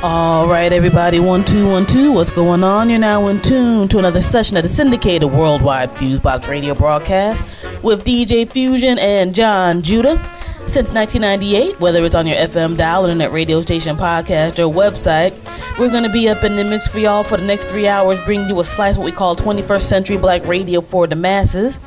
All 0.00 0.46
right, 0.46 0.72
everybody, 0.72 1.18
one, 1.18 1.44
two, 1.44 1.68
one, 1.68 1.84
two. 1.84 2.12
What's 2.12 2.30
going 2.30 2.62
on? 2.62 2.88
You're 2.88 3.00
now 3.00 3.26
in 3.26 3.42
tune 3.42 3.88
to 3.88 3.98
another 3.98 4.20
session 4.20 4.56
of 4.56 4.62
the 4.62 4.68
syndicated 4.68 5.28
worldwide 5.32 5.90
Fusebox 5.90 6.46
radio 6.46 6.72
broadcast 6.72 7.44
with 7.82 8.04
DJ 8.04 8.48
Fusion 8.48 9.00
and 9.00 9.34
John 9.34 9.82
Judah. 9.82 10.16
Since 10.68 10.92
1998, 10.92 11.80
whether 11.80 12.04
it's 12.04 12.14
on 12.14 12.26
your 12.26 12.36
FM 12.36 12.76
dial, 12.76 13.04
internet 13.06 13.32
radio 13.32 13.62
station, 13.62 13.96
podcast, 13.96 14.58
or 14.58 14.70
website, 14.70 15.32
we're 15.78 15.88
going 15.88 16.02
to 16.02 16.12
be 16.12 16.28
up 16.28 16.44
in 16.44 16.56
the 16.56 16.64
mix 16.64 16.86
for 16.86 16.98
y'all 16.98 17.24
for 17.24 17.38
the 17.38 17.44
next 17.44 17.68
three 17.68 17.88
hours, 17.88 18.18
bringing 18.26 18.50
you 18.50 18.60
a 18.60 18.64
slice 18.64 18.98
what 18.98 19.06
we 19.06 19.10
call 19.10 19.34
21st 19.34 19.80
century 19.80 20.18
black 20.18 20.44
radio 20.44 20.82
for 20.82 21.06
the 21.06 21.16
masses 21.16 21.80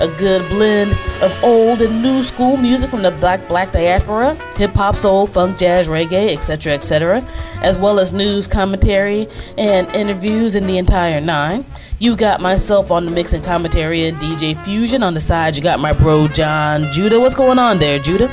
a 0.00 0.08
good 0.18 0.46
blend 0.48 0.90
of 1.22 1.44
old 1.44 1.80
and 1.80 2.02
new 2.02 2.24
school 2.24 2.56
music 2.56 2.90
from 2.90 3.02
the 3.02 3.10
black 3.12 3.46
black 3.48 3.72
diaspora, 3.72 4.34
hip 4.56 4.72
hop, 4.72 4.96
soul, 4.96 5.26
funk, 5.26 5.58
jazz, 5.58 5.86
reggae, 5.86 6.32
etc., 6.32 6.74
etc., 6.74 7.22
as 7.62 7.78
well 7.78 8.00
as 8.00 8.12
news, 8.12 8.46
commentary, 8.46 9.28
and 9.56 9.88
interviews 9.94 10.54
in 10.54 10.66
the 10.66 10.78
entire 10.78 11.20
nine. 11.20 11.64
You 12.00 12.16
got 12.16 12.40
myself 12.40 12.90
on 12.90 13.04
the 13.04 13.10
mix 13.12 13.32
and 13.32 13.44
commentary 13.44 14.06
and 14.06 14.16
DJ 14.18 14.62
Fusion 14.64 15.02
on 15.02 15.14
the 15.14 15.20
side. 15.20 15.54
You 15.56 15.62
got 15.62 15.78
my 15.78 15.92
bro 15.92 16.26
John 16.26 16.90
Judah. 16.90 17.20
What's 17.20 17.36
going 17.36 17.58
on 17.58 17.78
there, 17.78 18.00
Judah? 18.00 18.28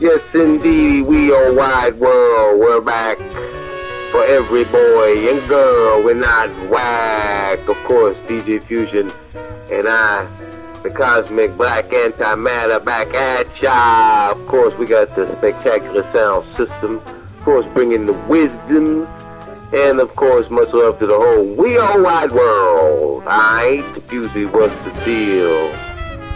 Yes, 0.00 0.20
indeed, 0.34 1.02
we 1.02 1.32
are 1.32 1.52
wide 1.52 1.98
world. 1.98 2.60
We're 2.60 2.80
back 2.80 3.18
for 4.10 4.24
every 4.24 4.64
boy 4.64 5.28
and 5.28 5.48
girl. 5.48 6.02
We're 6.02 6.14
not 6.14 6.48
whack, 6.68 7.60
of 7.68 7.76
course. 7.84 8.16
DJ 8.26 8.60
Fusion 8.60 9.12
and 9.70 9.88
I 9.88 10.26
the 10.82 10.90
Cosmic 10.90 11.56
Black 11.56 11.86
Antimatter 11.86 12.84
back 12.84 13.12
at 13.14 13.62
ya. 13.62 14.32
Of 14.32 14.46
course, 14.46 14.74
we 14.74 14.86
got 14.86 15.14
the 15.14 15.26
Spectacular 15.36 16.02
Sound 16.12 16.46
System. 16.56 16.98
Of 16.98 17.40
course, 17.40 17.66
bringing 17.66 18.06
the 18.06 18.12
wisdom. 18.12 19.06
And 19.72 20.00
of 20.00 20.16
course, 20.16 20.48
much 20.50 20.72
love 20.72 20.98
to 20.98 21.06
the 21.06 21.14
whole 21.14 21.44
We 21.54 21.76
Are 21.76 22.00
Wide 22.00 22.30
World. 22.30 23.22
Alright? 23.24 23.84
Fusey, 24.06 24.50
what's 24.50 24.74
the 24.82 25.04
deal? 25.04 25.74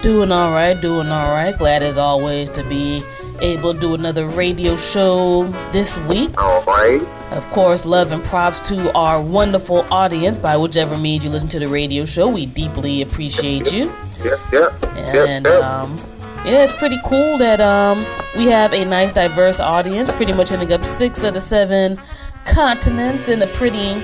Doing 0.03 0.31
alright, 0.31 0.79
doing 0.81 1.09
alright. 1.09 1.57
Glad 1.57 1.83
as 1.83 1.97
always 1.97 2.51
to 2.51 2.63
be 2.65 3.03
able 3.41 3.73
to 3.73 3.81
do 3.81 3.95
another 3.95 4.29
radio 4.29 4.77
show 4.77 5.45
this 5.73 5.97
week. 6.09 6.37
Alright. 6.39 7.01
Of 7.33 7.49
course, 7.51 7.87
love 7.87 8.13
and 8.13 8.23
props 8.25 8.61
to 8.69 8.93
our 8.95 9.23
wonderful 9.23 9.87
audience 9.91 10.37
by 10.37 10.59
whichever 10.59 10.99
means 10.99 11.25
you 11.25 11.31
listen 11.31 11.49
to 11.51 11.59
the 11.59 11.69
radio 11.69 12.05
show. 12.05 12.29
We 12.29 12.45
deeply 12.45 13.01
appreciate 13.01 13.73
you. 13.73 13.91
Yep, 14.23 14.41
yep. 14.53 14.85
And 14.95 15.47
yep, 15.47 15.55
yep. 15.55 15.65
um 15.65 15.97
yeah, 16.45 16.65
it's 16.65 16.73
pretty 16.75 16.99
cool 17.05 17.39
that 17.39 17.61
um 17.63 18.05
we 18.37 18.45
have 18.47 18.75
a 18.75 18.85
nice 18.85 19.13
diverse 19.15 19.59
audience, 19.59 20.11
pretty 20.13 20.35
much 20.35 20.53
ending 20.53 20.73
up 20.73 20.85
six 20.85 21.23
of 21.23 21.33
the 21.33 21.41
seven 21.41 21.99
continents 22.45 23.29
in 23.29 23.43
a 23.43 23.47
pretty 23.49 23.95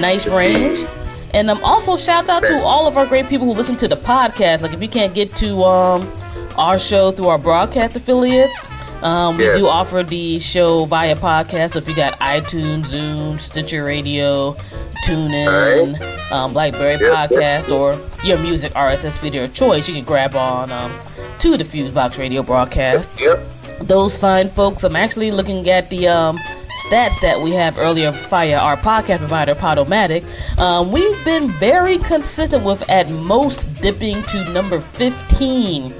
nice 0.00 0.26
range. 0.26 0.86
And 1.34 1.50
um 1.50 1.62
also 1.64 1.96
shout 1.96 2.28
out 2.28 2.44
to 2.44 2.58
all 2.62 2.86
of 2.86 2.96
our 2.96 3.06
great 3.06 3.28
people 3.28 3.46
who 3.46 3.52
listen 3.52 3.76
to 3.76 3.88
the 3.88 3.96
podcast. 3.96 4.62
Like 4.62 4.72
if 4.72 4.82
you 4.82 4.88
can't 4.88 5.14
get 5.14 5.34
to 5.36 5.62
um 5.64 6.10
our 6.56 6.78
show 6.78 7.10
through 7.10 7.28
our 7.28 7.38
broadcast 7.38 7.96
affiliates, 7.96 8.58
um, 9.02 9.36
we 9.36 9.46
Yeah. 9.46 9.54
do 9.56 9.68
offer 9.68 10.02
the 10.02 10.38
show 10.38 10.86
via 10.86 11.14
podcast. 11.16 11.72
So 11.72 11.78
if 11.80 11.88
you 11.88 11.94
got 11.94 12.18
iTunes, 12.20 12.86
Zune, 12.92 13.38
Stitcher 13.38 13.84
Radio, 13.84 14.56
TuneIn, 15.04 16.00
um, 16.32 16.52
BlackBerry 16.52 16.94
Yeah. 17.00 17.26
Podcast, 17.26 17.70
or 17.70 17.98
your 18.24 18.38
music 18.38 18.72
RSS 18.74 19.18
feed 19.18 19.28
of 19.28 19.34
your 19.34 19.48
choice, 19.48 19.88
you 19.88 19.94
can 19.94 20.04
grab 20.04 20.34
on 20.34 20.72
um, 20.72 20.92
to 21.40 21.56
the 21.56 21.64
Fusebox 21.64 22.18
Radio 22.18 22.42
broadcast. 22.42 23.10
Yep. 23.20 23.38
Those 23.82 24.16
fine 24.16 24.48
folks, 24.48 24.84
I'm 24.84 24.96
actually 24.96 25.30
looking 25.30 25.68
at 25.68 25.90
the 25.90 26.08
um, 26.08 26.38
stats 26.84 27.20
that 27.20 27.40
we 27.40 27.52
have 27.52 27.78
earlier 27.78 28.10
via 28.10 28.58
our 28.58 28.76
podcast 28.76 29.18
provider, 29.18 29.54
Podomatic. 29.54 30.24
Um, 30.58 30.92
we've 30.92 31.24
been 31.24 31.50
very 31.52 31.98
consistent 31.98 32.64
with 32.64 32.88
at 32.90 33.10
most 33.10 33.82
dipping 33.82 34.22
to 34.24 34.52
number 34.52 34.80
15 34.80 35.92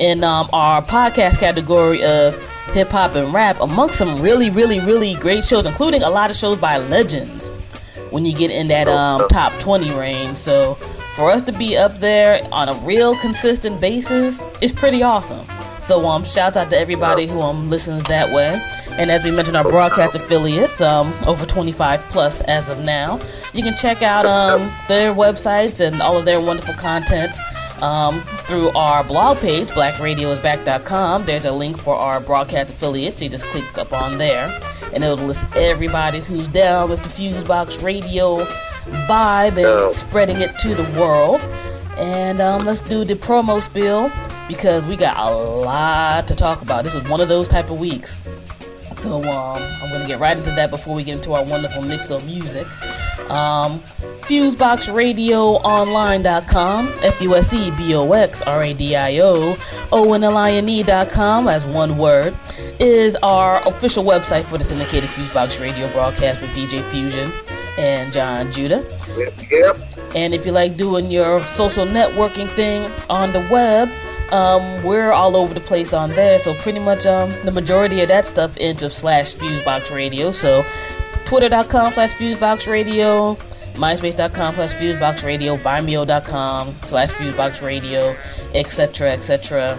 in 0.00 0.24
um, 0.24 0.48
our 0.52 0.82
podcast 0.82 1.38
category 1.38 2.04
of 2.04 2.36
hip 2.72 2.88
hop 2.88 3.14
and 3.14 3.32
rap 3.32 3.60
amongst 3.60 3.98
some 3.98 4.20
really, 4.20 4.50
really, 4.50 4.80
really 4.80 5.14
great 5.14 5.44
shows, 5.44 5.66
including 5.66 6.02
a 6.02 6.10
lot 6.10 6.30
of 6.30 6.36
shows 6.36 6.58
by 6.58 6.78
legends 6.78 7.48
when 8.10 8.24
you 8.24 8.34
get 8.34 8.50
in 8.50 8.68
that 8.68 8.88
um, 8.88 9.28
top 9.28 9.52
20 9.60 9.92
range. 9.94 10.36
So 10.36 10.74
for 11.16 11.30
us 11.30 11.42
to 11.42 11.52
be 11.52 11.76
up 11.76 11.98
there 12.00 12.40
on 12.50 12.68
a 12.68 12.74
real 12.80 13.16
consistent 13.18 13.80
basis 13.80 14.40
is 14.60 14.72
pretty 14.72 15.02
awesome. 15.02 15.46
So 15.84 16.06
um, 16.08 16.24
shouts 16.24 16.56
out 16.56 16.70
to 16.70 16.78
everybody 16.78 17.26
who 17.26 17.42
um 17.42 17.68
listens 17.68 18.04
that 18.04 18.32
way. 18.34 18.58
And 18.92 19.10
as 19.10 19.22
we 19.22 19.30
mentioned, 19.30 19.56
our 19.56 19.64
broadcast 19.64 20.14
affiliates, 20.14 20.80
um, 20.80 21.12
over 21.26 21.44
25 21.44 22.00
plus 22.04 22.40
as 22.42 22.70
of 22.70 22.78
now. 22.84 23.20
You 23.52 23.62
can 23.62 23.76
check 23.76 24.02
out 24.02 24.24
um, 24.24 24.72
their 24.88 25.12
websites 25.12 25.80
and 25.80 26.00
all 26.00 26.16
of 26.16 26.24
their 26.24 26.40
wonderful 26.40 26.74
content 26.74 27.36
um, 27.82 28.22
through 28.46 28.70
our 28.70 29.04
blog 29.04 29.38
page, 29.38 29.68
blackradioisback.com. 29.68 31.26
There's 31.26 31.44
a 31.44 31.52
link 31.52 31.76
for 31.76 31.94
our 31.94 32.18
broadcast 32.18 32.70
affiliates. 32.70 33.20
You 33.20 33.28
just 33.28 33.44
click 33.46 33.76
up 33.76 33.92
on 33.92 34.16
there, 34.16 34.58
and 34.94 35.04
it'll 35.04 35.18
list 35.18 35.54
everybody 35.54 36.20
who's 36.20 36.48
down 36.48 36.88
with 36.88 37.02
the 37.02 37.10
Fusebox 37.10 37.82
Radio 37.82 38.44
vibe 39.06 39.58
and 39.58 39.94
spreading 39.94 40.40
it 40.40 40.56
to 40.60 40.74
the 40.74 40.98
world. 40.98 41.42
And 41.98 42.40
um, 42.40 42.64
let's 42.64 42.80
do 42.80 43.04
the 43.04 43.14
promo 43.14 43.62
spiel 43.62 44.10
because 44.48 44.86
we 44.86 44.96
got 44.96 45.16
a 45.16 45.30
lot 45.30 46.26
to 46.28 46.34
talk 46.34 46.62
about. 46.62 46.84
This 46.84 46.94
was 46.94 47.06
one 47.08 47.20
of 47.20 47.28
those 47.28 47.48
type 47.48 47.70
of 47.70 47.78
weeks. 47.78 48.18
So 48.96 49.22
um, 49.24 49.62
I'm 49.82 49.90
gonna 49.90 50.06
get 50.06 50.20
right 50.20 50.36
into 50.36 50.50
that 50.50 50.70
before 50.70 50.94
we 50.94 51.02
get 51.04 51.16
into 51.16 51.32
our 51.32 51.44
wonderful 51.44 51.82
mix 51.82 52.10
of 52.10 52.24
music. 52.26 52.66
Um, 53.30 53.80
FuseboxRadioOnline.com, 54.24 56.88
F-U-S-E-B-O-X-R-A-D-I-O, 57.02 59.58
O-N-L-I-N-E.com 59.92 61.48
as 61.48 61.64
one 61.64 61.98
word, 61.98 62.34
is 62.78 63.16
our 63.16 63.66
official 63.68 64.04
website 64.04 64.44
for 64.44 64.56
the 64.58 64.64
syndicated 64.64 65.08
Fusebox 65.10 65.60
Radio 65.60 65.90
broadcast 65.92 66.40
with 66.40 66.50
DJ 66.50 66.82
Fusion 66.90 67.32
and 67.78 68.12
John 68.12 68.52
Judah. 68.52 68.84
Yep. 69.16 69.32
Yep. 69.50 69.76
And 70.14 70.34
if 70.34 70.46
you 70.46 70.52
like 70.52 70.76
doing 70.76 71.10
your 71.10 71.42
social 71.42 71.86
networking 71.86 72.48
thing 72.48 72.88
on 73.10 73.32
the 73.32 73.40
web, 73.50 73.88
um, 74.32 74.82
we're 74.82 75.12
all 75.12 75.36
over 75.36 75.54
the 75.54 75.60
place 75.60 75.92
on 75.92 76.10
there. 76.10 76.38
So 76.38 76.54
pretty 76.54 76.78
much 76.80 77.06
um, 77.06 77.30
the 77.44 77.52
majority 77.52 78.00
of 78.00 78.08
that 78.08 78.24
stuff 78.24 78.56
ends 78.58 78.82
with 78.82 78.92
slash 78.92 79.34
Fusebox 79.34 79.94
Radio. 79.94 80.32
So 80.32 80.64
twitter.com 81.24 81.92
slash 81.92 82.12
Fusebox 82.14 82.70
Radio, 82.70 83.34
myspace.com 83.74 84.54
slash 84.54 84.74
Fusebox 84.74 85.24
Radio, 85.24 85.56
vimeo.com 85.56 86.74
slash 86.82 87.10
Fusebox 87.10 87.62
Radio, 87.62 88.16
etc., 88.54 89.12
etc., 89.12 89.78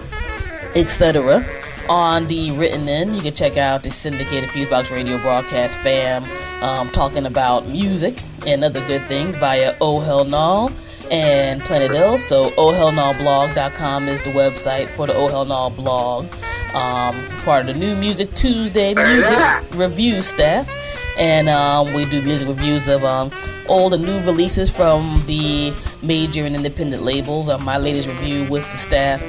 etc. 0.76 1.46
On 1.88 2.28
the 2.28 2.52
written 2.52 2.90
end, 2.90 3.16
you 3.16 3.22
can 3.22 3.34
check 3.34 3.58
out 3.58 3.84
the 3.84 3.92
syndicated 3.92 4.50
Fusebox 4.50 4.90
Radio 4.92 5.20
broadcast 5.20 5.76
fam 5.78 6.24
um, 6.64 6.90
talking 6.90 7.26
about 7.28 7.68
music 7.68 8.18
and 8.48 8.64
other 8.64 8.86
good 8.88 9.02
things 9.04 9.36
via 9.38 9.76
Oh 9.80 10.00
Hell 10.00 10.26
No 10.26 10.72
and 11.12 11.62
Planet 11.62 11.92
Ill. 11.92 12.18
So 12.18 12.50
ohhellnoblog.com 12.52 14.08
is 14.08 14.24
the 14.24 14.32
website 14.32 14.88
for 14.88 15.08
the 15.08 15.14
Oh 15.14 15.28
Hell 15.28 15.46
No 15.46 15.70
blog. 15.70 16.26
Um, 16.74 17.26
part 17.44 17.62
of 17.62 17.68
the 17.68 17.74
New 17.74 17.96
Music 17.96 18.32
Tuesday 18.34 18.94
music 18.94 19.40
review 19.74 20.22
staff. 20.22 20.70
And 21.18 21.48
um, 21.48 21.94
we 21.94 22.06
do 22.06 22.22
music 22.22 22.48
reviews 22.48 22.88
of 22.90 23.06
um, 23.06 23.32
and 23.70 24.06
new 24.06 24.20
releases 24.22 24.70
from 24.70 25.22
the 25.26 25.74
major 26.04 26.44
and 26.44 26.56
independent 26.56 27.04
labels. 27.04 27.50
Uh, 27.50 27.58
my 27.60 27.78
latest 27.78 28.08
review 28.08 28.50
with 28.50 28.66
the 28.66 28.78
staff 28.78 29.22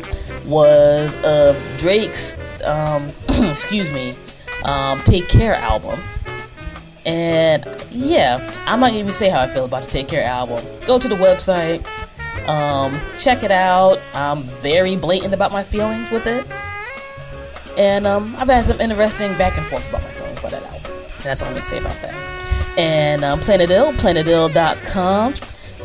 was 0.46 1.12
of 1.24 1.56
Drake's, 1.78 2.36
um, 2.64 3.08
excuse 3.50 3.92
me, 3.92 4.14
um, 4.64 5.00
Take 5.02 5.28
Care 5.28 5.54
album. 5.54 6.00
And 7.06 7.64
yeah, 7.92 8.38
I'm 8.66 8.80
not 8.80 8.92
even 8.92 9.12
say 9.12 9.28
how 9.28 9.40
I 9.40 9.46
feel 9.46 9.64
about 9.64 9.84
the 9.84 9.90
Take 9.90 10.08
Care 10.08 10.24
album. 10.24 10.62
Go 10.86 10.98
to 10.98 11.06
the 11.06 11.14
website, 11.14 11.86
um, 12.48 12.98
check 13.16 13.44
it 13.44 13.52
out. 13.52 14.00
I'm 14.12 14.42
very 14.42 14.96
blatant 14.96 15.32
about 15.32 15.52
my 15.52 15.62
feelings 15.62 16.10
with 16.10 16.26
it. 16.26 16.44
And 17.78 18.06
um, 18.06 18.34
I've 18.38 18.48
had 18.48 18.64
some 18.64 18.80
interesting 18.80 19.36
back 19.38 19.56
and 19.56 19.66
forth 19.66 19.88
about 19.88 20.02
my 20.02 20.08
feelings 20.08 20.38
about 20.38 20.50
that 20.50 20.62
album. 20.64 20.90
And 20.92 21.22
That's 21.22 21.42
all 21.42 21.48
I'm 21.48 21.54
gonna 21.54 21.64
say 21.64 21.78
about 21.78 21.96
that. 22.02 22.14
And 22.76 23.24
um, 23.24 23.40
Planet 23.40 23.70
Ill, 23.70 23.92
planetill.com. 23.92 25.34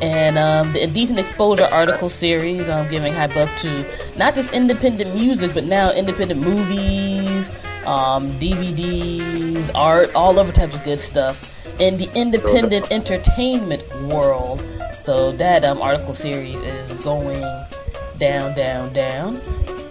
And 0.02 0.38
um, 0.40 0.74
the 0.74 0.84
Indecent 0.84 1.20
Exposure 1.20 1.66
article 1.66 2.10
series, 2.10 2.68
I'm 2.70 2.90
giving 2.90 3.14
hype 3.14 3.36
up 3.38 3.50
to 3.58 3.86
not 4.18 4.34
just 4.34 4.52
independent 4.52 5.14
music, 5.14 5.54
but 5.54 5.66
now 5.66 5.92
independent 5.92 6.42
movies, 6.42 7.50
um, 7.86 8.32
DVDs, 8.34 9.72
art, 9.76 10.14
all 10.16 10.38
other 10.38 10.52
types 10.52 10.76
of 10.76 10.84
good 10.84 11.00
stuff 11.00 11.48
in 11.80 11.98
the 11.98 12.10
independent 12.16 12.92
entertainment 12.92 13.84
world. 14.04 14.62
So 15.00 15.32
that 15.34 15.64
um, 15.64 15.82
article 15.82 16.14
series 16.14 16.62
is 16.62 16.94
going 17.04 17.42
down, 18.20 18.56
down, 18.56 18.94
down. 18.94 19.42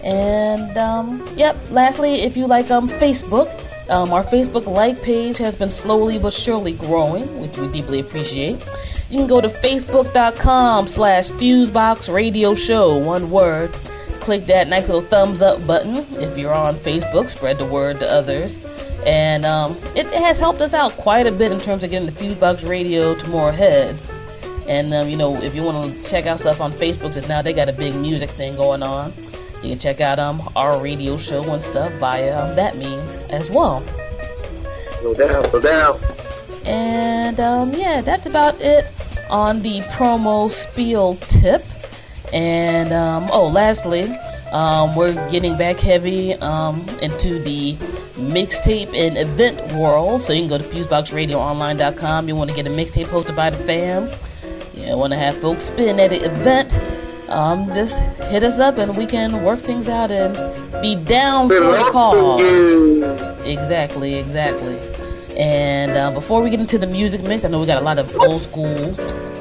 And 0.05 0.77
um, 0.79 1.27
yep. 1.37 1.57
Lastly, 1.71 2.23
if 2.23 2.37
you 2.37 2.47
like 2.47 2.71
um, 2.71 2.89
Facebook, 2.89 3.49
um, 3.91 4.13
our 4.13 4.25
Facebook 4.25 4.67
like 4.67 5.03
page 5.03 5.37
has 5.39 5.57
been 5.57 5.69
slowly 5.69 6.19
but 6.19 6.33
surely 6.33 6.73
growing, 6.75 7.41
which 7.41 7.59
we 7.59 7.69
deeply 7.69 8.01
appreciate. 8.01 8.65
You 9.11 9.19
can 9.19 9.27
go 9.27 9.41
to 9.41 9.49
facebook.com 9.49 10.87
slash 10.87 11.31
fusebox 11.31 12.13
radio 12.13 12.55
show, 12.55 12.97
one 12.97 13.31
word. 13.31 13.75
Click 14.21 14.45
that 14.47 14.69
nice 14.69 14.87
little 14.87 15.03
thumbs 15.03 15.43
up 15.43 15.67
button 15.67 15.97
if 16.21 16.37
you're 16.37 16.55
on 16.55 16.77
Facebook, 16.77 17.29
spread 17.29 17.59
the 17.59 17.65
word 17.65 17.99
to 18.01 18.11
others. 18.11 18.59
And 19.07 19.47
um, 19.47 19.77
it, 19.97 20.07
it, 20.07 20.21
has 20.21 20.39
helped 20.39 20.61
us 20.61 20.75
out 20.75 20.93
quite 20.93 21.27
a 21.27 21.33
bit 21.33 21.53
in 21.53 21.59
terms 21.59 21.83
of 21.83 21.91
getting 21.91 22.07
the 22.07 22.13
Fusebox 22.13 22.69
radio 22.69 23.15
to 23.15 23.29
more 23.29 23.51
heads. 23.51 24.11
And 24.69 24.93
um, 24.93 25.09
you 25.09 25.17
know, 25.17 25.37
if 25.37 25.55
you 25.55 25.63
want 25.63 25.95
to 25.95 26.11
check 26.11 26.27
out 26.27 26.39
stuff 26.39 26.61
on 26.61 26.73
Facebook, 26.73 27.15
since 27.15 27.27
now 27.27 27.41
they 27.41 27.55
got 27.55 27.69
a 27.69 27.73
big 27.73 27.95
music 27.95 28.29
thing 28.31 28.55
going 28.57 28.83
on, 28.83 29.13
you 29.63 29.71
can 29.71 29.79
check 29.79 30.01
out 30.01 30.19
um 30.19 30.43
our 30.55 30.83
radio 30.83 31.17
show 31.17 31.43
and 31.53 31.63
stuff 31.63 31.93
via 31.95 32.39
um, 32.39 32.55
that 32.57 32.77
means 32.77 33.17
as 33.31 33.51
well. 33.51 33.83
No 35.03 35.15
doubt, 35.15 35.53
no 35.53 35.61
doubt. 35.61 36.01
And 36.67 37.41
um, 37.41 37.73
yeah, 37.73 38.01
that's 38.03 38.27
about 38.27 38.61
it 38.61 38.87
on 39.31 39.63
the 39.63 39.81
promo 39.83 40.51
spiel 40.51 41.15
tip. 41.17 41.65
And 42.33 42.93
um, 42.93 43.29
oh, 43.33 43.49
lastly, 43.49 44.05
um, 44.53 44.95
we're 44.95 45.15
getting 45.31 45.57
back 45.57 45.79
heavy 45.79 46.35
um, 46.35 46.87
into 47.01 47.39
the 47.39 47.75
mixtape 48.15 48.95
and 48.95 49.17
event 49.17 49.61
world. 49.75 50.23
So 50.23 50.33
you 50.33 50.41
can 50.41 50.49
go 50.49 50.59
to 50.59 50.65
FuseboxRadioOnline.com. 50.65 52.29
You 52.29 52.37
want 52.37 52.51
to 52.51 52.57
get 52.57 52.67
a 52.67 52.71
mixtape 52.71 53.07
hosted 53.07 53.37
by 53.37 53.51
the 53.51 53.57
fam. 53.59 54.09
You 54.75 54.97
want 54.97 55.13
to 55.13 55.19
have 55.19 55.37
folks 55.39 55.65
spin 55.65 56.01
at 56.01 56.13
an 56.13 56.25
event. 56.25 56.79
Um, 57.29 57.71
just 57.73 58.01
hit 58.25 58.43
us 58.43 58.59
up 58.59 58.79
and 58.79 58.97
we 58.97 59.07
can 59.07 59.45
work 59.45 59.61
things 59.61 59.89
out 59.89 60.11
and 60.11 60.35
be 60.83 60.97
down 60.97 61.49
for 61.49 61.61
the 61.61 61.89
cause. 61.93 62.41
Exactly, 63.47 64.17
exactly. 64.17 64.79
And 65.39 65.93
uh, 65.93 66.11
before 66.11 66.43
we 66.43 66.51
get 66.51 66.59
into 66.59 66.77
the 66.77 66.89
music 66.89 67.23
mix, 67.23 67.45
I 67.45 67.49
know 67.49 67.61
we 67.61 67.67
got 67.67 67.81
a 67.81 67.85
lot 67.85 67.99
of 68.01 68.15
old 68.17 68.43
school 68.43 68.95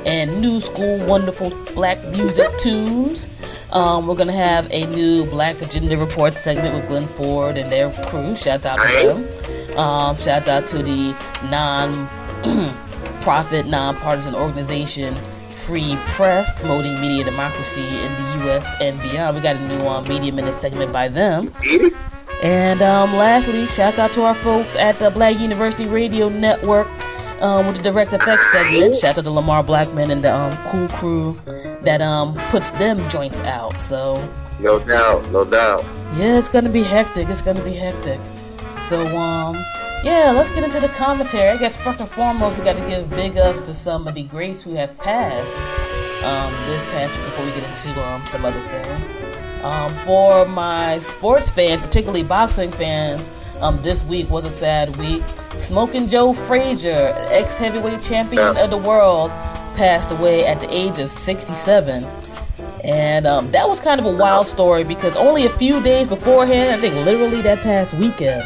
and 0.06 0.42
new 0.42 0.60
school 0.62 1.06
wonderful 1.06 1.52
black 1.74 2.04
music 2.10 2.50
tunes. 2.60 3.28
Um, 3.72 4.08
we're 4.08 4.16
gonna 4.16 4.32
have 4.32 4.68
a 4.72 4.86
new 4.88 5.26
Black 5.26 5.62
Agenda 5.62 5.98
Report 5.98 6.34
segment 6.34 6.74
with 6.76 6.88
Glen 6.88 7.08
Ford 7.10 7.58
and 7.58 7.72
their 7.72 7.92
crew. 8.08 8.36
Shout 8.36 8.66
out 8.66 8.78
to 8.78 9.08
them. 9.08 9.28
Um, 9.78 10.18
shout 10.18 10.48
out 10.48 10.66
to 10.68 10.82
the 10.82 11.16
non-profit, 11.52 12.88
non-partisan 13.70 14.34
organization 14.36 15.14
Free 15.66 15.96
Press, 16.08 16.50
promoting 16.60 17.00
media 17.00 17.24
democracy 17.24 17.84
in 17.84 18.12
the 18.14 18.46
U.S. 18.46 18.74
and 18.82 19.00
beyond. 19.04 19.36
We 19.36 19.42
got 19.42 19.56
a 19.56 19.68
new 19.68 19.88
uh, 19.88 20.02
Media 20.02 20.32
Minute 20.32 20.56
segment 20.56 20.92
by 20.92 21.10
them. 21.10 21.54
And 22.42 22.82
um, 22.82 23.16
lastly, 23.16 23.68
shout 23.68 24.00
out 24.00 24.12
to 24.14 24.24
our 24.24 24.34
folks 24.34 24.76
at 24.76 24.98
the 24.98 25.12
Black 25.12 25.38
University 25.40 25.86
Radio 25.86 26.28
Network 26.28 26.88
um, 27.42 27.68
with 27.68 27.78
the 27.78 27.84
Direct 27.84 28.14
Effects 28.14 28.52
segment. 28.52 28.96
Shout 28.96 29.12
out 29.12 29.16
to 29.16 29.22
the 29.22 29.32
Lamar 29.32 29.64
Blackman 29.64 30.12
and 30.12 30.24
the 30.24 30.34
um, 30.34 30.56
cool 30.70 30.88
crew 30.98 31.40
that 31.84 32.02
um 32.02 32.36
puts 32.52 32.72
them 32.72 33.08
joints 33.10 33.42
out. 33.42 33.82
So 33.82 34.28
no 34.60 34.80
doubt, 34.80 35.30
no 35.32 35.44
doubt. 35.44 35.84
Yeah, 36.18 36.38
it's 36.38 36.50
gonna 36.50 36.70
be 36.70 36.84
hectic. 36.84 37.30
It's 37.30 37.42
gonna 37.42 37.64
be 37.64 37.74
hectic. 37.74 38.20
So 38.80 39.06
um, 39.18 39.56
yeah, 40.04 40.32
let's 40.32 40.52
get 40.52 40.64
into 40.64 40.80
the 40.80 40.90
commentary. 40.90 41.50
I 41.50 41.58
guess 41.58 41.76
first 41.78 42.00
and 42.00 42.10
foremost, 42.10 42.58
we 42.58 42.64
got 42.64 42.78
to 42.78 42.88
give 42.90 43.10
big 43.10 43.38
up 43.38 43.64
to 43.66 43.74
some 43.74 44.08
of 44.08 44.16
the 44.16 44.24
greats 44.24 44.62
who 44.62 44.74
have 44.74 44.98
passed 44.98 45.56
um 46.24 46.52
this 46.68 46.84
past 46.86 47.14
week 47.16 47.26
before 47.26 47.46
we 47.46 47.52
get 47.52 47.70
into 47.70 48.08
um 48.08 48.26
some 48.26 48.46
other 48.46 48.60
things. 48.60 49.64
Um, 49.64 49.94
for 50.06 50.46
my 50.46 51.00
sports 51.00 51.50
fans, 51.50 51.82
particularly 51.82 52.24
boxing 52.24 52.72
fans, 52.72 53.22
um, 53.62 53.82
this 53.82 54.04
week 54.06 54.30
was 54.30 54.46
a 54.46 54.52
sad 54.52 54.96
week. 54.98 55.24
Smoking 55.58 56.08
Joe 56.08 56.34
Frazier, 56.34 57.14
ex 57.30 57.58
heavyweight 57.58 58.02
champion 58.02 58.58
of 58.58 58.70
the 58.70 58.78
world, 58.78 59.30
passed 59.76 60.12
away 60.12 60.46
at 60.46 60.60
the 60.60 60.74
age 60.74 61.00
of 61.00 61.12
67. 61.12 62.06
And 62.84 63.28
um, 63.28 63.52
that 63.52 63.68
was 63.68 63.80
kind 63.80 64.00
of 64.00 64.06
a 64.06 64.12
wild 64.12 64.48
story 64.48 64.84
because 64.84 65.16
only 65.18 65.46
a 65.46 65.50
few 65.58 65.82
days 65.82 66.08
beforehand, 66.08 66.72
I 66.72 66.78
think 66.78 66.96
literally 67.06 67.42
that 67.42 67.60
past 67.60 67.94
weekend, 67.94 68.44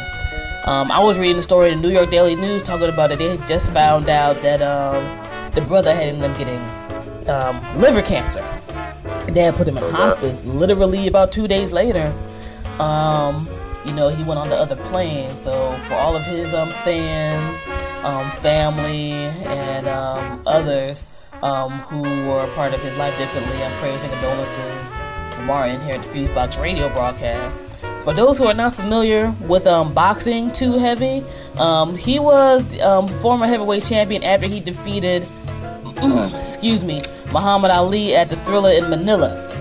um, 0.66 0.90
I 0.90 0.98
was 0.98 1.18
reading 1.18 1.36
the 1.36 1.42
story 1.42 1.70
in 1.70 1.80
the 1.80 1.88
New 1.88 1.94
York 1.94 2.10
Daily 2.10 2.34
News 2.34 2.62
talking 2.62 2.88
about 2.88 3.12
it. 3.12 3.18
They 3.18 3.36
had 3.36 3.46
just 3.46 3.70
found 3.72 4.08
out 4.08 4.40
that 4.42 4.62
um, 4.62 5.52
the 5.54 5.60
brother 5.60 5.94
had 5.94 6.08
ended 6.08 6.30
up 6.30 6.36
getting 6.36 7.28
um, 7.28 7.80
liver 7.80 8.02
cancer. 8.02 8.40
And 9.26 9.36
they 9.36 9.42
had 9.42 9.54
put 9.54 9.68
him 9.68 9.76
in 9.76 9.90
hospice 9.90 10.44
literally 10.44 11.06
about 11.06 11.32
two 11.32 11.46
days 11.46 11.72
later. 11.72 12.12
Um, 12.78 13.48
you 13.84 13.92
know, 13.92 14.08
he 14.08 14.22
went 14.24 14.38
on 14.38 14.48
the 14.48 14.56
other 14.56 14.76
plane. 14.76 15.30
So 15.30 15.76
for 15.88 15.94
all 15.94 16.16
of 16.16 16.24
his 16.24 16.54
um, 16.54 16.70
fans, 16.84 17.58
um, 18.04 18.30
family, 18.38 19.12
and 19.12 19.86
um, 19.86 20.42
others 20.46 21.04
um, 21.42 21.80
who 21.80 22.02
were 22.28 22.46
part 22.54 22.74
of 22.74 22.80
his 22.80 22.96
life 22.96 23.16
differently, 23.18 23.62
I'm 23.62 23.72
prayers 23.80 24.02
and 24.04 24.12
condolences 24.12 24.88
from 25.34 25.50
our 25.50 25.66
in 25.66 25.80
here 25.82 25.96
at 25.96 26.02
the 26.02 26.08
Fusebox 26.08 26.60
radio 26.60 26.88
broadcast. 26.90 27.56
For 28.04 28.12
those 28.12 28.36
who 28.36 28.46
are 28.46 28.54
not 28.54 28.74
familiar 28.74 29.30
with 29.42 29.66
um, 29.66 29.94
boxing 29.94 30.50
too 30.50 30.78
heavy, 30.78 31.24
um, 31.58 31.96
he 31.96 32.18
was 32.18 32.62
former 33.22 33.46
heavyweight 33.46 33.84
champion 33.84 34.22
after 34.22 34.46
he 34.46 34.60
defeated, 34.60 35.26
excuse 36.42 36.84
me, 36.84 37.00
Muhammad 37.32 37.70
Ali 37.70 38.14
at 38.14 38.28
the 38.28 38.36
Thrilla 38.36 38.76
in 38.76 38.90
Manila. 38.90 39.53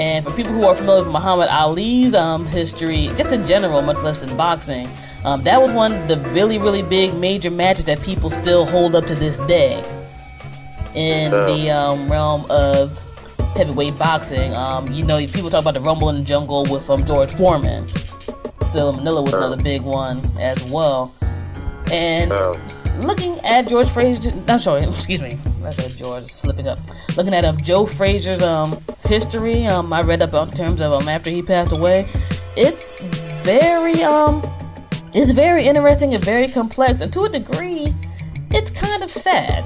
And 0.00 0.24
for 0.24 0.30
people 0.30 0.52
who 0.52 0.64
are 0.64 0.74
familiar 0.74 1.04
with 1.04 1.12
Muhammad 1.12 1.50
Ali's 1.50 2.14
um, 2.14 2.46
history, 2.46 3.08
just 3.18 3.32
in 3.32 3.44
general, 3.44 3.82
much 3.82 3.98
less 3.98 4.22
in 4.22 4.34
boxing, 4.34 4.88
um, 5.26 5.42
that 5.42 5.60
was 5.60 5.74
one 5.74 5.92
of 5.92 6.08
the 6.08 6.16
really, 6.30 6.56
really 6.56 6.82
big 6.82 7.12
major 7.12 7.50
matches 7.50 7.84
that 7.84 8.00
people 8.00 8.30
still 8.30 8.64
hold 8.64 8.94
up 8.94 9.04
to 9.04 9.14
this 9.14 9.36
day 9.40 9.84
in 10.94 11.30
the 11.30 11.70
um, 11.70 12.08
realm 12.08 12.46
of 12.48 12.98
heavyweight 13.54 13.98
boxing. 13.98 14.54
Um, 14.54 14.90
you 14.90 15.04
know, 15.04 15.18
people 15.26 15.50
talk 15.50 15.60
about 15.60 15.74
the 15.74 15.82
Rumble 15.82 16.08
in 16.08 16.20
the 16.20 16.24
Jungle 16.24 16.64
with 16.70 16.88
um, 16.88 17.04
George 17.04 17.34
Foreman. 17.34 17.84
Thrilla 17.84 18.96
Manila 18.96 19.20
was 19.20 19.34
another 19.34 19.62
big 19.62 19.82
one 19.82 20.22
as 20.38 20.64
well. 20.64 21.14
And 21.92 22.32
looking 23.00 23.38
at 23.44 23.68
George 23.68 23.90
Frazier, 23.90 24.32
I'm 24.48 24.58
sorry, 24.58 24.82
excuse 24.82 25.20
me, 25.20 25.38
I 25.64 25.70
said 25.70 25.96
George 25.96 26.30
slipping 26.30 26.66
up. 26.68 26.78
Looking 27.16 27.34
at 27.34 27.44
um, 27.44 27.56
Joe 27.58 27.86
Frazier's 27.86 28.42
um, 28.42 28.82
history, 29.04 29.66
um, 29.66 29.92
I 29.92 30.00
read 30.00 30.22
up 30.22 30.34
in 30.34 30.54
terms 30.54 30.80
of 30.80 30.92
um, 30.92 31.08
after 31.08 31.30
he 31.30 31.42
passed 31.42 31.72
away. 31.72 32.08
It's 32.56 33.00
very 33.42 34.02
um, 34.02 34.42
it's 35.14 35.32
very 35.32 35.66
interesting 35.66 36.14
and 36.14 36.24
very 36.24 36.48
complex, 36.48 37.00
and 37.00 37.12
to 37.12 37.22
a 37.22 37.28
degree, 37.28 37.94
it's 38.50 38.70
kind 38.70 39.02
of 39.02 39.10
sad 39.10 39.64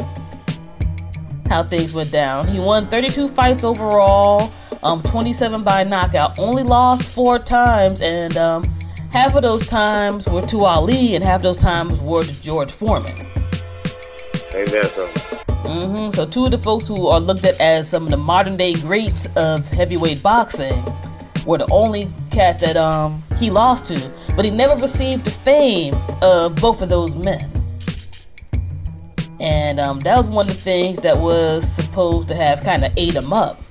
how 1.48 1.64
things 1.64 1.92
went 1.92 2.10
down. 2.10 2.48
He 2.48 2.58
won 2.58 2.88
32 2.88 3.28
fights 3.28 3.64
overall, 3.64 4.50
um, 4.82 5.02
27 5.02 5.62
by 5.62 5.84
knockout. 5.84 6.38
Only 6.38 6.62
lost 6.62 7.10
four 7.10 7.38
times, 7.38 8.02
and 8.02 8.36
um, 8.36 8.62
half 9.14 9.36
of 9.36 9.42
those 9.42 9.64
times 9.68 10.26
were 10.26 10.44
to 10.44 10.64
Ali, 10.64 11.14
and 11.14 11.22
half 11.22 11.36
of 11.36 11.42
those 11.44 11.56
times 11.56 12.00
were 12.00 12.24
to 12.24 12.42
George 12.42 12.72
Foreman. 12.72 13.16
Something? 14.50 15.06
Mm-hmm. 15.62 16.10
So 16.10 16.26
two 16.26 16.46
of 16.46 16.50
the 16.50 16.58
folks 16.58 16.88
who 16.88 17.06
are 17.06 17.20
looked 17.20 17.44
at 17.44 17.60
as 17.60 17.88
some 17.88 18.02
of 18.02 18.10
the 18.10 18.16
modern 18.16 18.56
day 18.56 18.74
greats 18.74 19.26
of 19.36 19.68
heavyweight 19.68 20.20
boxing 20.20 20.74
were 21.46 21.58
the 21.58 21.68
only 21.70 22.10
cat 22.32 22.58
that 22.58 22.76
um 22.76 23.22
he 23.36 23.50
lost 23.50 23.86
to, 23.86 24.10
but 24.34 24.44
he 24.44 24.50
never 24.50 24.74
received 24.82 25.24
the 25.24 25.30
fame 25.30 25.94
of 26.20 26.56
both 26.56 26.82
of 26.82 26.88
those 26.88 27.14
men. 27.14 27.48
And 29.38 29.78
um, 29.78 30.00
that 30.00 30.18
was 30.18 30.26
one 30.26 30.48
of 30.48 30.54
the 30.54 30.60
things 30.60 30.98
that 31.00 31.16
was 31.16 31.70
supposed 31.70 32.26
to 32.28 32.34
have 32.34 32.62
kind 32.62 32.84
of 32.84 32.92
ate 32.96 33.14
him 33.14 33.32
up 33.32 33.62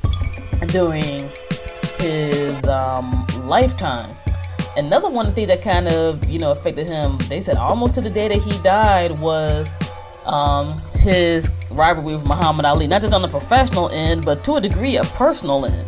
during 0.67 1.29
his 1.99 2.65
um, 2.67 3.27
lifetime. 3.43 4.15
Another 4.75 5.09
one 5.09 5.33
thing 5.35 5.47
that 5.47 5.61
kind 5.61 5.87
of 5.87 6.27
you 6.27 6.39
know 6.39 6.51
affected 6.51 6.89
him, 6.89 7.17
they 7.29 7.41
said 7.41 7.57
almost 7.57 7.93
to 7.95 8.01
the 8.01 8.09
day 8.09 8.27
that 8.27 8.39
he 8.39 8.57
died 8.63 9.19
was 9.19 9.71
um, 10.25 10.77
his 10.95 11.51
rivalry 11.71 12.15
with 12.17 12.27
Muhammad 12.27 12.65
Ali, 12.65 12.87
not 12.87 13.01
just 13.01 13.13
on 13.13 13.21
the 13.21 13.27
professional 13.27 13.89
end, 13.89 14.25
but 14.25 14.43
to 14.45 14.53
a 14.53 14.61
degree 14.61 14.97
a 14.97 15.03
personal 15.03 15.65
end. 15.65 15.87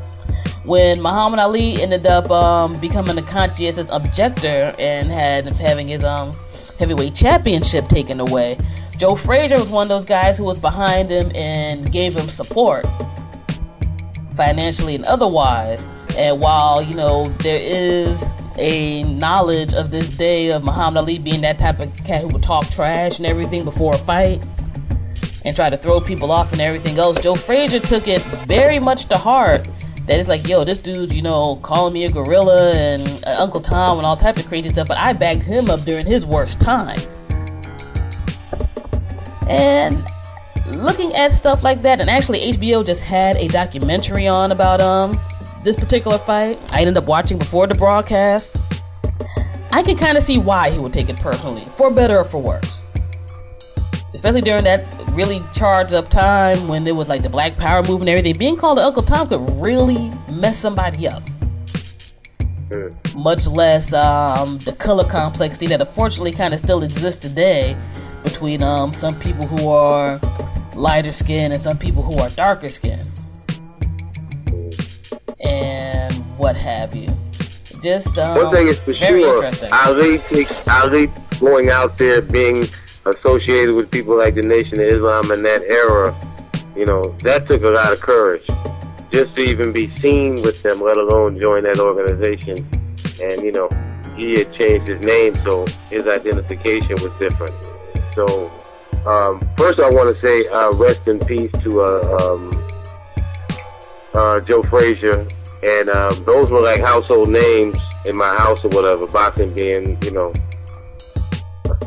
When 0.66 1.02
Muhammad 1.02 1.40
Ali 1.40 1.82
ended 1.82 2.06
up 2.08 2.30
um, 2.32 2.74
becoming 2.74 3.18
a 3.18 3.22
conscientious 3.22 3.90
objector 3.90 4.74
and 4.80 5.12
had 5.12 5.48
having 5.54 5.88
his 5.88 6.04
um, 6.04 6.32
heavyweight 6.80 7.14
championship 7.16 7.88
taken 7.88 8.20
away, 8.20 8.58
Joe 8.98 9.16
Frazier 9.16 9.58
was 9.58 9.70
one 9.70 9.84
of 9.84 9.90
those 9.90 10.06
guys 10.06 10.38
who 10.38 10.44
was 10.44 10.60
behind 10.60 11.10
him 11.10 11.32
and 11.36 11.92
gave 11.92 12.16
him 12.16 12.30
support, 12.30 12.86
financially 14.36 14.96
and 14.96 15.06
otherwise, 15.06 15.86
And 16.18 16.40
while 16.40 16.82
you 16.82 16.96
know 16.96 17.26
there 17.40 17.60
is 17.60 18.24
a 18.58 19.04
knowledge 19.04 19.74
of 19.74 19.92
this 19.92 20.10
day 20.10 20.52
of 20.52 20.64
Muhammad 20.64 21.02
Ali 21.02 21.20
being 21.20 21.42
that 21.42 21.60
type 21.60 21.80
of 21.80 21.94
cat 22.04 22.22
who 22.22 22.28
would 22.28 22.44
talk 22.44 22.70
trash 22.70 23.20
and 23.20 23.28
everything 23.28 23.66
before 23.66 23.96
a 23.96 23.98
fight 23.98 24.42
and 25.44 25.56
try 25.56 25.70
to 25.70 25.78
throw 25.78 26.00
people 26.00 26.32
off 26.32 26.52
and 26.52 26.62
everything 26.62 26.98
else, 26.98 27.20
Joe 27.20 27.36
Frazier 27.36 27.80
took 27.80 28.08
it 28.08 28.22
very 28.48 28.80
much 28.80 29.06
to 29.06 29.18
heart. 29.18 29.68
That 30.08 30.20
it's 30.20 30.30
like, 30.30 30.48
yo, 30.48 30.64
this 30.64 30.82
dude, 30.82 31.12
you 31.12 31.22
know, 31.22 31.56
calling 31.58 31.94
me 31.94 32.06
a 32.06 32.10
gorilla 32.10 32.72
and 32.74 33.24
uh, 33.26 33.38
Uncle 33.40 33.60
Tom 33.60 33.98
and 33.98 34.06
all 34.06 34.16
types 34.16 34.40
of 34.40 34.48
crazy 34.48 34.70
stuff, 34.70 34.88
but 34.88 34.98
I 34.98 35.14
backed 35.14 35.44
him 35.44 35.70
up 35.70 35.82
during 35.82 36.06
his 36.06 36.26
worst 36.26 36.62
time. 36.62 37.00
And 39.48 40.06
looking 40.68 41.14
at 41.16 41.32
stuff 41.32 41.64
like 41.64 41.82
that, 41.84 42.02
and 42.02 42.10
actually 42.10 42.52
HBO 42.52 42.86
just 42.86 43.02
had 43.02 43.36
a 43.38 43.48
documentary 43.48 44.28
on 44.28 44.52
about 44.52 44.82
um 44.82 45.20
this 45.66 45.76
particular 45.76 46.20
fight. 46.20 46.60
I 46.72 46.82
ended 46.82 46.96
up 46.96 47.08
watching 47.08 47.40
before 47.40 47.66
the 47.68 47.74
broadcast. 47.74 48.56
I 49.74 49.82
can 49.82 49.98
kind 49.98 50.16
of 50.16 50.24
see 50.24 50.38
why 50.38 50.70
he 50.70 50.78
would 50.78 50.94
take 50.94 51.10
it 51.10 51.18
personally, 51.18 51.66
for 51.76 51.92
better 51.92 52.20
or 52.20 52.30
for 52.30 52.42
worse. 52.42 52.82
Especially 54.14 54.42
during 54.42 54.64
that 54.64 54.96
really 55.12 55.44
charged 55.54 55.94
up 55.94 56.10
time 56.10 56.68
when 56.70 56.86
there 56.86 56.96
was 56.96 57.10
like 57.10 57.24
the 57.24 57.30
Black 57.30 57.58
Power 57.58 57.82
movement 57.82 58.10
and 58.10 58.20
everything. 58.20 58.38
Being 58.38 58.56
called 58.56 58.80
Uncle 58.80 59.04
Tom 59.04 59.28
could 59.28 59.50
really 59.60 60.12
mess 60.30 60.58
somebody 60.58 61.08
up. 61.08 61.24
Much 63.16 63.48
less 63.48 63.92
um, 63.92 64.60
the 64.60 64.74
color 64.74 65.04
complexity 65.04 65.68
that 65.68 65.82
unfortunately 65.82 66.32
kind 66.32 66.54
of 66.54 66.60
still 66.60 66.84
exists 66.84 67.22
today 67.22 67.76
between 68.24 68.64
um, 68.64 68.94
some 68.94 69.20
people 69.20 69.48
who 69.48 69.70
are 69.70 70.20
lighter 70.76 71.12
skin 71.12 71.52
and 71.52 71.60
some 71.60 71.78
people 71.78 72.04
who 72.04 72.18
are 72.20 72.30
darker 72.30 72.70
skin 72.70 73.00
and 75.46 76.14
what 76.38 76.56
have 76.56 76.96
you. 76.96 77.08
Just 77.82 78.18
um, 78.18 78.36
One 78.42 78.56
thing 78.56 78.68
is 78.68 78.80
for 78.80 78.94
very 78.94 79.22
sure, 79.22 79.36
interesting. 79.36 79.72
Ali 79.72 80.18
takes 80.20 80.68
Ali 80.68 81.10
going 81.40 81.70
out 81.70 81.98
there 81.98 82.22
being 82.22 82.66
associated 83.06 83.76
with 83.76 83.92
people 83.92 84.18
like 84.18 84.36
the 84.36 84.42
Nation 84.42 84.80
of 84.80 84.88
Islam 84.88 85.32
in 85.32 85.44
that 85.44 85.62
era. 85.64 86.16
You 86.76 86.86
know, 86.86 87.16
that 87.24 87.48
took 87.48 87.64
a 87.64 87.70
lot 87.70 87.94
of 87.94 88.02
courage 88.02 88.46
just 89.12 89.36
to 89.36 89.42
even 89.42 89.72
be 89.72 89.96
seen 90.02 90.42
with 90.42 90.62
them, 90.64 90.80
let 90.80 90.98
alone 90.98 91.40
join 91.40 91.64
that 91.64 91.80
organization. 91.80 92.68
And 93.22 93.42
you 93.42 93.52
know, 93.52 93.70
he 94.16 94.40
had 94.40 94.54
changed 94.56 94.88
his 94.88 95.04
name, 95.04 95.36
so 95.46 95.66
his 95.90 96.08
identification 96.08 96.96
was 97.02 97.12
different. 97.20 97.54
So, 98.14 98.52
um, 99.06 99.40
first 99.58 99.80
I 99.80 99.90
want 99.90 100.10
to 100.10 100.22
say 100.22 100.48
uh, 100.48 100.72
rest 100.72 101.08
in 101.08 101.20
peace 101.20 101.52
to 101.64 101.82
uh, 101.82 102.18
um, 102.22 102.68
uh, 104.16 104.40
Joe 104.42 104.64
Frazier, 104.64 105.28
and 105.66 105.90
um, 105.90 106.24
those 106.26 106.48
were 106.48 106.62
like 106.62 106.80
household 106.80 107.30
names 107.30 107.76
in 108.06 108.16
my 108.16 108.36
house 108.36 108.60
or 108.64 108.70
whatever. 108.70 109.08
Boxing 109.08 109.54
being, 109.54 109.98
you 110.04 110.12
know, 110.12 110.32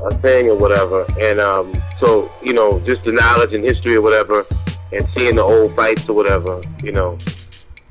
a 0.04 0.18
thing 0.18 0.48
or 0.48 0.56
whatever, 0.56 1.06
and 1.20 1.40
um, 1.40 1.72
so 2.04 2.30
you 2.42 2.52
know, 2.52 2.80
just 2.80 3.04
the 3.04 3.12
knowledge 3.12 3.54
and 3.54 3.64
history 3.64 3.94
or 3.94 4.00
whatever, 4.00 4.44
and 4.92 5.08
seeing 5.14 5.36
the 5.36 5.42
old 5.42 5.74
fights 5.76 6.08
or 6.08 6.14
whatever, 6.14 6.60
you 6.82 6.92
know, 6.92 7.16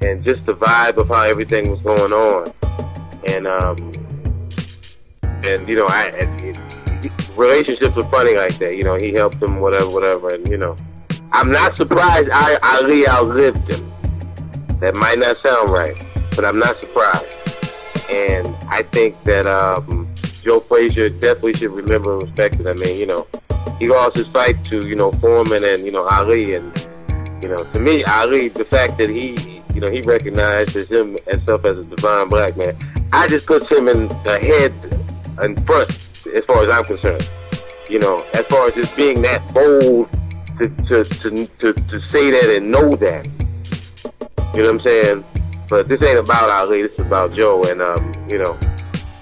and 0.06 0.24
just 0.24 0.46
the 0.46 0.53
vibe 0.53 0.98
of 0.98 1.08
how 1.08 1.24
everything 1.24 1.70
was 1.72 1.82
going 1.82 2.12
on, 2.12 2.53
and 3.27 3.48
um, 3.48 3.77
and 5.44 5.67
you 5.70 5.75
know, 5.77 5.88
I. 5.89 6.08
It, 6.13 6.58
relationships 7.38 7.96
are 7.96 8.03
funny 8.06 8.36
like 8.36 8.58
that. 8.58 8.75
You 8.75 8.84
know, 8.84 8.96
he 8.96 9.13
helped 9.15 9.41
him, 9.41 9.60
whatever, 9.60 9.89
whatever, 9.89 10.34
and 10.34 10.48
you 10.48 10.58
know, 10.58 10.75
I'm 11.32 11.51
not 11.51 11.75
surprised 11.75 12.29
I, 12.32 12.58
Ali 12.63 13.08
outlived 13.08 13.72
him. 13.72 13.94
That 14.79 14.96
might 14.96 15.17
not 15.17 15.38
sound 15.38 15.69
right, 15.69 16.01
but 16.36 16.46
I'm 16.46 16.60
not 16.60 16.79
surprised. 16.79 17.36
And 18.10 18.55
I 18.69 18.84
think 18.84 19.22
that 19.24 19.48
um, 19.48 20.07
Joe 20.43 20.60
Frazier 20.62 21.10
definitely 21.10 21.55
should 21.55 21.72
remember 21.72 22.13
and 22.13 22.22
respect 22.22 22.60
it. 22.60 22.67
I 22.67 22.74
mean, 22.74 22.96
you 22.96 23.05
know, 23.05 23.27
he 23.79 23.88
lost 23.88 24.15
his 24.15 24.27
fight 24.27 24.63
to, 24.65 24.88
you 24.88 24.96
know, 24.96 25.12
Foreman 25.13 25.63
and, 25.63 25.84
you 25.84 25.91
know, 25.91 26.07
Ali. 26.07 26.55
And, 26.55 26.88
you 27.41 27.50
know, 27.50 27.57
to 27.57 27.79
me, 27.79 28.03
Ali, 28.05 28.48
the 28.50 28.63
fact 28.63 28.98
that 29.00 29.10
he, 29.10 29.62
you 29.74 29.81
know, 29.81 29.89
he 29.91 30.01
recognizes 30.01 30.88
him 30.89 31.17
himself 31.27 31.65
as 31.65 31.79
a 31.79 31.84
divine 31.84 32.29
black 32.29 32.55
man, 32.55 32.77
I 33.12 33.27
just 33.27 33.46
puts 33.46 33.67
him 33.69 33.88
in 33.88 34.07
the 34.24 34.39
head 34.39 34.74
in 35.43 35.55
front 35.65 35.89
as 36.34 36.46
far 36.46 36.62
as 36.62 36.69
I'm 36.69 36.84
concerned. 36.84 37.29
You 37.89 38.00
know, 38.00 38.24
as 38.34 38.46
far 38.46 38.67
as 38.67 38.74
just 38.74 38.96
being 38.96 39.22
that 39.24 39.41
bold 39.53 40.10
to, 40.60 40.69
to, 40.69 41.03
to, 41.03 41.46
to, 41.46 41.74
to 41.74 42.10
say 42.10 42.31
that 42.31 42.55
and 42.55 42.72
know 42.72 42.91
that. 42.91 43.27
You 44.54 44.63
know 44.63 44.70
what 44.70 44.74
I'm 44.75 44.80
saying? 44.82 45.25
But 45.70 45.88
this 45.88 46.01
ain't 46.04 46.18
about 46.20 46.50
Ali. 46.50 46.84
This 46.84 46.94
is 46.94 47.01
about 47.01 47.34
Joe, 47.36 47.62
and 47.63 47.82
um, 47.82 48.13
you 48.32 48.38
know, 48.38 48.58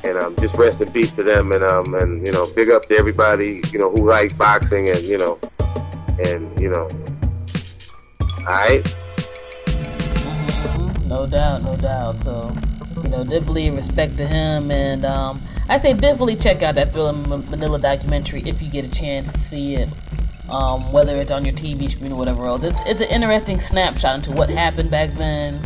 and 0.03 0.17
um, 0.17 0.35
just 0.37 0.53
rest 0.55 0.79
in 0.79 0.91
peace 0.91 1.11
to 1.13 1.23
them, 1.23 1.51
and 1.51 1.63
um, 1.63 1.93
and 1.95 2.25
you 2.25 2.31
know, 2.31 2.47
big 2.55 2.69
up 2.69 2.87
to 2.89 2.95
everybody, 2.97 3.61
you 3.71 3.79
know, 3.79 3.89
who 3.91 4.07
likes 4.09 4.31
boxing, 4.33 4.89
and 4.89 5.01
you 5.01 5.17
know, 5.17 5.39
and 6.25 6.59
you 6.59 6.69
know, 6.69 6.87
all 8.21 8.45
right. 8.45 8.83
Mhm, 9.65 11.05
No 11.07 11.25
doubt, 11.25 11.63
no 11.63 11.75
doubt. 11.75 12.21
So, 12.23 12.55
you 13.03 13.09
know, 13.09 13.23
definitely 13.23 13.71
respect 13.71 14.17
to 14.17 14.27
him, 14.27 14.69
and 14.71 15.03
um, 15.05 15.41
I 15.67 15.79
say 15.79 15.93
definitely 15.93 16.35
check 16.35 16.61
out 16.61 16.75
that 16.75 16.91
Thrilla 16.91 17.13
Manila 17.49 17.79
documentary 17.79 18.43
if 18.45 18.61
you 18.61 18.69
get 18.69 18.85
a 18.85 18.89
chance 18.91 19.29
to 19.29 19.39
see 19.39 19.75
it. 19.75 19.89
Um, 20.49 20.91
whether 20.91 21.19
it's 21.19 21.31
on 21.31 21.43
your 21.43 21.55
TV 21.55 21.89
screen 21.89 22.11
or 22.11 22.17
whatever 22.17 22.45
else, 22.45 22.63
it's 22.63 22.85
it's 22.85 23.01
an 23.01 23.09
interesting 23.09 23.59
snapshot 23.59 24.15
into 24.15 24.31
what 24.31 24.49
happened 24.49 24.91
back 24.91 25.11
then, 25.15 25.59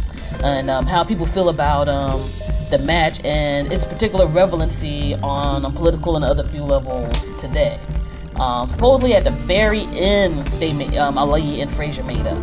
and 0.44 0.70
um, 0.70 0.86
how 0.86 1.04
people 1.04 1.26
feel 1.26 1.50
about 1.50 1.90
um, 1.90 2.30
the 2.70 2.78
match 2.78 3.24
and 3.26 3.74
its 3.74 3.84
particular 3.84 4.26
relevancy 4.28 5.16
on 5.16 5.66
a 5.66 5.72
political 5.72 6.16
and 6.16 6.24
other 6.24 6.44
few 6.46 6.64
levels 6.64 7.32
today. 7.34 7.80
Um, 8.36 8.70
supposedly 8.70 9.16
at 9.16 9.26
the 9.26 9.32
very 9.32 9.84
end, 9.88 10.48
they 10.60 10.72
made, 10.72 10.96
um, 10.96 11.18
Ali 11.18 11.60
and 11.62 11.70
Frazier 11.72 12.04
made 12.04 12.26
up. 12.26 12.38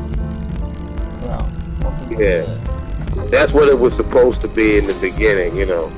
So 1.18 1.50
we'll 1.80 1.92
see. 1.92 2.06
Yeah. 2.10 2.16
good. 2.16 3.30
That's 3.30 3.52
what 3.52 3.68
it 3.68 3.78
was 3.78 3.94
supposed 3.94 4.42
to 4.42 4.48
be 4.48 4.76
in 4.76 4.84
the 4.84 4.98
beginning, 5.00 5.56
you 5.56 5.64
know. 5.64 5.90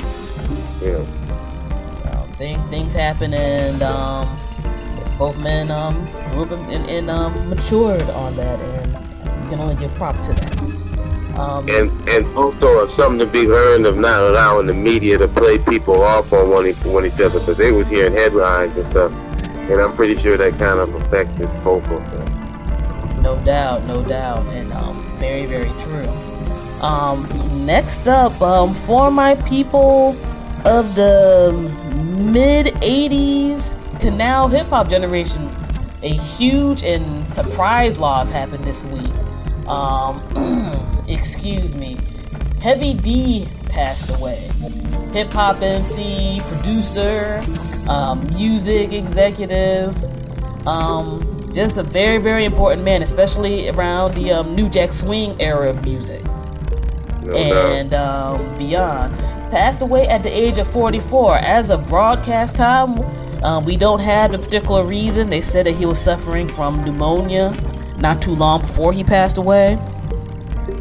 You 0.80 0.92
know. 0.92 1.08
Um, 2.12 2.32
thing, 2.34 2.68
things 2.70 2.92
happen, 2.92 3.34
and 3.34 3.82
um, 3.82 4.28
both 5.18 5.36
men 5.38 5.70
um, 5.72 6.06
and, 6.42 6.72
and, 6.72 6.86
and 6.86 7.10
um, 7.10 7.48
matured 7.48 8.02
on 8.10 8.36
that, 8.36 8.58
and 8.60 8.92
you 9.44 9.50
can 9.50 9.60
only 9.60 9.76
give 9.76 9.92
prop 9.94 10.20
to 10.22 10.32
that. 10.32 10.58
Um, 11.38 11.68
And 11.68 12.08
and 12.08 12.26
also 12.36 12.80
uh, 12.80 12.96
something 12.96 13.20
to 13.20 13.26
be 13.26 13.46
learned 13.46 13.86
of 13.86 13.96
not 13.96 14.22
allowing 14.22 14.66
the 14.66 14.74
media 14.74 15.18
to 15.18 15.28
play 15.28 15.58
people 15.58 16.02
off 16.02 16.32
on 16.32 16.50
one, 16.50 16.66
one 16.92 17.06
each 17.06 17.20
other 17.20 17.38
because 17.38 17.56
they 17.56 17.70
was 17.70 17.86
hearing 17.86 18.12
headlines 18.12 18.76
and 18.76 18.90
stuff, 18.90 19.12
and 19.70 19.80
I'm 19.80 19.94
pretty 19.94 20.20
sure 20.20 20.36
that 20.36 20.58
kind 20.58 20.80
of 20.80 20.92
affected 20.96 21.48
both 21.62 21.84
of 21.84 22.02
them. 22.10 23.22
No 23.22 23.36
doubt, 23.44 23.84
no 23.84 24.02
doubt, 24.02 24.46
and 24.46 24.72
um, 24.72 25.04
very, 25.18 25.46
very 25.46 25.70
true. 25.80 26.08
Um, 26.82 27.26
next 27.66 28.08
up, 28.08 28.40
um, 28.40 28.74
for 28.86 29.10
my 29.10 29.34
people 29.46 30.16
of 30.64 30.94
the 30.96 31.52
mid 32.18 32.66
'80s 32.82 33.74
to 34.00 34.10
now 34.10 34.48
hip 34.48 34.66
hop 34.66 34.88
generation, 34.88 35.48
a 36.02 36.16
huge 36.16 36.84
and 36.84 37.26
surprise 37.26 37.98
loss 37.98 38.30
happened 38.30 38.64
this 38.64 38.84
week. 38.84 39.12
Um, 39.66 41.04
excuse 41.08 41.74
me, 41.74 41.98
Heavy 42.60 42.94
D 42.94 43.48
passed 43.68 44.10
away. 44.10 44.50
Hip 45.12 45.32
hop 45.32 45.62
MC, 45.62 46.40
producer, 46.44 47.42
um, 47.88 48.26
music 48.28 48.92
executive. 48.92 49.96
Um, 50.66 51.50
just 51.52 51.78
a 51.78 51.82
very, 51.82 52.18
very 52.18 52.44
important 52.44 52.84
man, 52.84 53.02
especially 53.02 53.68
around 53.70 54.14
the 54.14 54.32
um, 54.32 54.54
New 54.54 54.68
Jack 54.68 54.92
Swing 54.92 55.40
era 55.40 55.70
of 55.70 55.84
music 55.84 56.22
No 57.22 57.34
and 57.34 57.94
um, 57.94 58.58
beyond. 58.58 59.16
Passed 59.50 59.80
away 59.80 60.06
at 60.08 60.22
the 60.22 60.28
age 60.28 60.58
of 60.58 60.70
44. 60.72 61.38
As 61.38 61.70
of 61.70 61.86
broadcast 61.88 62.56
time, 62.56 62.96
um, 63.42 63.64
we 63.64 63.76
don't 63.76 64.00
have 64.00 64.34
a 64.34 64.38
particular 64.38 64.84
reason. 64.84 65.30
They 65.30 65.40
said 65.40 65.66
that 65.66 65.72
he 65.76 65.86
was 65.86 65.98
suffering 65.98 66.48
from 66.48 66.84
pneumonia 66.84 67.54
not 67.98 68.22
too 68.22 68.34
long 68.34 68.62
before 68.62 68.92
he 68.92 69.04
passed 69.04 69.38
away. 69.38 69.78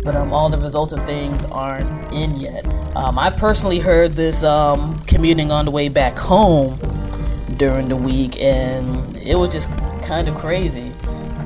But 0.03 0.15
um, 0.15 0.31
all 0.31 0.49
the 0.49 0.57
resulting 0.57 1.03
things 1.05 1.45
aren't 1.45 2.13
in 2.13 2.37
yet. 2.37 2.65
Um, 2.95 3.17
I 3.19 3.29
personally 3.29 3.79
heard 3.79 4.15
this 4.15 4.43
um, 4.43 5.03
commuting 5.05 5.51
on 5.51 5.65
the 5.65 5.71
way 5.71 5.89
back 5.89 6.17
home 6.17 6.79
during 7.57 7.89
the 7.89 7.95
week, 7.95 8.39
and 8.39 9.15
it 9.17 9.35
was 9.35 9.51
just 9.51 9.69
kind 10.03 10.27
of 10.27 10.35
crazy. 10.35 10.91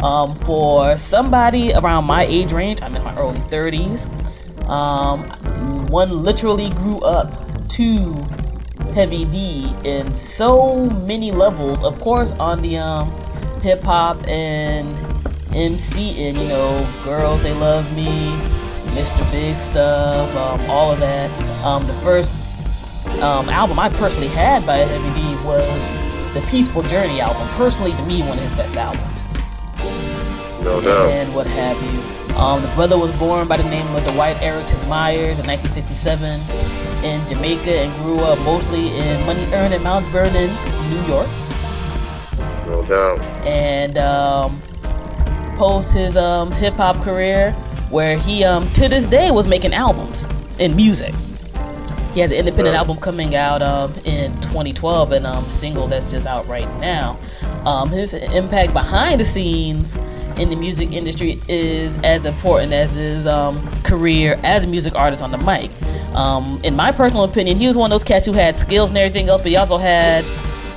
Um, 0.04 0.38
for 0.40 0.98
somebody 0.98 1.74
around 1.74 2.06
my 2.06 2.24
age 2.24 2.52
range, 2.52 2.82
I'm 2.82 2.96
in 2.96 3.04
my 3.04 3.16
early 3.18 3.40
30s. 3.42 4.10
Um, 4.68 5.88
one 5.88 6.10
literally 6.24 6.70
grew 6.72 7.00
up 7.00 7.68
to 7.70 8.26
Heavy 8.94 9.26
D 9.26 9.74
in 9.84 10.14
so 10.16 10.90
many 10.90 11.32
levels. 11.32 11.84
Of 11.84 12.00
course, 12.00 12.34
on 12.34 12.62
the 12.62 12.78
um, 12.78 13.12
hip 13.62 13.82
hop 13.84 14.18
and 14.28 14.98
MC 15.54 16.28
and 16.28 16.38
you 16.38 16.48
know, 16.48 16.88
girls 17.04 17.42
they 17.44 17.54
love 17.54 17.86
me, 17.96 18.32
Mr. 18.96 19.30
Big 19.32 19.58
Stuff, 19.58 20.34
um, 20.36 20.70
all 20.70 20.92
of 20.92 21.00
that. 21.00 21.30
Um, 21.64 21.86
the 21.88 21.94
first 21.94 22.32
um, 23.22 23.50
album 23.50 23.80
I 23.80 23.90
personally 23.90 24.28
had 24.28 24.66
by 24.66 24.78
Heavy 24.78 25.22
D 25.22 25.46
was 25.46 26.34
the 26.34 26.42
Peaceful 26.50 26.84
Journey 26.84 27.22
album. 27.22 27.48
Personally, 27.56 27.92
to 27.92 28.06
me, 28.06 28.22
one 28.22 28.38
of 28.38 28.44
his 28.44 28.58
best 28.58 28.76
albums. 28.76 30.64
No 30.64 30.80
doubt. 30.80 31.10
And 31.10 31.34
what 31.34 31.48
have 31.48 31.82
you. 31.82 32.36
Um, 32.38 32.62
the 32.62 32.68
brother 32.70 32.98
was 32.98 33.18
born 33.20 33.48
by 33.48 33.58
the 33.58 33.64
name 33.64 33.88
of 33.96 34.06
Dwight 34.14 34.42
Arrington 34.42 34.80
Myers 34.88 35.40
in 35.40 35.46
1967 35.46 36.40
in 37.04 37.26
Jamaica 37.28 37.72
and 37.72 38.04
grew 38.04 38.20
up 38.20 38.40
mostly 38.40 38.96
in 38.98 39.26
Money 39.26 39.46
Earn 39.54 39.74
in 39.74 39.84
Mount 39.84 40.06
Vernon, 40.08 40.50
New 40.90 41.08
York. 41.08 41.28
No 42.68 42.86
doubt. 42.88 43.20
And 43.46 43.98
um, 43.98 44.62
post 45.58 45.94
his 45.94 46.16
um, 46.16 46.52
hip 46.52 46.76
hop 46.76 46.98
career, 47.04 47.52
where 47.90 48.18
he 48.18 48.44
um, 48.44 48.72
to 48.74 48.88
this 48.88 49.06
day 49.06 49.32
was 49.32 49.48
making 49.48 49.74
albums 49.74 50.26
in 50.60 50.76
music. 50.76 51.14
He 52.14 52.20
has 52.20 52.32
an 52.32 52.38
independent 52.38 52.76
album 52.76 52.98
coming 52.98 53.36
out 53.36 53.62
um, 53.62 53.94
in 54.04 54.34
2012 54.42 55.14
and 55.14 55.26
um, 55.26 55.46
single 55.46 55.88
that's 55.88 56.12
just 56.12 56.28
out 56.28 56.46
right 56.46 56.68
now. 56.80 57.18
Um, 57.66 57.90
his 57.90 58.14
impact 58.14 58.74
behind 58.74 59.22
the 59.22 59.26
scenes 59.26 59.96
in 60.38 60.50
the 60.50 60.58
music 60.58 60.92
industry 60.92 61.42
is 61.48 61.98
as 62.04 62.26
important 62.26 62.74
as 62.74 62.94
his 62.94 63.26
um, 63.28 63.66
career 63.84 64.38
as 64.44 64.66
a 64.66 64.68
music 64.68 64.94
artist 64.96 65.24
on 65.24 65.32
the 65.32 65.38
mic. 65.38 65.72
Um, 66.14 66.60
in 66.64 66.76
my 66.76 66.92
personal 66.92 67.24
opinion, 67.24 67.58
he 67.58 67.68
was 67.68 67.78
one 67.78 67.90
of 67.90 67.94
those 67.94 68.04
cats 68.04 68.28
who 68.28 68.34
had 68.34 68.58
skills 68.58 68.90
and 68.90 68.98
everything 68.98 69.30
else, 69.30 69.40
but 69.40 69.50
he 69.52 69.56
also 69.56 69.78
had 69.78 70.26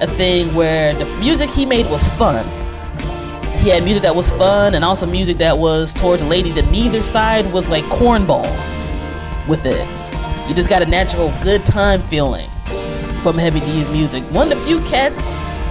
a 0.01 0.07
thing 0.17 0.55
where 0.55 0.95
the 0.95 1.05
music 1.17 1.51
he 1.51 1.67
made 1.67 1.91
was 1.91 2.07
fun. 2.11 2.45
He 3.59 3.71
had 3.71 3.83
music 3.83 4.05
that 4.05 4.15
was 4.15 4.31
fun 4.31 4.75
and 4.75 4.85
also 4.85 5.07
music 5.07 5.39
that 5.39 5.59
was 5.59 5.93
towards 5.93 6.23
ladies, 6.23 6.59
and 6.59 6.71
neither 6.71 7.03
side 7.03 7.51
was 7.53 7.67
like 7.67 7.83
cornball 7.87 8.45
with 9.49 9.67
it. 9.67 10.04
You 10.47 10.55
just 10.55 10.69
got 10.69 10.83
a 10.83 10.87
natural 10.87 11.33
good 11.43 11.65
time 11.65 12.03
feeling 12.03 12.51
from 13.23 13.39
Heavy 13.39 13.61
D's 13.61 13.89
music. 13.89 14.23
One 14.25 14.53
of 14.53 14.59
the 14.59 14.65
few 14.67 14.81
cats 14.83 15.23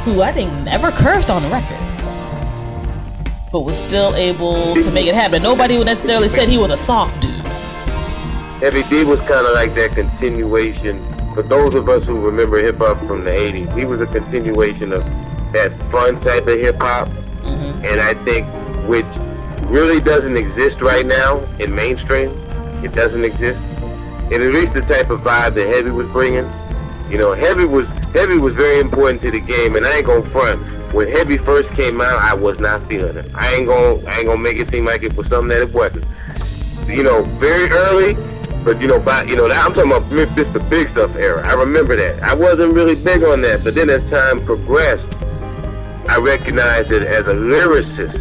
who 0.04 0.24
I 0.24 0.32
think 0.32 0.52
never 0.64 0.90
cursed 0.90 1.30
on 1.30 1.44
the 1.44 1.50
record, 1.50 1.78
but 3.52 3.60
was 3.60 3.78
still 3.78 4.16
able 4.16 4.74
to 4.82 4.90
make 4.90 5.06
it 5.06 5.14
happen. 5.14 5.44
Nobody 5.44 5.78
would 5.78 5.86
necessarily 5.86 6.28
said 6.28 6.50
he 6.50 6.58
was 6.58 6.72
a 6.72 6.78
soft 6.78 7.22
dude. 7.22 7.36
Heavy 8.62 8.82
D 8.90 9.04
was 9.04 9.20
kind 9.20 9.46
of 9.46 9.54
like 9.54 9.76
that 9.76 9.92
continuation. 9.92 11.00
For 11.36 11.44
those 11.44 11.76
of 11.76 11.88
us 11.88 12.04
who 12.04 12.20
remember 12.20 12.60
hip 12.60 12.80
hop 12.80 12.98
from 13.06 13.24
the 13.24 13.30
80s, 13.30 13.78
he 13.78 13.86
was 13.86 14.02
a 14.02 14.08
continuation 14.08 14.92
of 14.92 15.04
that 15.52 15.72
fun 15.92 16.20
type 16.22 16.48
of 16.48 16.60
hip 16.60 16.78
hop. 16.78 17.08
Mm-hmm. 17.10 17.86
And 17.86 18.02
I 18.02 18.16
think, 18.16 18.48
which 18.88 19.06
really 19.70 20.02
doesn't 20.02 20.36
exist 20.36 20.82
right 20.82 21.06
now 21.06 21.38
in 21.60 21.76
mainstream, 21.76 22.30
it 22.84 22.94
doesn't 22.94 23.24
exist. 23.24 23.60
And 24.32 24.42
at 24.42 24.54
least 24.54 24.74
the 24.74 24.82
type 24.82 25.10
of 25.10 25.22
vibe 25.22 25.56
that 25.56 25.68
Heavy 25.68 25.92
was 25.92 26.08
bringing. 26.08 26.50
You 27.10 27.18
know, 27.18 27.34
Heavy 27.34 27.66
was 27.66 27.88
Heavy 28.14 28.38
was 28.38 28.54
very 28.56 28.80
important 28.80 29.22
to 29.22 29.32
the 29.32 29.40
game, 29.40 29.76
and 29.76 29.86
I 29.86 29.98
ain't 29.98 30.06
gonna 30.06 30.28
front. 30.30 30.62
When 30.94 31.08
Heavy 31.10 31.38
first 31.38 31.70
came 31.72 32.02
out, 32.02 32.22
I 32.22 32.34
was 32.34 32.60
not 32.60 32.88
feeling 32.88 33.18
it. 33.18 33.34
I 33.36 33.54
ain't 33.54 33.68
gonna 33.68 34.06
I 34.08 34.20
ain't 34.20 34.28
gonna 34.28 34.38
make 34.38 34.58
it 34.58 34.70
seem 34.70 34.86
like 34.86 35.04
it 35.04 35.16
was 35.16 35.28
something 35.28 35.50
that 35.50 35.62
it 35.62 35.74
wasn't. 35.74 36.06
You 36.88 37.04
know, 37.04 37.24
very 37.24 37.70
early, 37.70 38.14
but 38.64 38.80
you 38.82 38.88
know, 38.88 39.00
by 39.00 39.24
you 39.24 39.36
know, 39.36 39.50
I'm 39.50 39.74
talking 39.74 39.92
about 39.92 40.10
Mr. 40.10 40.70
Big 40.70 40.90
Stuff 40.90 41.16
era. 41.16 41.48
I 41.48 41.54
remember 41.54 41.96
that. 41.96 42.24
I 42.24 42.34
wasn't 42.34 42.74
really 42.74 42.96
big 42.96 43.24
on 43.24 43.42
that, 43.42 43.64
but 43.64 43.76
then 43.76 43.90
as 43.90 44.08
time 44.10 44.44
progressed, 44.46 45.06
I 46.08 46.18
recognized 46.18 46.92
it 46.92 47.04
as 47.04 47.28
a 47.28 47.34
lyricist 47.34 48.16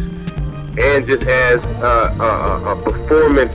and 0.77 1.05
just 1.05 1.23
as 1.27 1.63
a, 1.81 2.15
a, 2.19 2.73
a 2.73 2.81
performance 2.81 3.53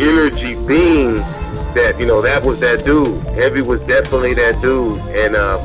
energy 0.00 0.54
being 0.66 1.22
that 1.74 1.98
you 1.98 2.06
know 2.06 2.20
that 2.22 2.42
was 2.42 2.60
that 2.60 2.84
dude. 2.84 3.22
Heavy 3.28 3.62
was 3.62 3.80
definitely 3.82 4.34
that 4.34 4.60
dude, 4.60 4.98
and 5.10 5.36
um, 5.36 5.60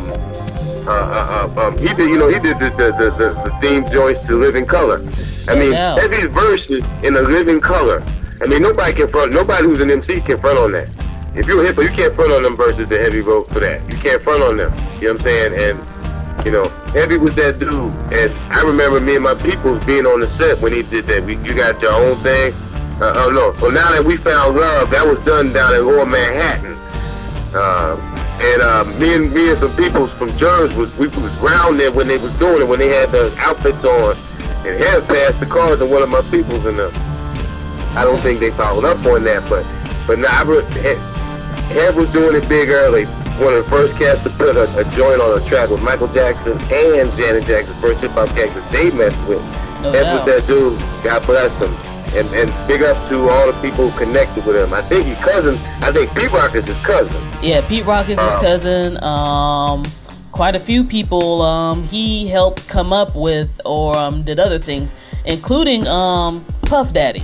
uh, 0.88 0.92
uh, 0.92 1.52
uh, 1.58 1.68
um, 1.68 1.78
he 1.78 1.88
did 1.94 2.10
you 2.10 2.18
know 2.18 2.28
he 2.28 2.40
did 2.40 2.60
the 2.60 2.70
the, 2.72 2.92
the, 2.98 3.10
the, 3.12 3.50
the 3.50 3.58
theme 3.62 3.86
joints 3.92 4.22
to 4.28 4.38
Living 4.38 4.66
Color. 4.66 5.00
I 5.48 5.56
mean, 5.56 5.74
Yeah. 5.74 5.96
Heavy's 6.00 6.30
verses 6.32 6.84
in 7.04 7.16
a 7.16 7.22
Living 7.22 7.60
Color. 7.60 8.04
I 8.42 8.48
mean, 8.48 8.62
nobody 8.62 8.94
can 8.94 9.08
front. 9.10 9.32
Nobody 9.32 9.66
who's 9.68 9.80
an 9.80 9.90
MC 9.92 10.22
can 10.22 10.40
front 10.40 10.58
on 10.60 10.72
that. 10.74 10.90
If 11.36 11.48
you're 11.48 11.66
a 11.66 11.72
hipper, 11.72 11.84
you 11.84 11.90
can't 11.90 12.16
front 12.16 12.32
on 12.32 12.44
them 12.44 12.56
verses 12.56 12.88
that 12.90 13.00
Heavy 13.00 13.22
wrote 13.22 13.50
for 13.50 13.60
that. 13.60 13.82
You 13.92 13.98
can't 13.98 14.22
front 14.24 14.42
on 14.42 14.58
them. 14.58 14.74
You 15.02 15.08
know 15.10 15.14
what 15.14 15.22
I'm 15.22 15.24
saying? 15.26 15.54
And 15.54 16.46
you 16.46 16.52
know, 16.52 16.66
Heavy 16.94 17.18
was 17.18 17.34
that 17.36 17.60
dude. 17.60 17.72
And 17.72 18.32
I 18.52 18.62
remember 18.62 19.00
me 19.00 19.16
and 19.16 19.24
my 19.24 19.36
peoples 19.36 19.84
being 19.86 20.06
on 20.06 20.20
the 20.20 20.30
set 20.32 20.60
when 20.60 20.74
he 20.74 20.84
did 20.84 21.06
that. 21.08 21.24
We, 21.24 21.38
you 21.38 21.54
got 21.54 21.82
your 21.82 21.94
own 21.94 22.16
thing. 22.18 22.54
Uh, 23.02 23.14
oh 23.18 23.30
no. 23.30 23.54
So 23.60 23.70
now 23.70 23.92
that 23.92 24.04
we 24.04 24.18
found 24.18 24.56
love, 24.56 24.90
that 24.92 25.06
was 25.06 25.24
done 25.26 25.52
down 25.52 25.76
in 25.76 25.86
Lower 25.86 26.06
Manhattan. 26.06 26.78
Uh, 27.54 27.96
and 28.40 28.62
uh, 28.62 28.84
me 29.00 29.16
and 29.16 29.34
me 29.34 29.50
and 29.50 29.60
some 29.60 29.76
peoples 29.76 30.12
from 30.14 30.36
Jersey 30.38 30.76
was 30.76 30.96
we 30.98 31.08
was 31.08 31.36
round 31.40 31.80
there 31.80 31.92
when 31.92 32.08
they 32.08 32.18
was 32.18 32.32
doing 32.38 32.62
it 32.62 32.68
when 32.68 32.80
they 32.80 32.90
had 32.90 33.12
the 33.12 33.34
outfits 33.38 33.84
on 33.84 34.18
and 34.66 34.82
had 34.82 35.08
passed 35.08 35.40
the 35.40 35.46
cards 35.46 35.80
to 35.80 35.86
one 35.86 36.04
of 36.04 36.10
my 36.10 36.22
peoples 36.32 36.66
and 36.66 36.80
them. 36.80 36.92
I 37.96 38.04
don't 38.04 38.20
think 38.22 38.40
they 38.40 38.52
followed 38.52 38.86
up 38.86 39.06
on 39.06 39.24
that, 39.24 39.48
but 39.50 39.66
but 40.08 40.20
now 40.20 40.44
I 40.44 40.96
Head, 41.66 41.96
was 41.96 42.12
doing 42.12 42.36
it 42.36 42.48
big 42.48 42.70
early. 42.70 43.06
One 43.42 43.54
of 43.54 43.64
the 43.64 43.70
first 43.70 43.98
cats 43.98 44.24
to 44.24 44.30
put 44.30 44.56
a, 44.56 44.64
a 44.78 44.84
joint 44.96 45.20
on 45.20 45.42
a 45.42 45.46
track 45.48 45.70
with 45.70 45.82
Michael 45.82 46.08
Jackson 46.14 46.54
and 46.72 47.12
Janet 47.18 47.46
Jackson, 47.46 47.74
first 47.82 48.02
hip 48.02 48.12
hop 48.12 48.30
cat 48.30 48.54
that 48.54 48.72
they 48.72 48.92
messed 48.92 49.18
with. 49.28 49.42
No 49.82 49.92
Head 49.92 50.14
was 50.14 50.26
that 50.26 50.48
dude. 50.48 50.80
God 51.04 51.26
bless 51.26 51.52
him. 51.60 51.85
And 52.16 52.28
and 52.34 52.68
big 52.68 52.82
up 52.82 53.10
to 53.10 53.30
all 53.30 53.52
the 53.52 53.60
people 53.62 53.90
who 53.90 54.06
connected 54.06 54.46
with 54.46 54.56
him. 54.56 54.74
I 54.74 54.82
think 54.82 55.06
he's 55.06 55.18
cousin. 55.18 55.56
I 55.84 55.92
think 55.92 56.14
Pete 56.16 56.32
Rock 56.32 56.56
is 56.56 56.66
his 56.66 56.78
cousin. 56.86 57.14
Yeah, 57.44 57.68
Pete 57.68 57.86
Rock 57.86 58.08
is 58.10 58.18
his 58.20 58.34
Uh, 58.34 58.40
cousin. 58.40 59.04
Um, 59.04 59.84
quite 60.32 60.56
a 60.56 60.60
few 60.60 60.84
people 60.86 61.42
um, 61.42 61.84
he 61.84 62.28
helped 62.28 62.68
come 62.70 62.94
up 62.94 63.16
with 63.16 63.50
or 63.66 63.96
um, 63.98 64.24
did 64.24 64.40
other 64.40 64.60
things, 64.60 64.94
including 65.26 65.86
um, 65.88 66.44
Puff 66.64 66.94
Daddy. 66.94 67.24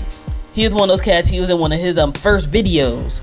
He 0.53 0.65
was 0.65 0.73
one 0.73 0.83
of 0.83 0.89
those 0.89 1.01
cats. 1.01 1.29
He 1.29 1.39
was 1.39 1.49
in 1.49 1.57
one 1.59 1.71
of 1.71 1.79
his 1.79 1.97
um, 1.97 2.11
first 2.11 2.51
videos. 2.51 3.21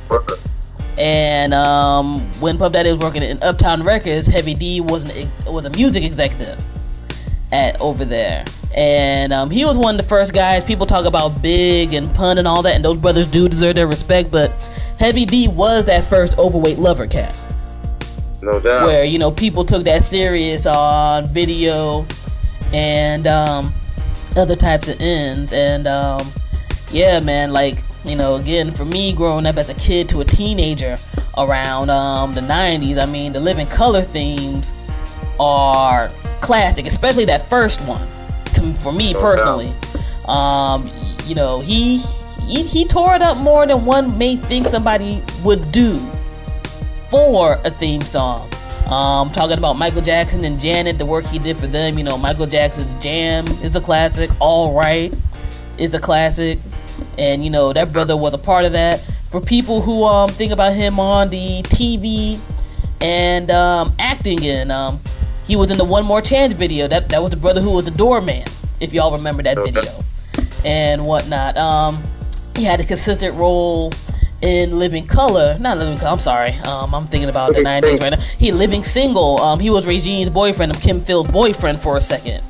And 0.96 1.52
um, 1.54 2.20
when 2.40 2.56
Puff 2.58 2.72
Daddy 2.72 2.90
was 2.90 2.98
working 3.00 3.22
in 3.22 3.40
Uptown 3.42 3.82
Records, 3.82 4.26
Heavy 4.26 4.54
D 4.54 4.80
was 4.80 5.08
an, 5.08 5.30
was 5.46 5.66
a 5.66 5.70
music 5.70 6.02
executive 6.02 6.58
at 7.52 7.78
over 7.80 8.04
there. 8.06 8.44
And 8.74 9.32
um, 9.32 9.50
he 9.50 9.64
was 9.64 9.76
one 9.78 9.94
of 9.94 10.00
the 10.02 10.06
first 10.08 10.34
guys. 10.34 10.62
People 10.62 10.86
talk 10.86 11.04
about 11.06 11.40
Big 11.42 11.94
and 11.94 12.12
Pun 12.14 12.38
and 12.38 12.46
all 12.46 12.62
that, 12.62 12.74
and 12.74 12.84
those 12.84 12.98
brothers 12.98 13.26
do 13.26 13.48
deserve 13.48 13.74
their 13.76 13.86
respect. 13.86 14.30
But 14.30 14.50
Heavy 14.98 15.24
D 15.24 15.48
was 15.48 15.84
that 15.86 16.04
first 16.08 16.38
overweight 16.38 16.78
lover 16.78 17.06
cat, 17.06 17.36
No 18.42 18.60
doubt. 18.60 18.84
where 18.86 19.04
you 19.04 19.18
know 19.18 19.30
people 19.30 19.64
took 19.64 19.84
that 19.84 20.02
serious 20.04 20.66
on 20.66 21.26
video 21.28 22.06
and 22.72 23.26
um, 23.26 23.72
other 24.36 24.54
types 24.56 24.88
of 24.88 25.00
ends. 25.00 25.52
And 25.52 25.86
um, 25.86 26.30
yeah, 26.92 27.20
man, 27.20 27.52
like 27.52 27.82
you 28.04 28.16
know, 28.16 28.36
again, 28.36 28.70
for 28.72 28.84
me 28.84 29.12
growing 29.12 29.46
up 29.46 29.56
as 29.56 29.70
a 29.70 29.74
kid 29.74 30.08
to 30.10 30.20
a 30.20 30.24
teenager 30.24 30.98
around 31.36 31.90
um, 31.90 32.32
the 32.34 32.40
'90s, 32.42 33.00
I 33.02 33.06
mean, 33.06 33.32
the 33.32 33.40
Living 33.40 33.66
Color 33.66 34.02
themes 34.02 34.72
are 35.40 36.10
classic, 36.40 36.86
especially 36.86 37.24
that 37.24 37.48
first 37.48 37.80
one. 37.82 38.06
To, 38.58 38.72
for 38.74 38.92
me 38.92 39.12
No 39.12 39.20
personally, 39.20 39.72
um, 40.26 40.90
you 41.26 41.34
know, 41.34 41.60
he, 41.60 41.98
he 42.46 42.62
he 42.62 42.84
tore 42.84 43.14
it 43.14 43.22
up 43.22 43.36
more 43.36 43.66
than 43.66 43.84
one 43.84 44.16
may 44.18 44.36
think 44.36 44.66
somebody 44.66 45.22
would 45.42 45.70
do 45.72 45.98
for 47.10 47.58
a 47.64 47.70
theme 47.70 48.02
song. 48.02 48.50
Um, 48.86 49.30
talking 49.30 49.58
about 49.58 49.74
Michael 49.74 50.00
Jackson 50.00 50.44
and 50.44 50.58
Janet, 50.58 50.96
the 50.96 51.04
work 51.04 51.26
he 51.26 51.38
did 51.38 51.58
for 51.58 51.66
them. 51.66 51.98
You 51.98 52.04
know, 52.04 52.16
Michael 52.16 52.46
Jackson's 52.46 53.02
Jam 53.02 53.46
is 53.62 53.76
a 53.76 53.80
classic. 53.80 54.30
All 54.40 54.74
Right 54.74 55.12
is 55.78 55.94
a 55.94 55.98
classic, 55.98 56.58
and 57.16 57.42
you 57.42 57.50
know 57.50 57.72
that 57.72 57.92
brother 57.92 58.16
was 58.16 58.34
a 58.34 58.38
part 58.38 58.64
of 58.64 58.72
that. 58.72 59.04
For 59.30 59.40
people 59.40 59.80
who 59.80 60.04
um 60.04 60.28
think 60.30 60.52
about 60.52 60.74
him 60.74 60.98
on 60.98 61.28
the 61.28 61.62
TV 61.64 62.40
and 63.00 63.50
um, 63.50 63.94
acting 63.98 64.42
in, 64.42 64.70
um, 64.70 65.00
he 65.48 65.56
was 65.56 65.72
in 65.72 65.78
the 65.78 65.84
One 65.84 66.04
More 66.04 66.22
Chance 66.22 66.52
video. 66.52 66.86
That 66.86 67.08
that 67.08 67.20
was 67.20 67.30
the 67.30 67.36
brother 67.36 67.60
who 67.60 67.70
was 67.72 67.86
the 67.86 67.90
doorman, 67.90 68.44
if 68.78 68.92
y'all 68.92 69.10
remember 69.10 69.42
that 69.42 69.58
Okay. 69.58 69.72
video 69.72 69.92
and 70.64 71.04
whatnot. 71.04 71.56
Um, 71.56 72.02
he 72.54 72.62
had 72.64 72.78
a 72.80 72.84
consistent 72.84 73.34
role 73.36 73.92
in 74.42 74.78
Living 74.78 75.06
Color. 75.06 75.56
Not 75.58 75.78
Living 75.78 75.96
Color. 75.98 76.10
I'm 76.12 76.18
sorry. 76.18 76.52
Um, 76.64 76.94
I'm 76.94 77.06
thinking 77.08 77.28
about 77.30 77.54
the 77.54 77.60
'90s 77.60 78.00
right 78.00 78.10
now. 78.10 78.20
He 78.38 78.52
Living 78.52 78.84
Single. 78.84 79.40
Um, 79.40 79.58
he 79.58 79.70
was 79.70 79.86
Regine's 79.86 80.28
boyfriend, 80.30 80.70
of 80.70 80.80
Kim 80.80 81.00
Phil's 81.00 81.26
boyfriend 81.28 81.80
for 81.80 81.96
a 81.96 82.00
second. 82.00 82.42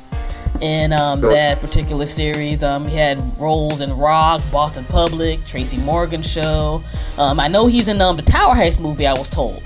In 0.61 0.91
um, 0.91 1.21
Sure. 1.21 1.31
that 1.31 1.61
particular 1.61 2.05
series, 2.05 2.63
um, 2.63 2.85
he 2.85 2.97
had 2.97 3.17
roles 3.39 3.79
in 3.79 3.95
Roc, 3.95 4.41
Boston 4.51 4.83
Public, 4.85 5.45
Tracy 5.45 5.77
Morgan 5.77 6.21
Show. 6.21 6.83
Um, 7.17 7.39
I 7.39 7.47
know 7.47 7.67
he's 7.67 7.87
in 7.87 8.01
um, 8.01 8.17
the 8.17 8.23
Tower 8.23 8.55
Heist 8.55 8.77
movie. 8.81 9.07
I 9.07 9.13
was 9.13 9.29
told. 9.29 9.63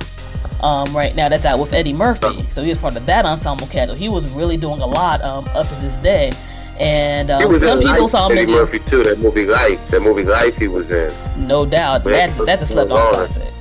Um, 0.63 0.95
right 0.95 1.13
now, 1.13 1.27
that's 1.27 1.45
out 1.45 1.59
with 1.59 1.73
Eddie 1.73 1.91
Murphy. 1.91 2.45
So 2.49 2.63
he 2.63 2.69
was 2.69 2.77
part 2.77 2.95
of 2.95 3.05
that 3.05 3.25
ensemble 3.25 3.67
cat. 3.67 3.89
He 3.97 4.07
was 4.07 4.29
really 4.29 4.55
doing 4.55 4.79
a 4.79 4.87
lot 4.87 5.21
um, 5.21 5.45
up 5.53 5.67
to 5.67 5.75
this 5.75 5.97
day. 5.97 6.31
And 6.79 7.29
um, 7.29 7.59
some 7.59 7.79
people 7.79 8.01
Life, 8.03 8.09
saw 8.09 8.29
him 8.29 8.37
Eddie 8.37 8.53
Murphy 8.53 8.79
too. 8.79 9.03
That 9.03 9.19
movie 9.19 9.45
Life. 9.45 9.85
That 9.89 10.01
movie 10.01 10.23
Life 10.23 10.55
he 10.55 10.69
was 10.69 10.89
in. 10.89 11.13
no 11.47 11.65
doubt. 11.65 12.05
That's 12.05 12.37
that's 12.45 12.63
a 12.63 12.65
slept 12.65 12.91
on 12.91 12.97
Lord. 12.97 13.13
classic. 13.13 13.51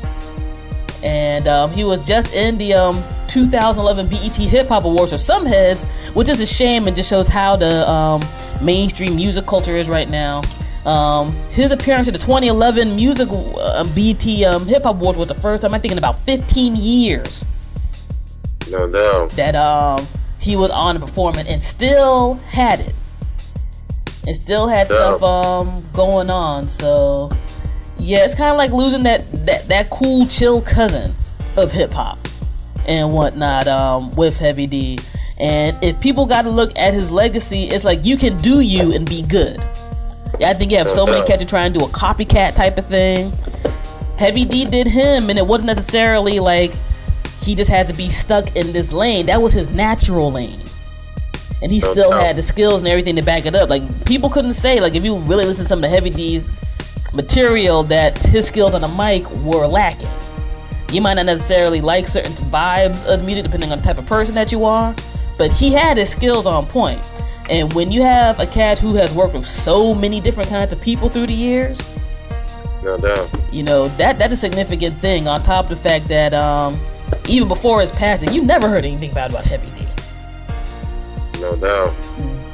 And 1.02 1.48
um, 1.48 1.72
he 1.72 1.82
was 1.82 2.06
just 2.06 2.32
in 2.32 2.56
the 2.56 2.74
um, 2.74 3.02
2011 3.26 4.08
BET 4.08 4.36
Hip 4.36 4.68
Hop 4.68 4.84
Awards 4.84 5.10
for 5.10 5.18
some 5.18 5.44
heads, 5.44 5.82
which 6.14 6.28
is 6.28 6.40
a 6.40 6.46
shame 6.46 6.86
and 6.86 6.94
just 6.94 7.10
shows 7.10 7.26
how 7.26 7.56
the 7.56 7.88
um, 7.90 8.22
mainstream 8.62 9.16
music 9.16 9.44
culture 9.44 9.74
is 9.74 9.88
right 9.88 10.08
now. 10.08 10.42
Um, 10.86 11.32
his 11.52 11.70
appearance 11.70 12.08
at 12.08 12.12
the 12.14 12.18
2011 12.18 12.96
music 12.96 13.28
uh, 13.30 13.84
BET 13.94 14.26
um, 14.44 14.66
Hip 14.66 14.82
Hop 14.82 14.96
Awards 14.96 15.16
was 15.18 15.28
the 15.28 15.34
first 15.34 15.62
time 15.62 15.74
I 15.74 15.78
think 15.78 15.92
in 15.92 15.98
about 15.98 16.24
15 16.24 16.74
years 16.74 17.44
No 18.70 18.88
doubt. 18.90 19.30
that 19.36 19.54
um, 19.54 20.04
he 20.40 20.56
was 20.56 20.70
on 20.72 20.96
and 20.96 21.04
performing 21.04 21.46
and 21.46 21.62
still 21.62 22.34
had 22.34 22.80
it. 22.80 22.94
And 24.26 24.34
still 24.34 24.66
had 24.68 24.88
Yeah. 24.90 25.16
stuff 25.16 25.22
um, 25.22 25.86
going 25.92 26.30
on. 26.30 26.66
So 26.68 27.30
yeah, 27.98 28.24
it's 28.24 28.34
kind 28.34 28.50
of 28.50 28.56
like 28.56 28.72
losing 28.72 29.04
that, 29.04 29.30
that, 29.46 29.68
that 29.68 29.90
cool, 29.90 30.26
chill 30.26 30.60
cousin 30.62 31.14
of 31.56 31.70
hip 31.70 31.92
hop 31.92 32.18
and 32.86 33.12
whatnot 33.12 33.68
um, 33.68 34.10
with 34.12 34.36
Heavy 34.36 34.66
D. 34.66 34.98
And 35.38 35.76
if 35.82 36.00
people 36.00 36.26
got 36.26 36.42
to 36.42 36.50
look 36.50 36.72
at 36.76 36.92
his 36.94 37.12
legacy, 37.12 37.64
it's 37.64 37.84
like 37.84 38.04
you 38.04 38.16
can 38.16 38.36
do 38.42 38.58
you 38.60 38.92
and 38.92 39.08
be 39.08 39.22
good. 39.22 39.62
Yeah, 40.38 40.50
I 40.50 40.54
think 40.54 40.70
you 40.72 40.78
have 40.78 40.88
so 40.88 41.06
many 41.06 41.24
cats 41.26 41.42
who 41.42 41.48
try 41.48 41.66
and 41.66 41.74
do 41.74 41.84
a 41.84 41.88
copycat 41.88 42.54
type 42.54 42.78
of 42.78 42.86
thing. 42.86 43.32
Heavy 44.16 44.44
D 44.44 44.64
did 44.64 44.86
him, 44.86 45.30
and 45.30 45.38
it 45.38 45.46
wasn't 45.46 45.68
necessarily 45.68 46.40
like 46.40 46.72
he 47.42 47.54
just 47.54 47.70
had 47.70 47.88
to 47.88 47.94
be 47.94 48.08
stuck 48.08 48.54
in 48.56 48.72
this 48.72 48.92
lane. 48.92 49.26
That 49.26 49.42
was 49.42 49.52
his 49.52 49.70
natural 49.70 50.30
lane. 50.32 50.60
And 51.60 51.70
he 51.70 51.80
still 51.80 52.10
had 52.10 52.36
the 52.36 52.42
skills 52.42 52.82
and 52.82 52.88
everything 52.88 53.14
to 53.16 53.22
back 53.22 53.46
it 53.46 53.54
up. 53.54 53.68
Like 53.68 54.04
people 54.04 54.30
couldn't 54.30 54.54
say, 54.54 54.80
like 54.80 54.94
if 54.94 55.04
you 55.04 55.18
really 55.18 55.44
listen 55.44 55.62
to 55.62 55.64
some 55.64 55.78
of 55.78 55.82
the 55.82 55.88
Heavy 55.88 56.10
D's 56.10 56.50
material, 57.12 57.82
that 57.84 58.20
his 58.20 58.46
skills 58.46 58.74
on 58.74 58.80
the 58.80 58.88
mic 58.88 59.28
were 59.42 59.66
lacking. 59.66 60.08
You 60.92 61.00
might 61.00 61.14
not 61.14 61.26
necessarily 61.26 61.80
like 61.80 62.08
certain 62.08 62.32
vibes 62.32 63.04
of 63.06 63.24
music 63.24 63.44
depending 63.44 63.70
on 63.72 63.78
the 63.78 63.84
type 63.84 63.98
of 63.98 64.06
person 64.06 64.34
that 64.34 64.50
you 64.50 64.64
are, 64.64 64.94
but 65.38 65.52
he 65.52 65.72
had 65.72 65.96
his 65.96 66.10
skills 66.10 66.46
on 66.46 66.66
point. 66.66 67.00
And 67.50 67.72
when 67.72 67.90
you 67.90 68.02
have 68.02 68.38
a 68.40 68.46
cat 68.46 68.78
who 68.78 68.94
has 68.94 69.12
worked 69.12 69.34
with 69.34 69.46
so 69.46 69.94
many 69.94 70.20
different 70.20 70.48
kinds 70.48 70.72
of 70.72 70.80
people 70.80 71.08
through 71.08 71.26
the 71.26 71.34
years, 71.34 71.80
No 72.82 72.96
doubt. 72.98 73.28
you 73.50 73.62
know 73.62 73.88
that 73.96 74.18
that's 74.18 74.32
a 74.32 74.36
significant 74.36 74.96
thing. 74.98 75.26
On 75.28 75.42
top 75.42 75.64
of 75.64 75.70
the 75.70 75.76
fact 75.76 76.08
that 76.08 76.32
um, 76.34 76.80
even 77.28 77.48
before 77.48 77.80
his 77.80 77.90
passing, 77.92 78.32
you 78.32 78.42
never 78.44 78.68
heard 78.68 78.84
anything 78.84 79.12
bad 79.12 79.30
about 79.30 79.44
Heavy 79.44 79.68
D. 79.78 79.86
No 81.40 81.56
doubt. 81.56 81.92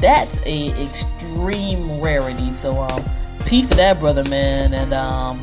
That's 0.01 0.41
a 0.47 0.71
extreme 0.83 2.01
rarity. 2.01 2.53
So 2.53 2.77
um, 2.81 3.05
peace 3.47 3.67
to 3.67 3.75
that 3.75 4.01
brother, 4.01 4.25
man, 4.25 4.73
and 4.73 4.95
um, 4.95 5.43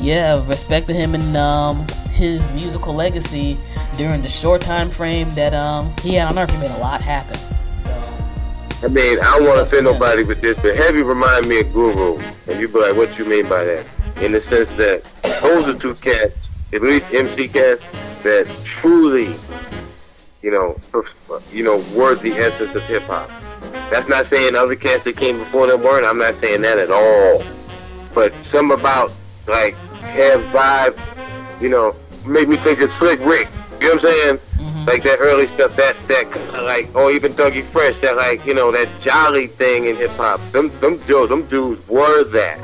yeah, 0.00 0.44
respect 0.48 0.88
to 0.88 0.94
him 0.94 1.14
and 1.14 1.36
um, 1.36 1.86
his 2.10 2.46
musical 2.50 2.92
legacy 2.94 3.56
during 3.96 4.20
the 4.22 4.28
short 4.28 4.62
time 4.62 4.90
frame 4.90 5.32
that 5.34 5.54
um, 5.54 5.92
he 6.02 6.14
had 6.14 6.28
on 6.28 6.38
Earth. 6.38 6.50
He 6.50 6.56
made 6.58 6.70
a 6.72 6.78
lot 6.78 7.00
happen. 7.00 7.38
I 8.82 8.88
mean, 8.88 9.20
I 9.20 9.38
don't 9.38 9.46
want 9.46 9.58
to 9.58 9.62
offend 9.62 9.84
nobody 9.84 10.24
with 10.24 10.40
this, 10.40 10.58
but 10.60 10.76
Heavy 10.76 11.02
remind 11.02 11.46
me 11.46 11.60
of 11.60 11.72
Guru. 11.72 12.18
And 12.48 12.60
you 12.60 12.66
be 12.66 12.80
like, 12.80 12.96
what 12.96 13.16
you 13.16 13.24
mean 13.24 13.48
by 13.48 13.62
that? 13.62 13.86
In 14.20 14.32
the 14.32 14.40
sense 14.40 14.68
that 14.76 15.04
those 15.40 15.68
are 15.68 15.78
two 15.78 15.94
cats, 15.94 16.34
at 16.72 16.82
least 16.82 17.06
MC 17.12 17.46
cats, 17.46 17.84
that 18.24 18.46
truly, 18.64 19.34
you 20.42 20.50
know, 20.50 20.76
you 21.52 21.62
know, 21.62 21.76
were 21.94 22.16
the 22.16 22.32
essence 22.32 22.74
of 22.74 22.82
hip 22.84 23.04
hop. 23.04 23.30
That's 23.90 24.08
not 24.08 24.28
saying 24.28 24.56
other 24.56 24.74
cats 24.74 25.04
that 25.04 25.16
came 25.16 25.38
before 25.38 25.68
them 25.68 25.82
weren't. 25.82 26.04
I'm 26.04 26.18
not 26.18 26.40
saying 26.40 26.62
that 26.62 26.78
at 26.78 26.90
all. 26.90 27.40
But 28.14 28.34
some 28.50 28.72
about 28.72 29.12
like 29.46 29.74
have 30.00 30.40
vibe, 30.52 31.60
you 31.60 31.68
know, 31.68 31.94
make 32.26 32.48
me 32.48 32.56
think 32.56 32.80
of 32.80 32.90
Slick 32.94 33.20
Rick. 33.20 33.48
You 33.80 33.88
know 33.88 33.94
what 33.94 34.04
I'm 34.04 34.10
saying? 34.10 34.38
Like 34.86 35.04
that 35.04 35.18
early 35.20 35.46
stuff, 35.46 35.76
that 35.76 35.96
that 36.08 36.62
like, 36.64 36.92
or 36.94 37.12
even 37.12 37.32
Dougie 37.34 37.62
Fresh, 37.62 38.00
that 38.00 38.16
like, 38.16 38.44
you 38.44 38.52
know, 38.52 38.72
that 38.72 38.88
jolly 39.00 39.46
thing 39.46 39.86
in 39.86 39.96
hip 39.96 40.10
hop. 40.12 40.40
Them, 40.50 40.70
them, 40.80 40.98
dudes, 40.98 41.28
them 41.28 41.46
dudes 41.46 41.86
were 41.88 42.24
that. 42.24 42.58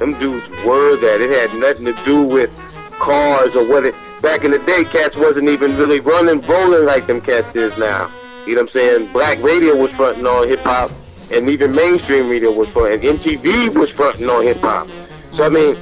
Them 0.00 0.18
dudes 0.18 0.48
were 0.64 0.96
that. 0.96 1.20
It 1.20 1.30
had 1.30 1.58
nothing 1.60 1.84
to 1.84 2.04
do 2.04 2.22
with 2.22 2.50
cars 2.98 3.54
or 3.54 3.68
what 3.68 3.84
it. 3.84 3.94
Back 4.20 4.42
in 4.42 4.50
the 4.50 4.58
day, 4.60 4.84
cats 4.84 5.16
wasn't 5.16 5.48
even 5.48 5.76
really 5.76 6.00
running, 6.00 6.40
rolling 6.42 6.86
like 6.86 7.06
them 7.06 7.20
cats 7.20 7.54
is 7.54 7.76
now. 7.78 8.10
You 8.46 8.56
know 8.56 8.62
what 8.62 8.70
I'm 8.70 8.78
saying? 8.80 9.12
Black 9.12 9.40
radio 9.42 9.76
was 9.76 9.90
fronting 9.92 10.26
on 10.26 10.48
hip 10.48 10.60
hop, 10.60 10.90
and 11.30 11.48
even 11.48 11.74
mainstream 11.74 12.28
radio 12.28 12.50
was 12.50 12.68
fronting. 12.70 13.00
MTV 13.00 13.76
was 13.78 13.90
fronting 13.90 14.28
on 14.28 14.44
hip 14.44 14.58
hop. 14.58 14.88
So 15.36 15.44
I 15.44 15.48
mean, 15.48 15.76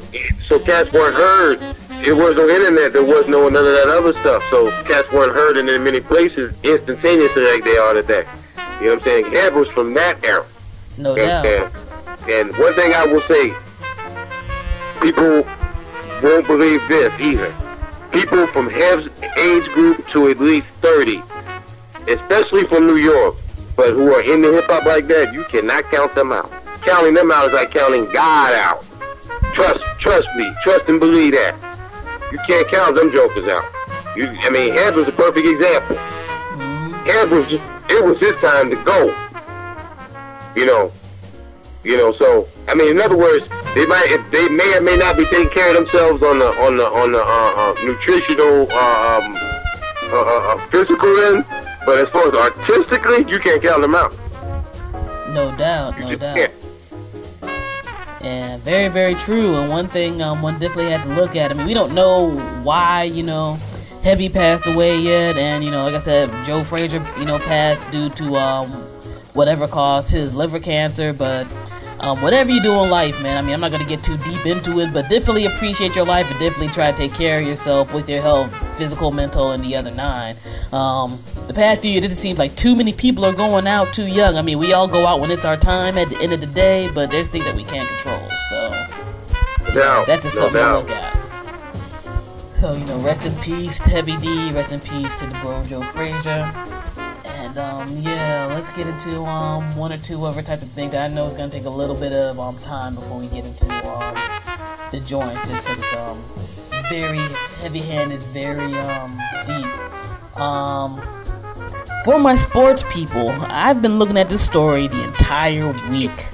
so 0.46 0.58
cats 0.58 0.92
weren't 0.92 1.14
heard. 1.14 1.60
It 2.04 2.14
was 2.14 2.36
no 2.36 2.48
internet. 2.48 2.92
There 2.92 3.04
was 3.04 3.28
no 3.28 3.48
none 3.48 3.64
of 3.64 3.72
that 3.72 3.88
other 3.88 4.12
stuff. 4.14 4.42
So 4.50 4.70
cats 4.82 5.12
weren't 5.12 5.32
heard 5.32 5.56
in 5.56 5.66
many 5.84 6.00
places 6.00 6.52
instantaneously 6.64 7.44
like 7.44 7.62
they 7.62 7.76
are 7.76 7.94
today. 7.94 8.24
You 8.80 8.86
know 8.86 8.94
what 8.94 8.98
I'm 9.00 9.04
saying? 9.04 9.30
Hev 9.30 9.54
was 9.54 9.68
from 9.68 9.94
that 9.94 10.24
era. 10.24 10.44
no 10.98 11.14
You 11.14 11.22
doubt. 11.22 11.72
And 12.28 12.56
one 12.58 12.74
thing 12.74 12.92
I 12.92 13.06
will 13.06 13.20
say, 13.22 13.54
people 15.00 15.46
won't 16.22 16.46
believe 16.48 16.80
this 16.88 17.12
either. 17.20 17.54
People 18.10 18.48
from 18.48 18.68
Hev's 18.68 19.08
age 19.36 19.64
group 19.72 20.06
to 20.08 20.28
at 20.28 20.40
least 20.40 20.66
30, 20.80 21.22
especially 22.08 22.64
from 22.64 22.86
New 22.86 22.96
York, 22.96 23.36
but 23.76 23.90
who 23.90 24.12
are 24.12 24.20
into 24.22 24.52
hip 24.52 24.66
hop 24.66 24.84
like 24.84 25.06
that, 25.06 25.32
you 25.32 25.44
cannot 25.44 25.84
count 25.84 26.12
them 26.16 26.32
out. 26.32 26.50
Counting 26.82 27.14
them 27.14 27.30
out 27.30 27.46
is 27.46 27.52
like 27.52 27.70
counting 27.70 28.04
God 28.12 28.52
out. 28.54 28.84
Trust, 29.54 29.84
trust 30.00 30.28
me, 30.36 30.52
trust 30.62 30.88
and 30.88 30.98
believe 30.98 31.32
that. 31.32 31.54
You 32.32 32.38
can't 32.46 32.66
count 32.68 32.94
them 32.96 33.12
jokers 33.12 33.46
out. 33.46 33.64
You, 34.16 34.26
I 34.28 34.48
mean, 34.50 34.72
Hev 34.72 34.96
was 34.96 35.06
a 35.06 35.12
perfect 35.12 35.46
example. 35.46 35.96
Hev 37.04 37.30
was 37.30 37.46
just, 37.48 37.62
it 37.90 38.02
was 38.02 38.18
his 38.18 38.34
time 38.36 38.70
to 38.70 38.76
go. 38.84 39.14
You 40.56 40.66
know, 40.66 40.92
you 41.84 41.96
know, 41.96 42.12
so 42.14 42.48
I 42.68 42.74
mean, 42.74 42.90
in 42.92 43.00
other 43.00 43.16
words, 43.16 43.48
they 43.74 43.86
might 43.86 44.22
they 44.30 44.48
may 44.48 44.76
or 44.76 44.80
may 44.80 44.96
not 44.96 45.16
be 45.16 45.24
taking 45.26 45.50
care 45.50 45.76
of 45.76 45.84
themselves 45.84 46.22
on 46.22 46.38
the 46.38 46.46
on 46.62 46.76
the 46.76 46.84
on 46.84 47.12
the 47.12 47.20
uh, 47.20 47.24
uh, 47.24 47.74
nutritional 47.84 48.66
uh, 48.70 49.20
um, 49.22 49.36
uh, 50.12 50.20
uh, 50.20 50.54
uh, 50.54 50.66
physical 50.68 51.18
end, 51.20 51.44
but 51.86 51.98
as 51.98 52.08
far 52.10 52.28
as 52.28 52.34
artistically, 52.34 53.24
you 53.30 53.38
can't 53.40 53.62
count 53.62 53.80
them 53.82 53.94
out. 53.94 54.14
No 55.34 55.54
doubt. 55.56 55.98
You 55.98 56.04
No 56.04 56.16
doubt. 56.16 56.36
can't. 56.36 56.52
And 58.22 58.62
very, 58.62 58.88
very 58.88 59.14
true. 59.14 59.56
And 59.56 59.70
one 59.70 59.88
thing 59.88 60.22
um, 60.22 60.42
one 60.42 60.58
definitely 60.58 60.92
had 60.92 61.02
to 61.04 61.14
look 61.14 61.34
at. 61.34 61.50
I 61.50 61.54
mean, 61.54 61.66
we 61.66 61.74
don't 61.74 61.94
know 61.94 62.30
why, 62.62 63.04
you 63.04 63.22
know, 63.22 63.58
Heavy 64.02 64.28
passed 64.28 64.66
away 64.66 64.98
yet. 64.98 65.36
And, 65.36 65.64
you 65.64 65.70
know, 65.70 65.84
like 65.84 65.94
I 65.94 66.00
said, 66.00 66.30
Joe 66.46 66.64
Frazier, 66.64 67.04
you 67.18 67.24
know, 67.24 67.38
passed 67.38 67.88
due 67.90 68.10
to 68.10 68.36
um, 68.36 68.70
whatever 69.34 69.66
caused 69.66 70.10
his 70.10 70.34
liver 70.34 70.60
cancer. 70.60 71.12
But 71.12 71.52
um, 72.00 72.20
whatever 72.20 72.50
you 72.50 72.60
do 72.62 72.72
in 72.82 72.90
life, 72.90 73.22
man, 73.22 73.38
I 73.38 73.42
mean, 73.42 73.54
I'm 73.54 73.60
not 73.60 73.70
going 73.70 73.82
to 73.82 73.88
get 73.88 74.02
too 74.02 74.16
deep 74.18 74.44
into 74.44 74.80
it, 74.80 74.92
but 74.92 75.08
definitely 75.08 75.46
appreciate 75.46 75.94
your 75.94 76.04
life 76.04 76.30
and 76.30 76.38
definitely 76.40 76.68
try 76.68 76.90
to 76.90 76.96
take 76.96 77.14
care 77.14 77.40
of 77.40 77.46
yourself 77.46 77.94
with 77.94 78.08
your 78.08 78.20
health, 78.20 78.52
physical, 78.76 79.12
mental, 79.12 79.52
and 79.52 79.62
the 79.62 79.76
other 79.76 79.92
nine. 79.92 80.36
Um, 80.72 81.18
the 81.52 81.60
past 81.60 81.82
few 81.82 81.90
years, 81.90 82.04
it 82.04 82.08
just 82.08 82.22
seems 82.22 82.38
like 82.38 82.54
too 82.56 82.74
many 82.74 82.92
people 82.92 83.24
are 83.24 83.32
going 83.32 83.66
out 83.66 83.92
too 83.92 84.06
young. 84.06 84.36
I 84.36 84.42
mean, 84.42 84.58
we 84.58 84.72
all 84.72 84.88
go 84.88 85.06
out 85.06 85.20
when 85.20 85.30
it's 85.30 85.44
our 85.44 85.56
time 85.56 85.98
at 85.98 86.08
the 86.08 86.16
end 86.18 86.32
of 86.32 86.40
the 86.40 86.46
day, 86.46 86.90
but 86.94 87.10
there's 87.10 87.28
things 87.28 87.44
that 87.44 87.54
we 87.54 87.64
can't 87.64 87.88
control. 87.88 88.28
So 88.48 88.86
No 89.74 90.04
that's 90.06 90.22
just 90.22 90.36
no 90.36 90.50
something 90.50 90.62
to 90.62 90.78
look 90.78 90.90
at. 90.90 91.12
So, 92.54 92.74
you 92.74 92.84
know, 92.84 92.98
rest 93.00 93.26
in 93.26 93.34
peace 93.40 93.80
to 93.80 93.90
Heavy 93.90 94.16
D, 94.16 94.52
rest 94.52 94.72
in 94.72 94.80
peace 94.80 95.12
to 95.14 95.26
the 95.26 95.38
bro 95.42 95.64
Joe 95.64 95.82
Frazier. 95.82 96.52
And 97.24 97.58
um, 97.58 97.98
yeah, 97.98 98.46
let's 98.50 98.70
get 98.76 98.86
into 98.86 99.20
um 99.24 99.74
one 99.76 99.92
or 99.92 99.98
two 99.98 100.24
other 100.24 100.42
type 100.42 100.62
of 100.62 100.70
things 100.70 100.92
that 100.92 101.10
I 101.10 101.14
know 101.14 101.26
is 101.26 101.34
gonna 101.34 101.50
take 101.50 101.64
a 101.64 101.70
little 101.70 101.96
bit 101.96 102.12
of 102.12 102.38
um 102.38 102.56
time 102.58 102.94
before 102.94 103.18
we 103.18 103.26
get 103.28 103.44
into 103.44 103.66
um 103.88 104.14
the 104.90 105.00
joint, 105.00 105.38
just 105.44 105.64
because 105.64 105.78
it's 105.80 105.94
um 105.96 106.22
very 106.88 107.18
heavy-handed, 107.60 108.22
very 108.24 108.74
um 108.78 109.18
deep. 109.46 110.38
Um, 110.38 111.21
for 112.04 112.18
my 112.18 112.34
sports 112.34 112.84
people, 112.90 113.30
I've 113.30 113.80
been 113.82 113.98
looking 113.98 114.16
at 114.16 114.28
this 114.28 114.44
story 114.44 114.88
the 114.88 115.02
entire 115.04 115.72
week, 115.90 116.28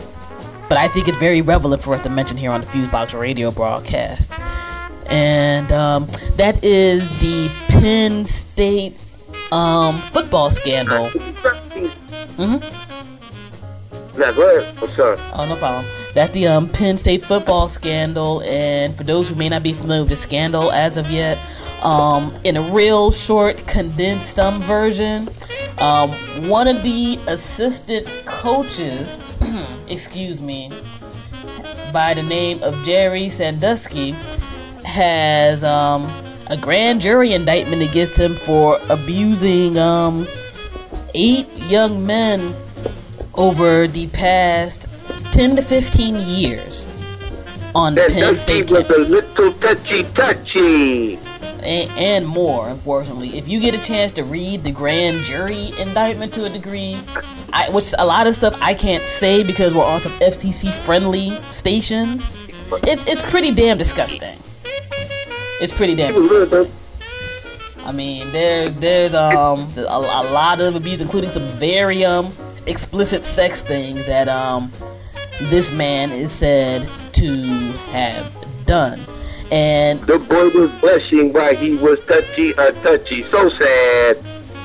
but 0.69 0.79
I 0.79 0.89
think 0.89 1.09
it's 1.09 1.19
very 1.19 1.43
relevant 1.43 1.83
for 1.83 1.95
us 1.95 2.01
to 2.03 2.11
mention 2.11 2.37
here 2.37 2.51
on 2.51 2.61
the 2.61 2.67
Fusebox 2.69 3.19
Radio 3.19 3.51
broadcast. 3.51 4.31
And 5.09 5.71
um, 5.73 6.07
that 6.37 6.63
is 6.63 7.09
the 7.21 7.51
Penn 7.69 8.27
State 8.27 9.03
um, 9.53 10.01
football 10.13 10.51
scandal. 10.51 11.09
Mhm. 12.37 12.63
Now, 14.19 14.33
go 14.33 14.51
ahead. 14.51 14.77
Up? 14.99 15.19
Oh, 15.35 15.47
no 15.49 15.57
problem. 15.57 15.85
That's 16.15 16.35
the 16.35 16.49
um, 16.49 16.69
Penn 16.69 16.99
State 16.99 17.25
football 17.25 17.69
scandal. 17.69 18.43
And 18.43 18.95
for 18.97 19.05
those 19.05 19.29
who 19.29 19.35
may 19.35 19.49
not 19.49 19.63
be 19.63 19.73
familiar 19.73 20.03
with 20.03 20.11
the 20.11 20.17
scandal 20.17 20.73
as 20.73 20.97
of 20.97 21.11
yet, 21.11 21.39
um, 21.83 22.35
in 22.45 22.57
a 22.57 22.63
real 22.63 23.13
short, 23.13 23.65
condensed 23.67 24.39
um, 24.39 24.61
version, 24.63 25.29
um, 25.81 26.11
one 26.49 26.69
of 26.69 26.83
the 26.83 27.19
assistant 27.29 28.07
coaches, 28.27 29.17
excuse 29.89 30.41
me, 30.41 30.71
by 31.93 32.15
the 32.15 32.23
name 32.23 32.63
of 32.63 32.75
Jerry 32.85 33.29
Sandusky 33.29 34.11
has 34.85 35.63
um, 35.65 36.05
a 36.49 36.57
grand 36.57 37.01
jury 37.01 37.33
indictment 37.33 37.83
against 37.83 38.19
him 38.19 38.35
for 38.35 38.79
abusing 38.89 39.79
um, 39.79 40.27
eight 41.15 41.49
young 41.69 42.05
men 42.07 42.55
over 43.35 43.87
the 43.87 44.07
past 44.09 44.89
10 45.33 45.57
to 45.57 45.63
15 45.63 46.17
years 46.17 46.85
on 47.75 47.95
That 47.95 48.11
Penn 48.11 48.37
State 48.39 48.71
was 48.71 48.87
campus. 48.87 49.09
a 49.11 49.13
little 49.17 49.53
touchy 49.55 50.03
touchy. 50.05 51.19
And, 51.61 52.27
more, 52.27 52.69
unfortunately. 52.69 53.37
If 53.37 53.49
you 53.49 53.61
get 53.61 53.75
a 53.75 53.79
chance 53.79 54.13
to 54.13 54.25
read 54.25 54.63
the 54.63 54.73
grand 54.73 55.25
jury 55.25 55.73
indictment 55.79 56.33
to 56.35 56.45
a 56.45 56.49
degree, 56.49 56.99
I, 57.53 57.71
which 57.71 57.95
a 57.99 58.07
lot 58.07 58.27
of 58.27 58.35
stuff 58.35 58.57
I 58.61 58.75
can't 58.75 59.07
say 59.07 59.43
because 59.43 59.75
we're 59.75 59.85
on 59.85 60.01
some 60.03 60.13
FCC 60.21 60.73
friendly 60.85 61.39
stations, 61.51 62.29
it's 62.85 63.07
it's 63.07 63.23
pretty 63.23 63.53
damn 63.53 63.79
disgusting. 63.79 64.39
It's 65.61 65.73
pretty 65.73 65.95
damn 65.95 66.15
disgusting. 66.15 66.71
I 67.85 67.93
mean, 67.93 68.31
there 68.33 68.69
there's 68.71 69.15
um 69.15 69.67
a, 69.77 69.83
a 69.83 70.31
lot 70.31 70.61
of 70.61 70.77
abuse, 70.77 71.01
including 71.01 71.31
some 71.31 71.47
very 71.59 72.05
um 72.05 72.33
explicit 72.67 73.25
sex 73.25 73.63
things 73.63 74.05
that 74.07 74.29
um 74.29 74.71
this 75.43 75.73
man 75.73 76.11
is 76.11 76.31
said 76.31 76.89
to 77.13 77.33
have 77.93 78.31
done, 78.67 79.01
and 79.51 79.99
The 80.01 80.19
boy 80.19 80.49
was 80.51 80.71
blushing 80.81 81.33
while 81.33 81.55
he 81.55 81.75
was 81.77 82.05
touchy 82.07 82.55
uh, 82.55 82.71
touchy. 82.83 83.23
So 83.25 83.49
sad. 83.49 84.19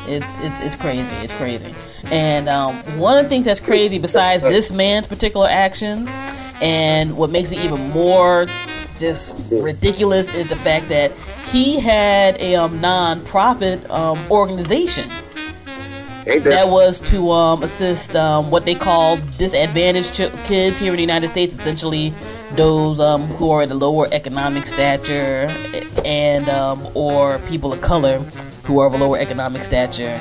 It's 0.07 0.25
it's 0.39 0.59
it's 0.59 0.75
crazy. 0.75 1.13
It's 1.15 1.33
crazy. 1.33 1.73
And 2.11 2.49
um, 2.49 2.75
one 2.97 3.17
of 3.17 3.23
the 3.23 3.29
things 3.29 3.45
that's 3.45 3.61
crazy, 3.61 3.97
besides 3.97 4.43
this 4.43 4.71
man's 4.71 5.07
particular 5.07 5.47
actions, 5.47 6.11
and 6.61 7.15
what 7.15 7.29
makes 7.29 7.51
it 7.51 7.59
even 7.59 7.89
more 7.91 8.47
just 8.99 9.41
ridiculous, 9.51 10.27
is 10.33 10.47
the 10.47 10.55
fact 10.57 10.89
that 10.89 11.11
he 11.45 11.79
had 11.79 12.39
a 12.41 12.55
um, 12.55 12.81
non-profit 12.81 13.89
um, 13.89 14.19
organization 14.29 15.09
that 16.25 16.43
that, 16.43 16.67
was 16.69 16.99
to 16.99 17.31
um, 17.31 17.63
assist 17.63 18.15
um, 18.15 18.51
what 18.51 18.65
they 18.65 18.75
call 18.75 19.17
disadvantaged 19.37 20.13
ch- 20.13 20.45
kids 20.45 20.79
here 20.79 20.91
in 20.91 20.97
the 20.97 21.03
United 21.03 21.29
States, 21.29 21.53
essentially 21.53 22.13
those 22.55 22.99
um, 22.99 23.23
who 23.27 23.51
are 23.51 23.63
in 23.63 23.69
the 23.69 23.75
lower 23.75 24.07
economic 24.11 24.67
stature 24.67 25.47
and 26.05 26.47
um, 26.49 26.87
or 26.93 27.39
people 27.39 27.73
of 27.73 27.81
color 27.81 28.19
who 28.63 28.79
are 28.79 28.87
of 28.87 28.93
a 28.93 28.97
lower 28.97 29.17
economic 29.17 29.63
stature. 29.63 30.19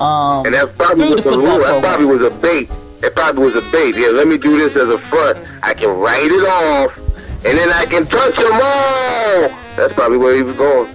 Um, 0.00 0.46
and 0.46 0.54
that 0.54 0.76
probably 0.76 1.14
was 1.14 1.24
the 1.24 1.30
a 1.30 1.38
rule. 1.38 1.58
That 1.58 1.80
probably 1.80 2.06
was 2.06 2.22
a 2.22 2.30
bait. 2.38 2.70
That 3.00 3.14
probably 3.14 3.44
was 3.44 3.56
a 3.56 3.70
bait. 3.70 3.96
Yeah, 3.96 4.08
let 4.08 4.26
me 4.26 4.38
do 4.38 4.56
this 4.58 4.76
as 4.76 4.88
a 4.88 4.98
front. 4.98 5.38
I 5.62 5.74
can 5.74 5.88
write 5.88 6.30
it 6.30 6.46
off, 6.46 6.96
and 7.44 7.58
then 7.58 7.72
I 7.72 7.86
can 7.86 8.06
touch 8.06 8.36
them 8.36 8.52
all. 8.52 9.48
That's 9.76 9.92
probably 9.94 10.18
where 10.18 10.34
he 10.34 10.42
was 10.42 10.56
going. 10.56 10.92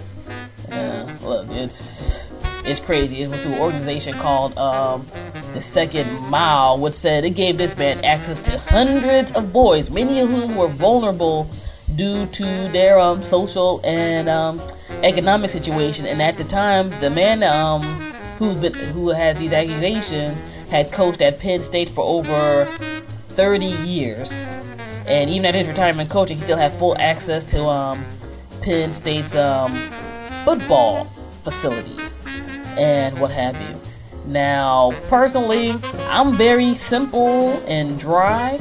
Yeah, 0.69 1.17
look, 1.21 1.47
it's 1.49 2.20
it's 2.65 2.80
crazy. 2.80 3.21
It 3.21 3.30
was 3.30 3.39
through 3.41 3.54
an 3.54 3.60
organization 3.60 4.13
called 4.13 4.58
um, 4.58 5.08
the 5.54 5.62
Second 5.62 6.08
Mile, 6.30 6.78
which 6.78 6.93
said 6.93 7.26
it 7.26 7.32
gave 7.32 7.58
this 7.58 7.76
man 7.78 8.04
access 8.06 8.39
to 8.41 8.58
hundreds 8.58 9.32
of 9.32 9.52
boys, 9.52 9.89
many 9.89 10.19
of 10.19 10.30
whom 10.30 10.56
were 10.56 10.67
vulnerable 10.67 11.50
due 11.95 12.26
to 12.28 12.43
their 12.69 13.00
um, 13.00 13.24
social 13.24 13.82
and 13.84 14.30
um, 14.30 14.62
economic 15.04 15.50
situation. 15.50 16.06
And 16.06 16.21
at 16.21 16.38
the 16.38 16.43
time, 16.43 16.89
the 17.02 17.10
man 17.10 17.43
um, 17.43 18.13
been 18.39 18.74
who 18.74 19.10
had 19.10 19.38
these 19.38 19.54
accusations 19.54 20.39
had 20.69 20.91
coached 20.91 21.21
at 21.21 21.39
Penn 21.39 21.62
State 21.62 21.89
for 21.89 22.04
over 22.04 22.65
30 23.30 23.65
years. 23.65 24.32
And 25.08 25.30
even 25.30 25.45
at 25.45 25.56
his 25.56 25.67
retirement 25.67 26.10
coaching, 26.10 26.38
he 26.38 26.43
still 26.43 26.58
had 26.58 26.74
full 26.74 26.97
access 26.97 27.43
to 27.45 27.63
um, 27.65 28.06
Penn 28.62 28.91
State's 28.91 29.36
um, 29.36 29.76
football 30.45 31.06
facilities 31.43 32.17
and 32.77 33.19
what 33.19 33.31
have 33.31 33.55
you. 33.62 33.79
Now, 34.25 34.91
personally, 35.10 35.71
I'm 36.10 36.38
very 36.38 36.75
simple 36.75 37.51
and 37.67 37.99
dry. 37.99 38.57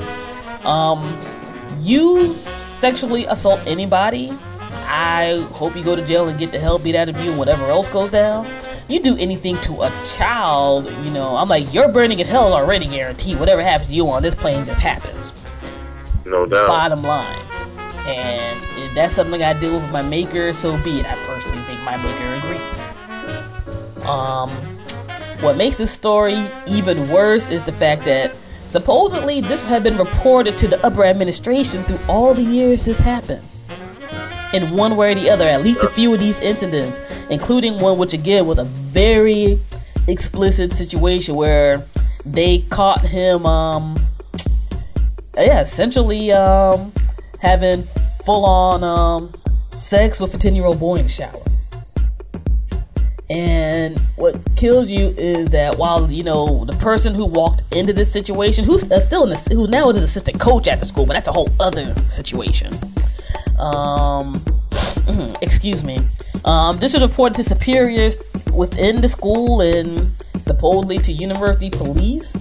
Um, 0.64 1.18
you 1.80 2.32
sexually 2.58 3.24
assault 3.26 3.60
anybody, 3.66 4.30
I 4.86 5.46
hope 5.52 5.76
you 5.76 5.84
go 5.84 5.94
to 5.94 6.04
jail 6.04 6.28
and 6.28 6.38
get 6.38 6.50
the 6.50 6.58
hell 6.58 6.78
beat 6.78 6.94
out 6.94 7.08
of 7.08 7.16
you 7.18 7.30
and 7.30 7.38
whatever 7.38 7.64
else 7.66 7.88
goes 7.88 8.10
down. 8.10 8.46
You 8.88 9.00
do 9.00 9.16
anything 9.18 9.56
to 9.60 9.82
a 9.82 9.92
child, 10.04 10.86
you 11.04 11.10
know, 11.12 11.36
I'm 11.36 11.48
like, 11.48 11.72
you're 11.72 11.88
burning 11.92 12.18
in 12.18 12.26
hell 12.26 12.52
already, 12.52 12.86
guaranteed. 12.88 13.38
Whatever 13.38 13.62
happens 13.62 13.88
to 13.90 13.94
you 13.94 14.08
on 14.10 14.22
this 14.22 14.34
plane 14.34 14.64
just 14.64 14.80
happens 14.80 15.30
No 16.26 16.44
doubt. 16.44 16.66
bottom 16.66 17.02
line. 17.02 17.38
And 18.08 18.60
if 18.78 18.92
that's 18.94 19.14
something 19.14 19.42
I 19.42 19.52
deal 19.52 19.78
with 19.78 19.90
my 19.92 20.02
maker, 20.02 20.52
so 20.52 20.76
be 20.82 20.98
it. 21.00 21.06
I 21.06 21.14
personally 21.24 21.62
think 21.64 21.80
my 21.84 21.96
maker. 21.98 22.39
Um, 24.04 24.50
what 25.40 25.56
makes 25.56 25.78
this 25.78 25.90
story 25.90 26.46
even 26.66 27.08
worse 27.08 27.48
is 27.48 27.62
the 27.62 27.72
fact 27.72 28.04
that 28.04 28.36
supposedly 28.70 29.40
this 29.40 29.60
had 29.60 29.82
been 29.82 29.96
reported 29.96 30.58
to 30.58 30.68
the 30.68 30.84
upper 30.84 31.04
administration 31.04 31.82
through 31.84 31.98
all 32.08 32.34
the 32.34 32.42
years 32.42 32.82
this 32.82 33.00
happened. 33.00 33.42
In 34.52 34.70
one 34.76 34.96
way 34.96 35.12
or 35.12 35.14
the 35.14 35.30
other, 35.30 35.44
at 35.44 35.62
least 35.62 35.80
a 35.82 35.88
few 35.88 36.12
of 36.12 36.20
these 36.20 36.40
incidents, 36.40 36.98
including 37.30 37.80
one 37.80 37.98
which 37.98 38.12
again 38.12 38.46
was 38.46 38.58
a 38.58 38.64
very 38.64 39.60
explicit 40.08 40.72
situation 40.72 41.36
where 41.36 41.86
they 42.24 42.58
caught 42.70 43.00
him 43.00 43.46
um 43.46 43.96
yeah, 45.36 45.60
essentially 45.60 46.32
um, 46.32 46.92
having 47.40 47.86
full 48.24 48.44
on 48.44 48.84
um, 48.84 49.32
sex 49.70 50.20
with 50.20 50.34
a 50.34 50.38
10 50.38 50.54
year 50.54 50.64
old 50.64 50.80
boy 50.80 50.96
in 50.96 51.02
the 51.02 51.08
shower. 51.08 51.42
And 53.30 53.96
what 54.16 54.42
kills 54.56 54.90
you 54.90 55.14
is 55.16 55.50
that 55.50 55.78
while 55.78 56.10
you 56.10 56.24
know 56.24 56.64
the 56.64 56.76
person 56.78 57.14
who 57.14 57.24
walked 57.24 57.62
into 57.72 57.92
this 57.92 58.12
situation, 58.12 58.64
who's 58.64 58.90
uh, 58.90 58.98
still 58.98 59.22
in 59.22 59.30
this, 59.30 59.46
who 59.46 59.68
now 59.68 59.88
is 59.88 59.96
an 59.96 60.02
assistant 60.02 60.40
coach 60.40 60.66
at 60.66 60.80
the 60.80 60.84
school, 60.84 61.06
but 61.06 61.12
that's 61.12 61.28
a 61.28 61.32
whole 61.32 61.48
other 61.60 61.94
situation. 62.08 62.74
Um, 63.56 64.44
excuse 65.42 65.84
me. 65.84 66.00
Um, 66.44 66.78
this 66.80 66.92
was 66.92 67.02
reported 67.02 67.36
to 67.36 67.44
superiors 67.44 68.16
within 68.52 69.00
the 69.00 69.06
school 69.06 69.60
and 69.60 70.12
supposedly 70.44 70.98
to 70.98 71.12
university 71.12 71.70
police. 71.70 72.36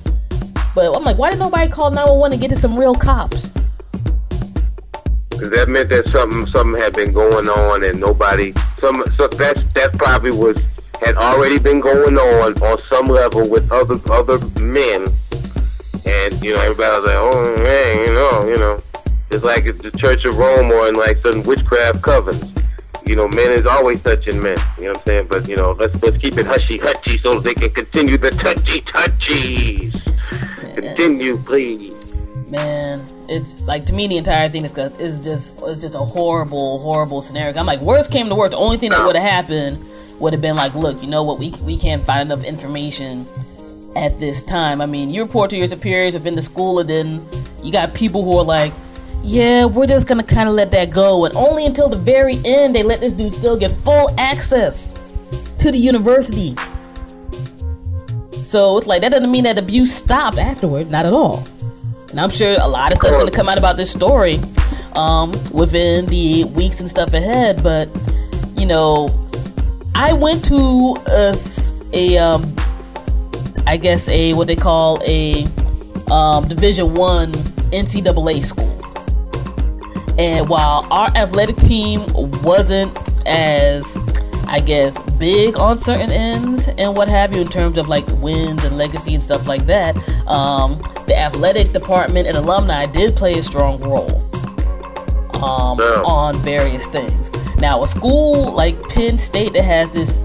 But 0.74 0.96
I'm 0.96 1.04
like, 1.04 1.20
why 1.20 1.30
did 1.30 1.38
nobody 1.38 1.70
call 1.70 1.92
911 1.92 2.34
and 2.34 2.42
get 2.42 2.50
to 2.50 2.60
some 2.60 2.76
real 2.76 2.96
cops? 2.96 3.48
Because 5.30 5.52
that 5.52 5.70
meant 5.70 5.90
that 5.90 6.08
something 6.10 6.48
something 6.48 6.82
had 6.82 6.94
been 6.94 7.14
going 7.14 7.48
on 7.48 7.84
and 7.84 8.00
nobody 8.00 8.54
some 8.80 9.04
so 9.16 9.28
that's 9.28 9.64
that 9.74 9.94
probably 9.94 10.32
was 10.32 10.62
had 11.00 11.16
already 11.16 11.58
been 11.60 11.80
going 11.80 12.18
on 12.18 12.62
on 12.62 12.80
some 12.94 13.08
level 13.08 13.50
with 13.50 13.72
other 13.72 13.96
other 14.12 14.40
men. 14.62 15.08
And 16.06 16.44
you 16.44 16.56
know 16.56 16.62
everybody 16.62 17.00
was 17.00 17.06
like 17.06 17.16
oh 17.16 17.64
man 17.64 18.08
you 18.08 18.14
know 18.14 18.48
you 18.48 18.58
know. 18.58 18.84
It's 19.32 19.44
like 19.44 19.66
it's 19.66 19.80
the 19.82 19.92
Church 19.92 20.26
of 20.26 20.38
Rome 20.38 20.72
or 20.72 20.88
in 20.88 20.96
like 20.96 21.18
certain 21.22 21.44
witchcraft 21.44 22.02
covens. 22.02 22.56
You 23.08 23.16
know 23.16 23.28
men 23.28 23.52
is 23.52 23.66
always 23.66 24.02
touching 24.04 24.42
men 24.42 24.58
you 24.78 24.86
know 24.86 24.90
what 24.90 24.98
I'm 24.98 25.04
saying? 25.06 25.28
But 25.30 25.48
you 25.48 25.56
know 25.56 25.72
let's 25.72 26.02
let's 26.02 26.18
keep 26.18 26.38
it 26.38 26.46
hushy 26.46 26.78
hutchy 26.78 27.18
so 27.20 27.40
they 27.40 27.54
can 27.54 27.70
continue 27.72 28.18
the 28.18 28.32
touchy 28.32 28.82
touchies. 28.82 30.76
Continue 30.76 31.38
please. 31.38 32.14
Man, 32.50 33.06
it's 33.30 33.62
like 33.62 33.86
to 33.86 33.94
me 33.94 34.08
the 34.08 34.18
entire 34.18 34.50
thing 34.50 34.66
is 34.66 34.76
is 34.76 35.20
just 35.20 35.62
is 35.64 35.82
just 35.82 35.94
a 35.94 36.00
horrible, 36.00 36.80
horrible 36.80 37.22
scenario. 37.22 37.56
I'm 37.56 37.68
like, 37.68 37.80
worst 37.80 38.12
came 38.12 38.28
to 38.28 38.36
worst, 38.36 38.52
the 38.52 38.58
only 38.58 38.78
thing 38.78 38.90
that 38.90 39.06
would 39.06 39.16
have 39.16 39.24
happened 39.24 39.86
would 40.20 40.34
have 40.34 40.42
been 40.42 40.56
like, 40.56 40.74
look, 40.76 41.02
you 41.02 41.10
know 41.10 41.24
what, 41.24 41.40
we 41.40 41.52
we 41.64 41.78
can't 41.78 42.04
find 42.04 42.32
enough 42.32 42.46
information 42.46 43.28
at 43.96 44.20
this 44.20 44.44
time. 44.44 44.82
I 44.82 44.86
mean, 44.86 45.14
you 45.14 45.22
report 45.22 45.50
to 45.52 45.58
your 45.58 45.68
superiors 45.68 46.14
within 46.14 46.36
the 46.36 46.42
school, 46.42 46.80
and 46.80 46.90
then 46.90 47.26
you 47.64 47.72
got 47.72 47.94
people 47.94 48.24
who 48.24 48.38
are 48.38 48.44
like, 48.44 48.74
yeah, 49.24 49.66
we're 49.66 49.88
just 49.88 50.08
gonna 50.08 50.24
kind 50.24 50.48
of 50.48 50.56
let 50.56 50.72
that 50.72 50.92
go, 50.92 51.26
and 51.26 51.36
only 51.36 51.66
until 51.66 51.90
the 51.90 51.98
very 51.98 52.36
end 52.46 52.76
they 52.76 52.84
let 52.84 53.00
this 53.00 53.14
dude 53.14 53.34
still 53.34 53.58
get 53.58 53.76
full 53.84 54.14
access 54.18 54.94
to 55.60 55.72
the 55.72 55.78
university. 55.78 56.56
So 58.44 58.78
it's 58.78 58.88
like 58.88 59.02
that 59.02 59.10
doesn't 59.10 59.30
mean 59.30 59.44
that 59.44 59.58
abuse 59.58 59.94
stopped 59.94 60.38
afterward, 60.38 60.90
not 60.90 61.06
at 61.06 61.14
all. 61.14 61.46
And 62.12 62.20
I'm 62.20 62.30
sure 62.30 62.58
a 62.60 62.68
lot 62.68 62.92
of 62.92 62.98
stuff's 62.98 63.18
gonna 63.18 63.32
come 63.32 63.50
out 63.50 63.58
about 63.58 63.78
this 63.78 63.92
story 63.92 64.40
um, 64.96 65.32
within 65.52 66.06
the 66.08 66.46
weeks 66.46 66.80
and 66.80 66.90
stuff 66.90 67.14
ahead. 67.14 67.62
But 67.62 67.90
you 68.56 68.66
know, 68.66 69.29
I 69.96 70.14
went 70.14 70.46
to 70.46 70.96
a, 71.08 71.36
a, 71.94 72.18
um, 72.18 72.56
I 73.68 73.78
guess 73.78 74.08
a 74.08 74.34
what 74.34 74.48
they 74.48 74.56
call 74.56 75.02
a 75.06 75.46
um, 76.12 76.48
Division 76.48 76.94
One 76.94 77.32
NCAA 77.72 78.44
school. 78.46 78.66
And 80.18 80.50
while 80.50 80.86
our 80.92 81.08
athletic 81.16 81.56
team 81.58 82.04
wasn't 82.44 82.98
as 83.26 83.98
I 84.50 84.60
guess, 84.60 84.98
big 85.14 85.56
on 85.58 85.78
certain 85.78 86.12
ends 86.12 86.68
and 86.80 86.98
what 86.98 87.08
have 87.08 87.36
you 87.36 87.42
in 87.42 87.48
terms 87.48 87.78
of 87.78 87.88
like 87.88 88.08
wins 88.14 88.64
and 88.64 88.78
legacy 88.78 89.14
and 89.14 89.22
stuff 89.22 89.48
like 89.48 89.68
that. 89.68 89.96
Um, 90.28 90.82
the 91.06 91.16
athletic 91.16 91.72
department 91.72 92.28
and 92.28 92.36
alumni 92.36 92.88
did 92.88 93.16
play 93.16 93.38
a 93.38 93.44
strong 93.44 93.80
role 93.82 94.24
um, 95.44 95.78
yeah. 95.80 96.02
on 96.04 96.36
various 96.38 96.88
things. 96.88 97.30
Now, 97.60 97.84
a 97.84 97.88
school 97.88 98.52
like 98.54 98.82
Penn 98.90 99.18
State 99.18 99.54
that 99.54 99.64
has 99.64 99.90
this 99.90 100.20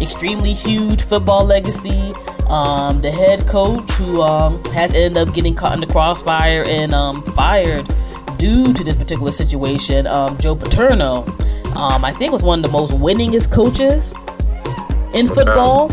extremely 0.00 0.52
huge 0.52 1.02
football 1.02 1.44
legacy, 1.44 2.12
um, 2.48 3.00
the 3.00 3.12
head 3.12 3.46
coach 3.46 3.90
who 3.92 4.22
um, 4.22 4.62
has 4.66 4.94
ended 4.94 5.16
up 5.16 5.32
getting 5.34 5.54
caught 5.54 5.74
in 5.74 5.80
the 5.80 5.86
crossfire 5.86 6.64
and 6.66 6.92
um, 6.92 7.22
fired 7.34 7.86
due 8.38 8.72
to 8.72 8.82
this 8.82 8.96
particular 8.96 9.30
situation, 9.30 10.06
um, 10.06 10.36
Joe 10.38 10.56
Paterno, 10.56 11.24
um, 11.76 12.04
I 12.04 12.12
think 12.12 12.32
was 12.32 12.42
one 12.42 12.64
of 12.64 12.64
the 12.64 12.72
most 12.72 12.92
winningest 12.94 13.52
coaches 13.52 14.12
in 15.14 15.28
football 15.28 15.92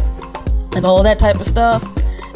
and 0.75 0.85
all 0.85 1.03
that 1.03 1.19
type 1.19 1.35
of 1.35 1.45
stuff. 1.45 1.83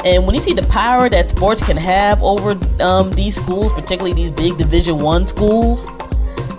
And 0.04 0.26
when 0.26 0.34
you 0.34 0.40
see 0.40 0.52
the 0.52 0.64
power 0.64 1.08
that 1.08 1.28
sports 1.28 1.62
can 1.62 1.76
have 1.76 2.22
over 2.22 2.58
um, 2.82 3.10
these 3.12 3.36
schools, 3.36 3.72
particularly 3.72 4.12
these 4.12 4.30
big 4.30 4.58
Division 4.58 4.98
One 4.98 5.26
schools, 5.26 5.86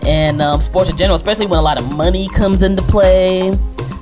and 0.07 0.41
um, 0.41 0.61
sports 0.61 0.89
in 0.89 0.97
general, 0.97 1.15
especially 1.15 1.47
when 1.47 1.59
a 1.59 1.63
lot 1.63 1.79
of 1.79 1.91
money 1.93 2.27
comes 2.29 2.63
into 2.63 2.81
play, 2.83 3.49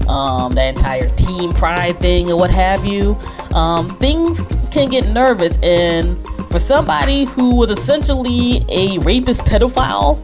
um, 0.08 0.52
that 0.54 0.76
entire 0.76 1.10
team 1.16 1.54
pride 1.54 2.00
thing 2.00 2.30
and 2.30 2.38
what 2.38 2.52
have 2.52 2.86
you, 2.86 3.16
um, 3.54 3.90
things 3.98 4.46
can 4.72 4.90
get 4.90 5.10
nervous. 5.10 5.58
And 5.64 6.18
for 6.52 6.60
somebody 6.60 7.26
who 7.26 7.56
was 7.56 7.70
essentially 7.70 8.66
a 8.70 8.98
rapist 9.00 9.44
pedophile, 9.46 10.22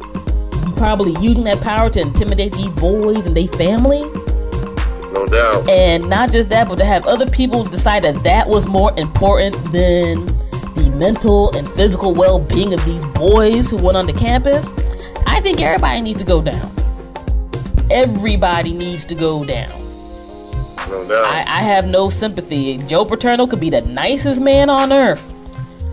probably 0.77 1.15
using 1.21 1.43
that 1.45 1.59
power 1.61 1.89
to 1.89 2.01
intimidate 2.01 2.53
these 2.53 2.71
boys 2.73 3.25
and 3.25 3.35
their 3.35 3.47
family. 3.49 4.01
No 5.13 5.25
doubt. 5.25 5.67
And 5.69 6.09
not 6.09 6.31
just 6.31 6.49
that, 6.49 6.67
but 6.67 6.77
to 6.77 6.85
have 6.85 7.05
other 7.05 7.29
people 7.29 7.63
decide 7.63 8.03
that 8.03 8.23
that 8.23 8.47
was 8.47 8.67
more 8.67 8.97
important 8.99 9.55
than 9.71 10.25
the 10.75 10.93
mental 10.95 11.55
and 11.55 11.67
physical 11.71 12.13
well 12.13 12.39
being 12.39 12.73
of 12.73 12.83
these 12.85 13.03
boys 13.07 13.71
who 13.71 13.77
went 13.77 13.97
on 13.97 14.05
the 14.05 14.13
campus. 14.13 14.71
I 15.27 15.41
think 15.41 15.61
everybody 15.61 16.01
needs 16.01 16.19
to 16.19 16.25
go 16.25 16.41
down. 16.41 16.73
Everybody 17.91 18.73
needs 18.73 19.05
to 19.05 19.15
go 19.15 19.45
down. 19.45 19.69
No 20.89 21.07
doubt. 21.07 21.25
I, 21.25 21.39
I 21.41 21.61
have 21.61 21.85
no 21.85 22.09
sympathy. 22.09 22.77
Joe 22.77 23.05
Paterno 23.05 23.45
could 23.45 23.59
be 23.59 23.69
the 23.69 23.81
nicest 23.81 24.41
man 24.41 24.69
on 24.69 24.91
earth 24.93 25.33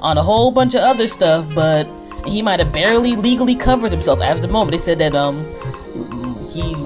on 0.01 0.18
a 0.18 0.23
whole 0.23 0.51
bunch 0.51 0.75
of 0.75 0.83
other 0.83 1.07
stuff, 1.07 1.47
but 1.55 1.87
he 2.27 2.42
might 2.42 2.61
have 2.61 2.73
barely 2.73 3.16
legally 3.16 3.55
covered 3.55 3.90
himself. 3.90 4.23
After 4.23 4.40
the 4.40 4.49
moment, 4.49 4.70
they 4.70 4.79
said 4.79 4.99
that 4.99 5.14
um 5.14 5.44
he, 6.53 6.77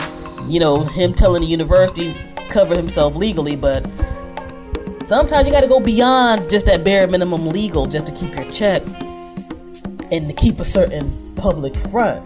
you 0.51 0.59
know, 0.59 0.83
him 0.85 1.13
telling 1.13 1.43
the 1.43 1.49
university 1.49 2.15
cover 2.49 2.75
himself 2.75 3.15
legally, 3.15 3.57
but 3.57 3.87
sometimes 5.03 5.47
you 5.47 5.53
got 5.53 5.61
to 5.61 5.69
go 5.69 5.81
beyond 5.81 6.49
just 6.49 6.67
that 6.67 6.83
bare 6.83 7.07
minimum 7.07 7.49
legal 7.51 7.87
just 7.87 8.07
to 8.07 8.13
keep 8.15 8.35
your 8.35 8.51
check 8.51 8.83
and 10.11 10.29
to 10.29 10.33
keep 10.33 10.59
a 10.61 10.65
certain 10.65 11.35
public 11.37 11.77
front. 11.91 12.25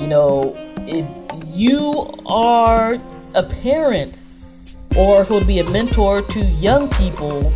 You 0.00 0.06
know, 0.06 0.56
if 0.86 1.06
you 1.46 1.92
are 2.26 2.94
a 3.34 3.42
parent 3.42 4.20
or 4.96 5.24
who'll 5.24 5.44
be 5.44 5.60
a 5.60 5.70
mentor 5.70 6.22
to 6.22 6.40
young 6.40 6.88
people 6.90 7.52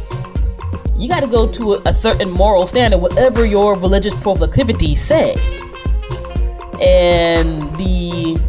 you 0.96 1.08
got 1.08 1.20
to 1.20 1.26
go 1.26 1.46
to 1.48 1.74
a, 1.74 1.82
a, 1.86 1.92
certain 1.92 2.30
moral 2.30 2.66
standard, 2.66 2.98
whatever 2.98 3.44
your 3.44 3.76
religious 3.76 4.18
proclivities 4.20 5.02
say. 5.02 5.32
And 6.80 7.74
the 7.76 8.40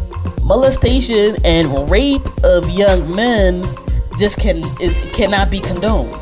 molestation 0.44 1.36
and 1.44 1.90
rape 1.90 2.26
of 2.44 2.70
young 2.70 3.14
men 3.14 3.64
just 4.18 4.38
can 4.38 4.58
is 4.80 4.96
cannot 5.12 5.50
be 5.50 5.60
condoned. 5.60 6.12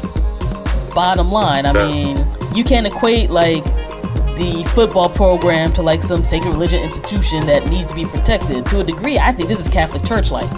Bottom 0.94 1.30
line, 1.30 1.66
I 1.66 1.72
mean, 1.72 2.26
you 2.54 2.64
can't 2.64 2.86
equate 2.86 3.30
like 3.30 3.64
the 4.36 4.64
football 4.74 5.08
program 5.08 5.72
to 5.74 5.82
like 5.82 6.02
some 6.02 6.24
sacred 6.24 6.50
religion 6.50 6.82
institution 6.82 7.46
that 7.46 7.68
needs 7.70 7.86
to 7.86 7.94
be 7.94 8.04
protected. 8.04 8.66
To 8.66 8.80
a 8.80 8.84
degree, 8.84 9.18
I 9.18 9.32
think 9.32 9.48
this 9.48 9.60
is 9.60 9.68
Catholic 9.68 10.04
Church 10.04 10.30
like. 10.30 10.50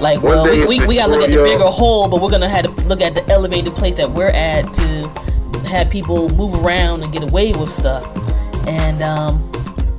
Like, 0.00 0.22
well, 0.22 0.44
we, 0.44 0.66
we, 0.66 0.86
we 0.86 0.96
gotta 0.96 1.12
look 1.12 1.22
at 1.22 1.30
the 1.30 1.42
bigger 1.42 1.64
whole, 1.64 2.06
but 2.08 2.20
we're 2.20 2.30
gonna 2.30 2.48
have 2.48 2.64
to 2.64 2.70
look 2.86 3.00
at 3.00 3.14
the 3.14 3.26
elevated 3.28 3.72
place 3.74 3.94
that 3.94 4.10
we're 4.10 4.28
at 4.28 4.62
to 4.74 5.08
have 5.66 5.90
people 5.90 6.28
move 6.30 6.64
around 6.64 7.02
and 7.02 7.12
get 7.12 7.22
away 7.22 7.52
with 7.52 7.70
stuff. 7.70 8.06
And 8.66 9.02
um, 9.02 9.50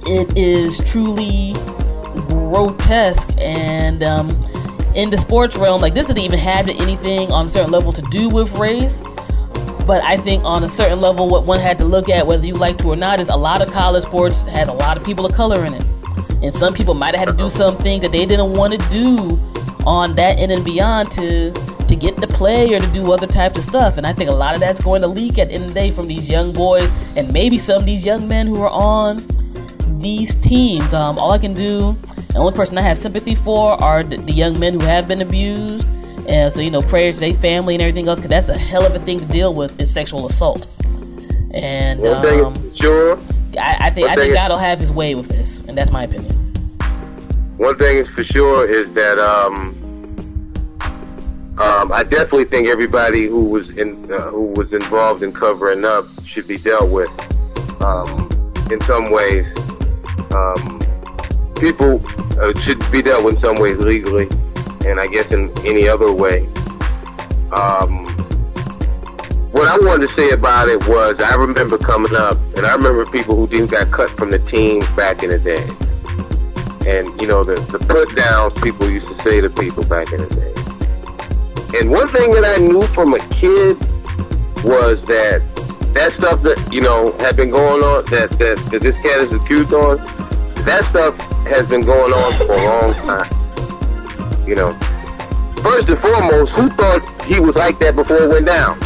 it 0.05 0.37
is 0.37 0.79
truly 0.89 1.53
grotesque. 2.29 3.33
And 3.39 4.03
um, 4.03 4.29
in 4.95 5.09
the 5.09 5.17
sports 5.17 5.55
realm, 5.55 5.81
like, 5.81 5.93
this 5.93 6.07
didn't 6.07 6.23
even 6.23 6.39
have 6.39 6.67
anything 6.67 7.31
on 7.31 7.45
a 7.45 7.49
certain 7.49 7.71
level 7.71 7.91
to 7.93 8.01
do 8.03 8.29
with 8.29 8.51
race. 8.57 9.01
But 9.87 10.03
I 10.03 10.17
think 10.17 10.43
on 10.43 10.65
a 10.65 10.69
certain 10.69 10.99
level, 10.99 11.29
what 11.29 11.45
one 11.45 11.59
had 11.59 11.77
to 11.77 11.85
look 11.85 12.09
at, 12.09 12.27
whether 12.27 12.45
you 12.45 12.53
like 12.53 12.77
to 12.79 12.89
or 12.89 12.97
not, 12.97 13.21
is 13.21 13.29
a 13.29 13.37
lot 13.37 13.61
of 13.61 13.71
college 13.71 14.03
sports 14.03 14.45
has 14.47 14.67
a 14.67 14.73
lot 14.73 14.97
of 14.97 15.05
people 15.05 15.25
of 15.25 15.33
color 15.33 15.63
in 15.63 15.73
it. 15.73 15.85
And 16.43 16.53
some 16.53 16.73
people 16.73 16.93
might 16.93 17.15
have 17.15 17.27
had 17.27 17.29
to 17.29 17.43
do 17.43 17.49
some 17.49 17.77
things 17.77 18.01
that 18.01 18.11
they 18.11 18.25
didn't 18.25 18.51
want 18.51 18.73
to 18.73 18.89
do 18.89 19.39
on 19.85 20.13
that 20.15 20.37
end 20.37 20.51
and 20.51 20.65
beyond 20.65 21.09
to 21.11 21.51
to 21.87 21.95
get 21.95 22.17
to 22.17 22.27
play 22.27 22.73
or 22.73 22.81
to 22.81 22.87
do 22.87 23.13
other 23.13 23.27
types 23.27 23.57
of 23.57 23.63
stuff. 23.63 23.97
And 23.97 24.05
I 24.05 24.11
think 24.11 24.29
a 24.29 24.33
lot 24.33 24.55
of 24.55 24.59
that's 24.59 24.81
going 24.81 25.01
to 25.03 25.07
leak 25.07 25.37
at 25.37 25.47
the 25.47 25.53
end 25.53 25.63
of 25.63 25.73
the 25.73 25.79
day 25.79 25.91
from 25.91 26.07
these 26.07 26.29
young 26.29 26.51
boys 26.51 26.91
and 27.15 27.31
maybe 27.31 27.57
some 27.57 27.77
of 27.77 27.85
these 27.85 28.05
young 28.05 28.27
men 28.27 28.45
who 28.45 28.61
are 28.61 28.69
on 28.69 29.25
these 30.01 30.35
teams. 30.35 30.93
Um, 30.93 31.17
all 31.17 31.31
I 31.31 31.37
can 31.37 31.53
do, 31.53 31.97
the 32.27 32.39
only 32.39 32.51
person 32.51 32.77
I 32.77 32.81
have 32.81 32.97
sympathy 32.97 33.35
for 33.35 33.71
are 33.81 34.03
the 34.03 34.33
young 34.33 34.59
men 34.59 34.73
who 34.73 34.85
have 34.85 35.07
been 35.07 35.21
abused. 35.21 35.87
And 36.27 36.51
so, 36.51 36.61
you 36.61 36.71
know, 36.71 36.81
prayers 36.81 37.15
to 37.15 37.19
their 37.21 37.33
family 37.33 37.75
and 37.75 37.81
everything 37.81 38.07
else, 38.07 38.19
because 38.19 38.29
that's 38.29 38.49
a 38.49 38.57
hell 38.57 38.85
of 38.85 38.93
a 38.93 38.99
thing 38.99 39.19
to 39.19 39.25
deal 39.25 39.53
with 39.53 39.79
is 39.79 39.91
sexual 39.91 40.25
assault. 40.25 40.67
And 41.51 42.05
um, 42.05 42.75
sure. 42.75 43.17
I, 43.57 43.87
I 43.87 43.89
think 43.89 44.09
I 44.09 44.15
think 44.15 44.33
God 44.33 44.51
will 44.51 44.57
have 44.57 44.79
His 44.79 44.91
way 44.91 45.15
with 45.15 45.29
this, 45.29 45.59
and 45.65 45.77
that's 45.77 45.91
my 45.91 46.03
opinion. 46.03 46.33
One 47.57 47.77
thing 47.77 47.97
is 47.97 48.07
for 48.09 48.23
sure 48.23 48.67
is 48.67 48.91
that 48.93 49.17
um, 49.17 49.73
um, 51.57 51.91
I 51.91 52.03
definitely 52.03 52.45
think 52.45 52.67
everybody 52.67 53.25
who 53.25 53.45
was 53.45 53.77
in 53.77 54.11
uh, 54.11 54.29
who 54.29 54.47
was 54.47 54.71
involved 54.73 55.23
in 55.23 55.33
covering 55.33 55.85
up 55.85 56.05
should 56.25 56.47
be 56.47 56.57
dealt 56.57 56.91
with. 56.91 57.09
Um, 57.81 58.29
in 58.69 58.81
some 58.81 59.09
ways, 59.09 59.45
um, 60.35 60.79
people 61.55 62.03
uh, 62.39 62.53
should 62.59 62.91
be 62.91 63.01
dealt 63.01 63.23
with 63.23 63.35
in 63.35 63.41
some 63.41 63.55
ways 63.55 63.77
legally, 63.77 64.27
and 64.85 64.99
I 64.99 65.07
guess 65.07 65.31
in 65.31 65.51
any 65.65 65.87
other 65.87 66.11
way. 66.11 66.47
Um, 67.51 68.05
what 69.51 69.67
I 69.67 69.77
wanted 69.79 70.09
to 70.09 70.15
say 70.15 70.29
about 70.31 70.69
it 70.69 70.87
was 70.87 71.21
I 71.21 71.33
remember 71.35 71.77
coming 71.77 72.15
up, 72.15 72.35
and 72.55 72.65
I 72.65 72.73
remember 72.73 73.05
people 73.05 73.35
who 73.35 73.47
didn't 73.47 73.71
got 73.71 73.89
cut 73.91 74.09
from 74.11 74.31
the 74.31 74.39
teams 74.39 74.87
back 74.89 75.23
in 75.23 75.29
the 75.29 75.39
day. 75.39 75.65
And, 76.89 77.19
you 77.19 77.27
know, 77.27 77.43
the, 77.43 77.55
the 77.71 77.79
put 77.79 78.15
downs 78.15 78.53
people 78.61 78.89
used 78.89 79.07
to 79.07 79.15
say 79.23 79.41
to 79.41 79.49
people 79.49 79.83
back 79.83 80.11
in 80.11 80.19
the 80.19 80.35
day. 80.35 80.57
And 81.79 81.91
one 81.91 82.07
thing 82.09 82.31
that 82.31 82.45
I 82.45 82.57
knew 82.57 82.81
from 82.87 83.13
a 83.13 83.19
kid 83.29 83.77
was 84.63 85.03
that 85.05 85.41
that 85.93 86.13
stuff 86.13 86.41
that 86.43 86.71
you 86.71 86.81
know 86.81 87.11
had 87.19 87.35
been 87.35 87.49
going 87.49 87.83
on 87.83 88.05
that 88.05 88.29
that, 88.37 88.57
that 88.71 88.81
this 88.81 88.95
cat 89.01 89.21
is 89.21 89.33
accused 89.33 89.73
on, 89.73 89.97
that 90.65 90.85
stuff 90.89 91.17
has 91.45 91.67
been 91.67 91.81
going 91.81 92.13
on 92.13 92.33
for 92.33 92.53
a 92.53 92.63
long 92.63 92.93
time. 93.05 93.36
You 94.47 94.55
know, 94.55 94.73
first 95.61 95.89
and 95.89 95.99
foremost, 95.99 96.53
who 96.53 96.69
thought 96.69 97.23
he 97.25 97.41
was 97.41 97.55
like 97.57 97.77
that 97.79 97.95
before 97.95 98.23
it 98.23 98.29
went 98.29 98.45
down? 98.45 98.79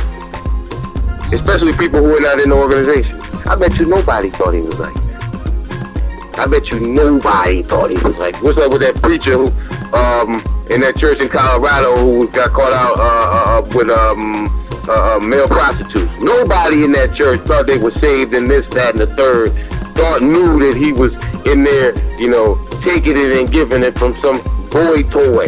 Especially 1.31 1.71
people 1.73 1.99
who 1.99 2.13
were 2.13 2.19
not 2.19 2.39
in 2.39 2.49
the 2.49 2.55
organization. 2.55 3.21
I 3.45 3.55
bet 3.55 3.77
you 3.77 3.85
nobody 3.85 4.31
thought 4.31 4.55
he 4.55 4.61
was 4.61 4.79
like 4.79 4.93
that. 4.95 6.39
I 6.39 6.47
bet 6.47 6.71
you 6.71 6.79
nobody 6.79 7.61
thought 7.61 7.91
he 7.91 7.97
was 7.97 8.15
like. 8.17 8.41
What's 8.41 8.57
up 8.57 8.71
with 8.71 8.81
that 8.81 8.95
preacher 8.95 9.37
who? 9.37 9.47
Um, 9.95 10.41
in 10.71 10.79
that 10.81 10.95
church 10.97 11.19
in 11.19 11.27
Colorado 11.27 11.97
who 11.97 12.27
got 12.29 12.51
caught 12.51 12.71
out 12.71 12.97
uh, 12.97 13.03
uh, 13.03 13.59
uh 13.59 13.75
with 13.75 13.89
um, 13.89 14.47
uh, 14.89 15.19
male 15.19 15.47
prostitutes. 15.47 16.11
Nobody 16.21 16.85
in 16.85 16.91
that 16.93 17.15
church 17.15 17.41
thought 17.41 17.67
they 17.67 17.77
were 17.77 17.91
saved 17.91 18.33
and 18.33 18.49
this, 18.49 18.67
that, 18.69 18.91
and 18.91 18.99
the 18.99 19.07
third. 19.15 19.51
Thought 19.95 20.23
knew 20.23 20.57
that 20.65 20.75
he 20.75 20.91
was 20.91 21.13
in 21.45 21.63
there, 21.63 21.93
you 22.17 22.29
know, 22.29 22.55
taking 22.81 23.17
it 23.17 23.31
and 23.37 23.51
giving 23.51 23.83
it 23.83 23.99
from 23.99 24.19
some 24.21 24.41
boy 24.71 25.03
toy. 25.03 25.47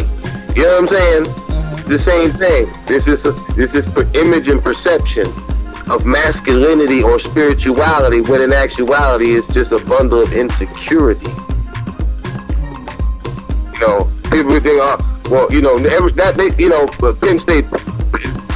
You 0.54 0.62
know 0.62 0.80
what 0.80 0.82
I'm 0.82 0.88
saying? 0.88 1.24
Mm-hmm. 1.24 1.88
The 1.88 1.98
same 2.00 2.30
thing. 2.30 2.72
This 2.86 3.06
is 3.06 3.24
a, 3.24 3.32
this 3.54 3.74
is 3.74 3.92
for 3.92 4.02
image 4.16 4.48
and 4.48 4.62
perception 4.62 5.26
of 5.90 6.06
masculinity 6.06 7.02
or 7.02 7.18
spirituality, 7.20 8.20
when 8.22 8.40
in 8.40 8.52
actuality 8.52 9.34
it's 9.34 9.52
just 9.52 9.72
a 9.72 9.78
bundle 9.84 10.20
of 10.20 10.32
insecurity. 10.32 11.28
You 13.74 13.80
know, 13.80 14.10
people 14.30 14.60
think, 14.60 14.78
oh, 14.80 15.20
well, 15.30 15.52
you 15.52 15.60
know, 15.60 15.74
every, 15.74 16.12
that 16.12 16.36
they, 16.36 16.50
you 16.62 16.68
know, 16.68 16.86
Penn 16.86 17.40
State, 17.40 17.66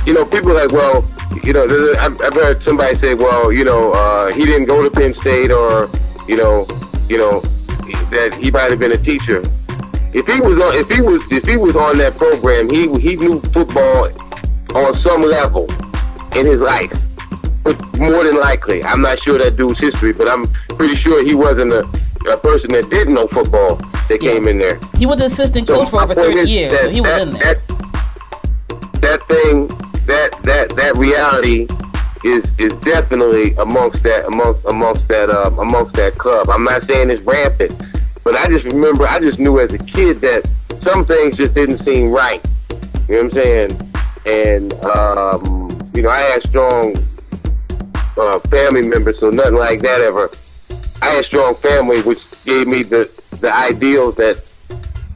you 0.06 0.14
know, 0.14 0.24
people 0.24 0.52
are 0.52 0.66
like, 0.66 0.72
well, 0.72 1.04
you 1.44 1.52
know, 1.52 1.64
I've, 1.98 2.20
I've 2.20 2.34
heard 2.34 2.62
somebody 2.62 2.94
say, 2.94 3.14
well, 3.14 3.52
you 3.52 3.64
know, 3.64 3.92
uh, 3.92 4.32
he 4.32 4.44
didn't 4.44 4.66
go 4.66 4.82
to 4.82 4.90
Penn 4.90 5.14
State, 5.14 5.50
or 5.50 5.88
you 6.26 6.36
know, 6.36 6.66
you 7.08 7.18
know, 7.18 7.40
that 8.10 8.36
he 8.40 8.50
might 8.50 8.70
have 8.70 8.78
been 8.78 8.92
a 8.92 8.96
teacher. 8.96 9.42
If 10.14 10.26
he 10.26 10.40
was 10.40 10.58
on, 10.60 10.74
if 10.76 10.88
he 10.88 11.00
was, 11.00 11.20
if 11.30 11.44
he 11.46 11.56
was 11.56 11.76
on 11.76 11.98
that 11.98 12.16
program, 12.16 12.68
he 12.70 12.88
he 13.00 13.16
knew 13.16 13.40
football 13.52 14.10
on 14.74 14.94
some 14.96 15.22
level 15.22 15.66
in 16.34 16.46
his 16.46 16.60
life. 16.60 16.92
But 17.64 17.76
more 17.98 18.24
than 18.24 18.38
likely, 18.40 18.82
I'm 18.84 19.02
not 19.02 19.20
sure 19.20 19.38
that 19.38 19.56
dude's 19.56 19.78
history, 19.80 20.12
but 20.12 20.28
I'm 20.28 20.46
pretty 20.76 20.94
sure 20.94 21.24
he 21.24 21.34
wasn't 21.34 21.72
a, 21.72 21.84
a 22.32 22.36
person 22.38 22.70
that 22.72 22.88
didn't 22.90 23.14
know 23.14 23.26
football 23.28 23.76
that 24.08 24.22
Yeah. 24.22 24.32
came 24.32 24.48
in 24.48 24.58
there. 24.58 24.78
He 24.96 25.04
was 25.06 25.20
an 25.20 25.26
assistant 25.26 25.68
coach 25.68 25.90
for 25.90 26.00
over 26.02 26.14
point 26.14 26.34
30 26.34 26.50
years, 26.50 26.72
that- 26.72 26.80
so 26.82 26.88
he 26.90 27.00
was 27.00 27.10
that- 27.10 27.22
in 27.22 27.32
there. 27.34 27.54
That, 27.54 27.58
that 29.00 29.26
thing, 29.28 29.66
that 30.06 30.32
that 30.42 30.70
that 30.76 30.96
reality 30.96 31.66
is 32.24 32.44
is 32.58 32.72
definitely 32.80 33.54
amongst 33.58 34.02
that 34.02 34.26
amongst 34.26 34.64
amongst 34.66 35.06
that 35.08 35.30
um, 35.30 35.58
amongst 35.58 35.92
that 35.94 36.16
club. 36.18 36.48
I'm 36.50 36.64
not 36.64 36.84
saying 36.84 37.10
it's 37.10 37.22
rampant, 37.22 37.72
but 38.30 38.36
I 38.36 38.46
just 38.48 38.66
remember 38.66 39.06
I 39.06 39.20
just 39.20 39.38
knew 39.38 39.58
as 39.58 39.72
a 39.72 39.78
kid 39.78 40.20
that 40.20 40.46
some 40.82 41.06
things 41.06 41.38
just 41.38 41.54
didn't 41.54 41.82
seem 41.82 42.10
right. 42.10 42.44
You 43.08 43.22
know 43.22 43.22
what 43.22 43.24
I'm 43.24 43.30
saying? 43.32 43.92
And 44.26 44.72
um, 44.84 45.78
you 45.94 46.02
know, 46.02 46.10
I 46.10 46.20
had 46.20 46.42
strong 46.42 46.94
uh, 48.18 48.38
family 48.50 48.86
members, 48.86 49.18
so 49.18 49.30
nothing 49.30 49.54
like 49.54 49.80
that 49.80 50.02
ever. 50.02 50.30
I 51.00 51.14
had 51.14 51.24
strong 51.24 51.54
family, 51.54 52.02
which 52.02 52.18
gave 52.44 52.66
me 52.66 52.82
the 52.82 53.10
the 53.40 53.50
ideals 53.50 54.16
that 54.16 54.44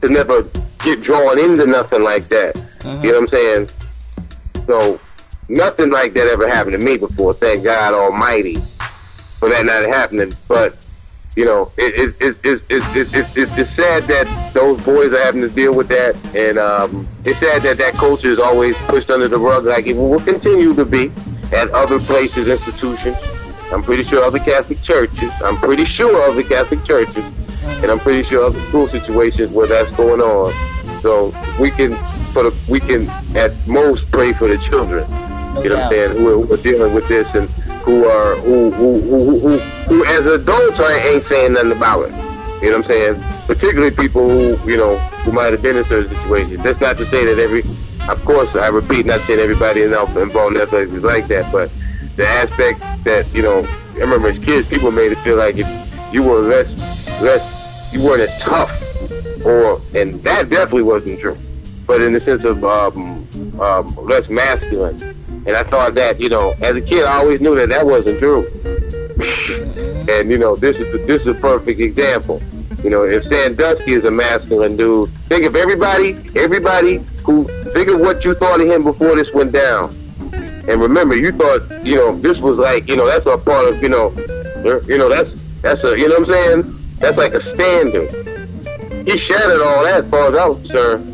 to 0.01 0.09
never 0.09 0.49
get 0.79 1.03
drawn 1.03 1.37
into 1.37 1.67
nothing 1.67 2.01
like 2.01 2.29
that. 2.29 2.55
You 3.03 3.11
know 3.11 3.19
what 3.19 3.21
I'm 3.21 3.27
saying? 3.29 3.69
So 4.65 4.99
nothing 5.49 5.91
like 5.91 6.13
that 6.13 6.29
ever 6.29 6.49
happened 6.49 6.79
to 6.79 6.83
me 6.83 6.97
before. 6.97 7.35
Thank 7.35 7.63
God 7.63 7.93
Almighty 7.93 8.55
for 9.37 9.49
that 9.49 9.65
not 9.65 9.83
happening. 9.83 10.33
But 10.47 10.82
you 11.35 11.45
know, 11.45 11.71
it, 11.77 12.15
it, 12.21 12.37
it, 12.43 12.61
it's 12.69 13.75
sad 13.75 14.03
that 14.03 14.51
those 14.53 14.79
boys 14.85 15.13
are 15.13 15.23
having 15.23 15.41
to 15.41 15.49
deal 15.49 15.73
with 15.73 15.87
that, 15.87 16.15
and 16.35 16.59
um, 16.59 17.07
it's 17.25 17.39
sad 17.39 17.63
that 17.63 17.77
that 17.77 17.93
culture 17.95 18.27
is 18.27 18.39
always 18.39 18.77
pushed 18.79 19.09
under 19.09 19.27
the 19.27 19.39
rug. 19.39 19.65
Like 19.65 19.87
it 19.87 19.95
will 19.95 20.19
continue 20.19 20.75
to 20.75 20.85
be 20.85 21.11
at 21.51 21.69
other 21.71 21.99
places, 21.99 22.47
institutions. 22.47 23.17
I'm 23.71 23.81
pretty 23.81 24.03
sure 24.03 24.23
other 24.23 24.39
Catholic 24.39 24.81
churches. 24.83 25.31
I'm 25.43 25.57
pretty 25.57 25.85
sure 25.85 26.21
other 26.29 26.43
Catholic 26.43 26.83
churches, 26.85 27.25
and 27.81 27.89
I'm 27.89 27.99
pretty 27.99 28.27
sure 28.29 28.45
other 28.45 28.59
school 28.69 28.87
situations 28.87 29.51
where 29.51 29.67
that's 29.67 29.89
going 29.95 30.21
on. 30.21 30.53
So 31.01 31.33
we 31.59 31.71
can, 31.71 31.95
for 32.31 32.43
the, 32.43 32.55
we 32.69 32.79
can 32.79 33.09
at 33.35 33.51
most 33.67 34.11
pray 34.11 34.33
for 34.33 34.47
the 34.47 34.57
children. 34.69 35.09
You 35.63 35.69
know 35.69 35.75
what 35.75 35.83
I'm 35.85 35.89
saying? 35.91 36.23
we're 36.23 36.57
dealing 36.57 36.93
with 36.93 37.07
this 37.07 37.27
and 37.35 37.49
who 37.83 38.05
are 38.05 38.35
who 38.37 38.71
who 38.71 39.01
who 39.01 39.39
who, 39.39 39.57
who, 39.57 40.05
as 40.05 40.25
adults 40.25 40.79
I 40.79 40.97
ain't 40.99 41.25
saying 41.25 41.53
nothing 41.53 41.73
about 41.73 42.09
it. 42.09 42.11
You 42.63 42.71
know 42.71 42.77
what 42.77 42.85
I'm 42.89 43.17
saying? 43.17 43.23
Particularly 43.45 43.93
people 43.93 44.27
who 44.27 44.69
you 44.69 44.77
know 44.77 44.97
who 44.97 45.33
might 45.33 45.51
have 45.51 45.61
been 45.61 45.75
in 45.75 45.83
certain 45.83 46.09
situations. 46.15 46.63
That's 46.63 46.79
not 46.79 46.97
to 46.97 47.05
say 47.07 47.25
that 47.25 47.41
every, 47.41 47.59
of 48.09 48.23
course, 48.23 48.55
I 48.55 48.67
repeat, 48.67 49.05
not 49.05 49.19
saying 49.21 49.39
everybody 49.39 49.83
involved 49.83 50.15
in 50.15 50.61
athletics 50.61 50.93
is 50.93 51.03
like 51.03 51.27
that, 51.27 51.51
but 51.51 51.69
the 52.15 52.25
aspect 52.25 52.79
that 53.03 53.29
you 53.33 53.41
know, 53.41 53.67
I 53.95 53.99
remember 53.99 54.29
as 54.29 54.39
kids, 54.39 54.69
people 54.69 54.91
made 54.91 55.11
it 55.11 55.17
feel 55.19 55.35
like 55.35 55.55
if 55.57 55.67
you 56.13 56.23
were 56.23 56.39
less 56.39 56.69
less, 57.21 57.93
you 57.93 58.01
weren't 58.01 58.21
as 58.21 58.39
tough, 58.39 58.71
or 59.45 59.81
and 59.93 60.23
that 60.23 60.49
definitely 60.49 60.83
wasn't 60.83 61.19
true. 61.19 61.37
But 61.85 61.99
in 62.01 62.13
the 62.13 62.21
sense 62.21 62.45
of 62.45 62.63
um, 62.63 63.27
um, 63.59 63.93
less 64.05 64.29
masculine, 64.29 65.13
and 65.45 65.55
I 65.55 65.63
thought 65.63 65.93
that 65.95 66.19
you 66.19 66.29
know, 66.29 66.51
as 66.61 66.75
a 66.75 66.81
kid, 66.81 67.03
I 67.03 67.17
always 67.17 67.41
knew 67.41 67.55
that 67.55 67.69
that 67.69 67.85
wasn't 67.85 68.19
true. 68.19 68.47
and 70.09 70.29
you 70.29 70.37
know, 70.37 70.55
this 70.55 70.77
is 70.77 71.07
this 71.07 71.21
is 71.21 71.27
a 71.27 71.33
perfect 71.33 71.79
example. 71.79 72.41
You 72.83 72.89
know, 72.89 73.03
if 73.03 73.23
Sandusky 73.23 73.93
is 73.93 74.03
a 74.03 74.11
masculine 74.11 74.75
dude, 74.75 75.09
think 75.29 75.45
of 75.45 75.55
everybody, 75.55 76.17
everybody 76.35 76.97
who 77.23 77.45
think 77.71 77.87
of 77.87 78.01
what 78.01 78.25
you 78.25 78.35
thought 78.35 78.59
of 78.59 78.67
him 78.67 78.83
before 78.83 79.15
this 79.15 79.31
went 79.33 79.53
down. 79.53 79.95
And 80.67 80.81
remember, 80.81 81.15
you 81.15 81.31
thought, 81.31 81.85
you 81.85 81.95
know, 81.95 82.17
this 82.19 82.39
was 82.39 82.57
like, 82.57 82.87
you 82.87 82.95
know, 82.95 83.05
that's 83.05 83.25
a 83.25 83.37
part 83.37 83.67
of, 83.67 83.81
you 83.81 83.89
know, 83.89 84.11
you 84.87 84.97
know, 84.97 85.09
that's 85.09 85.29
that's 85.61 85.83
a, 85.83 85.97
you 85.97 86.09
know 86.09 86.19
what 86.19 86.29
I'm 86.29 86.63
saying? 86.63 86.79
That's 86.99 87.17
like 87.17 87.33
a 87.33 87.55
standard. 87.55 88.11
He 89.05 89.17
shattered 89.17 89.61
all 89.61 89.83
that, 89.83 90.05
far 90.09 90.27
as 90.27 90.35
I'm 90.35 90.55
concerned. 90.55 91.12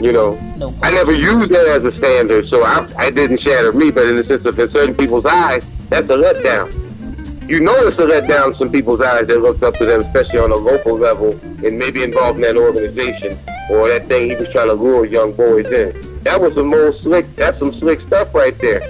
You 0.00 0.12
know, 0.12 0.34
No 0.56 0.74
I 0.82 0.90
never 0.90 1.12
used 1.12 1.50
that 1.52 1.66
as 1.66 1.84
a 1.84 1.92
standard, 1.92 2.48
so 2.48 2.62
I, 2.64 2.86
I 2.98 3.10
didn't 3.10 3.40
shatter 3.40 3.72
me. 3.72 3.90
But 3.90 4.06
in 4.06 4.16
the 4.16 4.24
sense 4.24 4.44
of 4.44 4.58
in 4.58 4.70
certain 4.70 4.94
people's 4.94 5.24
eyes, 5.24 5.66
that's 5.88 6.08
a 6.10 6.14
letdown. 6.14 7.48
You 7.48 7.60
know 7.60 7.74
it's 7.86 7.98
a 7.98 8.02
letdown 8.02 8.48
in 8.48 8.54
some 8.56 8.70
people's 8.72 9.00
eyes 9.00 9.28
that 9.28 9.38
looked 9.38 9.62
up 9.62 9.74
to 9.76 9.86
them, 9.86 10.00
especially 10.00 10.40
on 10.40 10.50
a 10.50 10.56
local 10.56 10.98
level, 10.98 11.30
and 11.64 11.78
maybe 11.78 12.02
involved 12.02 12.38
in 12.38 12.42
that 12.42 12.56
organization 12.56 13.38
or 13.70 13.88
that 13.88 14.06
thing 14.06 14.30
he 14.30 14.36
was 14.36 14.50
trying 14.50 14.66
to 14.66 14.74
lure 14.74 15.06
young 15.06 15.32
boys 15.32 15.66
in. 15.66 15.94
That 16.24 16.40
was 16.40 16.54
the 16.56 16.64
most 16.64 17.02
slick. 17.02 17.26
That's 17.36 17.58
some 17.58 17.72
slick 17.72 18.00
stuff 18.00 18.34
right 18.34 18.56
there. 18.58 18.80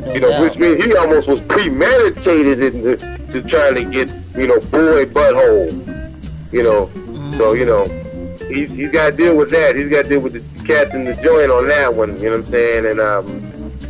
No 0.00 0.14
You 0.14 0.20
know, 0.20 0.30
doubt. 0.30 0.42
which 0.42 0.58
means 0.58 0.84
he 0.84 0.96
almost 0.96 1.28
was 1.28 1.40
premeditated 1.42 2.62
into 2.62 2.96
to 2.96 3.42
trying 3.42 3.74
to 3.74 3.84
get 3.84 4.08
you 4.36 4.48
know 4.48 4.58
boy 4.58 5.06
butthole. 5.06 5.70
You 6.52 6.62
know, 6.64 6.86
so 7.36 7.52
mm. 7.52 7.58
you 7.58 7.64
know 7.66 8.01
he's 8.52 8.70
he's 8.70 8.92
got 8.92 9.10
to 9.10 9.16
deal 9.16 9.36
with 9.36 9.50
that. 9.50 9.76
He's 9.76 9.88
got 9.88 10.04
to 10.04 10.08
deal 10.08 10.20
with 10.20 10.34
the 10.34 10.64
cat 10.66 10.94
in 10.94 11.04
the 11.04 11.14
joint 11.14 11.50
on 11.50 11.64
that 11.66 11.94
one. 11.94 12.18
You 12.18 12.30
know 12.30 12.36
what 12.38 12.46
I'm 12.46 12.50
saying? 12.50 12.86
And 12.86 13.00
um, 13.00 13.26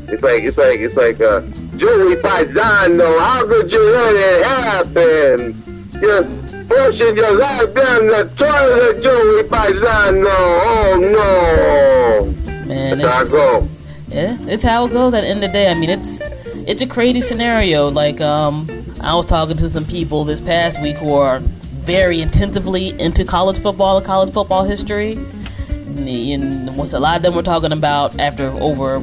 it's 0.09 0.23
like 0.23 0.45
it's 0.45 0.57
like 0.57 0.81
it's 0.81 0.97
like 0.97 1.21
uh, 1.21 1.41
Joey 1.77 2.17
Paisano. 2.17 3.19
How 3.19 3.47
could 3.47 3.71
you 3.71 3.91
let 3.91 4.15
it 4.15 4.45
happen? 4.45 5.63
You're 6.01 6.25
pushing 6.67 7.17
your 7.17 7.37
life 7.37 7.75
down 7.75 8.09
the 8.09 8.31
toilet, 8.37 9.03
Joey 9.03 9.43
Paisano. 9.45 10.29
Oh 10.29 10.99
no! 11.01 12.67
Man, 12.67 12.99
That's 12.99 13.31
how 13.31 13.59
I 13.59 13.61
it's, 13.61 14.15
yeah, 14.15 14.37
it's 14.43 14.63
how 14.63 14.87
it 14.87 14.93
goes 14.93 15.15
at 15.15 15.23
the 15.23 15.29
end 15.29 15.45
of 15.45 15.51
the 15.51 15.53
day. 15.53 15.71
I 15.71 15.75
mean, 15.75 15.91
it's 15.91 16.23
it's 16.67 16.83
a 16.83 16.87
crazy 16.87 17.21
scenario. 17.21 17.89
Like, 17.89 18.21
um, 18.21 18.69
I 19.01 19.15
was 19.15 19.27
talking 19.27 19.57
to 19.57 19.69
some 19.69 19.85
people 19.85 20.25
this 20.25 20.41
past 20.41 20.81
week 20.83 20.97
who 20.97 21.15
are 21.15 21.41
very 21.83 22.21
intensively 22.21 22.99
into 23.01 23.25
college 23.25 23.59
football 23.59 23.97
and 23.97 24.07
college 24.07 24.33
football 24.33 24.65
history. 24.65 25.13
And, 25.13 26.77
what's 26.77 26.93
a 26.93 27.01
lot 27.01 27.17
of 27.17 27.23
them 27.23 27.35
were 27.35 27.43
talking 27.43 27.73
about 27.73 28.19
after 28.19 28.47
over 28.49 29.01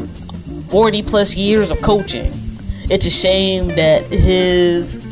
40 0.70 1.04
plus 1.04 1.36
years 1.36 1.72
of 1.72 1.82
coaching. 1.82 2.32
It's 2.90 3.06
a 3.06 3.10
shame 3.10 3.68
that 3.76 4.04
his 4.06 5.06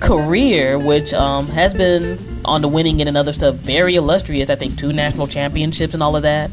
career, 0.00 0.78
which 0.78 1.12
um, 1.12 1.46
has 1.48 1.74
been 1.74 2.18
on 2.44 2.62
the 2.62 2.68
winning 2.68 3.00
end 3.00 3.08
and 3.08 3.16
other 3.16 3.32
stuff, 3.32 3.56
very 3.56 3.96
illustrious. 3.96 4.50
I 4.50 4.54
think 4.54 4.76
two 4.78 4.92
national 4.92 5.26
championships 5.26 5.94
and 5.94 6.02
all 6.02 6.14
of 6.14 6.22
that. 6.22 6.50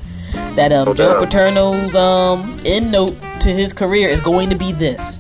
That 0.56 0.72
um, 0.72 0.96
Joe. 0.96 1.24
Paterno's 1.24 1.96
um, 1.96 2.60
end 2.66 2.92
note 2.92 3.16
to 3.42 3.50
his 3.50 3.74
career 3.74 4.10
is 4.10 4.22
going 4.22 4.50
to 4.50 4.56
be 4.56 4.72
this, 4.72 5.18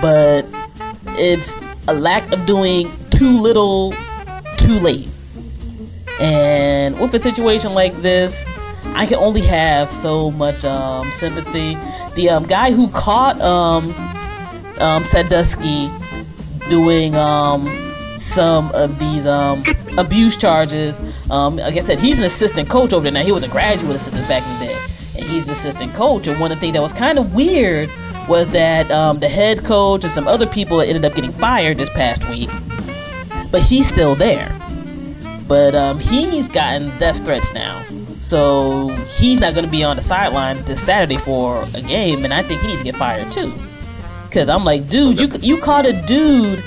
but 0.00 0.44
it's 1.18 1.54
a 1.88 1.94
lack 1.94 2.30
of 2.32 2.44
doing 2.46 2.90
too 3.22 3.40
little, 3.40 3.94
too 4.56 4.80
late. 4.80 5.08
And 6.20 6.98
with 7.00 7.14
a 7.14 7.20
situation 7.20 7.72
like 7.72 7.94
this, 8.02 8.44
I 8.96 9.06
can 9.06 9.18
only 9.18 9.42
have 9.42 9.92
so 9.92 10.32
much 10.32 10.64
um, 10.64 11.08
sympathy. 11.12 11.76
The 12.16 12.30
um, 12.30 12.46
guy 12.46 12.72
who 12.72 12.88
caught 12.88 13.40
um, 13.40 13.94
um, 14.80 15.04
Sandusky 15.04 15.88
doing 16.68 17.14
um, 17.14 17.68
some 18.16 18.72
of 18.72 18.98
these 18.98 19.24
um, 19.24 19.62
abuse 19.96 20.36
charges. 20.36 20.98
Like 21.28 21.76
I 21.76 21.80
said, 21.80 22.00
he's 22.00 22.18
an 22.18 22.24
assistant 22.24 22.68
coach 22.68 22.92
over 22.92 23.04
there 23.04 23.12
now. 23.12 23.22
He 23.22 23.30
was 23.30 23.44
a 23.44 23.48
graduate 23.48 23.94
assistant 23.94 24.26
back 24.26 24.42
in 24.42 24.58
the 24.58 24.66
day, 24.66 24.78
and 25.20 25.30
he's 25.30 25.44
an 25.44 25.52
assistant 25.52 25.94
coach. 25.94 26.26
And 26.26 26.40
one 26.40 26.50
of 26.50 26.58
the 26.58 26.60
things 26.60 26.72
that 26.72 26.82
was 26.82 26.92
kind 26.92 27.20
of 27.20 27.36
weird 27.36 27.88
was 28.28 28.48
that 28.48 28.88
the 29.20 29.28
head 29.28 29.62
coach 29.62 30.02
and 30.02 30.10
some 30.10 30.26
other 30.26 30.46
people 30.46 30.80
ended 30.80 31.04
up 31.04 31.14
getting 31.14 31.32
fired 31.32 31.76
this 31.76 31.90
past 31.90 32.28
week, 32.28 32.50
but 33.52 33.62
he's 33.62 33.86
still 33.86 34.16
there. 34.16 34.52
But 35.46 35.74
um, 35.76 36.00
he's 36.00 36.48
gotten 36.48 36.88
death 36.98 37.22
threats 37.24 37.52
now. 37.52 37.84
So 38.22 38.88
he's 39.10 39.40
not 39.40 39.54
going 39.54 39.66
to 39.66 39.70
be 39.70 39.84
on 39.84 39.96
the 39.96 40.02
sidelines 40.02 40.64
this 40.64 40.82
Saturday 40.82 41.18
for 41.18 41.62
a 41.74 41.82
game, 41.82 42.24
and 42.24 42.32
I 42.32 42.42
think 42.42 42.62
he 42.62 42.68
needs 42.68 42.78
to 42.78 42.84
get 42.84 42.96
fired 42.96 43.30
too. 43.30 43.52
Because 44.28 44.48
I'm 44.48 44.64
like, 44.64 44.88
dude, 44.88 45.20
you 45.20 45.28
you 45.40 45.60
caught 45.60 45.84
a 45.84 45.92
dude, 46.06 46.62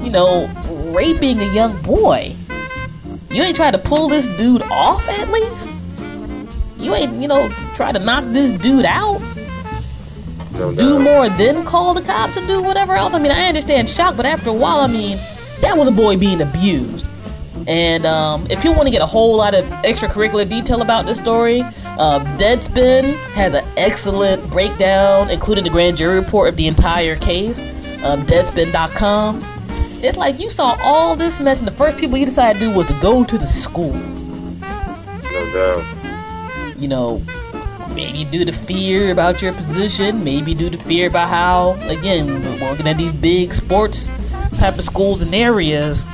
you 0.00 0.10
know, 0.10 0.48
raping 0.94 1.40
a 1.40 1.52
young 1.52 1.80
boy. 1.82 2.34
You 3.30 3.42
ain't 3.42 3.56
try 3.56 3.70
to 3.70 3.78
pull 3.78 4.08
this 4.08 4.28
dude 4.36 4.62
off 4.62 5.06
at 5.08 5.28
least. 5.30 5.70
You 6.78 6.94
ain't, 6.94 7.12
you 7.20 7.28
know, 7.28 7.48
try 7.74 7.92
to 7.92 7.98
knock 7.98 8.24
this 8.28 8.52
dude 8.52 8.84
out. 8.84 9.20
No 10.52 10.74
Do 10.74 10.98
more, 10.98 11.28
then 11.30 11.64
call 11.64 11.94
the 11.94 12.02
cops 12.02 12.36
and 12.36 12.46
do 12.46 12.62
whatever 12.62 12.94
else. 12.94 13.14
I 13.14 13.18
mean, 13.18 13.32
I 13.32 13.46
understand 13.46 13.88
shock, 13.88 14.16
but 14.16 14.26
after 14.26 14.50
a 14.50 14.54
while, 14.54 14.80
I 14.80 14.86
mean, 14.86 15.18
that 15.62 15.78
was 15.78 15.88
a 15.88 15.92
boy 15.92 16.18
being 16.18 16.42
abused. 16.42 17.06
And 17.66 18.04
um, 18.04 18.46
if 18.50 18.64
you 18.64 18.72
want 18.72 18.84
to 18.84 18.90
get 18.90 19.00
a 19.00 19.06
whole 19.06 19.36
lot 19.36 19.54
of 19.54 19.64
extracurricular 19.84 20.48
detail 20.48 20.82
about 20.82 21.06
this 21.06 21.18
story, 21.18 21.62
uh, 21.62 22.18
Deadspin 22.36 23.14
has 23.34 23.54
an 23.54 23.64
excellent 23.76 24.48
breakdown, 24.50 25.30
including 25.30 25.64
the 25.64 25.70
grand 25.70 25.96
jury 25.96 26.18
report 26.18 26.48
of 26.48 26.56
the 26.56 26.66
entire 26.66 27.16
case. 27.16 27.62
Um, 28.02 28.26
Deadspin.com. 28.26 29.40
It's 30.02 30.18
like 30.18 30.40
you 30.40 30.50
saw 30.50 30.76
all 30.82 31.14
this 31.14 31.38
mess, 31.38 31.60
and 31.60 31.68
the 31.68 31.72
first 31.72 31.96
people 31.96 32.18
you 32.18 32.24
decided 32.24 32.58
to 32.58 32.66
do 32.66 32.72
was 32.72 32.88
to 32.88 32.98
go 33.00 33.22
to 33.22 33.38
the 33.38 33.46
school. 33.46 33.92
No 33.92 35.52
doubt. 35.54 36.76
You 36.76 36.88
know, 36.88 37.22
maybe 37.94 38.24
due 38.24 38.44
to 38.44 38.50
fear 38.50 39.12
about 39.12 39.40
your 39.40 39.52
position, 39.52 40.24
maybe 40.24 40.54
due 40.54 40.70
to 40.70 40.76
fear 40.76 41.06
about 41.06 41.28
how, 41.28 41.74
again, 41.88 42.26
working 42.60 42.88
at 42.88 42.96
these 42.96 43.12
big 43.12 43.52
sports 43.54 44.10
type 44.58 44.78
of 44.78 44.84
schools 44.84 45.22
and 45.22 45.34
areas, 45.34 46.04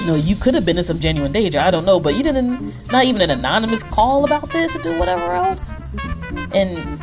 you 0.00 0.06
know, 0.06 0.14
you 0.14 0.36
could 0.36 0.54
have 0.54 0.64
been 0.64 0.78
in 0.78 0.84
some 0.84 1.00
genuine 1.00 1.32
danger. 1.32 1.58
I 1.58 1.70
don't 1.70 1.84
know, 1.84 1.98
but 1.98 2.14
you 2.14 2.22
didn't, 2.22 2.90
not 2.92 3.04
even 3.04 3.20
an 3.22 3.30
anonymous 3.30 3.82
call 3.82 4.24
about 4.24 4.50
this 4.50 4.74
or 4.74 4.82
do 4.82 4.98
whatever 4.98 5.32
else. 5.32 5.72
And, 6.52 7.00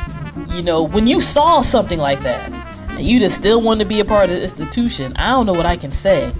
you 0.52 0.62
know, 0.62 0.82
when 0.82 1.06
you 1.06 1.20
saw 1.20 1.60
something 1.60 1.98
like 1.98 2.20
that, 2.20 2.50
and 2.90 3.06
you 3.06 3.18
just 3.18 3.34
still 3.34 3.60
want 3.60 3.80
to 3.80 3.86
be 3.86 4.00
a 4.00 4.04
part 4.04 4.30
of 4.30 4.36
the 4.36 4.42
institution, 4.42 5.12
I 5.16 5.30
don't 5.30 5.46
know 5.46 5.52
what 5.52 5.66
I 5.66 5.76
can 5.76 5.90
say. 5.90 6.32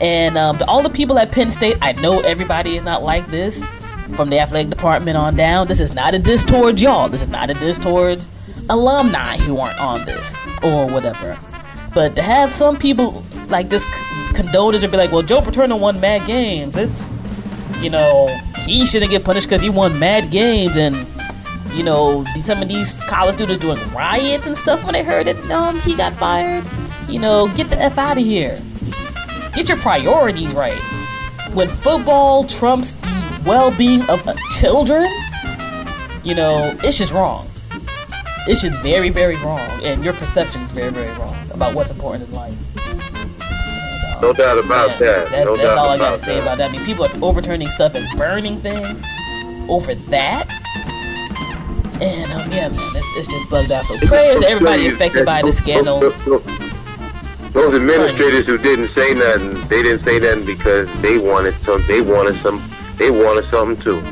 And 0.00 0.38
um, 0.38 0.58
to 0.58 0.66
all 0.66 0.82
the 0.82 0.90
people 0.90 1.18
at 1.18 1.32
Penn 1.32 1.50
State, 1.50 1.76
I 1.82 1.92
know 1.92 2.20
everybody 2.20 2.76
is 2.76 2.82
not 2.82 3.02
like 3.02 3.28
this. 3.28 3.62
From 4.16 4.30
the 4.30 4.38
athletic 4.38 4.70
department 4.70 5.16
on 5.16 5.36
down, 5.36 5.66
this 5.66 5.80
is 5.80 5.94
not 5.94 6.14
a 6.14 6.18
diss 6.18 6.42
towards 6.42 6.80
y'all. 6.80 7.08
This 7.08 7.20
is 7.20 7.28
not 7.28 7.50
a 7.50 7.54
diss 7.54 7.78
towards 7.78 8.26
alumni 8.70 9.36
who 9.36 9.58
aren't 9.58 9.78
on 9.78 10.04
this 10.06 10.34
or 10.62 10.86
whatever. 10.86 11.38
But 11.94 12.16
to 12.16 12.22
have 12.22 12.52
some 12.52 12.76
people 12.78 13.22
like 13.50 13.68
this 13.68 13.84
condone 14.34 14.72
this 14.72 14.82
and 14.82 14.92
be 14.92 14.98
like, 14.98 15.12
well, 15.12 15.22
Joe 15.22 15.40
Paterno 15.40 15.76
won 15.76 16.00
mad 16.00 16.26
games. 16.26 16.76
It's, 16.76 17.06
you 17.80 17.90
know, 17.90 18.28
he 18.64 18.86
shouldn't 18.86 19.10
get 19.10 19.24
punished 19.24 19.46
because 19.46 19.60
he 19.60 19.70
won 19.70 19.98
mad 19.98 20.30
games 20.30 20.76
and 20.76 21.06
you 21.72 21.82
know, 21.82 22.24
some 22.40 22.62
of 22.62 22.68
these 22.68 22.94
college 23.02 23.34
students 23.34 23.62
doing 23.62 23.78
riots 23.92 24.46
and 24.46 24.56
stuff 24.56 24.82
when 24.84 24.94
they 24.94 25.02
heard 25.02 25.26
that 25.26 25.50
um, 25.50 25.78
he 25.80 25.94
got 25.94 26.12
fired. 26.14 26.64
You 27.08 27.18
know, 27.18 27.48
get 27.56 27.68
the 27.68 27.80
F 27.80 27.98
out 27.98 28.18
of 28.18 28.24
here. 28.24 28.58
Get 29.54 29.68
your 29.68 29.78
priorities 29.78 30.52
right. 30.52 30.78
When 31.54 31.68
football 31.68 32.44
trumps 32.44 32.94
the 32.94 33.42
well 33.46 33.70
being 33.70 34.02
of 34.08 34.26
children, 34.58 35.08
you 36.24 36.34
know, 36.34 36.74
it's 36.82 36.98
just 36.98 37.12
wrong. 37.12 37.48
It's 38.46 38.62
just 38.62 38.78
very, 38.80 39.10
very 39.10 39.36
wrong. 39.36 39.70
And 39.82 40.04
your 40.04 40.14
perception 40.14 40.62
is 40.62 40.70
very, 40.72 40.90
very 40.90 41.16
wrong 41.18 41.36
about 41.52 41.74
what's 41.74 41.90
important 41.90 42.28
in 42.28 42.34
life. 42.34 42.67
No 44.22 44.32
doubt 44.32 44.58
about 44.58 44.90
Yeah, 44.90 44.96
that. 44.98 45.30
that- 45.30 45.44
No 45.44 45.56
that's 45.56 45.62
doubt 45.68 45.78
all 45.78 45.88
I 45.90 45.96
gotta 45.98 46.18
say 46.18 46.34
that. 46.34 46.42
about 46.42 46.58
that. 46.58 46.68
I 46.70 46.72
mean, 46.72 46.84
people 46.84 47.04
are 47.04 47.10
overturning 47.22 47.68
stuff 47.68 47.94
and 47.94 48.06
burning 48.18 48.60
things 48.60 49.02
over 49.68 49.94
that. 49.94 50.46
And 52.00 52.30
um, 52.32 52.50
yeah, 52.52 52.68
man, 52.68 52.92
it's, 52.94 53.16
it's 53.16 53.26
just 53.26 53.50
bugged 53.50 53.72
out. 53.72 53.84
So 53.84 53.96
prayers 54.06 54.40
to 54.40 54.48
everybody 54.48 54.86
affected 54.88 55.26
by 55.26 55.42
the 55.42 55.50
scandal. 55.52 56.00
Those 57.50 57.74
administrators 57.74 58.46
who 58.46 58.58
didn't 58.58 58.88
say 58.88 59.14
nothing, 59.14 59.54
they 59.68 59.82
didn't 59.82 60.04
say 60.04 60.18
nothing 60.20 60.44
because 60.46 60.86
they 61.02 61.18
wanted 61.18 61.54
some. 61.64 61.82
They 61.86 62.00
wanted 62.00 62.36
some. 62.36 62.62
They 62.96 63.10
wanted 63.10 63.44
something 63.46 63.76
too. 63.82 64.02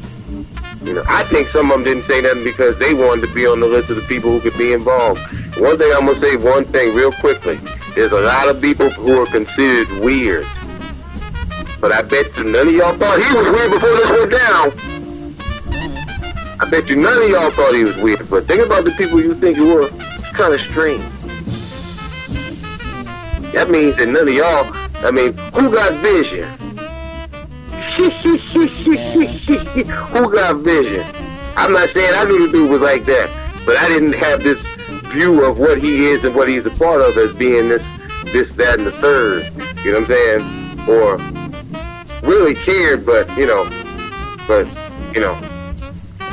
You 0.84 0.94
know, 0.94 1.04
I 1.08 1.24
think 1.24 1.48
some 1.48 1.70
of 1.70 1.76
them 1.78 1.84
didn't 1.84 2.04
say 2.06 2.20
nothing 2.22 2.44
because 2.44 2.78
they 2.78 2.94
wanted 2.94 3.26
to 3.28 3.34
be 3.34 3.46
on 3.46 3.60
the 3.60 3.66
list 3.66 3.90
of 3.90 3.96
the 3.96 4.02
people 4.02 4.30
who 4.30 4.40
could 4.40 4.56
be 4.58 4.72
involved. 4.72 5.20
One 5.58 5.76
thing 5.78 5.92
I'm 5.94 6.06
gonna 6.06 6.18
say, 6.20 6.36
one 6.36 6.64
thing 6.64 6.94
real 6.94 7.12
quickly. 7.12 7.58
There's 7.96 8.12
a 8.12 8.20
lot 8.20 8.50
of 8.50 8.60
people 8.60 8.90
who 8.90 9.22
are 9.22 9.26
considered 9.26 9.88
weird, 10.04 10.46
but 11.80 11.92
I 11.92 12.02
bet 12.02 12.36
you 12.36 12.44
none 12.44 12.68
of 12.68 12.74
y'all 12.74 12.92
thought 12.92 13.16
he 13.16 13.34
was 13.34 13.48
weird 13.48 13.70
before 13.72 13.96
this 13.96 14.10
went 14.10 14.32
down. 14.32 14.72
I 16.60 16.68
bet 16.70 16.90
you 16.90 16.96
none 16.96 17.22
of 17.22 17.30
y'all 17.30 17.50
thought 17.50 17.72
he 17.74 17.84
was 17.84 17.96
weird. 17.96 18.28
But 18.28 18.44
think 18.44 18.66
about 18.66 18.84
the 18.84 18.90
people 18.90 19.18
you 19.18 19.34
think 19.34 19.56
you 19.56 19.74
were. 19.74 19.88
It's 19.88 20.30
kind 20.32 20.52
of 20.52 20.60
strange. 20.60 21.02
That 23.54 23.70
means 23.70 23.96
that 23.96 24.08
none 24.08 24.28
of 24.28 24.34
y'all. 24.34 24.70
I 24.96 25.10
mean, 25.10 25.32
who 25.54 25.72
got 25.72 25.94
vision? 26.02 26.46
who 30.12 30.32
got 30.34 30.56
vision? 30.56 31.02
I'm 31.56 31.72
not 31.72 31.88
saying 31.88 32.14
I 32.14 32.24
knew 32.24 32.46
the 32.46 32.52
dude 32.52 32.70
was 32.70 32.82
like 32.82 33.04
that, 33.04 33.30
but 33.64 33.78
I 33.78 33.88
didn't 33.88 34.12
have 34.12 34.42
this 34.42 34.62
view 35.12 35.44
of 35.44 35.58
what 35.58 35.78
he 35.80 36.06
is 36.06 36.24
and 36.24 36.34
what 36.34 36.48
he's 36.48 36.66
a 36.66 36.70
part 36.70 37.00
of 37.00 37.16
as 37.18 37.32
being 37.32 37.68
this, 37.68 37.84
this, 38.32 38.54
that, 38.56 38.78
and 38.78 38.86
the 38.86 38.92
third. 38.92 39.44
You 39.84 39.92
know 39.92 40.00
what 40.00 40.10
I'm 40.10 40.16
saying? 40.16 40.88
Or 40.88 41.18
really 42.28 42.54
cared, 42.54 43.06
but 43.06 43.28
you 43.36 43.46
know, 43.46 43.64
but 44.46 44.66
you 45.14 45.20
know, 45.20 45.38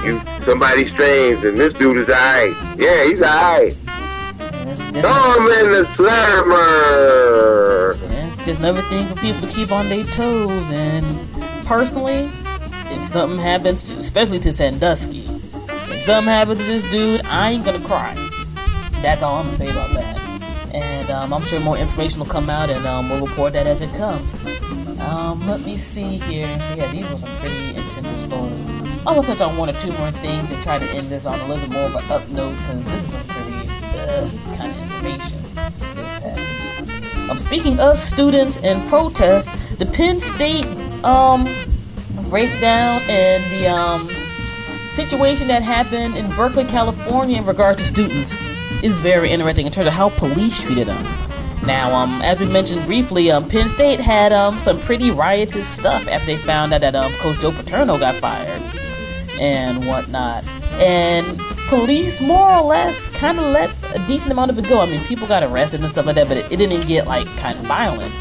you 0.04 0.20
somebody 0.44 0.92
strange, 0.94 1.44
and 1.44 1.58
this 1.58 1.74
dude 1.74 1.98
is 1.98 2.10
alright. 2.10 2.56
Yeah, 2.78 3.06
he's 3.06 3.22
alright. 3.22 3.74
Him 4.94 5.48
in 5.48 5.72
the 5.72 5.90
slammer. 5.96 7.94
just 8.46 8.60
another 8.60 8.82
thing 8.84 9.08
for 9.08 9.16
people 9.16 9.42
to 9.42 9.48
keep 9.48 9.72
on 9.72 9.90
their 9.90 10.04
toes. 10.04 10.70
And 10.72 11.06
personally, 11.66 12.30
if 12.92 13.04
something 13.04 13.40
happens, 13.40 13.90
to, 13.90 13.98
especially 13.98 14.40
to 14.40 14.54
Sandusky, 14.54 15.22
if 15.22 16.04
something 16.04 16.32
happens 16.32 16.60
to 16.60 16.66
this 16.66 16.84
dude, 16.92 17.22
I 17.26 17.52
ain't 17.52 17.66
gonna 17.66 17.80
cry. 17.80 18.14
That's 19.04 19.22
all 19.22 19.36
I'm 19.36 19.44
gonna 19.44 19.58
say 19.58 19.70
about 19.70 19.90
that. 19.96 20.18
And 20.74 21.10
um, 21.10 21.34
I'm 21.34 21.44
sure 21.44 21.60
more 21.60 21.78
information 21.78 22.20
will 22.20 22.26
come 22.26 22.50
out, 22.50 22.70
and 22.70 22.86
um, 22.86 23.10
we'll 23.10 23.28
report 23.28 23.52
that 23.52 23.68
as 23.68 23.82
it 23.82 23.92
comes. 23.96 24.22
Um, 25.02 25.46
let 25.46 25.60
me 25.66 25.78
see 25.78 26.20
here. 26.20 26.48
Yeah, 26.78 26.90
these 26.90 27.10
were 27.12 27.18
some 27.18 27.30
pretty 27.40 27.76
intensive 27.76 28.18
stories. 28.22 28.70
I'm 29.06 29.16
gonna 29.16 29.24
touch 29.24 29.42
on 29.42 29.58
one 29.58 29.70
or 29.70 29.74
two 29.74 29.92
more 29.92 30.10
things 30.12 30.50
and 30.54 30.64
try 30.64 30.80
to 30.80 30.90
end 30.92 31.08
this 31.08 31.26
on 31.26 31.38
a 31.38 31.48
little 31.48 31.68
bit 31.68 31.72
more 31.72 31.84
of 31.84 31.96
an 31.98 32.10
up 32.10 32.26
note 32.30 32.56
because 32.56 32.86
this 32.86 33.04
is 33.04 33.12
some 33.12 33.28
pretty 33.28 33.68
uh, 34.00 34.30
kind 34.56 34.72
of 34.72 34.82
information. 34.82 35.40
Um, 37.30 37.38
speaking 37.38 37.82
of 37.82 38.00
students 38.00 38.58
and 38.64 38.88
protests, 38.88 39.76
the 39.76 39.86
Penn 39.86 40.22
State 40.22 40.66
um, 41.04 41.44
breakdown 42.30 43.02
and 43.10 43.44
the 43.52 43.68
um, 43.68 44.08
situation 44.94 45.50
that 45.50 45.62
happened 45.62 46.16
in 46.16 46.34
Berkeley, 46.38 46.64
California, 46.64 47.40
in 47.40 47.46
regard 47.46 47.78
to 47.80 47.84
students 47.86 48.38
is 48.84 49.00
very 49.00 49.32
interesting 49.32 49.66
in 49.66 49.72
terms 49.72 49.88
of 49.88 49.94
how 49.94 50.10
police 50.10 50.62
treated 50.62 50.88
them. 50.88 51.04
Now, 51.66 51.96
um, 51.96 52.22
as 52.22 52.40
we 52.40 52.52
mentioned 52.52 52.86
briefly, 52.86 53.32
um, 53.32 53.48
Penn 53.48 53.70
State 53.70 54.02
had 54.02 54.34
um, 54.34 54.60
some 54.60 54.80
pretty 54.82 55.12
riotous 55.12 55.68
stuff 55.68 56.08
after 56.10 56.28
they 56.28 56.38
found 56.38 56.74
out 56.74 56.82
that 56.82 56.94
um, 56.94 57.14
Coach 57.14 57.40
Joe 57.40 57.52
Paterno 57.52 57.98
got 57.98 58.16
fired 58.16 58.62
and 59.40 59.88
whatnot. 59.88 60.46
And 60.74 61.40
police 61.70 62.20
more 62.20 62.52
or 62.52 62.62
less 62.62 63.08
kind 63.08 63.40
of 63.40 63.46
let 63.46 63.74
a 63.96 64.00
decent 64.08 64.34
amount 64.34 64.52
of 64.52 64.60
it 64.60 64.68
go. 64.68 64.82
I 64.82 64.86
mean, 64.86 65.04
people 65.06 65.26
got 65.26 65.42
arrested 65.42 65.80
and 65.80 65.90
stuff 65.90 66.06
like 66.06 66.16
that, 66.16 66.28
but 66.28 66.38
it, 66.38 66.52
it 66.52 66.58
didn't 66.58 66.86
get 66.86 67.08
like 67.08 67.28
kind 67.38 67.58
of 67.58 67.64
violent. 67.64 68.14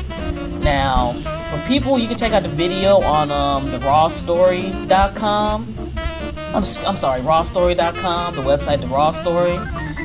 Now, 0.63 1.13
for 1.51 1.59
people, 1.67 1.99
you 1.99 2.07
can 2.07 2.17
check 2.17 2.33
out 2.33 2.45
the 2.45 2.49
video 2.49 3.01
on 3.01 3.33
um, 3.33 3.69
the 3.73 3.79
rawstory.com. 3.79 5.67
I'm, 6.55 6.65
I'm 6.87 6.97
sorry, 6.97 7.21
rawstory.com, 7.23 8.37
the 8.37 8.43
website, 8.43 8.81
the 8.81 8.87
Raw 8.87 9.11
Story, 9.11 9.59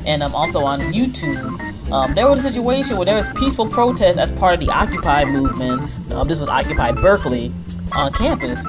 and 0.07 0.23
I'm 0.23 0.33
also 0.33 0.63
on 0.63 0.79
YouTube. 0.79 1.91
Um, 1.91 2.13
there 2.15 2.27
was 2.29 2.43
a 2.43 2.49
situation 2.49 2.95
where 2.95 3.05
there 3.05 3.15
was 3.15 3.29
peaceful 3.29 3.67
protest 3.67 4.17
as 4.17 4.31
part 4.31 4.55
of 4.55 4.59
the 4.61 4.69
Occupy 4.69 5.25
movements. 5.25 5.99
Um, 6.13 6.27
this 6.27 6.39
was 6.39 6.49
Occupy 6.49 6.93
Berkeley 6.93 7.51
on 7.91 8.11
campus, 8.13 8.63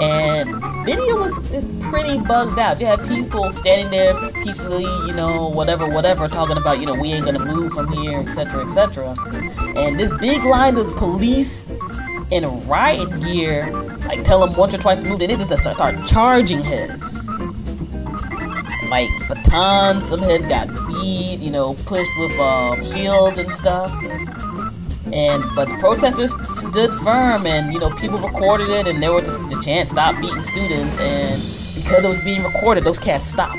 and 0.00 0.84
video 0.84 1.18
was 1.18 1.50
is 1.50 1.64
pretty 1.90 2.18
bugged 2.18 2.58
out. 2.58 2.80
You 2.80 2.86
had 2.86 3.06
people 3.06 3.50
standing 3.50 3.90
there 3.90 4.14
peacefully, 4.44 4.84
you 5.06 5.12
know, 5.12 5.48
whatever, 5.48 5.88
whatever, 5.88 6.28
talking 6.28 6.56
about, 6.56 6.80
you 6.80 6.86
know, 6.86 6.94
we 6.94 7.12
ain't 7.12 7.24
gonna 7.24 7.44
move 7.44 7.72
from 7.72 7.90
here, 7.92 8.18
etc., 8.18 8.64
etc. 8.64 9.14
And 9.76 9.98
this 9.98 10.10
big 10.18 10.44
line 10.44 10.76
of 10.76 10.94
police 10.96 11.68
in 12.30 12.44
riot 12.68 13.08
gear, 13.22 13.70
like 14.06 14.22
tell 14.22 14.46
them 14.46 14.56
once 14.56 14.74
or 14.74 14.78
twice 14.78 15.02
to 15.02 15.08
move, 15.08 15.18
they 15.18 15.26
just 15.26 15.58
start, 15.58 15.76
start 15.76 16.06
charging 16.06 16.62
heads. 16.62 17.14
Like 18.88 19.10
batons, 19.28 20.08
some 20.08 20.20
heads 20.20 20.46
got 20.46 20.68
beat, 20.86 21.38
you 21.40 21.50
know, 21.50 21.74
pushed 21.86 22.10
with 22.18 22.38
um, 22.38 22.82
shields 22.82 23.38
and 23.38 23.52
stuff. 23.52 23.92
And 25.12 25.42
but 25.54 25.68
the 25.68 25.76
protesters 25.80 26.34
stood 26.56 26.92
firm, 27.02 27.46
and 27.46 27.72
you 27.72 27.80
know 27.80 27.90
people 27.96 28.18
recorded 28.18 28.68
it, 28.70 28.86
and 28.86 29.02
there 29.02 29.12
were 29.12 29.22
just 29.22 29.40
the 29.48 29.60
chant 29.62 29.88
"Stop 29.88 30.20
beating 30.20 30.42
students," 30.42 30.98
and 30.98 31.40
because 31.74 32.04
it 32.04 32.08
was 32.08 32.18
being 32.20 32.42
recorded, 32.42 32.84
those 32.84 32.98
cats 32.98 33.24
stopped. 33.24 33.56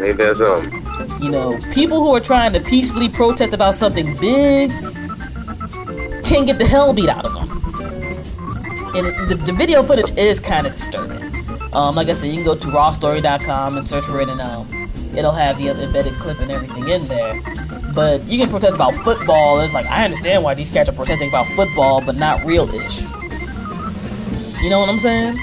Ain't 0.00 0.16
that 0.16 0.36
something? 0.38 1.22
You 1.22 1.30
know, 1.30 1.58
people 1.72 2.00
who 2.00 2.14
are 2.14 2.20
trying 2.20 2.52
to 2.54 2.60
peacefully 2.60 3.08
protest 3.08 3.52
about 3.52 3.74
something 3.74 4.16
big 4.18 4.70
can't 6.24 6.46
get 6.46 6.58
the 6.58 6.66
hell 6.66 6.92
beat 6.92 7.08
out 7.08 7.24
of 7.24 7.34
them. 7.34 7.50
And 8.94 9.28
the, 9.28 9.34
the 9.34 9.52
video 9.52 9.82
footage 9.82 10.16
is 10.16 10.40
kind 10.40 10.66
of 10.66 10.72
disturbing. 10.72 11.29
Um, 11.72 11.94
like 11.94 12.08
I 12.08 12.14
said, 12.14 12.28
you 12.28 12.34
can 12.34 12.44
go 12.44 12.56
to 12.56 12.66
rawstory.com 12.68 13.76
and 13.78 13.88
search 13.88 14.04
for 14.04 14.20
it, 14.20 14.28
and 14.28 14.40
um, 14.40 14.90
it'll 15.16 15.32
have 15.32 15.58
the 15.58 15.68
embedded 15.68 16.14
clip 16.14 16.40
and 16.40 16.50
everything 16.50 16.88
in 16.88 17.02
there. 17.04 17.40
But 17.94 18.24
you 18.24 18.38
can 18.38 18.48
protest 18.48 18.74
about 18.74 18.94
football. 19.04 19.60
It's 19.60 19.72
like 19.72 19.86
I 19.86 20.04
understand 20.04 20.42
why 20.42 20.54
these 20.54 20.70
cats 20.70 20.88
are 20.88 20.92
protesting 20.92 21.28
about 21.28 21.46
football, 21.48 22.00
but 22.04 22.16
not 22.16 22.44
real-ish. 22.44 23.02
You 24.62 24.70
know 24.70 24.80
what 24.80 24.88
I'm 24.88 24.98
saying? 24.98 25.38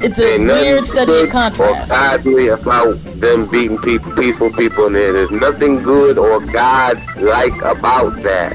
It's 0.00 0.18
a 0.18 0.34
Ain't 0.34 0.44
weird 0.44 0.84
study 0.84 1.20
in 1.20 1.30
contrast. 1.30 1.90
Or 1.90 1.94
godly 1.94 2.48
about 2.48 2.96
them 3.20 3.48
beating 3.48 3.78
people, 3.78 4.12
peaceful 4.12 4.50
people 4.52 4.86
in 4.86 4.92
there. 4.92 5.12
There's 5.12 5.30
nothing 5.30 5.82
good 5.82 6.18
or 6.18 6.40
God-like 6.40 7.56
about 7.62 8.22
that. 8.22 8.54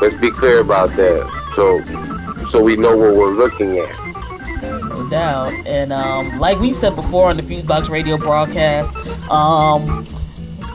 Let's 0.00 0.18
be 0.20 0.30
clear 0.30 0.60
about 0.60 0.90
that. 0.96 1.52
So, 1.54 2.48
so 2.50 2.62
we 2.62 2.76
know 2.76 2.96
what 2.96 3.14
we're 3.14 3.34
looking 3.34 3.78
at. 3.78 4.03
No 5.04 5.10
doubt. 5.10 5.52
And 5.66 5.92
um, 5.92 6.38
like 6.38 6.58
we've 6.58 6.76
said 6.76 6.94
before 6.94 7.30
on 7.30 7.36
the 7.36 7.42
Fusebox 7.42 7.88
Radio 7.88 8.16
broadcast, 8.16 8.94
um, 9.30 10.04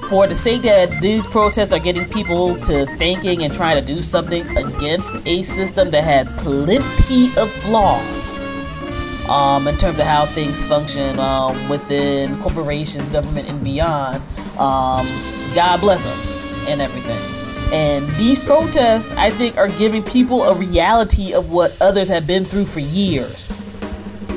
for 0.10 0.26
the 0.26 0.34
sake 0.34 0.64
that 0.64 0.90
these 1.02 1.28
protests 1.28 1.72
are 1.72 1.80
getting 1.80 2.06
people 2.10 2.56
to 2.62 2.86
thinking 2.98 3.44
and 3.44 3.54
trying 3.54 3.80
to 3.80 3.86
do 3.86 4.02
something 4.02 4.42
against 4.58 5.16
a 5.28 5.44
system 5.44 5.92
that 5.92 6.04
had 6.04 6.28
plenty 6.40 7.28
of 7.38 7.52
flaws 7.62 9.30
um, 9.30 9.68
in 9.68 9.78
terms 9.78 10.00
of 10.00 10.06
how 10.08 10.26
things 10.26 10.66
function 10.66 11.20
um, 11.20 11.70
within 11.70 12.40
corporations, 12.42 13.08
government, 13.10 13.48
and 13.50 13.64
beyond. 13.64 14.16
Um, 14.58 15.08
God 15.54 15.80
bless 15.80 16.06
them 16.06 16.68
and 16.68 16.82
everything. 16.82 17.20
And 17.72 18.10
these 18.16 18.40
protests, 18.40 19.12
I 19.12 19.30
think, 19.30 19.58
are 19.58 19.68
giving 19.68 20.02
people 20.02 20.42
a 20.44 20.56
reality 20.56 21.36
of 21.36 21.54
what 21.54 21.78
others 21.80 22.10
have 22.10 22.26
been 22.26 22.44
through 22.44 22.66
for 22.66 22.80
years. 22.80 23.48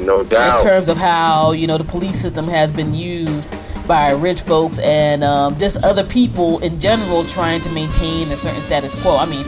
No 0.04 0.22
doubt. 0.24 0.60
In 0.60 0.66
terms 0.66 0.88
of 0.88 0.96
how, 0.96 1.52
you 1.52 1.66
know, 1.66 1.78
the 1.78 1.84
police 1.84 2.20
system 2.20 2.46
has 2.48 2.72
been 2.72 2.94
used 2.94 3.46
by 3.86 4.10
rich 4.10 4.42
folks 4.42 4.78
and 4.78 5.24
um, 5.24 5.58
just 5.58 5.82
other 5.84 6.04
people 6.04 6.58
in 6.60 6.78
general 6.80 7.24
trying 7.24 7.60
to 7.60 7.70
maintain 7.70 8.30
a 8.30 8.36
certain 8.36 8.62
status 8.62 9.00
quo. 9.00 9.16
I 9.16 9.26
mean, 9.26 9.44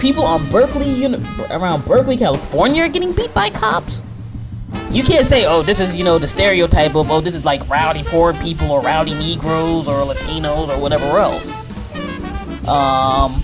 people 0.00 0.24
on 0.24 0.48
Berkeley, 0.50 0.90
you 0.90 1.08
know, 1.08 1.46
around 1.50 1.84
Berkeley, 1.84 2.16
California 2.16 2.84
are 2.84 2.88
getting 2.88 3.12
beat 3.12 3.32
by 3.34 3.50
cops. 3.50 4.02
You 4.90 5.02
can't 5.02 5.26
say, 5.26 5.46
oh, 5.46 5.62
this 5.62 5.80
is, 5.80 5.94
you 5.94 6.04
know, 6.04 6.18
the 6.18 6.26
stereotype 6.26 6.94
of, 6.94 7.10
oh, 7.10 7.20
this 7.20 7.34
is 7.34 7.44
like 7.44 7.66
rowdy 7.68 8.02
poor 8.04 8.32
people 8.34 8.70
or 8.70 8.80
rowdy 8.80 9.14
Negroes 9.14 9.88
or 9.88 10.02
Latinos 10.04 10.68
or 10.68 10.80
whatever 10.80 11.06
else. 11.18 11.48
Um, 12.66 13.42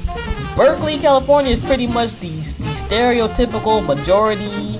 Berkeley, 0.57 0.99
California 0.99 1.53
is 1.53 1.65
pretty 1.65 1.87
much 1.87 2.13
the, 2.21 2.29
the 2.29 2.75
stereotypical 2.75 3.85
majority 3.85 4.79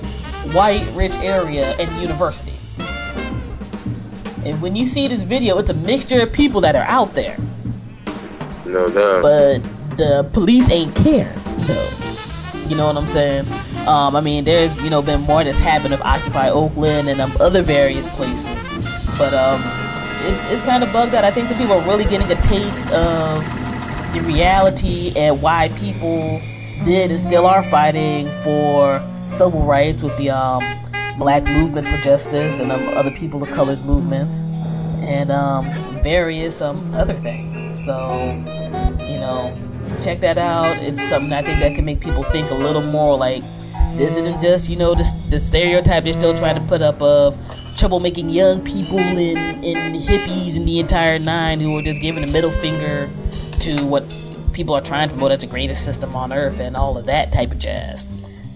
white 0.55 0.89
rich 0.93 1.13
area 1.15 1.75
and 1.77 2.01
university. 2.01 2.53
And 4.45 4.61
when 4.61 4.73
you 4.75 4.85
see 4.85 5.07
this 5.09 5.23
video, 5.23 5.57
it's 5.57 5.69
a 5.69 5.73
mixture 5.73 6.21
of 6.21 6.31
people 6.31 6.61
that 6.61 6.75
are 6.75 6.85
out 6.85 7.13
there. 7.13 7.37
No 8.65 8.87
doubt. 8.87 9.21
But 9.21 9.97
the 9.97 10.29
police 10.31 10.69
ain't 10.69 10.95
care, 10.95 11.33
though. 11.33 11.89
You 12.67 12.77
know 12.77 12.87
what 12.87 12.95
I'm 12.95 13.07
saying? 13.07 13.45
Um, 13.85 14.15
I 14.15 14.21
mean, 14.21 14.45
there's 14.45 14.81
you 14.81 14.89
know 14.89 15.01
been 15.01 15.21
more 15.21 15.43
that's 15.43 15.59
happened 15.59 15.93
of 15.93 16.01
Occupy 16.01 16.49
Oakland 16.49 17.09
and 17.09 17.19
um, 17.19 17.33
other 17.39 17.61
various 17.61 18.07
places, 18.07 18.45
but 19.17 19.33
um, 19.33 19.61
it, 20.25 20.53
it's 20.53 20.61
kind 20.61 20.83
of 20.83 20.91
bugged 20.93 21.13
out. 21.13 21.23
I 21.23 21.31
think 21.31 21.49
the 21.49 21.55
people 21.55 21.73
are 21.73 21.87
really 21.87 22.05
getting 22.05 22.31
a 22.31 22.41
taste 22.41 22.89
of 22.91 23.43
the 24.13 24.21
reality 24.21 25.11
and 25.15 25.41
why 25.41 25.69
people 25.77 26.39
did 26.85 27.11
and 27.11 27.19
still 27.19 27.45
are 27.45 27.63
fighting 27.63 28.27
for 28.43 28.99
civil 29.27 29.63
rights 29.63 30.01
with 30.01 30.17
the 30.17 30.29
um, 30.29 30.63
Black 31.17 31.43
Movement 31.43 31.87
for 31.87 31.97
Justice 31.97 32.59
and 32.59 32.71
um, 32.71 32.87
other 32.89 33.11
people 33.11 33.41
of 33.41 33.49
colors 33.49 33.81
movements 33.81 34.41
and 35.01 35.31
um, 35.31 35.65
various 36.03 36.61
um, 36.61 36.93
other 36.93 37.13
things. 37.21 37.83
So, 37.83 38.43
you 39.01 39.19
know, 39.19 39.57
check 40.01 40.19
that 40.21 40.37
out. 40.37 40.77
It's 40.77 41.01
something 41.07 41.33
I 41.33 41.41
think 41.41 41.59
that 41.59 41.75
can 41.75 41.85
make 41.85 42.01
people 42.01 42.23
think 42.25 42.49
a 42.51 42.55
little 42.55 42.81
more 42.81 43.17
like 43.17 43.43
this 43.97 44.17
isn't 44.17 44.41
just, 44.41 44.69
you 44.69 44.75
know, 44.75 44.93
the, 44.93 45.09
the 45.29 45.39
stereotype 45.39 46.03
they're 46.03 46.13
still 46.13 46.37
trying 46.37 46.55
to 46.55 46.67
put 46.67 46.81
up 46.81 47.01
of 47.01 47.35
troublemaking 47.75 48.33
young 48.33 48.61
people 48.63 48.99
and, 48.99 49.63
and 49.63 49.95
hippies 49.95 50.57
and 50.57 50.67
the 50.67 50.79
entire 50.79 51.17
nine 51.17 51.59
who 51.59 51.77
are 51.77 51.81
just 51.81 52.01
giving 52.01 52.23
a 52.23 52.27
middle 52.27 52.51
finger 52.51 53.09
to 53.59 53.81
what 53.85 54.03
people 54.51 54.73
are 54.73 54.81
trying 54.81 55.07
to 55.07 55.13
promote 55.13 55.31
as 55.31 55.41
the 55.41 55.47
greatest 55.47 55.85
system 55.85 56.13
on 56.15 56.33
earth 56.33 56.59
and 56.59 56.75
all 56.75 56.97
of 56.97 57.05
that 57.05 57.31
type 57.31 57.51
of 57.51 57.59
jazz. 57.59 58.05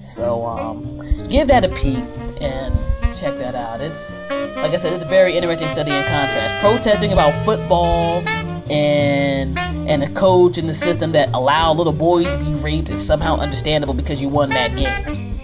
So, 0.09 0.43
um, 0.43 1.27
give 1.29 1.47
that 1.49 1.63
a 1.63 1.69
peek 1.69 2.03
and 2.41 2.73
check 3.15 3.37
that 3.37 3.53
out. 3.53 3.79
It's, 3.79 4.19
like 4.55 4.73
I 4.73 4.77
said, 4.77 4.93
it's 4.93 5.03
a 5.03 5.07
very 5.07 5.37
interesting 5.37 5.69
study 5.69 5.91
in 5.91 6.01
contrast. 6.01 6.59
Protesting 6.61 7.13
about 7.13 7.31
football 7.45 8.27
and 8.71 9.57
and 9.87 10.03
a 10.03 10.09
coach 10.13 10.57
in 10.57 10.65
the 10.65 10.73
system 10.73 11.11
that 11.11 11.29
allow 11.33 11.73
little 11.73 11.93
boys 11.93 12.25
to 12.25 12.37
be 12.43 12.53
raped 12.55 12.89
is 12.89 13.05
somehow 13.05 13.37
understandable 13.37 13.93
because 13.93 14.19
you 14.19 14.29
won 14.29 14.49
that 14.49 14.75
game. 14.75 15.35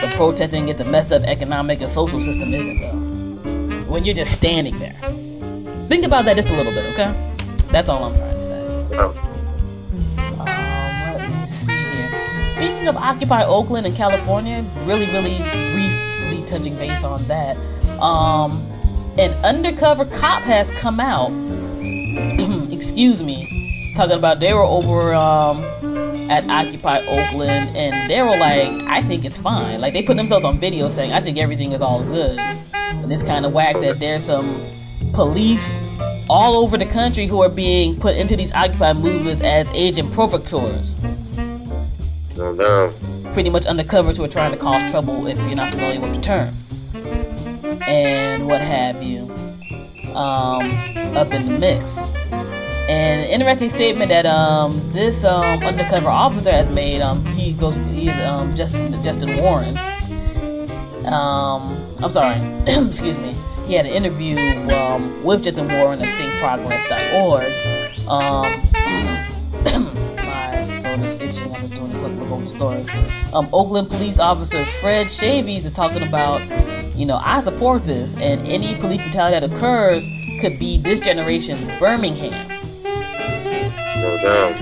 But 0.00 0.12
protesting 0.14 0.64
against 0.64 0.82
a 0.82 0.84
messed 0.84 1.12
up 1.12 1.22
economic 1.22 1.80
and 1.80 1.88
social 1.88 2.20
system 2.20 2.52
isn't, 2.52 2.80
though. 2.80 3.90
When 3.90 4.04
you're 4.04 4.16
just 4.16 4.32
standing 4.32 4.76
there. 4.80 4.94
Think 5.86 6.04
about 6.04 6.24
that 6.24 6.34
just 6.34 6.48
a 6.48 6.56
little 6.56 6.72
bit, 6.72 6.84
okay? 6.92 7.14
That's 7.70 7.88
all 7.88 8.02
I'm 8.02 8.16
trying 8.16 8.34
to 8.34 9.16
say. 9.16 9.25
Speaking 12.86 12.98
of 12.98 13.02
Occupy 13.02 13.44
Oakland 13.44 13.84
and 13.84 13.96
California, 13.96 14.64
really, 14.84 15.06
really 15.06 15.38
briefly 15.72 16.44
touching 16.46 16.76
base 16.76 17.02
on 17.02 17.24
that. 17.26 17.56
Um, 18.00 18.64
an 19.18 19.32
undercover 19.44 20.04
cop 20.04 20.44
has 20.44 20.70
come 20.70 21.00
out. 21.00 21.30
excuse 22.72 23.24
me, 23.24 23.92
talking 23.96 24.16
about 24.16 24.38
they 24.38 24.54
were 24.54 24.62
over 24.62 25.16
um, 25.16 25.64
at 26.30 26.48
Occupy 26.48 27.00
Oakland, 27.08 27.76
and 27.76 28.08
they 28.08 28.20
were 28.20 28.38
like, 28.38 28.68
I 28.88 29.02
think 29.02 29.24
it's 29.24 29.36
fine. 29.36 29.80
Like, 29.80 29.92
they 29.92 30.04
put 30.04 30.16
themselves 30.16 30.44
on 30.44 30.60
video 30.60 30.88
saying, 30.88 31.12
I 31.12 31.20
think 31.20 31.38
everything 31.38 31.72
is 31.72 31.82
all 31.82 32.04
good. 32.04 32.38
And 32.38 33.12
it's 33.12 33.24
kind 33.24 33.44
of 33.44 33.52
whack 33.52 33.74
that 33.80 33.98
there's 33.98 34.26
some 34.26 34.64
police 35.12 35.76
all 36.30 36.54
over 36.54 36.78
the 36.78 36.86
country 36.86 37.26
who 37.26 37.42
are 37.42 37.48
being 37.48 37.98
put 37.98 38.14
into 38.14 38.36
these 38.36 38.52
Occupy 38.52 38.92
movements 38.92 39.42
as 39.42 39.68
agent 39.72 40.12
provocateurs. 40.12 40.92
No 42.36 42.54
doubt. 42.54 42.94
Pretty 43.32 43.50
much 43.50 43.64
undercovers 43.64 44.18
who 44.18 44.24
are 44.24 44.28
trying 44.28 44.52
to 44.52 44.58
cause 44.58 44.90
trouble 44.90 45.26
if 45.26 45.38
you're 45.38 45.54
not 45.54 45.72
familiar 45.72 46.00
with 46.00 46.14
the 46.14 46.20
term. 46.20 46.54
And 47.86 48.46
what 48.46 48.60
have 48.60 49.02
you. 49.02 49.32
Um, 50.14 50.70
up 51.14 51.34
in 51.34 51.44
the 51.44 51.58
mix 51.58 51.98
And 51.98 53.24
an 53.24 53.28
interesting 53.28 53.68
statement 53.68 54.08
that 54.08 54.24
um, 54.24 54.80
this 54.94 55.24
um, 55.24 55.62
undercover 55.62 56.08
officer 56.08 56.50
has 56.50 56.70
made. 56.70 57.02
Um, 57.02 57.24
he 57.26 57.52
goes, 57.52 57.74
he's 57.90 58.12
um, 58.20 58.54
Justin 58.54 59.02
Justin 59.02 59.36
Warren. 59.38 59.76
Um, 61.06 61.76
I'm 62.02 62.12
sorry, 62.12 62.36
excuse 62.86 63.18
me. 63.18 63.34
He 63.66 63.74
had 63.74 63.86
an 63.86 63.92
interview 63.92 64.38
um, 64.74 65.22
with 65.24 65.42
Justin 65.44 65.68
Warren 65.68 66.00
at 66.00 66.06
ThinkProgress.org. 66.06 68.08
Um, 68.08 68.62
my 71.26 71.32
phone 71.34 71.34
is 71.34 71.38
itching. 71.38 71.54
I'm 71.54 71.60
just 71.60 71.74
doing 71.74 71.92
a 71.94 71.98
quick 71.98 72.30
look 72.30 72.48
story. 72.48 72.86
Um, 73.32 73.48
Oakland 73.52 73.90
police 73.90 74.18
officer 74.18 74.64
Fred 74.80 75.06
Shavies 75.06 75.64
is 75.64 75.72
talking 75.72 76.02
about, 76.02 76.40
you 76.96 77.06
know, 77.06 77.16
I 77.16 77.40
support 77.40 77.84
this, 77.84 78.14
and 78.16 78.46
any 78.46 78.74
police 78.76 79.02
brutality 79.02 79.40
that 79.40 79.52
occurs 79.52 80.06
could 80.40 80.58
be 80.58 80.78
this 80.78 81.00
generation's 81.00 81.64
Birmingham. 81.78 82.48
No 82.82 84.16
doubt. 84.22 84.60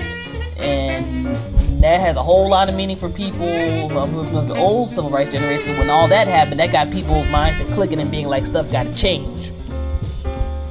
And 0.57 1.83
that 1.83 1.99
has 1.99 2.15
a 2.15 2.23
whole 2.23 2.49
lot 2.49 2.69
of 2.69 2.75
meaning 2.75 2.95
for 2.95 3.09
people 3.09 3.47
of 3.47 4.47
the 4.47 4.55
old 4.55 4.91
civil 4.91 5.09
rights 5.09 5.31
generation. 5.31 5.77
When 5.77 5.89
all 5.89 6.07
that 6.07 6.27
happened, 6.27 6.59
that 6.59 6.71
got 6.71 6.91
people's 6.91 7.27
minds 7.27 7.57
to 7.59 7.65
clicking 7.73 7.99
and 7.99 8.09
being 8.09 8.27
like, 8.27 8.45
stuff 8.45 8.71
got 8.71 8.83
to 8.83 8.95
change. 8.95 9.51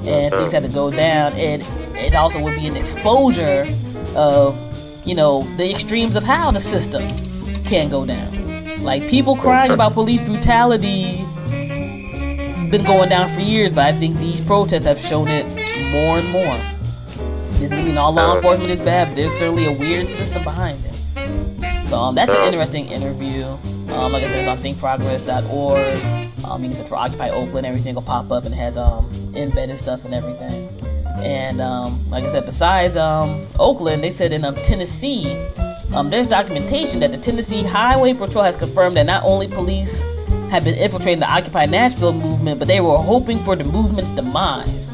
And 0.03 0.34
things 0.34 0.53
had 0.53 0.62
to 0.64 0.68
go 0.68 0.90
down. 0.90 1.32
And 1.34 1.62
it 1.97 2.14
also 2.14 2.40
would 2.42 2.57
be 2.57 2.66
an 2.66 2.76
exposure 2.76 3.66
of, 4.14 4.57
you 5.05 5.14
know, 5.14 5.42
the 5.57 5.70
extremes 5.70 6.16
of 6.16 6.22
how 6.22 6.50
the 6.50 6.61
system 6.61 7.09
can 7.64 7.88
go 7.90 8.05
down. 8.07 8.82
Like 8.82 9.09
people 9.09 9.36
crying 9.36 9.70
about 9.70 9.94
police 9.94 10.20
brutality 10.20 11.24
been 12.70 12.84
going 12.84 13.09
down 13.09 13.32
for 13.34 13.40
years, 13.40 13.72
but 13.72 13.84
I 13.84 13.98
think 13.98 14.18
these 14.18 14.40
protests 14.40 14.84
have 14.84 14.98
shown 14.98 15.28
it 15.28 15.46
more 15.92 16.18
and 16.18 16.28
more. 16.30 16.59
Doesn't 17.61 17.84
mean 17.84 17.96
all 17.96 18.12
law 18.12 18.36
enforcement 18.36 18.70
is 18.70 18.78
bad, 18.80 19.09
but 19.09 19.16
there's 19.16 19.32
certainly 19.32 19.66
a 19.66 19.72
weird 19.72 20.11
system 20.11 20.42
behind 20.42 20.84
it. 20.84 21.88
So 21.88 21.96
um, 21.96 22.14
that's 22.14 22.34
an 22.34 22.42
interesting 22.46 22.86
interview. 22.86 23.44
Um, 23.94 24.12
like 24.12 24.24
I 24.24 24.28
said, 24.28 24.40
it's 24.40 24.48
on 24.48 24.59
thinkprogress.org. 24.59 26.24
Um, 26.44 26.62
you 26.62 26.68
can 26.68 26.76
search 26.76 26.88
for 26.88 26.96
Occupy 26.96 27.30
Oakland, 27.30 27.66
everything 27.66 27.94
will 27.94 28.02
pop 28.02 28.30
up 28.30 28.44
and 28.44 28.55
has 28.55 28.76
um, 28.76 29.09
embedded 29.34 29.78
stuff 29.78 30.05
and 30.05 30.12
everything. 30.12 30.63
And 31.16 31.60
um, 31.60 32.08
like 32.10 32.24
I 32.24 32.32
said, 32.32 32.44
besides 32.44 32.96
um, 32.96 33.46
Oakland, 33.58 34.02
they 34.02 34.10
said 34.10 34.32
in 34.32 34.44
um, 34.44 34.56
Tennessee, 34.56 35.36
um, 35.94 36.10
there's 36.10 36.26
documentation 36.26 37.00
that 37.00 37.12
the 37.12 37.18
Tennessee 37.18 37.62
Highway 37.62 38.14
Patrol 38.14 38.44
has 38.44 38.56
confirmed 38.56 38.96
that 38.96 39.06
not 39.06 39.22
only 39.24 39.46
police 39.46 40.02
have 40.50 40.64
been 40.64 40.74
infiltrating 40.74 41.20
the 41.20 41.30
Occupy 41.30 41.66
Nashville 41.66 42.12
movement, 42.12 42.58
but 42.58 42.68
they 42.68 42.80
were 42.80 42.96
hoping 42.96 43.42
for 43.44 43.56
the 43.56 43.64
movement's 43.64 44.10
demise. 44.10 44.92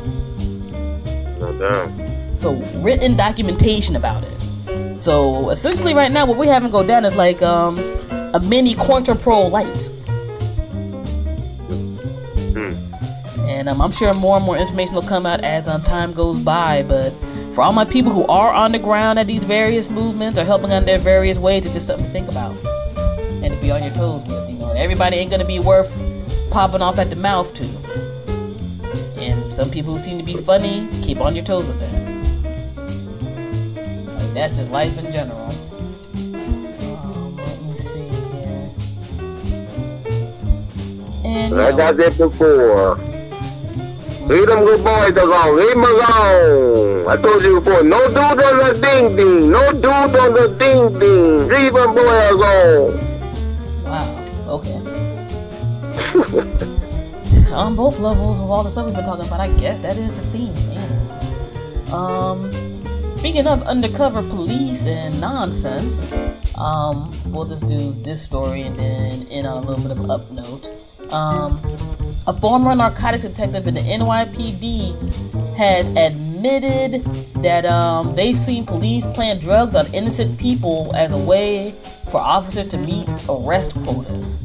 No 1.38 1.56
doubt. 1.58 1.90
So 2.38 2.54
written 2.82 3.16
documentation 3.16 3.96
about 3.96 4.22
it. 4.24 4.98
So 4.98 5.50
essentially, 5.50 5.94
right 5.94 6.12
now, 6.12 6.26
what 6.26 6.36
we 6.36 6.46
haven't 6.46 6.70
go 6.70 6.82
down 6.82 7.04
is 7.04 7.16
like 7.16 7.40
um, 7.42 7.78
a 8.34 8.40
mini 8.40 8.74
pro 8.74 9.46
light. 9.46 9.90
And 13.60 13.68
um, 13.68 13.82
I'm 13.82 13.92
sure 13.92 14.14
more 14.14 14.36
and 14.38 14.44
more 14.46 14.56
information 14.56 14.94
will 14.94 15.02
come 15.02 15.26
out 15.26 15.44
as 15.44 15.68
um, 15.68 15.82
time 15.82 16.14
goes 16.14 16.38
by. 16.40 16.82
But 16.82 17.10
for 17.54 17.60
all 17.60 17.74
my 17.74 17.84
people 17.84 18.10
who 18.10 18.24
are 18.26 18.50
on 18.54 18.72
the 18.72 18.78
ground 18.78 19.18
at 19.18 19.26
these 19.26 19.44
various 19.44 19.90
movements 19.90 20.38
or 20.38 20.44
helping 20.46 20.72
on 20.72 20.86
their 20.86 20.98
various 20.98 21.38
ways, 21.38 21.66
it's 21.66 21.74
just 21.74 21.86
something 21.86 22.06
to 22.06 22.10
think 22.10 22.30
about 22.30 22.56
and 23.44 23.52
to 23.52 23.60
be 23.60 23.70
on 23.70 23.82
your 23.82 23.92
toes 23.92 24.22
with. 24.26 24.48
You 24.48 24.56
know, 24.56 24.72
everybody 24.72 25.16
ain't 25.18 25.30
gonna 25.30 25.44
be 25.44 25.58
worth 25.58 25.92
popping 26.50 26.80
off 26.80 26.98
at 26.98 27.10
the 27.10 27.16
mouth 27.16 27.52
to. 27.56 27.64
And 29.20 29.54
some 29.54 29.70
people 29.70 29.92
who 29.92 29.98
seem 29.98 30.16
to 30.16 30.24
be 30.24 30.38
funny, 30.38 30.88
keep 31.02 31.20
on 31.20 31.36
your 31.36 31.44
toes 31.44 31.66
with 31.66 31.78
that. 31.80 31.92
Like, 34.16 34.32
that's 34.32 34.56
just 34.56 34.70
life 34.70 34.96
in 34.96 35.12
general. 35.12 35.38
Um, 36.16 37.36
let 37.36 37.60
me 37.64 37.76
see 37.76 38.08
here. 38.08 38.70
And, 41.26 41.54
Like 41.54 41.74
you 41.74 41.82
I 41.82 41.90
know, 41.90 42.08
said 42.08 42.16
before. 42.16 43.09
Leave 44.30 44.46
them 44.46 44.64
good 44.64 44.84
boys 44.84 45.16
alone. 45.16 45.56
Leave 45.56 45.70
them 45.70 45.82
alone. 45.82 47.08
I 47.08 47.16
told 47.16 47.42
you 47.42 47.58
before. 47.58 47.82
No 47.82 48.06
dude 48.06 48.16
on 48.16 48.36
the 48.36 48.78
ding 48.80 49.16
ding. 49.16 49.50
No 49.50 49.72
dude 49.72 49.84
on 49.86 50.34
the 50.34 50.54
ding 50.56 50.98
ding. 51.00 51.48
Leave 51.48 51.72
them 51.74 51.94
boy 51.96 52.30
alone. 52.30 53.00
Wow. 53.82 54.06
Okay. 54.46 54.78
On 57.52 57.74
both 57.82 57.98
levels 57.98 58.38
of 58.38 58.48
all 58.48 58.62
the 58.62 58.70
stuff 58.70 58.86
we've 58.86 58.94
been 58.94 59.04
talking 59.04 59.26
about, 59.26 59.40
I 59.40 59.48
guess 59.58 59.80
that 59.80 59.96
is 59.96 60.14
the 60.14 60.22
theme, 60.30 60.54
man. 60.68 61.92
Um, 61.92 63.12
speaking 63.12 63.48
of 63.48 63.64
undercover 63.64 64.22
police 64.22 64.86
and 64.86 65.20
nonsense, 65.20 66.06
um, 66.54 67.10
we'll 67.32 67.46
just 67.46 67.66
do 67.66 67.90
this 68.04 68.22
story 68.22 68.62
and 68.62 68.78
then 68.78 69.26
in 69.26 69.44
a 69.46 69.58
little 69.58 69.82
bit 69.82 69.90
of 69.90 70.08
up 70.08 70.30
note. 70.30 70.70
Um, 71.12 71.60
a 72.26 72.38
former 72.40 72.74
narcotics 72.74 73.22
detective 73.22 73.66
in 73.66 73.74
the 73.74 73.80
NYPD 73.80 75.56
has 75.56 75.88
admitted 75.90 77.04
that 77.42 77.64
um, 77.64 78.14
they've 78.14 78.38
seen 78.38 78.64
police 78.64 79.06
plant 79.06 79.40
drugs 79.40 79.74
on 79.74 79.92
innocent 79.94 80.38
people 80.38 80.94
as 80.94 81.12
a 81.12 81.18
way 81.18 81.74
for 82.10 82.18
officers 82.18 82.68
to 82.68 82.78
meet 82.78 83.08
arrest 83.28 83.74
quotas. 83.84 84.38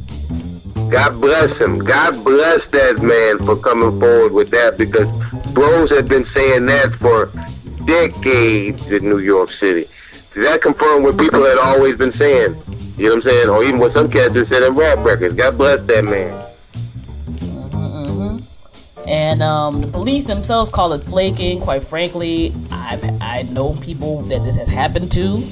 God 0.90 1.20
bless 1.20 1.56
him. 1.58 1.78
God 1.78 2.22
bless 2.22 2.66
that 2.70 3.02
man 3.02 3.44
for 3.44 3.56
coming 3.56 3.98
forward 3.98 4.32
with 4.32 4.50
that 4.50 4.78
because 4.78 5.08
bros 5.52 5.90
have 5.90 6.08
been 6.08 6.26
saying 6.32 6.66
that 6.66 6.92
for 6.94 7.32
decades 7.84 8.86
in 8.90 9.04
New 9.04 9.18
York 9.18 9.50
City. 9.50 9.88
That 10.34 10.60
confirmed 10.60 11.04
what 11.04 11.18
people 11.18 11.44
had 11.44 11.58
always 11.58 11.96
been 11.96 12.12
saying. 12.12 12.54
You 12.96 13.08
know 13.08 13.14
what 13.16 13.16
I'm 13.16 13.22
saying? 13.22 13.48
Or 13.48 13.64
even 13.64 13.80
what 13.80 13.94
some 13.94 14.10
cats 14.10 14.34
have 14.34 14.48
said 14.48 14.62
in 14.62 14.74
rap 14.74 14.98
records. 14.98 15.34
God 15.34 15.58
bless 15.58 15.84
that 15.86 16.04
man. 16.04 16.45
And 19.06 19.42
um, 19.42 19.80
the 19.82 19.86
police 19.86 20.24
themselves 20.24 20.68
call 20.68 20.92
it 20.92 21.02
flaking. 21.04 21.60
Quite 21.60 21.86
frankly, 21.86 22.52
I've 22.70 23.04
I 23.20 23.42
know 23.42 23.74
people 23.74 24.22
that 24.22 24.42
this 24.44 24.56
has 24.56 24.68
happened 24.68 25.12
to, 25.12 25.46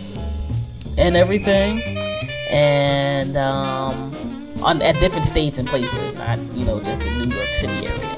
and 0.98 1.16
everything, 1.16 1.80
and 2.50 3.36
um, 3.36 4.14
on 4.62 4.82
at 4.82 4.98
different 5.00 5.24
states 5.24 5.58
and 5.58 5.68
places, 5.68 6.14
not 6.16 6.38
you 6.54 6.64
know 6.64 6.80
just 6.80 7.02
the 7.02 7.10
New 7.10 7.34
York 7.34 7.48
City 7.48 7.86
area. 7.86 8.08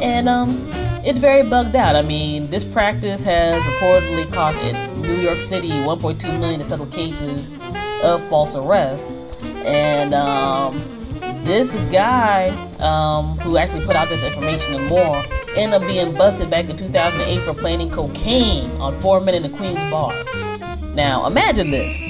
And 0.00 0.28
um, 0.28 0.70
it's 1.04 1.18
very 1.18 1.48
bugged 1.48 1.74
out. 1.74 1.96
I 1.96 2.02
mean, 2.02 2.50
this 2.50 2.62
practice 2.62 3.24
has 3.24 3.60
reportedly 3.62 4.32
cost 4.32 4.58
in 4.62 5.02
New 5.02 5.16
York 5.16 5.40
City 5.40 5.70
1.2 5.70 6.38
million 6.38 6.60
to 6.60 6.64
settle 6.64 6.86
cases 6.86 7.48
of 8.04 8.22
false 8.28 8.54
arrest, 8.54 9.10
and 9.64 10.14
um, 10.14 10.99
this 11.44 11.74
guy 11.90 12.48
um, 12.78 13.38
who 13.38 13.56
actually 13.56 13.84
put 13.84 13.96
out 13.96 14.08
this 14.08 14.22
information 14.22 14.74
and 14.74 14.86
more 14.88 15.22
ended 15.56 15.80
up 15.80 15.88
being 15.88 16.14
busted 16.14 16.50
back 16.50 16.68
in 16.68 16.76
2008 16.76 17.40
for 17.44 17.54
planting 17.54 17.90
cocaine 17.90 18.70
on 18.80 19.00
four 19.00 19.20
men 19.20 19.34
in 19.34 19.42
the 19.42 19.48
Queens 19.48 19.78
bar. 19.90 20.12
Now, 20.94 21.26
imagine 21.26 21.70
this. 21.70 22.00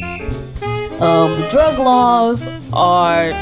Um, 1.00 1.48
drug 1.48 1.78
laws 1.78 2.46
are 2.72 3.32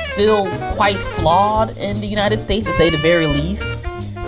still 0.00 0.48
quite 0.74 0.98
flawed 0.98 1.76
in 1.76 2.00
the 2.00 2.06
United 2.06 2.40
States, 2.40 2.66
to 2.66 2.72
say 2.72 2.90
the 2.90 2.98
very 2.98 3.26
least, 3.26 3.68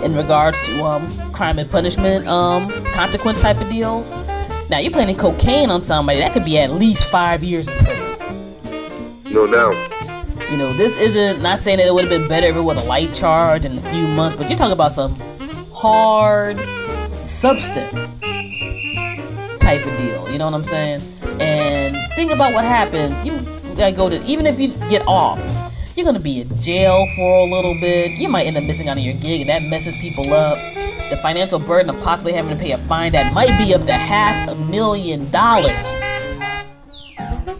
in 0.03 0.15
regards 0.15 0.61
to 0.63 0.83
um, 0.83 1.31
crime 1.31 1.59
and 1.59 1.69
punishment 1.69 2.27
um, 2.27 2.69
consequence 2.93 3.39
type 3.39 3.59
of 3.61 3.69
deals. 3.69 4.09
Now, 4.69 4.79
you're 4.79 4.91
planting 4.91 5.17
cocaine 5.17 5.69
on 5.69 5.83
somebody, 5.83 6.19
that 6.19 6.33
could 6.33 6.45
be 6.45 6.57
at 6.57 6.71
least 6.71 7.09
five 7.09 7.43
years 7.43 7.67
in 7.67 7.77
prison. 7.77 8.07
No 9.31 9.47
doubt. 9.47 9.92
You 10.53 10.59
know, 10.59 10.71
this 10.71 10.97
isn't 10.97 11.41
not 11.41 11.57
saying 11.57 11.79
that 11.79 11.87
it 11.87 11.93
would 11.95 12.03
have 12.03 12.11
been 12.11 12.27
better 12.27 12.45
if 12.45 12.55
it 12.55 12.61
was 12.61 12.77
a 12.77 12.83
light 12.83 13.11
charge 13.11 13.65
in 13.65 13.75
a 13.75 13.81
few 13.91 14.05
months, 14.09 14.37
but 14.37 14.47
you're 14.47 14.55
talking 14.55 14.71
about 14.71 14.91
some 14.91 15.15
hard 15.73 16.59
substance 17.19 18.13
type 19.59 19.83
of 19.83 19.97
deal. 19.97 20.31
You 20.31 20.37
know 20.37 20.45
what 20.45 20.53
I'm 20.53 20.63
saying? 20.63 21.01
And 21.39 21.97
think 22.13 22.29
about 22.29 22.53
what 22.53 22.65
happens. 22.65 23.25
You 23.25 23.39
gotta 23.75 23.93
go 23.93 24.09
to 24.09 24.23
even 24.25 24.45
if 24.45 24.59
you 24.59 24.75
get 24.91 25.01
off, 25.07 25.39
you're 25.95 26.05
gonna 26.05 26.19
be 26.19 26.41
in 26.41 26.61
jail 26.61 27.07
for 27.15 27.39
a 27.39 27.45
little 27.45 27.73
bit. 27.81 28.11
You 28.11 28.29
might 28.29 28.45
end 28.45 28.55
up 28.55 28.63
missing 28.63 28.87
out 28.89 28.97
on 28.97 29.03
your 29.03 29.15
gig, 29.15 29.41
and 29.41 29.49
that 29.49 29.63
messes 29.63 29.95
people 29.95 30.31
up. 30.35 30.59
The 31.09 31.17
financial 31.23 31.57
burden 31.57 31.89
of 31.89 31.99
possibly 32.03 32.31
having 32.31 32.55
to 32.55 32.63
pay 32.63 32.73
a 32.73 32.77
fine 32.77 33.13
that 33.13 33.33
might 33.33 33.57
be 33.57 33.73
up 33.73 33.87
to 33.87 33.93
half 33.93 34.49
a 34.49 34.53
million 34.53 35.31
dollars. 35.31 35.99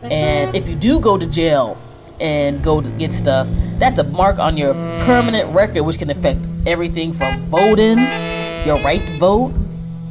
And 0.04 0.56
if 0.56 0.68
you 0.68 0.76
do 0.76 1.00
go 1.00 1.18
to 1.18 1.26
jail 1.26 1.76
and 2.20 2.64
go 2.64 2.82
to 2.82 2.92
get 2.92 3.12
stuff, 3.12 3.48
that's 3.80 4.00
a 4.00 4.04
mark 4.04 4.40
on 4.40 4.58
your 4.58 4.74
permanent 5.06 5.54
record, 5.54 5.84
which 5.84 5.98
can 5.98 6.10
affect 6.10 6.48
everything 6.66 7.14
from 7.14 7.46
voting, 7.50 7.98
your 8.66 8.78
right 8.84 9.02
to 9.02 9.18
vote, 9.18 9.54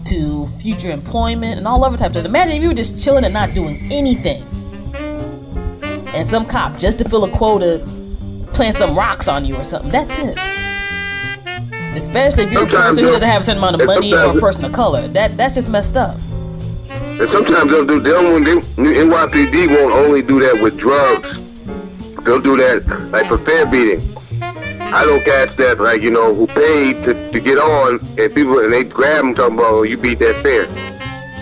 to 0.07 0.46
future 0.61 0.90
employment, 0.90 1.59
and 1.59 1.66
all 1.66 1.84
other 1.84 1.96
types 1.96 2.16
of. 2.16 2.24
Imagine 2.24 2.57
if 2.57 2.62
you 2.62 2.68
were 2.68 2.74
just 2.74 3.03
chilling 3.03 3.24
and 3.24 3.32
not 3.32 3.55
doing 3.55 3.86
anything, 3.90 4.42
and 6.14 6.26
some 6.26 6.44
cop 6.46 6.78
just 6.78 6.98
to 6.98 7.09
fill 7.09 7.24
a 7.24 7.30
quota 7.30 7.86
plant 8.53 8.76
some 8.76 8.96
rocks 8.96 9.28
on 9.28 9.44
you 9.44 9.57
or 9.57 9.64
something. 9.64 9.90
That's 9.90 10.18
it. 10.18 10.38
Especially 11.96 12.44
if 12.44 12.53
you're 12.53 12.64
a 12.64 12.70
person 12.70 13.05
who 13.05 13.11
doesn't 13.11 13.28
have 13.28 13.42
a 13.42 13.44
certain 13.44 13.59
amount 13.59 13.80
of 13.80 13.86
money 13.86 14.14
or 14.14 14.36
a 14.36 14.40
person 14.40 14.64
of 14.64 14.72
color. 14.72 15.09
That 15.09 15.36
that's 15.36 15.55
just 15.55 15.68
messed 15.68 15.96
up. 15.96 16.16
And 16.88 17.28
sometimes 17.30 17.70
they'll 17.70 17.86
do. 17.86 18.00
They'll 18.00 18.40
they, 18.40 18.55
NYPD 18.76 19.68
won't 19.68 19.92
only 19.92 20.22
do 20.22 20.40
that 20.40 20.62
with 20.62 20.78
drugs. 20.78 21.38
They'll 22.25 22.41
do 22.41 22.57
that 22.57 22.87
like 23.11 23.27
for 23.27 23.39
fare 23.39 23.66
beating. 23.66 24.16
I 24.41 25.05
don't 25.05 25.25
catch 25.25 25.57
that 25.57 25.81
like 25.81 26.03
you 26.03 26.11
know 26.11 26.35
who 26.35 26.47
paid 26.47 27.05
to, 27.05 27.33
to 27.33 27.41
get 27.41 27.59
on 27.59 27.99
and 28.18 28.35
people 28.35 28.61
and 28.61 28.73
they 28.73 28.85
grab 28.85 29.25
them 29.25 29.35
talking 29.35 29.59
about 29.59 29.73
oh, 29.73 29.83
you 29.83 29.97
beat 29.97 30.18
that 30.20 30.41
fare. 30.43 30.66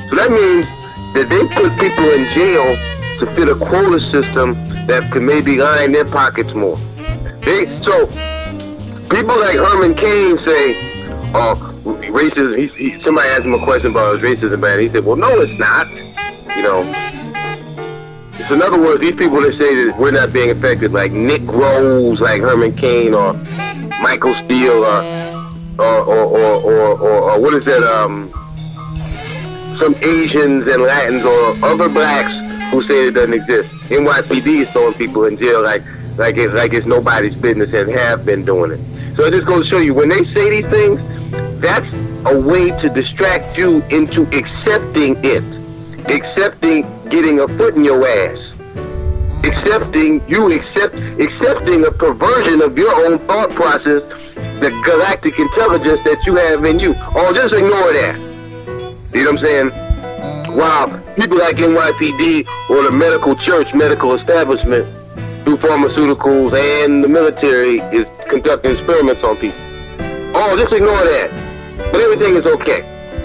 So 0.09 0.17
that 0.17 0.31
means 0.31 0.67
that 1.15 1.29
they 1.29 1.43
put 1.55 1.71
people 1.79 2.05
in 2.05 2.25
jail 2.33 2.77
to 3.19 3.27
fit 3.35 3.49
a 3.49 3.55
quota 3.57 4.01
system 4.01 4.55
that 4.87 5.11
could 5.13 5.23
maybe 5.23 5.57
line 5.57 5.93
their 5.93 6.07
pockets 6.07 6.55
more. 6.55 6.77
They 7.43 7.67
so 7.83 8.07
people 9.11 9.39
like 9.39 9.57
Herman 9.57 9.95
Cain 9.95 10.39
say, 10.39 10.75
"Oh, 11.35 11.75
racism." 11.85 12.57
He, 12.57 12.69
he, 12.69 13.03
somebody 13.03 13.29
asked 13.29 13.45
him 13.45 13.55
a 13.55 13.65
question 13.65 13.91
about 13.91 14.19
his 14.19 14.23
racism, 14.23 14.61
man. 14.61 14.79
He 14.81 14.89
said, 14.89 15.05
"Well, 15.05 15.17
no, 15.17 15.41
it's 15.41 15.59
not." 15.59 15.89
You 16.57 16.63
know. 16.63 17.20
So 18.51 18.57
in 18.57 18.63
other 18.63 18.81
words, 18.81 19.01
these 19.01 19.15
people 19.15 19.41
that 19.43 19.57
say 19.59 19.85
that 19.85 19.97
we're 19.97 20.11
not 20.11 20.33
being 20.33 20.51
affected, 20.51 20.91
like 20.91 21.13
Nick 21.13 21.43
Rose, 21.43 22.19
like 22.19 22.41
Herman 22.41 22.77
Cain, 22.77 23.15
or 23.15 23.35
Michael 24.03 24.35
Steele, 24.43 24.85
or 24.85 25.05
or 25.79 25.99
or 26.03 26.25
or, 26.27 27.01
or, 27.01 27.31
or, 27.31 27.41
what 27.41 27.55
is 27.55 27.65
that? 27.67 27.85
Um, 27.85 28.29
some 29.79 29.95
Asians 30.03 30.67
and 30.67 30.83
Latins 30.83 31.25
or 31.25 31.65
other 31.65 31.89
blacks 31.89 32.33
who 32.73 32.83
say 32.89 33.07
it 33.07 33.13
doesn't 33.13 33.35
exist. 33.35 33.73
NYPD 33.89 34.63
is 34.63 34.71
throwing 34.71 34.95
people 34.95 35.27
in 35.27 35.39
jail 35.39 35.63
like 35.63 35.85
like 36.17 36.37
it's 36.37 36.53
like 36.53 36.73
it's 36.73 36.87
nobody's 36.87 37.37
business 37.37 37.73
and 37.73 37.89
have 37.93 38.27
been 38.27 38.45
doing 38.45 38.73
it. 38.73 39.17
So 39.17 39.27
it 39.27 39.31
just 39.31 39.47
goes 39.47 39.67
to 39.67 39.71
show 39.71 39.79
you 39.79 39.95
when 39.95 40.09
they 40.09 40.25
say 40.25 40.61
these 40.61 40.69
things, 40.69 41.01
that's 41.61 41.87
a 42.27 42.37
way 42.37 42.73
to 42.81 42.89
distract 42.89 43.57
you 43.57 43.81
into 43.91 44.23
accepting 44.37 45.25
it, 45.25 45.45
accepting 46.07 46.83
getting 47.09 47.41
a 47.41 47.49
foot 47.49 47.75
in 47.75 47.85
your 47.85 48.07
ass, 48.07 48.39
accepting 49.45 50.27
you 50.29 50.53
accept 50.53 50.95
accepting 51.21 51.85
a 51.85 51.91
perversion 51.91 52.63
of 52.63 52.77
your 52.77 52.95
own 53.07 53.19
thought 53.21 53.51
process, 53.51 54.03
the 54.61 54.71
galactic 54.85 55.39
intelligence 55.39 56.01
that 56.05 56.25
you 56.27 56.37
have 56.37 56.65
in 56.65 56.79
you. 56.79 56.95
Oh, 57.15 57.33
just 57.35 57.55
ignore 57.55 57.93
that. 57.93 58.19
You 59.13 59.25
know 59.25 59.33
what 59.33 59.39
I'm 59.39 59.39
saying? 59.39 60.57
Wow, 60.57 61.03
people 61.17 61.39
like 61.39 61.57
NYPD 61.57 62.47
or 62.71 62.83
the 62.83 62.91
medical 62.91 63.37
church, 63.37 63.73
medical 63.73 64.15
establishment, 64.15 64.87
through 65.45 65.57
pharmaceuticals 65.57 66.53
and 66.53 67.03
the 67.03 67.09
military 67.09 67.79
is 67.97 68.07
conducting 68.29 68.73
experiments 68.73 69.23
on 69.25 69.37
people. 69.37 69.59
Oh, 70.35 70.57
just 70.59 70.73
ignore 70.73 71.03
that. 71.05 71.31
But 71.91 72.01
everything 72.01 72.37
is 72.37 72.47
okay. 72.47 72.85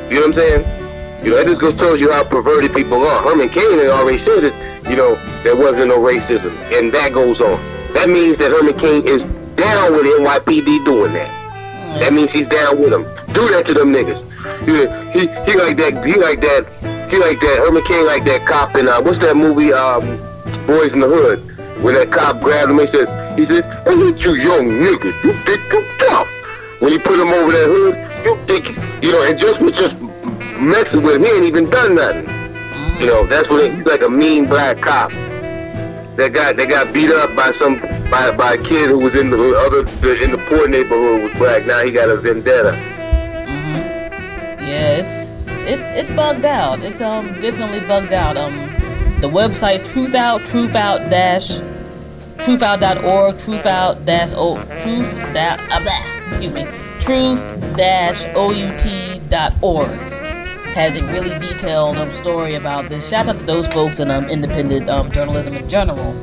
You 0.09 0.21
know 0.21 0.28
what 0.28 0.30
I'm 0.30 0.34
saying? 0.34 0.84
You 1.26 1.32
know, 1.32 1.38
that 1.38 1.47
just 1.47 1.59
goes 1.59 1.76
tells 1.76 1.99
you 1.99 2.11
how 2.11 2.23
perverted 2.23 2.71
people 2.71 3.03
are. 3.03 3.19
Herman 3.23 3.49
Cain 3.49 3.80
had 3.80 3.88
already 3.88 4.23
said 4.23 4.41
that, 4.41 4.88
you 4.88 4.95
know, 4.95 5.15
there 5.41 5.55
wasn't 5.55 5.88
no 5.88 5.97
racism. 5.97 6.53
And 6.71 6.93
that 6.93 7.13
goes 7.13 7.41
on. 7.41 7.57
That 7.93 8.09
means 8.09 8.38
that 8.38 8.51
Herman 8.51 8.78
Cain 8.78 9.07
is 9.07 9.23
down 9.55 9.93
with 9.93 10.05
NYPD 10.05 10.86
doing 10.86 11.13
that. 11.13 11.97
That 11.97 12.13
means 12.13 12.30
he's 12.30 12.47
down 12.47 12.78
with 12.78 12.91
them. 12.91 13.05
Do 13.34 13.49
that 13.49 13.65
to 13.65 13.73
them 13.73 13.91
niggas. 13.91 14.21
He, 14.65 14.86
he, 15.19 15.57
like 15.57 15.78
that. 15.78 16.05
He 16.05 16.13
like 16.13 16.41
that. 16.41 17.09
He 17.09 17.17
like 17.17 17.39
that. 17.39 17.57
Herman 17.57 17.84
Cain 17.86 18.05
like 18.05 18.23
that 18.26 18.45
cop 18.45 18.76
in 18.76 18.88
uh, 18.88 19.01
what's 19.01 19.17
that 19.17 19.36
movie? 19.36 19.73
Um, 19.73 20.05
Boys 20.67 20.93
in 20.93 20.99
the 20.99 21.07
Hood. 21.07 21.41
When 21.82 21.95
that 21.95 22.11
cop 22.11 22.39
grabbed 22.39 22.69
him, 22.69 22.78
he 22.78 22.86
said, 22.86 23.39
he 23.39 23.47
said, 23.47 23.65
"I 23.88 23.95
hit 23.95 24.17
you 24.19 24.36
young 24.36 24.69
niggas. 24.69 25.23
You 25.23 25.34
think 25.41 25.73
you 25.73 25.84
tough." 26.05 26.28
When 26.82 26.91
he 26.91 26.99
put 26.99 27.19
him 27.19 27.30
over 27.30 27.51
that 27.51 27.65
hood, 27.65 28.26
you 28.26 28.38
think 28.45 29.03
you 29.03 29.11
know, 29.11 29.23
and 29.23 29.39
just 29.39 29.59
was 29.59 29.73
just 29.73 29.95
messing 30.60 31.03
with 31.03 31.16
him. 31.16 31.24
He 31.24 31.30
ain't 31.30 31.45
even 31.45 31.70
done 31.70 31.95
nothing. 31.95 32.28
You 32.99 33.08
know, 33.08 33.26
that's 33.26 33.49
what 33.49 33.70
he's 33.70 33.86
like 33.86 34.01
a 34.01 34.10
mean 34.10 34.47
black 34.47 34.78
cop. 34.78 35.12
That 36.16 36.32
got 36.34 36.56
they 36.56 36.66
got 36.66 36.93
beat 36.93 37.12
up 37.12 37.36
by 37.36 37.51
some 37.53 37.80
by 38.10 38.36
by 38.36 38.53
a 38.53 38.58
kid 38.58 38.89
who 38.89 38.99
was 38.99 39.16
in 39.16 39.30
the 39.30 39.58
other 39.58 39.80
in 39.80 40.32
the 40.32 40.43
poor 40.47 40.68
neighborhood 40.68 41.24
was 41.24 41.34
black. 41.34 41.66
Now 41.66 41.84
he 41.84 41.91
got 41.91 42.10
a 42.10 42.18
vendetta. 42.18 42.72
Yeah, 44.62 44.97
it's 44.97 45.28
it, 45.68 45.80
it's 45.97 46.12
bugged 46.12 46.45
out. 46.45 46.82
It's 46.82 47.01
um 47.01 47.28
definitely 47.41 47.82
bugged 47.82 48.14
out. 48.14 48.38
Um, 48.38 48.56
the 49.22 49.28
website 49.30 49.91
Truth 49.91 50.16
Out, 50.16 50.45
Truth 50.45 50.76
Out 50.76 51.10
dash 51.10 51.60
truthout.org, 52.38 53.38
truth 53.38 53.66
out 53.66 54.06
dash 54.06 54.34
o 54.36 54.56
truth 54.82 55.10
that 55.34 55.60
uh, 55.72 55.80
blah, 55.82 56.28
excuse 56.28 56.51
me, 56.51 56.66
truth 56.99 57.39
dash 57.78 58.26
out 58.26 59.30
dot 59.30 59.53
org 59.62 60.14
has 60.76 60.97
a 60.97 61.03
really 61.05 61.30
detailed 61.39 61.95
um, 61.95 62.13
story 62.13 62.53
about 62.55 62.89
this. 62.89 63.09
Shout 63.09 63.30
out 63.30 63.39
to 63.39 63.45
those 63.45 63.65
folks 63.67 64.01
in 64.01 64.11
um, 64.11 64.30
independent 64.30 64.89
um, 64.89 65.09
journalism 65.09 65.53
in 65.53 65.69
general, 65.69 66.13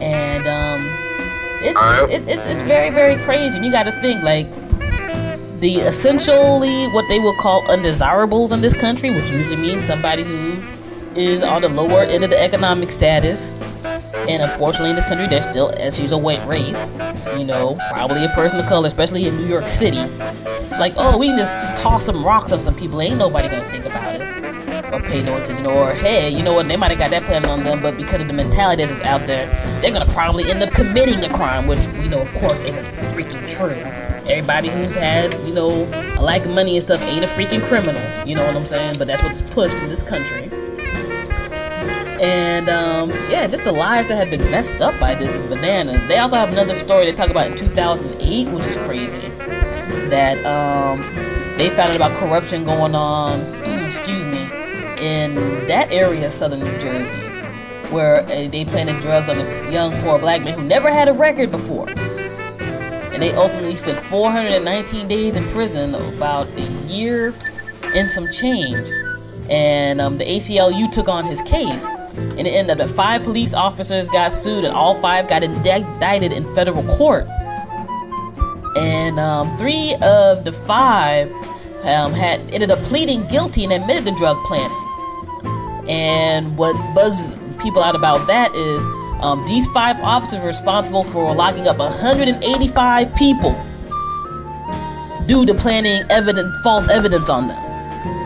and 0.00 0.44
um, 0.48 0.82
it, 2.10 2.28
it's 2.28 2.46
it's 2.46 2.62
very 2.62 2.90
very 2.90 3.14
crazy. 3.22 3.56
And 3.56 3.64
you 3.64 3.70
got 3.70 3.84
to 3.84 3.92
think 4.00 4.24
like 4.24 4.48
the 5.60 5.76
essentially 5.76 6.88
what 6.88 7.08
they 7.08 7.20
will 7.20 7.36
call 7.36 7.64
undesirables 7.70 8.50
in 8.50 8.60
this 8.60 8.74
country, 8.74 9.10
which 9.10 9.30
usually 9.30 9.56
means 9.56 9.86
somebody 9.86 10.24
who 10.24 10.60
is 11.14 11.44
on 11.44 11.62
the 11.62 11.68
lower 11.68 12.02
end 12.02 12.24
of 12.24 12.30
the 12.30 12.42
economic 12.42 12.90
status. 12.90 13.52
And 14.28 14.42
unfortunately, 14.42 14.90
in 14.90 14.96
this 14.96 15.04
country, 15.04 15.26
there's 15.26 15.48
still, 15.48 15.72
as 15.78 16.00
usual, 16.00 16.20
white 16.20 16.44
race. 16.46 16.90
You 17.36 17.44
know, 17.44 17.78
probably 17.90 18.24
a 18.24 18.28
person 18.30 18.58
of 18.58 18.66
color, 18.66 18.86
especially 18.86 19.26
in 19.26 19.36
New 19.36 19.46
York 19.46 19.68
City. 19.68 20.04
Like, 20.78 20.94
oh, 20.96 21.16
we 21.16 21.28
can 21.28 21.38
just 21.38 21.56
toss 21.80 22.04
some 22.04 22.24
rocks 22.24 22.52
on 22.52 22.62
some 22.62 22.74
people. 22.74 23.00
Ain't 23.00 23.16
nobody 23.16 23.48
gonna 23.48 23.68
think 23.70 23.84
about 23.86 24.20
it 24.20 24.36
or 24.92 25.00
pay 25.00 25.22
no 25.22 25.36
attention. 25.36 25.66
Or 25.66 25.92
hey, 25.92 26.30
you 26.30 26.42
know 26.42 26.54
what? 26.54 26.68
They 26.68 26.76
might 26.76 26.90
have 26.90 26.98
got 26.98 27.10
that 27.10 27.22
plan 27.22 27.44
on 27.44 27.62
them, 27.62 27.80
but 27.82 27.96
because 27.96 28.20
of 28.20 28.26
the 28.26 28.32
mentality 28.32 28.84
that 28.84 28.92
is 28.92 29.00
out 29.02 29.26
there, 29.26 29.46
they're 29.80 29.92
gonna 29.92 30.10
probably 30.12 30.50
end 30.50 30.62
up 30.62 30.72
committing 30.72 31.24
a 31.24 31.32
crime, 31.32 31.66
which 31.66 31.86
we 31.98 32.08
know, 32.08 32.20
of 32.20 32.32
course, 32.34 32.60
isn't 32.62 32.84
freaking 33.14 33.48
true. 33.48 33.76
Everybody 34.28 34.68
who's 34.68 34.96
had, 34.96 35.34
you 35.46 35.54
know, 35.54 35.70
a 36.18 36.22
lack 36.22 36.44
of 36.44 36.52
money 36.52 36.76
and 36.76 36.82
stuff 36.84 37.00
ain't 37.02 37.24
a 37.24 37.28
freaking 37.28 37.66
criminal. 37.68 38.02
You 38.26 38.34
know 38.34 38.44
what 38.44 38.56
I'm 38.56 38.66
saying? 38.66 38.98
But 38.98 39.06
that's 39.06 39.22
what's 39.22 39.42
pushed 39.42 39.76
in 39.76 39.88
this 39.88 40.02
country. 40.02 40.50
And 42.20 42.68
um, 42.70 43.10
yeah, 43.30 43.46
just 43.46 43.64
the 43.64 43.72
lives 43.72 44.08
that 44.08 44.16
have 44.16 44.30
been 44.30 44.50
messed 44.50 44.80
up 44.80 44.98
by 44.98 45.14
this 45.14 45.34
is 45.34 45.44
bananas. 45.44 46.06
They 46.08 46.18
also 46.18 46.36
have 46.36 46.50
another 46.50 46.76
story 46.78 47.04
they 47.04 47.12
talk 47.12 47.30
about 47.30 47.48
in 47.48 47.56
2008, 47.56 48.48
which 48.48 48.66
is 48.66 48.76
crazy. 48.78 49.28
That 50.08 50.38
um, 50.46 51.00
they 51.58 51.68
found 51.70 51.90
out 51.90 51.96
about 51.96 52.18
corruption 52.18 52.64
going 52.64 52.94
on, 52.94 53.40
excuse 53.84 54.24
me, 54.24 54.42
in 54.98 55.34
that 55.68 55.88
area 55.90 56.26
of 56.26 56.32
southern 56.32 56.60
New 56.60 56.78
Jersey, 56.78 57.14
where 57.90 58.22
uh, 58.22 58.26
they 58.26 58.64
planted 58.64 59.00
drugs 59.02 59.28
on 59.28 59.38
a 59.38 59.70
young 59.70 59.92
poor 60.02 60.18
black 60.18 60.42
man 60.42 60.58
who 60.58 60.64
never 60.64 60.90
had 60.90 61.08
a 61.08 61.12
record 61.12 61.50
before. 61.50 61.88
And 61.88 63.22
they 63.22 63.32
ultimately 63.34 63.76
spent 63.76 63.98
419 64.06 65.08
days 65.08 65.36
in 65.36 65.44
prison, 65.48 65.94
about 65.94 66.48
a 66.48 66.62
year 66.86 67.34
and 67.94 68.10
some 68.10 68.30
change. 68.30 68.88
And 69.48 70.00
um, 70.00 70.18
the 70.18 70.24
ACLU 70.24 70.90
took 70.92 71.08
on 71.08 71.24
his 71.24 71.40
case, 71.42 71.86
and 72.16 72.46
it 72.46 72.50
ended 72.50 72.80
up 72.80 72.86
that 72.86 72.94
five 72.94 73.22
police 73.22 73.54
officers 73.54 74.08
got 74.08 74.32
sued, 74.32 74.64
and 74.64 74.74
all 74.74 75.00
five 75.00 75.28
got 75.28 75.42
indicted 75.42 76.32
in 76.32 76.54
federal 76.54 76.82
court. 76.96 77.26
And 78.76 79.18
um, 79.18 79.56
three 79.58 79.94
of 80.02 80.44
the 80.44 80.52
five 80.66 81.30
um, 81.82 82.12
had 82.12 82.40
ended 82.50 82.70
up 82.70 82.78
pleading 82.80 83.26
guilty 83.28 83.64
and 83.64 83.72
admitted 83.72 84.06
to 84.06 84.14
drug 84.16 84.36
planting. 84.44 85.88
And 85.88 86.56
what 86.56 86.74
bugs 86.94 87.22
people 87.62 87.82
out 87.82 87.94
about 87.94 88.26
that 88.26 88.54
is 88.54 88.84
um, 89.22 89.44
these 89.46 89.66
five 89.68 89.98
officers 90.00 90.40
were 90.40 90.46
responsible 90.46 91.04
for 91.04 91.34
locking 91.34 91.68
up 91.68 91.78
185 91.78 93.14
people 93.14 93.52
due 95.26 95.46
to 95.46 95.54
planting 95.54 96.02
evidence, 96.10 96.54
false 96.62 96.88
evidence 96.88 97.30
on 97.30 97.48
them. 97.48 97.58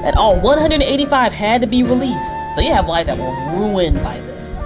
And 0.05 0.16
all 0.16 0.41
185 0.41 1.32
had 1.32 1.61
to 1.61 1.66
be 1.66 1.82
released. 1.82 2.34
So 2.55 2.61
you 2.61 2.72
have 2.72 2.88
lives 2.88 3.09
that 3.09 3.16
were 3.16 3.59
ruined 3.59 3.96
by 3.96 4.20
this. 4.20 4.59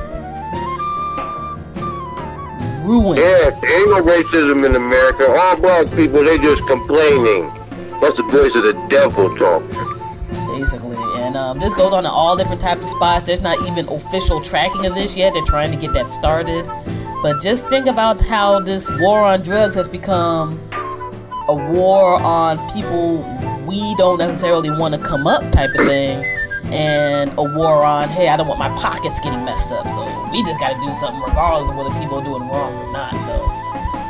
Ruined. 2.84 3.18
Yeah, 3.18 3.50
there 3.60 3.80
ain't 3.80 3.90
no 3.90 4.02
racism 4.02 4.64
in 4.66 4.74
America. 4.76 5.26
All 5.26 5.56
black 5.56 5.90
people, 5.94 6.24
they 6.24 6.38
just 6.38 6.66
complaining. 6.66 7.50
That's 8.00 8.16
the 8.16 8.22
voice 8.30 8.54
of 8.54 8.64
the 8.64 8.86
devil 8.88 9.34
talking. 9.36 9.94
basically. 10.58 10.96
And 11.22 11.36
um, 11.36 11.58
this 11.58 11.74
goes 11.74 11.92
on 11.92 12.04
in 12.04 12.10
all 12.10 12.36
different 12.36 12.60
types 12.60 12.82
of 12.82 12.88
spots. 12.88 13.26
There's 13.26 13.40
not 13.40 13.66
even 13.66 13.88
official 13.88 14.40
tracking 14.40 14.86
of 14.86 14.94
this 14.94 15.16
yet. 15.16 15.34
They're 15.34 15.44
trying 15.44 15.70
to 15.70 15.76
get 15.76 15.92
that 15.94 16.08
started. 16.08 16.66
But 17.22 17.40
just 17.42 17.66
think 17.68 17.86
about 17.86 18.20
how 18.20 18.60
this 18.60 18.90
war 19.00 19.20
on 19.20 19.42
drugs 19.42 19.74
has 19.76 19.88
become 19.88 20.58
a 21.48 21.54
war 21.54 22.20
on 22.20 22.58
people 22.72 23.18
we 23.66 23.94
don't 23.96 24.18
necessarily 24.18 24.70
want 24.70 24.94
to 24.94 25.00
come 25.00 25.26
up 25.26 25.40
type 25.52 25.70
of 25.78 25.86
thing. 25.86 26.22
And 26.72 27.30
a 27.38 27.42
war 27.42 27.84
on, 27.84 28.08
hey, 28.08 28.28
I 28.28 28.36
don't 28.36 28.48
want 28.48 28.58
my 28.58 28.70
pockets 28.80 29.20
getting 29.20 29.44
messed 29.44 29.72
up. 29.72 29.86
So 29.88 30.02
we 30.30 30.42
just 30.44 30.58
got 30.58 30.74
to 30.74 30.80
do 30.80 30.90
something 30.92 31.22
regardless 31.22 31.70
of 31.70 31.76
whether 31.76 31.90
people 32.00 32.18
are 32.20 32.24
doing 32.24 32.48
wrong 32.48 32.74
or 32.74 32.92
not. 32.92 33.14
So, 33.20 33.32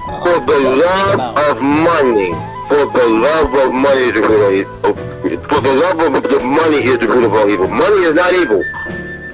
um, 0.09 0.23
For 0.23 0.41
the 0.41 0.57
something 0.57 0.81
to 0.81 0.83
think 0.83 0.85
love 0.85 1.59
of 1.59 1.63
money, 1.63 2.33
for 2.69 2.87
the 2.87 3.07
love 3.07 3.55
of 3.55 3.75
money 3.75 4.05
is 4.09 4.15
the 4.15 5.15
for 5.49 5.61
the 5.61 5.75
love 5.75 6.15
of 6.15 6.23
the 6.23 6.41
money 6.41 6.85
is 6.85 7.01
the 7.01 7.09
root 7.09 7.25
of 7.25 7.35
all 7.35 7.51
evil. 7.51 7.69
Money 7.69 8.05
is 8.05 8.15
not 8.15 8.33
evil, 8.35 8.63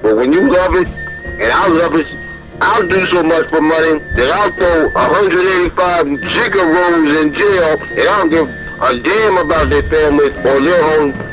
but 0.01 0.15
when 0.15 0.33
you 0.33 0.51
love 0.51 0.75
it, 0.75 0.87
and 0.87 1.51
I 1.51 1.67
love 1.67 1.95
it, 1.95 2.07
I'll 2.61 2.87
do 2.87 3.05
so 3.07 3.23
much 3.23 3.49
for 3.49 3.61
money 3.61 3.99
that 4.15 4.31
I'll 4.31 4.51
throw 4.51 4.89
185 4.93 6.07
gigaroos 6.07 7.21
in 7.21 7.33
jail, 7.33 7.79
and 7.81 7.99
I 7.99 8.03
don't 8.03 8.29
give 8.29 8.47
a 8.81 8.99
damn 8.99 9.37
about 9.37 9.69
their 9.69 9.83
families 9.83 10.33
or 10.45 10.61
their 10.61 10.83
own 10.83 11.30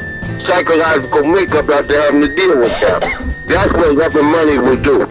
psychological 0.48 1.24
makeup 1.24 1.68
after 1.68 2.00
having 2.00 2.22
to 2.22 2.34
deal 2.34 2.58
with 2.58 2.80
them. 2.80 3.00
That's 3.48 3.72
what 3.74 3.94
loving 3.94 4.24
money 4.24 4.58
will 4.58 4.82
do. 4.82 5.06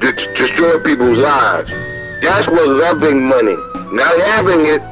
To 0.00 0.12
destroy 0.12 0.82
people's 0.82 1.18
lives. 1.18 1.70
That's 2.22 2.48
what 2.48 2.66
loving 2.66 3.28
money. 3.28 3.56
Not 3.92 4.18
having 4.20 4.64
it, 4.64 4.82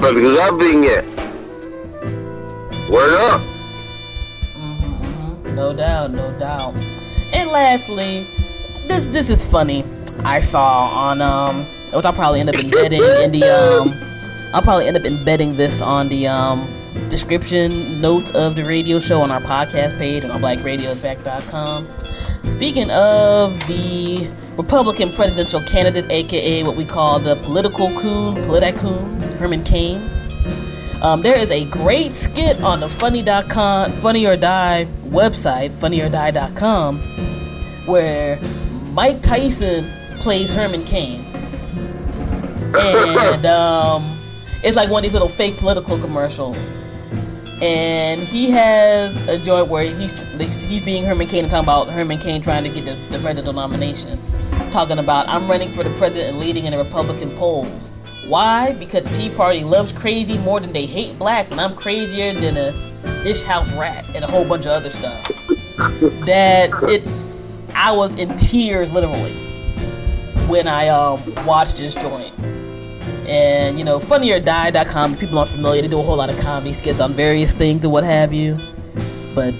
but 0.00 0.14
loving 0.14 0.84
it. 0.84 1.04
Word 2.90 3.14
up. 3.14 3.40
No 5.54 5.72
doubt, 5.72 6.10
no 6.10 6.36
doubt. 6.38 6.74
And 7.32 7.48
lastly, 7.50 8.26
this 8.88 9.06
this 9.06 9.30
is 9.30 9.44
funny. 9.44 9.84
I 10.24 10.40
saw 10.40 10.88
on 10.88 11.22
um, 11.22 11.64
which 11.92 12.04
I'll 12.04 12.12
probably 12.12 12.40
end 12.40 12.48
up 12.48 12.56
embedding 12.56 13.02
in 13.02 13.30
the 13.30 13.44
um, 13.44 13.94
I'll 14.52 14.62
probably 14.62 14.88
end 14.88 14.96
up 14.96 15.04
embedding 15.04 15.56
this 15.56 15.80
on 15.80 16.08
the 16.08 16.26
um 16.26 16.66
description 17.08 18.00
notes 18.00 18.30
of 18.34 18.56
the 18.56 18.64
radio 18.64 18.98
show 18.98 19.20
on 19.20 19.30
our 19.30 19.40
podcast 19.40 19.96
page 19.98 20.24
on 20.24 20.30
our 20.30 20.38
blackradiosback.com. 20.38 21.88
Speaking 22.44 22.90
of 22.90 23.58
the 23.66 24.30
Republican 24.56 25.12
presidential 25.12 25.60
candidate, 25.62 26.10
aka 26.10 26.62
what 26.62 26.76
we 26.76 26.84
call 26.84 27.18
the 27.18 27.36
political 27.36 27.88
coon, 28.00 28.36
politicoon, 28.44 29.20
Herman 29.38 29.64
Cain. 29.64 30.02
Um, 31.02 31.22
there 31.22 31.36
is 31.36 31.50
a 31.50 31.64
great 31.66 32.12
skit 32.12 32.62
on 32.62 32.80
the 32.80 32.88
funny.com, 32.88 33.92
funny 33.92 34.26
or 34.26 34.36
die 34.36 34.86
website, 35.04 35.70
funnyorDie.com, 35.70 36.98
where 37.86 38.38
Mike 38.92 39.20
Tyson 39.20 39.90
plays 40.18 40.52
Herman 40.52 40.84
Cain. 40.84 41.24
And 42.74 43.46
um, 43.46 44.18
it's 44.64 44.76
like 44.76 44.90
one 44.90 45.00
of 45.00 45.02
these 45.04 45.12
little 45.12 45.28
fake 45.28 45.56
political 45.58 45.98
commercials. 45.98 46.56
And 47.62 48.22
he 48.22 48.50
has 48.50 49.16
a 49.28 49.38
joint 49.38 49.68
where 49.68 49.84
he's 49.84 50.20
he's 50.64 50.84
being 50.84 51.04
Herman 51.04 51.28
Cain 51.28 51.44
and 51.44 51.50
talking 51.50 51.64
about 51.64 51.88
Herman 51.88 52.18
Cain 52.18 52.42
trying 52.42 52.64
to 52.64 52.70
get 52.70 52.84
the, 52.84 52.94
the 53.10 53.22
presidential 53.22 53.52
nomination. 53.52 54.18
Talking 54.70 54.98
about 54.98 55.28
I'm 55.28 55.48
running 55.48 55.72
for 55.72 55.84
the 55.84 55.96
president 55.98 56.30
and 56.30 56.38
leading 56.38 56.64
in 56.64 56.72
the 56.72 56.78
Republican 56.78 57.30
polls. 57.36 57.90
Why? 58.26 58.72
Because 58.72 59.06
the 59.06 59.14
Tea 59.14 59.30
Party 59.30 59.64
loves 59.64 59.92
crazy 59.92 60.38
more 60.38 60.58
than 60.58 60.72
they 60.72 60.86
hate 60.86 61.18
blacks, 61.18 61.50
and 61.50 61.60
I'm 61.60 61.76
crazier 61.76 62.32
than 62.32 62.56
a 62.56 62.72
ish 63.24 63.42
house 63.42 63.70
rat 63.76 64.04
and 64.14 64.24
a 64.24 64.26
whole 64.26 64.46
bunch 64.46 64.66
of 64.66 64.72
other 64.72 64.90
stuff. 64.90 65.26
That 66.26 66.70
it, 66.84 67.06
I 67.74 67.92
was 67.92 68.16
in 68.16 68.34
tears 68.36 68.92
literally 68.92 69.34
when 70.48 70.68
I 70.68 70.88
um 70.88 71.20
watched 71.46 71.78
this 71.78 71.94
joint, 71.94 72.34
and 73.26 73.78
you 73.78 73.84
know, 73.84 73.98
funnyordie.com. 74.00 75.16
People 75.16 75.38
aren't 75.38 75.50
familiar. 75.50 75.82
They 75.82 75.88
do 75.88 76.00
a 76.00 76.02
whole 76.02 76.16
lot 76.16 76.30
of 76.30 76.38
comedy 76.38 76.72
skits 76.72 77.00
on 77.00 77.12
various 77.12 77.52
things 77.52 77.84
and 77.84 77.92
what 77.92 78.04
have 78.04 78.32
you. 78.32 78.56
But 79.34 79.54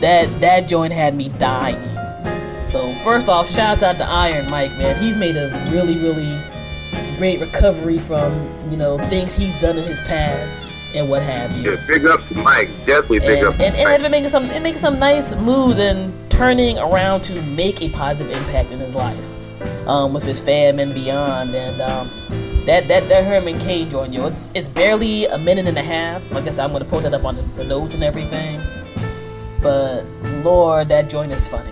that 0.00 0.28
that 0.40 0.68
joint 0.68 0.92
had 0.92 1.14
me 1.14 1.28
dying. 1.30 1.80
So 2.70 2.92
first 3.04 3.28
off, 3.28 3.50
shouts 3.50 3.82
out 3.82 3.96
to 3.98 4.04
Iron 4.04 4.48
Mike, 4.50 4.70
man. 4.78 5.02
He's 5.02 5.16
made 5.16 5.36
a 5.36 5.50
really, 5.70 5.98
really 5.98 6.40
great 7.18 7.40
recovery 7.40 7.98
from 7.98 8.32
you 8.70 8.76
know 8.76 8.98
things 9.08 9.36
he's 9.36 9.54
done 9.60 9.76
in 9.76 9.84
his 9.84 10.00
past 10.00 10.62
and 10.94 11.08
what 11.08 11.22
have 11.22 11.56
you. 11.56 11.72
Yeah, 11.72 11.86
big 11.86 12.06
up 12.06 12.26
to 12.28 12.34
Mike. 12.36 12.68
Definitely 12.86 13.20
big 13.20 13.38
and, 13.38 13.48
up. 13.48 13.54
And, 13.54 13.76
and 13.76 13.88
has 13.88 14.02
been 14.02 14.10
making 14.10 14.30
some 14.30 14.48
making 14.62 14.78
some 14.78 14.98
nice 14.98 15.34
moves 15.36 15.78
and 15.78 16.12
turning 16.30 16.78
around 16.78 17.22
to 17.22 17.40
make 17.42 17.82
a 17.82 17.90
positive 17.90 18.32
impact 18.32 18.70
in 18.70 18.80
his 18.80 18.94
life 18.94 19.18
um, 19.86 20.12
with 20.14 20.22
his 20.22 20.40
fam 20.40 20.78
and 20.78 20.94
beyond. 20.94 21.54
And 21.54 21.80
um, 21.80 22.10
that 22.66 22.88
that 22.88 23.08
that 23.08 23.24
Herman 23.24 23.58
Cain 23.58 23.90
joint, 23.90 24.12
yo, 24.12 24.26
it's 24.26 24.50
it's 24.54 24.68
barely 24.68 25.24
a 25.26 25.38
minute 25.38 25.66
and 25.66 25.78
a 25.78 25.82
half. 25.82 26.22
Like 26.30 26.44
I 26.44 26.50
said, 26.50 26.64
I'm 26.64 26.72
gonna 26.72 26.84
post 26.84 27.04
that 27.04 27.14
up 27.14 27.24
on 27.24 27.36
the, 27.36 27.42
the 27.42 27.64
notes 27.64 27.94
and 27.94 28.04
everything. 28.04 28.60
But 29.62 30.04
Lord, 30.44 30.88
that 30.88 31.08
joint 31.08 31.32
is 31.32 31.48
funny. 31.48 31.70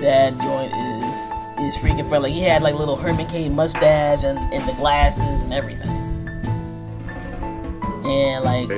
That 0.00 0.38
joint 0.38 0.72
is 0.72 1.16
is 1.60 1.76
freaking 1.76 2.08
funny. 2.08 2.22
Like 2.22 2.32
he 2.32 2.40
had 2.40 2.62
like 2.62 2.74
little 2.74 2.96
Herman 2.96 3.26
Cain 3.26 3.54
mustache 3.54 4.24
and, 4.24 4.38
and 4.52 4.66
the 4.66 4.72
glasses 4.72 5.42
and 5.42 5.52
everything. 5.52 5.88
And 8.04 8.44
like 8.44 8.68